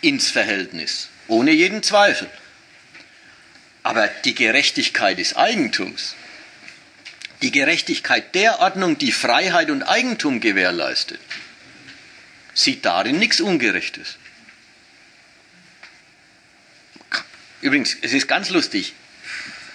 ins 0.00 0.30
Verhältnis, 0.30 1.08
ohne 1.28 1.52
jeden 1.52 1.82
Zweifel. 1.82 2.28
Aber 3.82 4.08
die 4.24 4.34
Gerechtigkeit 4.34 5.18
des 5.18 5.36
Eigentums, 5.36 6.14
die 7.42 7.50
Gerechtigkeit 7.50 8.34
der 8.34 8.60
Ordnung, 8.60 8.96
die 8.96 9.12
Freiheit 9.12 9.70
und 9.70 9.82
Eigentum 9.82 10.40
gewährleistet, 10.40 11.20
sieht 12.54 12.84
darin 12.84 13.18
nichts 13.18 13.40
Ungerechtes. 13.40 14.16
Übrigens, 17.60 17.96
es 18.00 18.12
ist 18.12 18.28
ganz 18.28 18.50
lustig. 18.50 18.94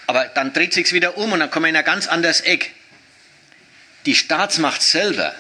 Aber 0.07 0.25
dann 0.25 0.53
dreht 0.53 0.73
sich 0.73 0.91
wieder 0.91 1.17
um 1.17 1.31
und 1.33 1.39
dann 1.39 1.51
kommen 1.51 1.65
wir 1.65 1.69
in 1.69 1.75
ein 1.75 1.83
ganz 1.83 2.07
anderes 2.07 2.41
Eck. 2.41 2.73
Die 4.05 4.15
Staatsmacht 4.15 4.81
selber, 4.81 5.35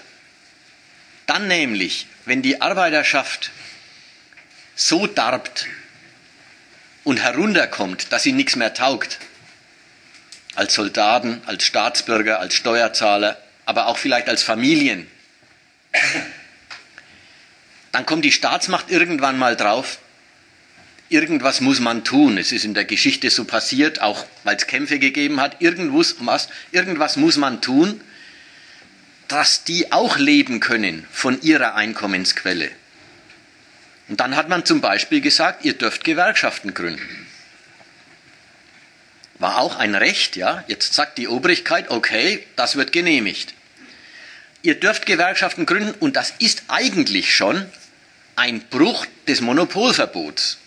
dann 1.25 1.47
nämlich, 1.47 2.05
wenn 2.25 2.41
die 2.41 2.61
Arbeiterschaft 2.61 3.51
so 4.75 5.07
darbt 5.07 5.67
und 7.03 7.21
herunterkommt, 7.21 8.11
dass 8.11 8.23
sie 8.23 8.31
nichts 8.33 8.55
mehr 8.55 8.73
taugt, 8.73 9.19
als 10.55 10.73
Soldaten, 10.73 11.41
als 11.45 11.63
Staatsbürger, 11.63 12.39
als 12.39 12.53
Steuerzahler, 12.53 13.37
aber 13.65 13.87
auch 13.87 13.97
vielleicht 13.97 14.27
als 14.27 14.43
Familien, 14.43 15.07
dann 17.91 18.05
kommt 18.05 18.25
die 18.25 18.31
Staatsmacht 18.31 18.91
irgendwann 18.91 19.37
mal 19.37 19.55
drauf, 19.55 19.99
irgendwas 21.09 21.61
muss 21.61 21.79
man 21.79 22.03
tun. 22.03 22.37
Es 22.37 22.51
ist 22.51 22.65
in 22.65 22.73
der 22.73 22.85
Geschichte 22.85 23.29
so 23.29 23.45
passiert, 23.45 24.01
auch 24.01 24.25
weil 24.43 24.55
es 24.55 24.67
Kämpfe 24.67 24.99
gegeben 24.99 25.41
hat. 25.41 25.61
Irgendwas, 25.61 26.49
irgendwas 26.71 27.17
muss 27.17 27.37
man 27.37 27.61
tun, 27.61 28.01
dass 29.27 29.63
die 29.63 29.91
auch 29.91 30.17
leben 30.17 30.59
können 30.59 31.05
von 31.11 31.41
ihrer 31.41 31.75
Einkommensquelle. 31.75 32.69
Und 34.09 34.19
dann 34.19 34.35
hat 34.35 34.49
man 34.49 34.65
zum 34.65 34.81
Beispiel 34.81 35.21
gesagt, 35.21 35.63
ihr 35.63 35.73
dürft 35.73 36.03
Gewerkschaften 36.03 36.73
gründen. 36.73 37.27
War 39.37 39.59
auch 39.59 39.77
ein 39.77 39.95
Recht, 39.95 40.35
ja. 40.35 40.63
Jetzt 40.67 40.93
sagt 40.93 41.17
die 41.17 41.27
Obrigkeit, 41.27 41.89
okay, 41.89 42.45
das 42.55 42.75
wird 42.75 42.91
genehmigt. 42.91 43.53
Ihr 44.63 44.79
dürft 44.79 45.05
Gewerkschaften 45.05 45.65
gründen 45.65 45.93
und 45.99 46.17
das 46.17 46.33
ist 46.39 46.63
eigentlich 46.67 47.33
schon 47.33 47.71
ein 48.35 48.61
Bruch 48.61 49.05
des 49.27 49.41
Monopolverbots. 49.41 50.57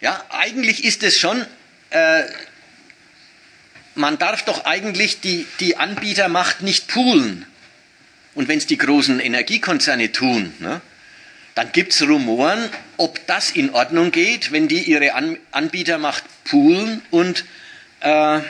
Ja, 0.00 0.24
eigentlich 0.28 0.84
ist 0.84 1.02
es 1.02 1.18
schon, 1.18 1.44
äh, 1.90 2.24
man 3.94 4.18
darf 4.18 4.44
doch 4.44 4.64
eigentlich 4.64 5.20
die, 5.20 5.46
die 5.58 5.76
Anbietermacht 5.76 6.60
nicht 6.60 6.88
poolen. 6.88 7.46
Und 8.34 8.48
wenn 8.48 8.58
es 8.58 8.66
die 8.66 8.78
großen 8.78 9.20
Energiekonzerne 9.20 10.12
tun, 10.12 10.54
ne, 10.58 10.80
dann 11.54 11.70
gibt 11.72 11.92
es 11.92 12.02
Rumoren, 12.02 12.70
ob 12.96 13.26
das 13.26 13.50
in 13.50 13.70
Ordnung 13.70 14.10
geht, 14.10 14.52
wenn 14.52 14.68
die 14.68 14.82
ihre 14.82 15.14
An 15.14 15.36
Anbietermacht 15.50 16.24
poolen 16.44 17.02
und 17.10 17.44
äh, 18.00 18.40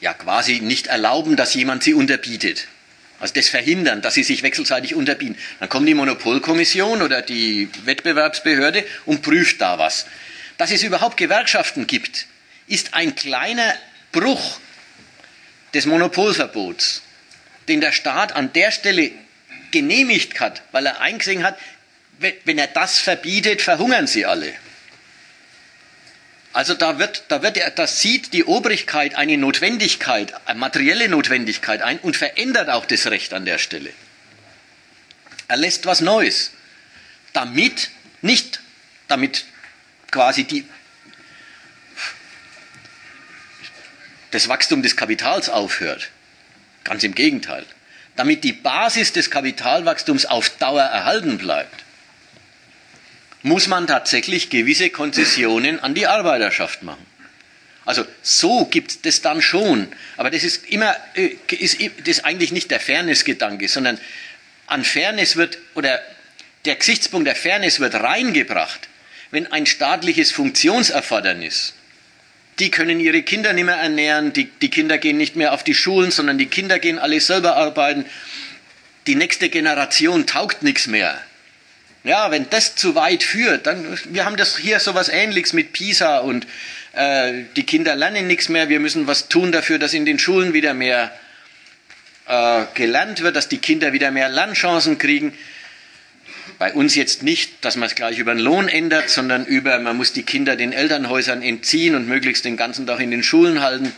ja 0.00 0.14
quasi 0.14 0.60
nicht 0.60 0.88
erlauben, 0.88 1.36
dass 1.36 1.54
jemand 1.54 1.84
sie 1.84 1.94
unterbietet. 1.94 2.66
Also 3.20 3.34
das 3.34 3.48
verhindern, 3.48 4.02
dass 4.02 4.14
sie 4.14 4.24
sich 4.24 4.42
wechselseitig 4.42 4.94
unterbieten. 4.94 5.38
Dann 5.60 5.68
kommt 5.68 5.88
die 5.88 5.94
Monopolkommission 5.94 7.00
oder 7.00 7.22
die 7.22 7.68
Wettbewerbsbehörde 7.84 8.84
und 9.06 9.22
prüft 9.22 9.60
da 9.60 9.78
was. 9.78 10.06
Dass 10.58 10.72
es 10.72 10.82
überhaupt 10.82 11.16
Gewerkschaften 11.16 11.86
gibt, 11.86 12.26
ist 12.66 12.94
ein 12.94 13.14
kleiner 13.14 13.74
Bruch 14.12 14.58
des 15.72 15.86
Monopolverbots, 15.86 17.02
den 17.68 17.80
der 17.80 17.92
Staat 17.92 18.32
an 18.32 18.52
der 18.52 18.70
Stelle 18.70 19.10
genehmigt 19.70 20.40
hat, 20.40 20.62
weil 20.72 20.86
er 20.86 21.00
eingesehen 21.00 21.42
hat, 21.42 21.58
wenn 22.18 22.58
er 22.58 22.68
das 22.68 22.98
verbietet, 22.98 23.62
verhungern 23.62 24.06
sie 24.06 24.24
alle. 24.24 24.54
Also 26.52 26.74
da 26.74 27.00
wird, 27.00 27.24
da 27.28 27.42
wird, 27.42 27.58
da 27.76 27.86
sieht 27.88 28.32
die 28.32 28.44
Obrigkeit 28.44 29.16
eine 29.16 29.36
Notwendigkeit, 29.36 30.32
eine 30.46 30.60
materielle 30.60 31.08
Notwendigkeit 31.08 31.82
ein 31.82 31.98
und 31.98 32.16
verändert 32.16 32.68
auch 32.68 32.86
das 32.86 33.08
Recht 33.08 33.34
an 33.34 33.44
der 33.44 33.58
Stelle. 33.58 33.92
Er 35.48 35.56
lässt 35.56 35.84
was 35.84 36.00
Neues, 36.00 36.52
damit 37.32 37.90
nicht, 38.22 38.60
damit 39.08 39.46
quasi 40.12 40.44
die, 40.44 40.64
das 44.30 44.48
Wachstum 44.48 44.82
des 44.82 44.96
Kapitals 44.96 45.48
aufhört. 45.48 46.10
Ganz 46.84 47.02
im 47.02 47.14
Gegenteil. 47.14 47.64
Damit 48.16 48.44
die 48.44 48.52
Basis 48.52 49.12
des 49.12 49.30
Kapitalwachstums 49.30 50.26
auf 50.26 50.50
Dauer 50.50 50.82
erhalten 50.82 51.38
bleibt, 51.38 51.82
muss 53.42 53.66
man 53.66 53.86
tatsächlich 53.86 54.50
gewisse 54.50 54.90
Konzessionen 54.90 55.80
an 55.80 55.94
die 55.94 56.06
Arbeiterschaft 56.06 56.82
machen. 56.82 57.04
Also 57.84 58.06
so 58.22 58.64
gibt 58.66 59.04
es 59.04 59.20
dann 59.20 59.42
schon, 59.42 59.88
aber 60.16 60.30
das 60.30 60.42
ist 60.44 60.66
immer 60.66 60.96
äh, 61.14 61.36
ist, 61.50 61.78
das 62.06 62.24
eigentlich 62.24 62.52
nicht 62.52 62.70
der 62.70 62.80
Fairness-Gedanke, 62.80 63.68
sondern 63.68 63.98
an 64.66 64.84
Fairness 64.84 65.36
wird 65.36 65.58
oder 65.74 66.00
der 66.64 66.76
Gesichtspunkt 66.76 67.26
der 67.26 67.36
Fairness 67.36 67.80
wird 67.80 67.94
reingebracht, 67.94 68.88
wenn 69.30 69.52
ein 69.52 69.66
staatliches 69.66 70.32
Funktionserfordernis 70.32 71.74
die 72.58 72.70
können 72.70 73.00
ihre 73.00 73.22
Kinder 73.22 73.52
nicht 73.52 73.64
mehr 73.64 73.76
ernähren, 73.76 74.32
die, 74.32 74.44
die 74.44 74.70
Kinder 74.70 74.98
gehen 74.98 75.16
nicht 75.16 75.36
mehr 75.36 75.52
auf 75.52 75.64
die 75.64 75.74
Schulen, 75.74 76.10
sondern 76.10 76.38
die 76.38 76.46
Kinder 76.46 76.78
gehen 76.78 76.98
alle 76.98 77.20
selber 77.20 77.56
arbeiten. 77.56 78.04
Die 79.06 79.16
nächste 79.16 79.48
Generation 79.48 80.26
taugt 80.26 80.62
nichts 80.62 80.86
mehr. 80.86 81.20
Ja, 82.04 82.30
wenn 82.30 82.48
das 82.50 82.76
zu 82.76 82.94
weit 82.94 83.22
führt, 83.22 83.66
dann, 83.66 83.98
wir 84.10 84.24
haben 84.24 84.36
das 84.36 84.58
hier 84.58 84.78
so 84.78 84.94
was 84.94 85.08
ähnliches 85.08 85.54
mit 85.54 85.72
PISA 85.72 86.18
und 86.18 86.46
äh, 86.92 87.44
die 87.56 87.64
Kinder 87.64 87.96
lernen 87.96 88.26
nichts 88.26 88.48
mehr, 88.48 88.68
wir 88.68 88.78
müssen 88.78 89.06
was 89.06 89.28
tun 89.28 89.52
dafür, 89.52 89.78
dass 89.78 89.94
in 89.94 90.04
den 90.04 90.18
Schulen 90.18 90.52
wieder 90.52 90.74
mehr 90.74 91.10
äh, 92.26 92.64
gelernt 92.74 93.22
wird, 93.22 93.36
dass 93.36 93.48
die 93.48 93.58
Kinder 93.58 93.92
wieder 93.92 94.10
mehr 94.10 94.28
Lernchancen 94.28 94.98
kriegen. 94.98 95.32
Bei 96.64 96.72
uns 96.72 96.94
jetzt 96.94 97.22
nicht, 97.22 97.62
dass 97.62 97.76
man 97.76 97.90
es 97.90 97.94
gleich 97.94 98.18
über 98.18 98.34
den 98.34 98.42
Lohn 98.42 98.68
ändert, 98.68 99.10
sondern 99.10 99.44
über, 99.44 99.78
man 99.80 99.98
muss 99.98 100.14
die 100.14 100.22
Kinder 100.22 100.56
den 100.56 100.72
Elternhäusern 100.72 101.42
entziehen 101.42 101.94
und 101.94 102.08
möglichst 102.08 102.46
den 102.46 102.56
ganzen 102.56 102.86
Tag 102.86 103.00
in 103.00 103.10
den 103.10 103.22
Schulen 103.22 103.60
halten. 103.60 103.92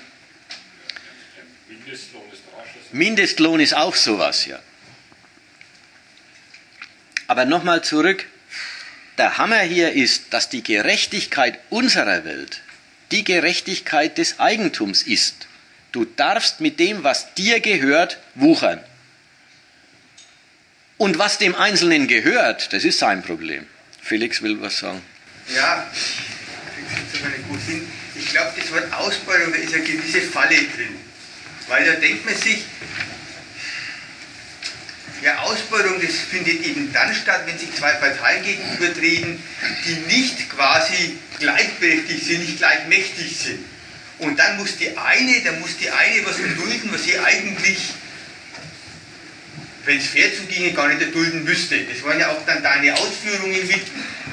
Mindestlohn 1.69 2.25
ist, 2.33 2.93
Mindestlohn 2.93 3.61
ist 3.61 3.77
auch 3.77 3.95
sowas, 3.95 4.47
ja. 4.47 4.59
Aber 7.29 7.45
nochmal 7.45 7.85
zurück. 7.85 8.27
Der 9.17 9.39
Hammer 9.39 9.61
hier 9.61 9.93
ist, 9.93 10.35
dass 10.35 10.49
die 10.49 10.65
Gerechtigkeit 10.65 11.61
unserer 11.71 12.25
Welt 12.25 12.63
die 13.13 13.23
Gerechtigkeit 13.23 14.19
des 14.19 14.41
Eigentums 14.41 15.05
ist. 15.05 15.47
Du 15.93 16.05
darfst 16.05 16.61
mit 16.61 16.81
dem, 16.81 17.05
was 17.05 17.33
dir 17.35 17.61
gehört, 17.61 18.19
wuchern. 18.35 18.81
Und 20.99 21.19
was 21.19 21.39
dem 21.39 21.55
Einzelnen 21.55 22.09
gehört, 22.09 22.73
das 22.73 22.85
ist 22.85 22.99
sein 22.99 23.23
Problem. 23.23 23.67
Felix 24.03 24.41
will 24.43 24.61
was 24.61 24.79
sagen. 24.79 25.03
Ja, 25.55 25.87
ich 28.15 28.29
glaube, 28.31 28.53
das 28.59 28.73
Wort 28.73 28.93
Ausbeutung, 28.93 29.53
da 29.53 29.59
ist 29.59 29.75
eine 29.75 29.83
gewisse 29.85 30.23
Falle 30.23 30.57
drin. 30.57 30.97
Weil 31.69 31.85
da 31.85 31.93
denkt 31.95 32.25
man 32.25 32.35
sich, 32.35 32.65
ja, 35.23 35.39
Ausbeutung, 35.41 36.01
das 36.01 36.15
findet 36.15 36.65
eben 36.65 36.93
dann 36.93 37.15
statt, 37.15 37.43
wenn 37.47 37.59
sich 37.59 37.75
zwei 37.75 37.93
Parteien 37.95 38.45
gegenübertreten, 38.45 39.43
die 39.85 40.15
nicht 40.15 40.49
quasi 40.51 41.19
gleichberechtigt 41.39 42.25
sind, 42.25 42.41
nicht 42.41 42.59
gleichmächtig 42.59 43.37
sind. 43.37 43.65
Und 44.19 44.39
dann 44.39 44.57
muss 44.57 44.77
die 44.77 44.97
eine, 44.97 45.41
dann 45.43 45.61
muss 45.61 45.77
die 45.77 45.91
eine 45.91 46.25
was 46.25 46.39
erdulden, 46.39 46.91
was 46.93 47.05
sie 47.05 47.19
eigentlich 47.19 47.79
wenn 49.87 49.99
es 49.99 50.07
fair 50.09 50.35
zuginge, 50.35 50.73
gar 50.73 50.89
nicht 50.89 51.01
erdulden 51.01 51.45
müsste. 51.45 51.79
Das 51.85 52.03
waren 52.03 52.19
ja 52.19 52.29
auch 52.29 52.45
dann 52.45 52.63
deine 52.63 52.95
Ausführungen 52.95 53.67
mit, 53.67 53.83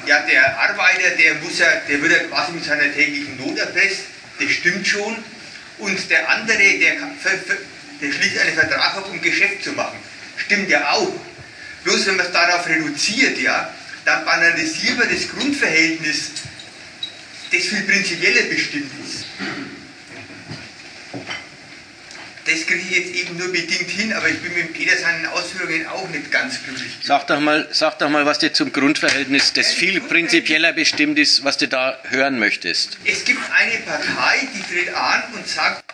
ja, 0.06 0.20
der 0.26 0.58
Arbeiter, 0.58 1.10
der 1.16 1.36
muss 1.36 1.58
ja, 1.58 1.68
der 1.88 2.02
wird 2.02 2.12
ja 2.12 2.18
quasi 2.24 2.52
mit 2.52 2.64
seiner 2.64 2.92
täglichen 2.92 3.36
Not 3.38 3.56
erpresst, 3.58 4.00
das 4.38 4.50
stimmt 4.50 4.86
schon. 4.86 5.16
Und 5.78 6.10
der 6.10 6.28
andere, 6.28 6.58
der, 6.58 6.96
der 8.00 8.12
schließt 8.12 8.38
einen 8.38 8.54
Vertrag 8.54 8.96
ab, 8.96 9.08
um 9.10 9.20
Geschäft 9.20 9.64
zu 9.64 9.72
machen. 9.72 9.98
Stimmt 10.36 10.68
ja 10.68 10.90
auch. 10.90 11.12
Bloß 11.84 12.06
wenn 12.06 12.16
man 12.16 12.26
es 12.26 12.32
darauf 12.32 12.66
reduziert, 12.68 13.38
ja, 13.38 13.72
dann 14.04 14.24
banalisiert 14.24 14.98
man 14.98 15.08
das 15.08 15.28
Grundverhältnis, 15.28 16.30
das 17.52 17.62
viel 17.62 17.82
prinzipieller 17.82 18.42
bestimmt 18.42 18.90
ist 19.04 19.24
das 22.44 22.66
kriege 22.66 22.80
ich 22.80 22.90
jetzt 22.90 23.14
eben 23.14 23.36
nur 23.38 23.50
bedingt 23.50 23.88
hin, 23.90 24.12
aber 24.12 24.28
ich 24.28 24.38
bin 24.40 24.52
mit 24.54 24.74
Peter 24.74 24.96
seinen 24.96 25.26
Ausführungen 25.26 25.86
auch 25.86 26.08
nicht 26.10 26.30
ganz 26.30 26.62
glücklich. 26.62 26.92
Sag 27.02 27.26
doch 27.26 27.40
mal, 27.40 27.66
sag 27.72 27.98
doch 27.98 28.10
mal 28.10 28.26
was 28.26 28.38
dir 28.38 28.52
zum 28.52 28.72
Grundverhältnis, 28.72 29.52
das 29.54 29.72
viel 29.72 30.00
prinzipieller 30.00 30.72
bestimmt 30.72 31.18
ist, 31.18 31.44
was 31.44 31.56
du 31.56 31.68
da 31.68 31.98
hören 32.04 32.38
möchtest. 32.38 32.98
Es 33.04 33.24
gibt 33.24 33.40
eine 33.50 33.78
Partei, 33.80 34.48
die 34.54 34.74
tritt 34.74 34.94
an 34.94 35.22
und 35.34 35.48
sagt, 35.48 35.84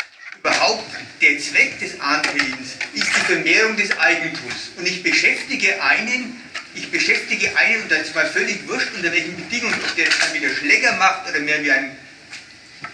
überhaupt 0.41 0.91
der 1.21 1.39
Zweck 1.39 1.79
des 1.79 2.01
Antretens 2.01 2.77
ist 2.95 3.07
die 3.07 3.33
Vermehrung 3.33 3.77
des 3.77 3.97
Eigentums. 3.99 4.73
Und 4.77 4.89
ich 4.89 5.03
beschäftige 5.03 5.81
einen, 5.83 6.41
ich 6.75 6.91
beschäftige 6.91 7.57
einen, 7.57 7.83
und 7.83 7.91
das 7.93 8.09
ist 8.09 8.15
mal 8.15 8.27
völlig 8.27 8.67
wurscht, 8.67 8.89
unter 8.97 9.13
welchen 9.13 9.37
Bedingungen, 9.37 9.75
ob 9.75 9.95
der 9.97 10.07
das 10.07 10.19
dann 10.19 10.35
wieder 10.35 10.53
Schläger 10.53 10.97
macht 10.97 11.29
oder 11.29 11.39
mehr 11.41 11.63
wie 11.63 11.71
ein 11.71 11.97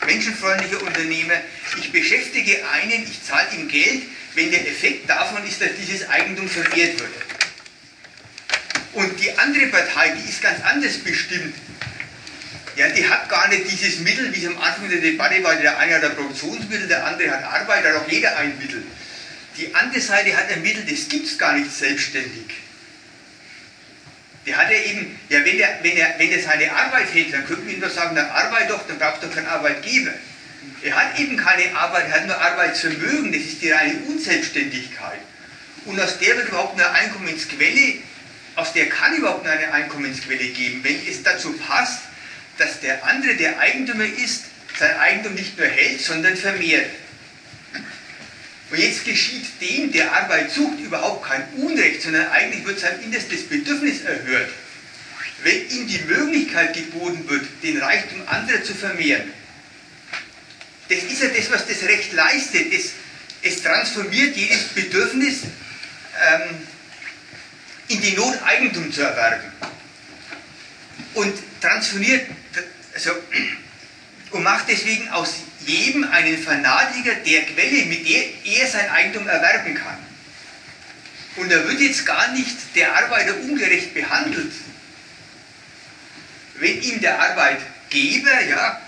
menschenfreundlicher 0.05 0.83
Unternehmer, 0.83 1.35
ich 1.79 1.93
beschäftige 1.93 2.59
einen, 2.69 3.05
ich 3.05 3.23
zahle 3.23 3.49
ihm 3.57 3.69
Geld, 3.69 4.03
wenn 4.35 4.51
der 4.51 4.69
Effekt 4.69 5.09
davon 5.09 5.47
ist, 5.47 5.61
dass 5.61 5.71
dieses 5.81 6.09
Eigentum 6.09 6.49
verwehrt 6.49 6.99
wird. 6.99 7.13
Und 8.93 9.21
die 9.21 9.37
andere 9.39 9.67
Partei, 9.67 10.11
die 10.11 10.29
ist 10.29 10.43
ganz 10.43 10.63
anders 10.65 10.99
bestimmt. 10.99 11.55
Ja, 12.77 12.89
die 12.89 13.09
hat 13.09 13.29
gar 13.29 13.49
nicht 13.49 13.71
dieses 13.71 14.01
Mittel, 14.01 14.35
wie 14.35 14.41
es 14.41 14.47
am 14.47 14.59
Anfang 14.59 14.89
der 14.91 15.01
Debatte 15.01 15.43
war, 15.43 15.57
der 15.57 15.79
eine 15.79 15.95
hat 15.95 16.05
ein 16.05 16.15
Produktionsmittel, 16.15 16.89
der 16.89 17.07
andere 17.07 17.31
hat 17.31 17.45
Arbeit, 17.45 17.85
hat 17.85 17.95
auch 17.95 18.09
jeder 18.09 18.37
ein 18.37 18.59
Mittel. 18.59 18.85
Die 19.57 19.75
andere 19.75 20.01
Seite 20.01 20.37
hat 20.37 20.51
ein 20.51 20.63
Mittel, 20.63 20.85
das 20.85 21.09
gibt 21.09 21.27
es 21.27 21.39
gar 21.39 21.55
nicht 21.55 21.73
selbstständig. 21.73 22.66
Der 24.47 24.57
hat 24.57 24.71
ja 24.71 24.79
eben, 24.79 25.19
ja, 25.29 25.45
wenn 25.45 25.59
er, 25.59 25.79
wenn, 25.83 25.97
er, 25.97 26.15
wenn 26.19 26.31
er 26.31 26.41
seine 26.41 26.73
Arbeit 26.73 27.13
hätte, 27.13 27.33
dann 27.33 27.47
könnten 27.47 27.67
wir 27.67 27.75
ihm 27.75 27.81
doch 27.81 27.91
sagen, 27.91 28.15
dann 28.15 28.31
arbeit 28.31 28.71
doch, 28.71 28.87
dann 28.87 28.99
brauchst 28.99 29.23
du 29.23 29.27
doch 29.27 29.35
keinen 29.35 29.49
Arbeitgeber. 29.49 30.13
Er 30.83 30.95
hat 30.95 31.19
eben 31.19 31.37
keine 31.37 31.75
Arbeit, 31.75 32.07
er 32.07 32.13
hat 32.13 32.27
nur 32.27 32.41
Arbeitsvermögen, 32.41 33.33
das 33.33 33.43
ist 33.43 33.61
die 33.61 33.71
reine 33.71 33.99
Unselbstständigkeit. 34.07 35.19
Und 35.85 36.01
aus 36.01 36.19
der 36.19 36.37
wird 36.37 36.49
überhaupt 36.49 36.79
eine 36.79 36.91
Einkommensquelle, 36.91 37.95
aus 38.55 38.73
der 38.73 38.89
kann 38.89 39.17
überhaupt 39.17 39.47
eine 39.47 39.73
Einkommensquelle 39.73 40.47
geben, 40.49 40.85
wenn 40.85 40.97
es 41.09 41.23
dazu 41.23 41.53
passt, 41.53 42.01
dass 42.59 42.81
der 42.81 43.05
andere, 43.05 43.35
der 43.35 43.59
Eigentümer 43.59 44.05
ist, 44.05 44.45
sein 44.79 44.97
Eigentum 44.97 45.35
nicht 45.35 45.59
nur 45.59 45.67
hält, 45.67 46.01
sondern 46.01 46.37
vermehrt. 46.37 46.87
Und 48.77 48.83
jetzt 48.83 49.07
geschieht 49.07 49.47
dem, 49.63 49.91
der 49.91 50.13
Arbeit 50.13 50.53
sucht, 50.53 50.79
überhaupt 50.81 51.27
kein 51.27 51.49
Unrecht, 51.55 52.03
sondern 52.03 52.29
eigentlich 52.29 52.67
wird 52.67 52.79
sein 52.79 53.01
innerstes 53.03 53.49
Bedürfnis 53.49 54.03
erhört, 54.03 54.51
wenn 55.43 55.71
ihm 55.71 55.89
die 55.89 56.01
Möglichkeit 56.01 56.75
geboten 56.75 57.27
wird, 57.27 57.47
den 57.63 57.79
Reichtum 57.79 58.21
anderer 58.27 58.63
zu 58.63 58.75
vermehren. 58.75 59.33
Das 60.91 60.99
ist 60.99 61.23
ja 61.23 61.29
das, 61.29 61.51
was 61.51 61.67
das 61.67 61.85
Recht 61.85 62.13
leistet. 62.13 62.71
Es, 62.71 62.93
es 63.41 63.63
transformiert 63.63 64.37
jedes 64.37 64.65
Bedürfnis 64.65 65.45
ähm, 65.45 66.59
in 67.89 68.03
die 68.03 68.13
Not, 68.13 68.43
Eigentum 68.43 68.93
zu 68.93 69.01
erwerben. 69.01 69.53
Und 71.15 71.33
transformiert, 71.63 72.27
also, 72.93 73.13
und 74.33 74.43
macht 74.43 74.69
deswegen 74.69 75.09
aus 75.09 75.37
jedem 75.67 76.05
einen 76.05 76.39
Fanatiker 76.39 77.15
der 77.15 77.43
Quelle, 77.43 77.87
mit 77.87 78.09
der 78.09 78.25
er 78.45 78.67
sein 78.69 78.91
Eigentum 78.91 79.27
erwerben 79.27 79.75
kann. 79.75 79.99
und 81.37 81.53
da 81.53 81.69
wird 81.69 81.81
jetzt 81.81 82.07
gar 82.07 82.33
nicht 82.33 82.57
der 82.75 82.95
Arbeiter 82.97 83.37
ungerecht 83.41 83.93
behandelt, 83.93 84.53
wenn 86.55 86.83
ihm 86.83 87.01
der 87.01 87.21
Arbeitgeber, 87.21 88.41
ja, 88.49 88.81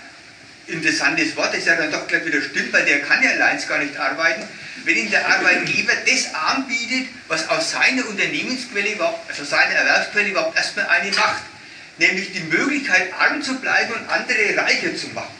interessantes 0.65 1.35
Wort, 1.35 1.53
das 1.53 1.65
ja 1.65 1.75
dann 1.75 1.91
doch 1.91 2.07
gleich 2.07 2.25
wieder 2.25 2.41
stimmt, 2.41 2.73
weil 2.73 2.85
der 2.85 3.01
kann 3.01 3.21
ja 3.23 3.31
allein 3.31 3.59
gar 3.67 3.79
nicht 3.79 3.97
arbeiten, 3.97 4.47
wenn 4.85 4.97
ihm 4.97 5.11
der 5.11 5.27
Arbeitgeber 5.27 5.93
das 6.07 6.33
anbietet, 6.33 7.07
was 7.27 7.47
aus 7.49 7.71
seiner 7.71 8.07
Unternehmensquelle 8.07 8.93
überhaupt, 8.93 9.29
also 9.29 9.43
seiner 9.43 9.75
Erwerbsquelle 9.75 10.29
überhaupt 10.29 10.57
erstmal 10.57 10.87
eine 10.87 11.11
macht, 11.11 11.43
nämlich 11.97 12.31
die 12.31 12.41
Möglichkeit, 12.41 13.13
arm 13.13 13.41
zu 13.41 13.59
bleiben 13.59 13.93
und 13.93 14.09
andere 14.09 14.57
reicher 14.57 14.95
zu 14.95 15.07
machen. 15.09 15.38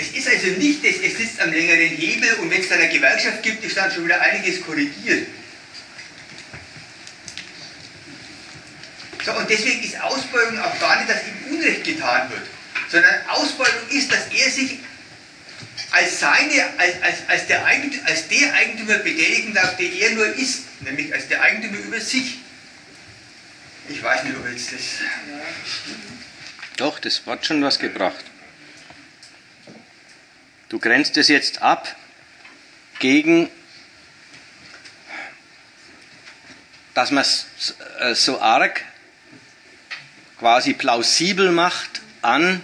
Es 0.00 0.12
ist 0.12 0.28
also 0.28 0.46
nicht, 0.58 0.82
das, 0.82 0.94
es 0.94 1.18
sitzt 1.18 1.40
am 1.40 1.52
längeren 1.52 1.90
Hebel 1.90 2.32
und 2.40 2.50
wenn 2.50 2.62
es 2.62 2.70
dann 2.70 2.80
eine 2.80 2.88
Gewerkschaft 2.88 3.42
gibt, 3.42 3.62
ist 3.62 3.76
dann 3.76 3.92
schon 3.92 4.06
wieder 4.06 4.18
einiges 4.18 4.62
korrigiert. 4.62 5.26
So, 9.22 9.32
und 9.32 9.50
deswegen 9.50 9.82
ist 9.82 10.00
Ausbeutung 10.00 10.58
auch 10.58 10.80
gar 10.80 10.96
nicht, 10.96 11.10
dass 11.10 11.20
ihm 11.26 11.54
Unrecht 11.54 11.84
getan 11.84 12.30
wird, 12.30 12.40
sondern 12.88 13.14
Ausbeutung 13.28 13.90
ist, 13.90 14.10
dass 14.10 14.28
er 14.28 14.50
sich 14.50 14.78
als, 15.90 16.18
seine, 16.18 16.78
als, 16.78 17.02
als, 17.02 17.16
als, 17.28 17.46
der 17.48 17.62
Eigentümer, 17.66 18.08
als 18.08 18.26
der 18.28 18.54
Eigentümer 18.54 18.98
betätigen 19.00 19.52
darf, 19.52 19.76
der 19.76 19.92
er 19.92 20.10
nur 20.12 20.34
ist, 20.34 20.62
nämlich 20.80 21.12
als 21.12 21.28
der 21.28 21.42
Eigentümer 21.42 21.76
über 21.76 22.00
sich. 22.00 22.38
Ich 23.90 24.02
weiß 24.02 24.24
nicht, 24.24 24.36
ob 24.36 24.50
jetzt 24.50 24.72
das. 24.72 24.80
Doch, 26.78 26.98
das 27.00 27.20
hat 27.26 27.44
schon 27.44 27.62
was 27.62 27.78
gebracht. 27.78 28.29
Du 30.70 30.78
grenzt 30.78 31.16
es 31.16 31.26
jetzt 31.26 31.62
ab 31.62 31.96
gegen, 33.00 33.50
dass 36.94 37.10
man 37.10 37.22
es 37.22 37.74
äh, 37.98 38.14
so 38.14 38.40
arg 38.40 38.84
quasi 40.38 40.74
plausibel 40.74 41.50
macht 41.50 42.02
an 42.22 42.60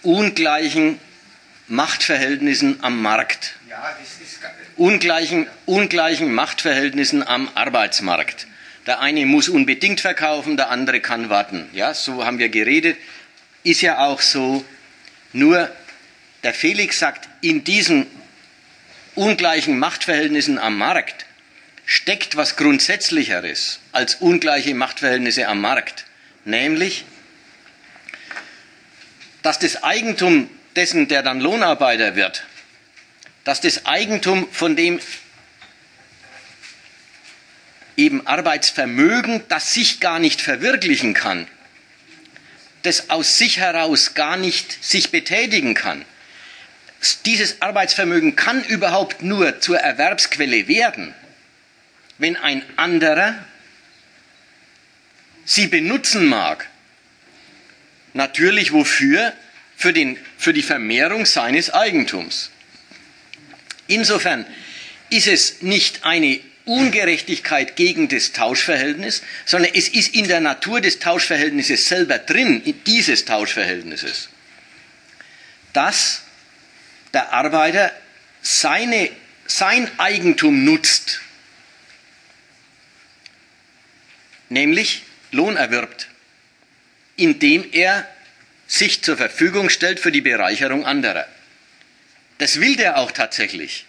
ungleichen 0.00 0.98
Machtverhältnissen 1.68 2.82
am 2.82 3.02
Markt. 3.02 3.56
Ungleichen, 4.76 5.46
ungleichen 5.66 6.32
Machtverhältnissen 6.32 7.22
am 7.22 7.50
Arbeitsmarkt. 7.54 8.46
Der 8.86 9.00
eine 9.00 9.26
muss 9.26 9.50
unbedingt 9.50 10.00
verkaufen, 10.00 10.56
der 10.56 10.70
andere 10.70 11.00
kann 11.00 11.28
warten. 11.28 11.68
Ja, 11.74 11.92
so 11.92 12.24
haben 12.24 12.38
wir 12.38 12.48
geredet. 12.48 12.96
Ist 13.62 13.82
ja 13.82 13.98
auch 13.98 14.22
so. 14.22 14.64
Nur 15.34 15.70
der 16.42 16.54
Felix 16.54 16.98
sagt, 16.98 17.28
in 17.42 17.64
diesen 17.64 18.06
ungleichen 19.14 19.78
Machtverhältnissen 19.78 20.58
am 20.58 20.78
Markt 20.78 21.26
steckt 21.84 22.36
was 22.36 22.56
Grundsätzlicheres 22.56 23.80
als 23.90 24.14
ungleiche 24.14 24.74
Machtverhältnisse 24.74 25.48
am 25.48 25.60
Markt. 25.60 26.06
Nämlich, 26.44 27.04
dass 29.42 29.58
das 29.58 29.82
Eigentum 29.82 30.48
dessen, 30.76 31.08
der 31.08 31.22
dann 31.22 31.40
Lohnarbeiter 31.40 32.16
wird, 32.16 32.46
dass 33.44 33.60
das 33.60 33.86
Eigentum, 33.86 34.48
von 34.50 34.76
dem 34.76 35.00
eben 37.96 38.26
Arbeitsvermögen, 38.26 39.42
das 39.48 39.74
sich 39.74 40.00
gar 40.00 40.18
nicht 40.18 40.40
verwirklichen 40.40 41.12
kann, 41.12 41.46
das 42.82 43.10
aus 43.10 43.36
sich 43.36 43.58
heraus 43.58 44.14
gar 44.14 44.36
nicht 44.36 44.82
sich 44.82 45.10
betätigen 45.10 45.74
kann. 45.74 46.04
Dieses 47.24 47.60
Arbeitsvermögen 47.60 48.36
kann 48.36 48.62
überhaupt 48.64 49.22
nur 49.22 49.60
zur 49.60 49.78
Erwerbsquelle 49.78 50.68
werden, 50.68 51.14
wenn 52.18 52.36
ein 52.36 52.62
anderer 52.76 53.44
sie 55.44 55.66
benutzen 55.66 56.26
mag. 56.26 56.68
Natürlich 58.14 58.72
wofür? 58.72 59.32
Für, 59.76 59.92
den, 59.92 60.16
für 60.38 60.52
die 60.52 60.62
Vermehrung 60.62 61.26
seines 61.26 61.70
Eigentums. 61.70 62.50
Insofern 63.88 64.46
ist 65.10 65.26
es 65.26 65.62
nicht 65.62 66.04
eine 66.04 66.38
Ungerechtigkeit 66.64 67.74
gegen 67.74 68.08
das 68.08 68.30
Tauschverhältnis, 68.30 69.22
sondern 69.44 69.72
es 69.74 69.88
ist 69.88 70.14
in 70.14 70.28
der 70.28 70.40
Natur 70.40 70.80
des 70.80 71.00
Tauschverhältnisses 71.00 71.88
selber 71.88 72.18
drin, 72.18 72.62
dieses 72.86 73.24
Tauschverhältnisses, 73.24 74.28
dass 75.72 76.21
der 77.12 77.32
Arbeiter 77.32 77.92
seine, 78.42 79.10
sein 79.46 79.90
Eigentum 79.98 80.64
nutzt, 80.64 81.20
nämlich 84.48 85.02
Lohn 85.30 85.56
erwirbt, 85.56 86.08
indem 87.16 87.68
er 87.72 88.06
sich 88.66 89.02
zur 89.02 89.16
Verfügung 89.16 89.68
stellt 89.68 90.00
für 90.00 90.12
die 90.12 90.20
Bereicherung 90.20 90.86
anderer. 90.86 91.26
Das 92.38 92.60
will 92.60 92.76
der 92.76 92.98
auch 92.98 93.12
tatsächlich. 93.12 93.86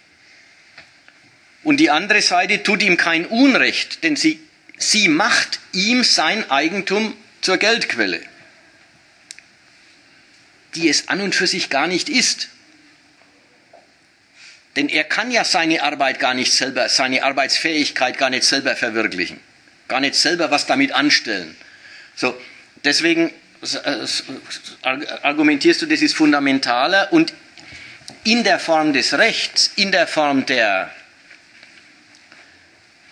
Und 1.62 1.78
die 1.78 1.90
andere 1.90 2.20
Seite 2.20 2.62
tut 2.62 2.82
ihm 2.82 2.96
kein 2.96 3.24
Unrecht, 3.26 4.04
denn 4.04 4.16
sie, 4.16 4.38
sie 4.76 5.08
macht 5.08 5.58
ihm 5.72 6.04
sein 6.04 6.50
Eigentum 6.50 7.16
zur 7.40 7.56
Geldquelle, 7.56 8.20
die 10.74 10.88
es 10.88 11.08
an 11.08 11.22
und 11.22 11.34
für 11.34 11.46
sich 11.46 11.70
gar 11.70 11.86
nicht 11.86 12.08
ist. 12.10 12.48
Denn 14.76 14.88
er 14.88 15.04
kann 15.04 15.30
ja 15.30 15.44
seine 15.44 15.82
Arbeit 15.82 16.18
gar 16.18 16.34
nicht 16.34 16.52
selber, 16.52 16.88
seine 16.88 17.22
Arbeitsfähigkeit 17.22 18.18
gar 18.18 18.30
nicht 18.30 18.44
selber 18.44 18.74
verwirklichen, 18.74 19.38
gar 19.86 20.00
nicht 20.00 20.16
selber 20.16 20.50
was 20.50 20.66
damit 20.66 20.92
anstellen. 20.92 21.56
So, 22.16 22.38
deswegen 22.84 23.32
äh, 23.62 24.06
argumentierst 25.22 25.82
du, 25.82 25.86
das 25.86 26.02
ist 26.02 26.16
fundamentaler 26.16 27.12
und 27.12 27.32
in 28.24 28.42
der 28.42 28.58
Form 28.58 28.92
des 28.92 29.14
Rechts, 29.14 29.70
in 29.76 29.92
der 29.92 30.06
Form 30.06 30.46
der 30.46 30.90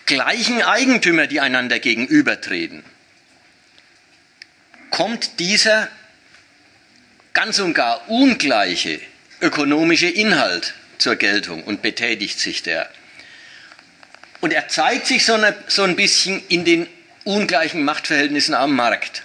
gleichen 0.05 0.61
Eigentümer, 0.61 1.27
die 1.27 1.39
einander 1.39 1.79
gegenübertreten, 1.79 2.83
kommt 4.89 5.39
dieser 5.39 5.87
ganz 7.33 7.59
und 7.59 7.73
gar 7.73 8.09
ungleiche 8.09 8.99
ökonomische 9.41 10.07
Inhalt 10.07 10.73
zur 10.97 11.15
Geltung 11.15 11.63
und 11.63 11.81
betätigt 11.81 12.39
sich 12.39 12.63
der. 12.63 12.89
Und 14.41 14.51
er 14.51 14.67
zeigt 14.67 15.07
sich 15.07 15.25
so, 15.25 15.33
eine, 15.33 15.55
so 15.67 15.83
ein 15.83 15.95
bisschen 15.95 16.41
in 16.49 16.65
den 16.65 16.87
ungleichen 17.23 17.83
Machtverhältnissen 17.83 18.53
am 18.53 18.75
Markt. 18.75 19.23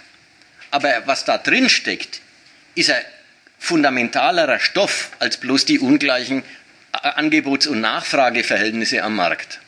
Aber 0.71 1.03
was 1.05 1.25
da 1.25 1.37
drin 1.37 1.69
steckt, 1.69 2.21
ist 2.75 2.89
ein 2.89 3.01
fundamentalerer 3.57 4.59
Stoff 4.59 5.11
als 5.19 5.37
bloß 5.37 5.65
die 5.65 5.79
ungleichen 5.79 6.43
Angebots- 6.91 7.67
und 7.67 7.81
Nachfrageverhältnisse 7.81 9.03
am 9.03 9.15
Markt. 9.15 9.59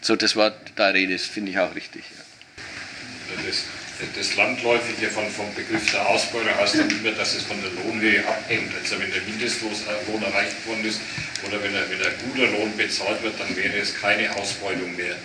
So, 0.00 0.16
das 0.16 0.36
war 0.36 0.52
da 0.76 0.88
Rede, 0.88 1.14
das 1.14 1.26
finde 1.26 1.52
ich 1.52 1.58
auch 1.58 1.74
richtig. 1.74 2.02
Ja. 2.16 3.42
Das, 4.14 4.36
Landläufige 4.36 5.08
von, 5.08 5.28
vom 5.30 5.52
Begriff 5.54 5.90
der 5.90 6.06
Ausbeutung 6.08 6.54
heißt 6.54 6.76
dann 6.76 6.90
immer, 6.90 7.10
dass 7.12 7.34
es 7.34 7.42
von 7.42 7.56
der 7.60 7.70
Lohnhöhe 7.82 8.26
abhängt. 8.26 8.72
Also 8.80 9.00
wenn 9.00 9.10
der 9.10 9.22
Mindestlohn 9.22 9.72
erreicht 10.22 10.66
worden 10.66 10.84
ist 10.84 11.00
oder 11.46 11.62
wenn, 11.62 11.74
er, 11.74 11.90
wenn 11.90 12.00
ein 12.00 12.12
guter 12.24 12.46
Lohn 12.52 12.76
bezahlt 12.76 13.22
wird, 13.22 13.40
dann 13.40 13.56
wäre 13.56 13.76
es 13.76 14.00
keine 14.00 14.34
Ausbeutung 14.36 14.94
mehr. 14.94 15.16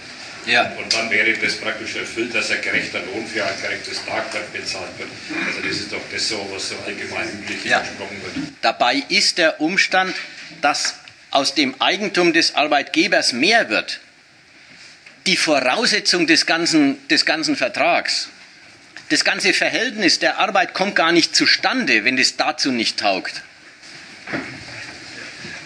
Ja. 0.45 0.74
Und 0.78 0.94
dann 0.94 1.10
wäre 1.10 1.34
das 1.34 1.56
praktisch 1.56 1.95
erfüllt, 1.95 2.36
dass 2.36 2.52
ein 2.52 2.62
gerechter 2.62 3.00
Lohn 3.00 3.26
für 3.28 3.45
ein 3.45 3.54
gerechtes 3.62 4.04
Tagwerk 4.06 4.52
bezahlt 4.52 4.98
wird. 4.98 5.10
Also 5.45 5.68
das 5.68 5.78
ist 5.78 5.94
doch 5.94 6.02
das 6.12 6.28
so, 6.28 6.50
was 6.52 6.70
so 6.70 6.76
allgemein 6.86 7.30
üblich 7.30 7.64
ja. 7.64 7.80
gesprochen 7.80 8.22
wird. 8.24 8.48
Dabei 8.62 9.04
ist 9.10 9.38
der 9.38 9.62
Umstand, 9.62 10.16
dass 10.62 10.95
aus 11.32 11.56
dem 11.56 11.80
Eigentum 11.80 12.34
des 12.34 12.56
Arbeitgebers 12.56 13.34
mehr 13.34 13.70
wird, 13.70 14.00
die 15.26 15.38
Voraussetzung 15.38 16.28
des 16.28 16.45
ganzen, 16.45 17.08
des 17.08 17.26
ganzen 17.26 17.56
Vertrags. 17.56 18.30
Das 19.09 19.23
ganze 19.23 19.53
Verhältnis 19.53 20.19
der 20.19 20.39
Arbeit 20.39 20.73
kommt 20.73 20.95
gar 20.95 21.11
nicht 21.11 21.35
zustande, 21.35 22.03
wenn 22.03 22.17
es 22.17 22.38
dazu 22.38 22.71
nicht 22.71 22.99
taugt. 22.99 23.43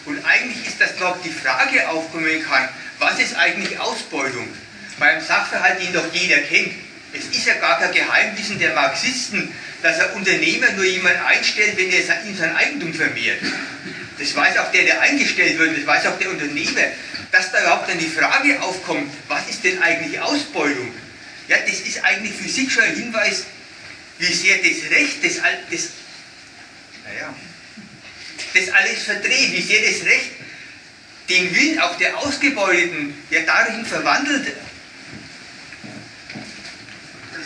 Und 0.06 0.26
eigentlich 0.26 0.68
ist 0.68 0.82
das, 0.82 0.98
glaube 0.98 1.20
ich, 1.22 1.32
die 1.32 1.38
Frage 1.38 1.88
aufkommen 1.90 2.44
kann, 2.44 2.68
was 3.00 3.20
ist 3.20 3.36
eigentlich 3.36 3.80
Ausbeutung? 3.80 4.48
beim 5.00 5.22
Sachverhalt, 5.22 5.82
den 5.82 5.94
doch 5.94 6.14
jeder 6.14 6.38
kennt. 6.40 6.74
Es 7.14 7.26
ist 7.26 7.48
ja 7.48 7.56
gar 7.56 7.80
kein 7.80 7.94
Geheimwissen 7.94 8.60
der 8.60 8.74
Marxisten, 8.74 9.54
dass 9.82 10.00
ein 10.00 10.14
Unternehmer 10.14 10.72
nur 10.72 10.86
jemanden 10.86 11.22
einstellt, 11.22 11.78
wenn 11.78 11.92
er 11.92 12.26
ihm 12.26 12.38
sein 12.38 12.56
Eigentum 12.56 12.94
vermehrt. 12.94 13.40
Das 14.20 14.36
weiß 14.36 14.58
auch 14.58 14.72
der, 14.72 14.84
der 14.84 15.02
eingestellt 15.02 15.58
wird, 15.60 15.78
das 15.78 15.86
weiß 15.86 16.08
auch 16.08 16.18
der 16.20 16.30
Unternehmer. 16.30 16.82
Dass 17.32 17.52
da 17.52 17.62
überhaupt 17.62 17.90
dann 17.90 18.00
die 18.00 18.10
Frage 18.10 18.62
aufkommt, 18.62 19.12
was 19.28 19.48
ist 19.50 19.64
denn 19.64 19.82
eigentlich 19.82 20.20
Ausbeutung? 20.20 20.92
Ja, 21.48 21.58
das 21.60 21.80
ist 21.80 22.04
eigentlich 22.04 22.34
für 22.34 22.50
sich 22.50 22.72
schon 22.72 22.84
ein 22.84 22.96
Hinweis, 22.96 23.44
wie 24.20 24.34
sehr 24.34 24.58
das 24.58 24.90
Recht, 24.92 25.24
das, 25.24 25.36
das, 25.72 25.90
naja, 27.06 27.34
das 28.54 28.70
alles 28.70 29.04
verdreht, 29.04 29.52
wie 29.54 29.62
sehr 29.62 29.82
das 29.82 30.04
Recht 30.06 30.32
den 31.30 31.54
Willen 31.56 31.80
auch 31.80 31.96
der 31.98 32.18
Ausgebeuteten, 32.18 33.14
der 33.32 33.42
darin 33.42 33.86
verwandelt, 33.86 34.54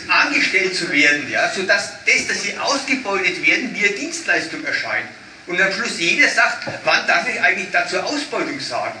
angestellt 0.08 0.74
zu 0.74 0.90
werden, 0.90 1.30
ja, 1.30 1.52
sodass 1.52 1.92
das, 2.04 2.26
dass 2.28 2.42
sie 2.42 2.56
ausgebeutet 2.58 3.44
werden, 3.46 3.74
wie 3.74 3.86
eine 3.86 3.96
Dienstleistung 3.96 4.64
erscheint. 4.64 5.08
Und 5.46 5.60
am 5.60 5.72
Schluss 5.72 5.98
jeder 5.98 6.28
sagt, 6.28 6.66
wann 6.84 7.06
darf 7.06 7.28
ich 7.28 7.40
eigentlich 7.40 7.70
dazu 7.72 8.00
Ausbeutung 8.00 8.60
sagen? 8.60 8.98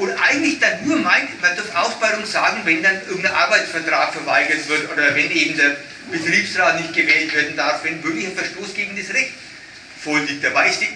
Und 0.00 0.12
eigentlich 0.12 0.58
dann 0.58 0.88
nur 0.88 0.96
meint, 0.96 1.28
man 1.42 1.54
darf 1.54 1.74
Ausbeutung 1.74 2.24
sagen, 2.24 2.62
wenn 2.64 2.82
dann 2.82 3.02
irgendein 3.06 3.34
Arbeitsvertrag 3.34 4.14
verweigert 4.14 4.66
wird 4.66 4.90
oder 4.90 5.14
wenn 5.14 5.30
eben 5.30 5.54
der 5.58 5.76
Betriebsrat 6.10 6.80
nicht 6.80 6.94
gewählt 6.94 7.34
werden 7.34 7.54
darf, 7.54 7.84
wenn 7.84 8.02
wirklich 8.02 8.28
ein 8.28 8.34
Verstoß 8.34 8.72
gegen 8.72 8.96
das 8.96 9.12
Recht 9.12 9.34
vorliegt. 10.02 10.42
Dabei 10.42 10.70
ist, 10.70 10.80
die, 10.80 10.88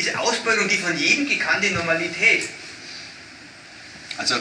ist 0.00 0.16
Ausbeutung 0.16 0.68
die 0.68 0.76
von 0.76 0.96
jedem 0.96 1.28
gekannte 1.28 1.72
Normalität. 1.72 2.48
Also, 4.16 4.36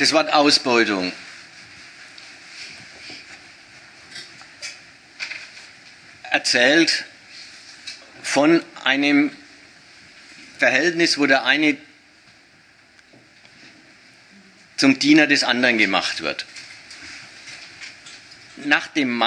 das 0.00 0.12
Wort 0.12 0.32
Ausbeutung 0.32 1.12
erzählt 6.32 7.04
von 8.24 8.60
einem 8.82 9.30
Verhältnis, 10.58 11.18
wo 11.18 11.26
der 11.26 11.44
eine 11.44 11.76
zum 14.76 14.98
Diener 14.98 15.26
des 15.26 15.44
anderen 15.44 15.78
gemacht 15.78 16.20
wird. 16.20 16.46
Nach 18.56 18.86
dem 18.86 19.22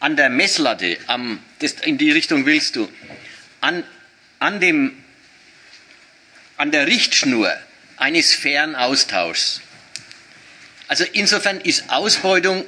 an 0.00 0.16
der 0.16 0.30
Messlatte, 0.30 0.96
am, 1.06 1.40
das, 1.58 1.72
in 1.72 1.98
die 1.98 2.10
Richtung 2.10 2.46
willst 2.46 2.76
du, 2.76 2.90
an, 3.60 3.82
an, 4.38 4.60
dem, 4.60 4.96
an 6.56 6.70
der 6.70 6.86
Richtschnur 6.86 7.52
eines 7.96 8.34
fairen 8.34 8.76
Austauschs. 8.76 9.60
Also 10.86 11.04
insofern 11.12 11.60
ist 11.60 11.90
Ausbeutung 11.90 12.64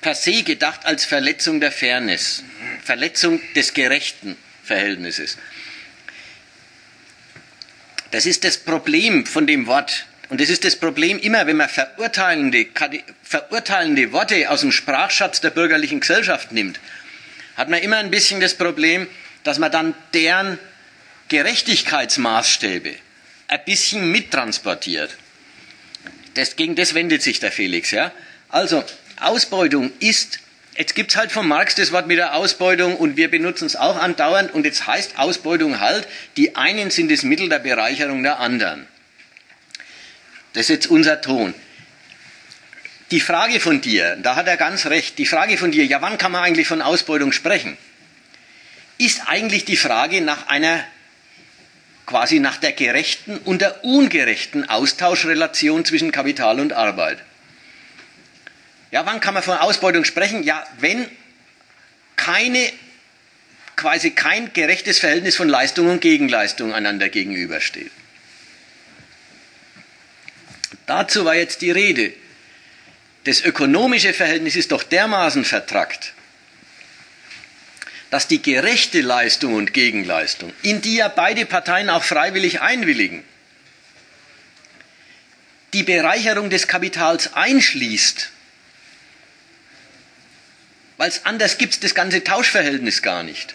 per 0.00 0.14
se 0.14 0.42
gedacht 0.42 0.84
als 0.84 1.04
Verletzung 1.04 1.60
der 1.60 1.72
Fairness, 1.72 2.44
Verletzung 2.84 3.40
des 3.54 3.72
gerechten 3.74 4.36
Verhältnisses. 4.62 5.38
Das 8.16 8.24
ist 8.24 8.44
das 8.44 8.56
Problem 8.56 9.26
von 9.26 9.46
dem 9.46 9.66
Wort. 9.66 10.06
Und 10.30 10.40
das 10.40 10.48
ist 10.48 10.64
das 10.64 10.74
Problem 10.74 11.18
immer, 11.18 11.46
wenn 11.46 11.58
man 11.58 11.68
verurteilende, 11.68 12.66
verurteilende 13.22 14.10
Worte 14.10 14.48
aus 14.48 14.62
dem 14.62 14.72
Sprachschatz 14.72 15.42
der 15.42 15.50
bürgerlichen 15.50 16.00
Gesellschaft 16.00 16.50
nimmt, 16.50 16.80
hat 17.56 17.68
man 17.68 17.82
immer 17.82 17.98
ein 17.98 18.10
bisschen 18.10 18.40
das 18.40 18.54
Problem, 18.54 19.06
dass 19.44 19.58
man 19.58 19.70
dann 19.70 19.94
deren 20.14 20.58
Gerechtigkeitsmaßstäbe 21.28 22.94
ein 23.48 23.60
bisschen 23.66 24.10
mittransportiert. 24.10 25.14
Das, 26.32 26.56
gegen 26.56 26.74
das 26.74 26.94
wendet 26.94 27.20
sich 27.20 27.38
der 27.38 27.52
Felix. 27.52 27.90
Ja? 27.90 28.12
Also, 28.48 28.82
Ausbeutung 29.20 29.92
ist, 30.00 30.38
jetzt 30.76 30.94
gibt 30.94 31.10
es 31.10 31.16
halt 31.16 31.32
von 31.32 31.46
Marx 31.46 31.74
das 31.74 31.92
Wort 31.92 32.06
mit 32.06 32.18
der 32.18 32.34
Ausbeutung 32.34 32.96
und 32.96 33.16
wir 33.16 33.30
benutzen 33.30 33.66
es 33.66 33.76
auch 33.76 33.96
andauernd 33.96 34.52
und 34.52 34.64
jetzt 34.64 34.86
heißt 34.86 35.18
Ausbeutung 35.18 35.80
halt, 35.80 36.06
die 36.36 36.56
einen 36.56 36.90
sind 36.90 37.10
das 37.10 37.22
Mittel 37.22 37.48
der 37.48 37.58
Bereicherung 37.58 38.22
der 38.22 38.38
anderen. 38.38 38.86
Das 40.52 40.62
ist 40.64 40.68
jetzt 40.70 40.86
unser 40.86 41.20
Ton. 41.20 41.54
Die 43.10 43.20
Frage 43.20 43.60
von 43.60 43.80
dir, 43.80 44.16
da 44.16 44.36
hat 44.36 44.48
er 44.48 44.56
ganz 44.56 44.86
recht, 44.86 45.18
die 45.18 45.26
Frage 45.26 45.58
von 45.58 45.70
dir, 45.70 45.84
ja 45.84 46.02
wann 46.02 46.18
kann 46.18 46.32
man 46.32 46.42
eigentlich 46.42 46.66
von 46.66 46.82
Ausbeutung 46.82 47.32
sprechen, 47.32 47.76
ist 48.98 49.22
eigentlich 49.26 49.64
die 49.64 49.76
Frage 49.76 50.20
nach 50.22 50.48
einer 50.48 50.82
quasi 52.06 52.38
nach 52.38 52.56
der 52.56 52.72
gerechten 52.72 53.36
und 53.38 53.60
der 53.60 53.84
ungerechten 53.84 54.68
Austauschrelation 54.68 55.84
zwischen 55.84 56.12
Kapital 56.12 56.60
und 56.60 56.72
Arbeit. 56.72 57.18
Ja, 58.90 59.04
wann 59.04 59.20
kann 59.20 59.34
man 59.34 59.42
von 59.42 59.58
Ausbeutung 59.58 60.04
sprechen? 60.04 60.42
Ja, 60.42 60.66
wenn 60.78 61.08
keine, 62.16 62.72
quasi 63.76 64.10
kein 64.10 64.52
gerechtes 64.52 64.98
Verhältnis 64.98 65.36
von 65.36 65.48
Leistung 65.48 65.88
und 65.88 66.00
Gegenleistung 66.00 66.72
einander 66.72 67.08
gegenübersteht. 67.08 67.90
Dazu 70.86 71.24
war 71.24 71.34
jetzt 71.34 71.62
die 71.62 71.70
Rede. 71.70 72.12
Das 73.24 73.44
ökonomische 73.44 74.12
Verhältnis 74.12 74.54
ist 74.54 74.70
doch 74.70 74.84
dermaßen 74.84 75.44
vertrackt, 75.44 76.12
dass 78.10 78.28
die 78.28 78.40
gerechte 78.40 79.00
Leistung 79.00 79.54
und 79.54 79.74
Gegenleistung, 79.74 80.52
in 80.62 80.80
die 80.80 80.96
ja 80.96 81.08
beide 81.08 81.44
Parteien 81.44 81.90
auch 81.90 82.04
freiwillig 82.04 82.60
einwilligen, 82.60 83.24
die 85.72 85.82
Bereicherung 85.82 86.50
des 86.50 86.68
Kapitals 86.68 87.34
einschließt, 87.34 88.30
weil 90.96 91.08
es 91.08 91.24
anders 91.24 91.58
gibt 91.58 91.82
das 91.84 91.94
ganze 91.94 92.24
Tauschverhältnis 92.24 93.02
gar 93.02 93.22
nicht. 93.22 93.54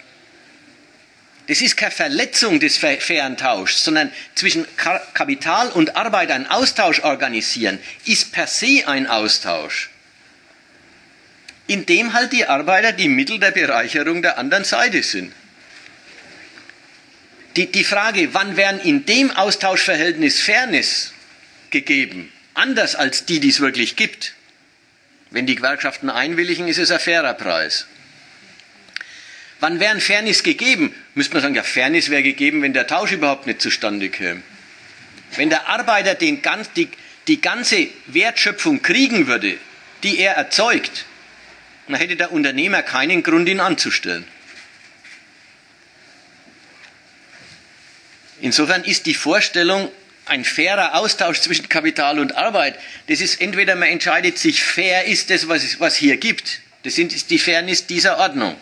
Das 1.47 1.61
ist 1.61 1.75
keine 1.75 1.91
Verletzung 1.91 2.59
des 2.59 2.77
fairen 2.77 3.35
Tauschs, 3.35 3.83
sondern 3.83 4.11
zwischen 4.35 4.65
Kapital 5.13 5.69
und 5.69 5.95
Arbeit 5.95 6.31
einen 6.31 6.47
Austausch 6.47 7.01
organisieren, 7.01 7.79
ist 8.05 8.31
per 8.31 8.47
se 8.47 8.83
ein 8.85 9.07
Austausch 9.07 9.89
indem 11.71 12.11
halt 12.11 12.33
die 12.33 12.45
Arbeiter 12.45 12.91
die 12.91 13.07
Mittel 13.07 13.39
der 13.39 13.51
Bereicherung 13.51 14.21
der 14.21 14.37
anderen 14.37 14.65
Seite 14.65 15.03
sind. 15.03 15.31
Die, 17.55 17.71
die 17.71 17.85
Frage, 17.85 18.33
wann 18.33 18.57
werden 18.57 18.81
in 18.81 19.05
dem 19.05 19.31
Austauschverhältnis 19.31 20.41
Fairness 20.41 21.13
gegeben, 21.69 22.31
anders 22.53 22.95
als 22.95 23.25
die, 23.25 23.39
die 23.39 23.49
es 23.49 23.61
wirklich 23.61 23.95
gibt. 23.95 24.33
Wenn 25.31 25.45
die 25.45 25.55
Gewerkschaften 25.55 26.09
einwilligen, 26.09 26.67
ist 26.67 26.77
es 26.77 26.91
ein 26.91 26.99
fairer 26.99 27.33
Preis. 27.33 27.87
Wann 29.61 29.79
wären 29.79 30.01
Fairness 30.01 30.43
gegeben? 30.43 30.93
Müsste 31.15 31.35
man 31.35 31.41
sagen, 31.41 31.55
ja, 31.55 31.63
Fairness 31.63 32.09
wäre 32.09 32.23
gegeben, 32.23 32.61
wenn 32.61 32.73
der 32.73 32.87
Tausch 32.87 33.13
überhaupt 33.13 33.47
nicht 33.47 33.61
zustande 33.61 34.09
käme. 34.09 34.41
Wenn 35.35 35.49
der 35.49 35.67
Arbeiter 35.67 36.15
den, 36.15 36.41
die, 36.75 36.89
die 37.27 37.39
ganze 37.39 37.87
Wertschöpfung 38.07 38.81
kriegen 38.81 39.27
würde, 39.27 39.57
die 40.03 40.19
er 40.19 40.33
erzeugt, 40.33 41.05
dann 41.87 41.95
hätte 41.95 42.17
der 42.17 42.31
Unternehmer 42.31 42.81
keinen 42.81 43.23
Grund, 43.23 43.47
ihn 43.47 43.59
anzustellen. 43.59 44.25
Insofern 48.41 48.83
ist 48.83 49.05
die 49.05 49.13
Vorstellung, 49.13 49.91
ein 50.25 50.45
fairer 50.45 50.95
Austausch 50.95 51.39
zwischen 51.41 51.69
Kapital 51.69 52.19
und 52.19 52.35
Arbeit, 52.35 52.77
das 53.07 53.21
ist 53.21 53.41
entweder 53.41 53.75
man 53.75 53.89
entscheidet 53.89 54.37
sich, 54.37 54.63
fair 54.63 55.05
ist 55.05 55.29
das, 55.29 55.47
was 55.47 55.63
es 55.63 55.79
was 55.79 55.95
hier 55.95 56.17
gibt. 56.17 56.61
Das 56.83 56.97
ist 56.97 57.29
die 57.29 57.39
Fairness 57.39 57.85
dieser 57.85 58.17
Ordnung. 58.17 58.55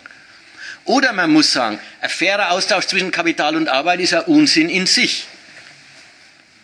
Oder 0.86 1.14
man 1.14 1.32
muss 1.32 1.54
sagen, 1.54 1.80
ein 2.02 2.10
fairer 2.10 2.52
Austausch 2.52 2.86
zwischen 2.86 3.12
Kapital 3.12 3.56
und 3.56 3.70
Arbeit 3.70 4.00
ist 4.00 4.14
ein 4.14 4.24
Unsinn 4.24 4.70
in 4.70 4.88
sich. 4.88 5.28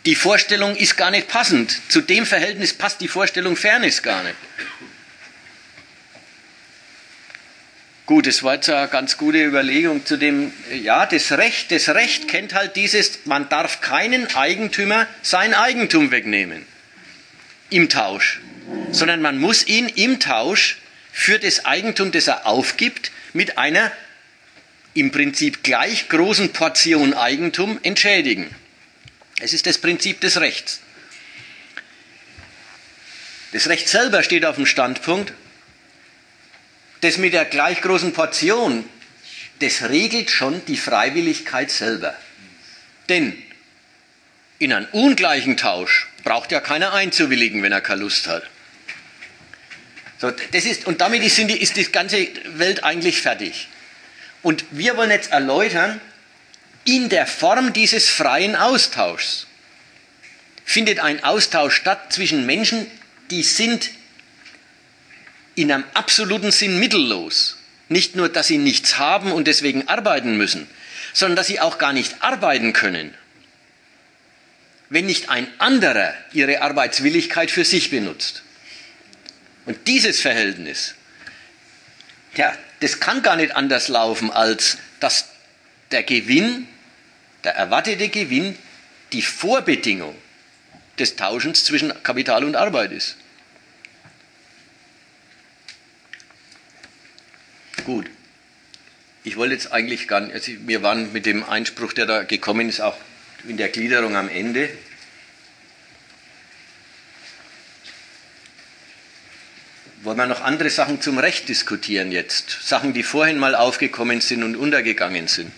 Die 0.05 0.15
Vorstellung 0.15 0.76
ist 0.76 0.97
gar 0.97 1.11
nicht 1.11 1.27
passend. 1.27 1.80
Zu 1.89 2.01
dem 2.01 2.26
Verhältnis 2.26 2.73
passt 2.73 3.01
die 3.01 3.07
Vorstellung 3.07 3.55
Fairness 3.55 4.03
gar 4.03 4.23
nicht. 4.23 4.35
Gut, 8.06 8.27
das 8.27 8.44
war 8.44 8.53
jetzt 8.56 8.69
eine 8.69 8.88
ganz 8.88 9.18
gute 9.18 9.44
Überlegung 9.44 10.06
zu 10.06 10.18
dem, 10.18 10.53
ja, 10.72 11.07
das 11.07 11.32
Recht, 11.32 11.72
das 11.72 11.90
Recht 11.90 12.27
kennt 12.27 12.53
halt 12.53 12.76
dieses, 12.76 13.26
man 13.26 13.49
darf 13.49 13.82
keinen 13.82 14.27
Eigentümer 14.36 15.07
sein 15.23 15.56
Eigentum 15.56 16.11
wegnehmen 16.11 16.68
im 17.72 17.90
Tausch, 17.90 18.41
sondern 18.91 19.23
man 19.23 19.40
muss 19.40 19.65
ihn 19.65 19.90
im 19.90 20.19
Tausch 20.19 20.77
für 21.11 21.40
das 21.40 21.65
Eigentum, 21.65 22.11
das 22.11 22.27
er 22.27 22.45
aufgibt, 22.45 23.11
mit 23.34 23.57
einer 23.57 23.91
im 24.94 25.11
Prinzip 25.11 25.64
gleich 25.64 26.07
großen 26.07 26.53
Portion 26.53 27.15
Eigentum 27.15 27.80
entschädigen. 27.82 28.53
Es 29.40 29.52
ist 29.52 29.65
das 29.65 29.80
Prinzip 29.80 30.22
des 30.22 30.40
Rechts. 30.40 30.80
Das 33.52 33.68
Recht 33.68 33.90
selber 33.90 34.22
steht 34.22 34.45
auf 34.45 34.57
dem 34.57 34.68
Standpunkt, 34.68 35.34
das 37.06 37.18
mit 37.18 37.34
der 37.34 37.45
gleich 37.45 37.82
großen 37.82 38.14
Portion, 38.14 38.84
das 39.60 39.84
regelt 39.84 40.32
schon 40.32 40.65
die 40.65 40.77
Freiwilligkeit 40.77 41.69
selber. 41.69 42.15
Denn 43.10 43.41
in 44.57 44.73
einem 44.73 44.88
ungleichen 44.91 45.56
Tausch 45.56 46.07
braucht 46.23 46.52
ja 46.52 46.60
keiner 46.60 46.94
einzuwilligen, 46.94 47.61
wenn 47.61 47.72
er 47.72 47.82
keine 47.82 48.02
Lust 48.02 48.27
hat. 48.27 48.44
So, 50.18 50.32
das 50.52 50.65
ist, 50.65 50.88
und 50.88 51.02
damit 51.02 51.22
ist, 51.23 51.38
ist 51.38 51.77
die 51.77 51.91
ganze 51.91 52.27
Welt 52.57 52.84
eigentlich 52.84 53.22
fertig. 53.22 53.68
Und 54.41 54.65
wir 54.72 54.98
wollen 54.98 55.11
jetzt 55.11 55.32
erläutern, 55.32 56.02
in 56.86 57.10
der 57.10 57.27
Form 57.27 57.73
dieses 57.73 58.10
freien 58.10 58.56
Austauschs 58.56 59.48
findet 60.64 60.99
ein 60.99 61.23
Austausch 61.23 61.76
statt 61.76 62.14
zwischen 62.14 62.45
Menschen, 62.45 62.90
die 63.30 63.44
sind 63.44 63.91
in 65.56 65.72
einem 65.72 65.84
absoluten 65.94 66.52
Sinn 66.52 66.80
mittellos. 66.80 67.57
Nicht 67.88 68.15
nur, 68.15 68.30
dass 68.30 68.48
sie 68.48 68.57
nichts 68.57 68.98
haben 68.98 69.32
und 69.32 69.48
deswegen 69.48 69.88
arbeiten 69.88 70.38
müssen, 70.38 70.68
sondern 71.14 71.36
dass 71.36 71.48
sie 71.48 71.60
auch 71.60 71.77
gar 71.77 71.94
nicht 71.94 72.22
arbeiten 72.22 72.73
können, 72.73 73.14
wenn 74.90 75.06
nicht 75.06 75.30
ein 75.30 75.48
anderer 75.60 76.14
ihre 76.34 76.61
Arbeitswilligkeit 76.61 77.52
für 77.52 77.65
sich 77.65 77.90
benutzt. 77.90 78.44
Und 79.65 79.88
dieses 79.88 80.19
Verhältnis, 80.19 80.95
ja, 82.36 82.56
das 82.82 82.99
kann 82.99 83.22
gar 83.23 83.36
nicht 83.36 83.56
anders 83.56 83.88
laufen, 83.88 84.32
als 84.32 84.77
dass 84.99 85.30
der 85.91 86.03
Gewinn, 86.03 86.68
der 87.44 87.56
erwartete 87.56 88.10
Gewinn, 88.10 88.57
die 89.14 89.22
Vorbedingung 89.22 90.15
des 90.99 91.15
Tauschens 91.15 91.64
zwischen 91.64 91.94
Kapital 92.03 92.44
und 92.44 92.56
Arbeit 92.56 92.91
ist. 92.91 93.18
Gut. 97.86 98.10
Ich 99.24 99.38
wollte 99.38 99.53
jetzt 99.53 99.72
eigentlich 99.72 100.07
gar 100.07 100.20
nicht, 100.20 100.34
also 100.34 100.52
wir 100.66 100.84
waren 100.84 101.14
mit 101.14 101.26
dem 101.26 101.44
Einspruch, 101.44 101.94
der 101.94 102.06
da 102.06 102.24
gekommen 102.24 102.68
ist, 102.68 102.82
auch 102.82 102.98
in 103.48 103.57
der 103.57 103.70
Gliederung 103.70 104.16
am 104.16 104.28
Ende. 104.28 104.70
Wollen 110.02 110.18
wir 110.18 110.28
noch 110.28 110.41
andere 110.41 110.70
Sachen 110.70 111.02
zum 111.02 111.18
Recht 111.18 111.48
diskutieren 111.49 112.12
jetzt? 112.12 112.57
Sachen, 112.62 112.94
die 112.94 113.02
vorhin 113.02 113.40
mal 113.40 113.56
aufgekommen 113.56 114.22
sind 114.22 114.44
und 114.44 114.56
untergegangen 114.56 115.28
sind. 115.28 115.52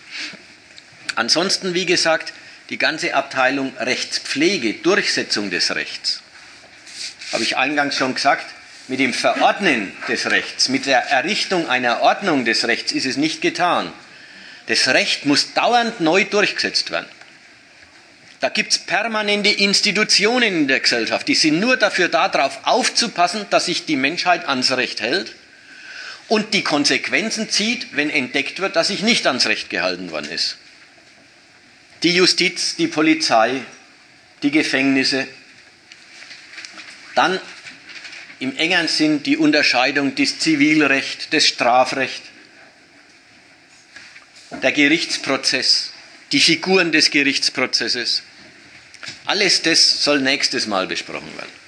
Ansonsten, 1.14 1.74
wie 1.74 1.84
gesagt, 1.84 2.32
die 2.70 2.78
ganze 2.78 3.14
Abteilung 3.14 3.76
Rechtspflege, 3.76 4.74
Durchsetzung 4.74 5.50
des 5.50 5.74
Rechts. 5.74 6.22
Habe 7.32 7.42
ich 7.42 7.56
eingangs 7.56 7.96
schon 7.96 8.14
gesagt, 8.14 8.46
mit 8.88 9.00
dem 9.00 9.12
Verordnen 9.12 9.92
des 10.08 10.30
Rechts, 10.30 10.68
mit 10.68 10.86
der 10.86 11.00
Errichtung 11.10 11.68
einer 11.68 12.00
Ordnung 12.00 12.44
des 12.44 12.66
Rechts 12.66 12.92
ist 12.92 13.06
es 13.06 13.16
nicht 13.16 13.40
getan. 13.42 13.92
Das 14.66 14.88
Recht 14.88 15.26
muss 15.26 15.52
dauernd 15.52 16.00
neu 16.00 16.24
durchgesetzt 16.24 16.90
werden. 16.90 17.08
Da 18.40 18.48
gibt 18.48 18.72
es 18.72 18.78
permanente 18.78 19.50
Institutionen 19.50 20.42
in 20.42 20.68
der 20.68 20.80
Gesellschaft, 20.80 21.26
die 21.28 21.34
sind 21.34 21.60
nur 21.60 21.76
dafür 21.76 22.08
da, 22.08 22.28
darauf 22.28 22.60
aufzupassen, 22.62 23.46
dass 23.50 23.66
sich 23.66 23.84
die 23.84 23.96
Menschheit 23.96 24.46
ans 24.46 24.72
Recht 24.72 25.00
hält 25.00 25.34
und 26.28 26.54
die 26.54 26.62
Konsequenzen 26.62 27.50
zieht, 27.50 27.96
wenn 27.96 28.10
entdeckt 28.10 28.60
wird, 28.60 28.76
dass 28.76 28.88
sich 28.88 29.02
nicht 29.02 29.26
ans 29.26 29.46
Recht 29.46 29.70
gehalten 29.70 30.10
worden 30.10 30.30
ist. 30.30 30.56
Die 32.04 32.14
Justiz, 32.14 32.76
die 32.76 32.86
Polizei, 32.86 33.62
die 34.42 34.52
Gefängnisse. 34.52 35.26
Dann 37.16 37.40
im 38.40 38.56
engeren 38.56 38.88
Sinn 38.88 39.22
die 39.22 39.36
Unterscheidung 39.36 40.14
des 40.14 40.38
Zivilrecht, 40.38 41.32
des 41.32 41.48
Strafrecht, 41.48 42.22
der 44.62 44.72
Gerichtsprozess, 44.72 45.92
die 46.32 46.40
Figuren 46.40 46.92
des 46.92 47.10
Gerichtsprozesses. 47.10 48.22
Alles 49.26 49.62
das 49.62 50.04
soll 50.04 50.20
nächstes 50.20 50.66
Mal 50.66 50.86
besprochen 50.86 51.30
werden. 51.36 51.58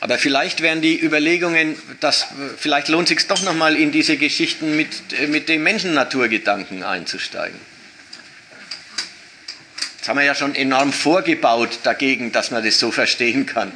Aber 0.00 0.18
vielleicht 0.18 0.60
wären 0.60 0.82
die 0.82 1.02
Überlegungen, 1.02 1.76
dass 2.00 2.26
vielleicht 2.58 2.88
lohnt 2.88 3.10
es 3.10 3.16
sich 3.16 3.26
doch 3.26 3.42
nochmal 3.42 3.76
in 3.76 3.92
diese 3.92 4.16
Geschichten 4.16 4.76
mit, 4.76 4.88
mit 5.28 5.48
dem 5.48 5.62
Menschennaturgedanken 5.62 6.82
einzusteigen. 6.82 7.58
Das 9.98 10.08
haben 10.08 10.18
wir 10.18 10.24
ja 10.24 10.34
schon 10.34 10.54
enorm 10.54 10.92
vorgebaut 10.92 11.80
dagegen, 11.82 12.30
dass 12.30 12.50
man 12.50 12.62
das 12.62 12.78
so 12.78 12.92
verstehen 12.92 13.46
kann. 13.46 13.72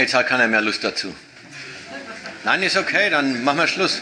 Jetzt 0.00 0.14
hat 0.14 0.28
keiner 0.28 0.48
mehr 0.48 0.62
Lust 0.62 0.82
dazu. 0.82 1.14
Nein, 2.42 2.62
ist 2.62 2.78
okay, 2.78 3.10
dann 3.10 3.44
machen 3.44 3.58
wir 3.58 3.66
Schluss. 3.66 4.00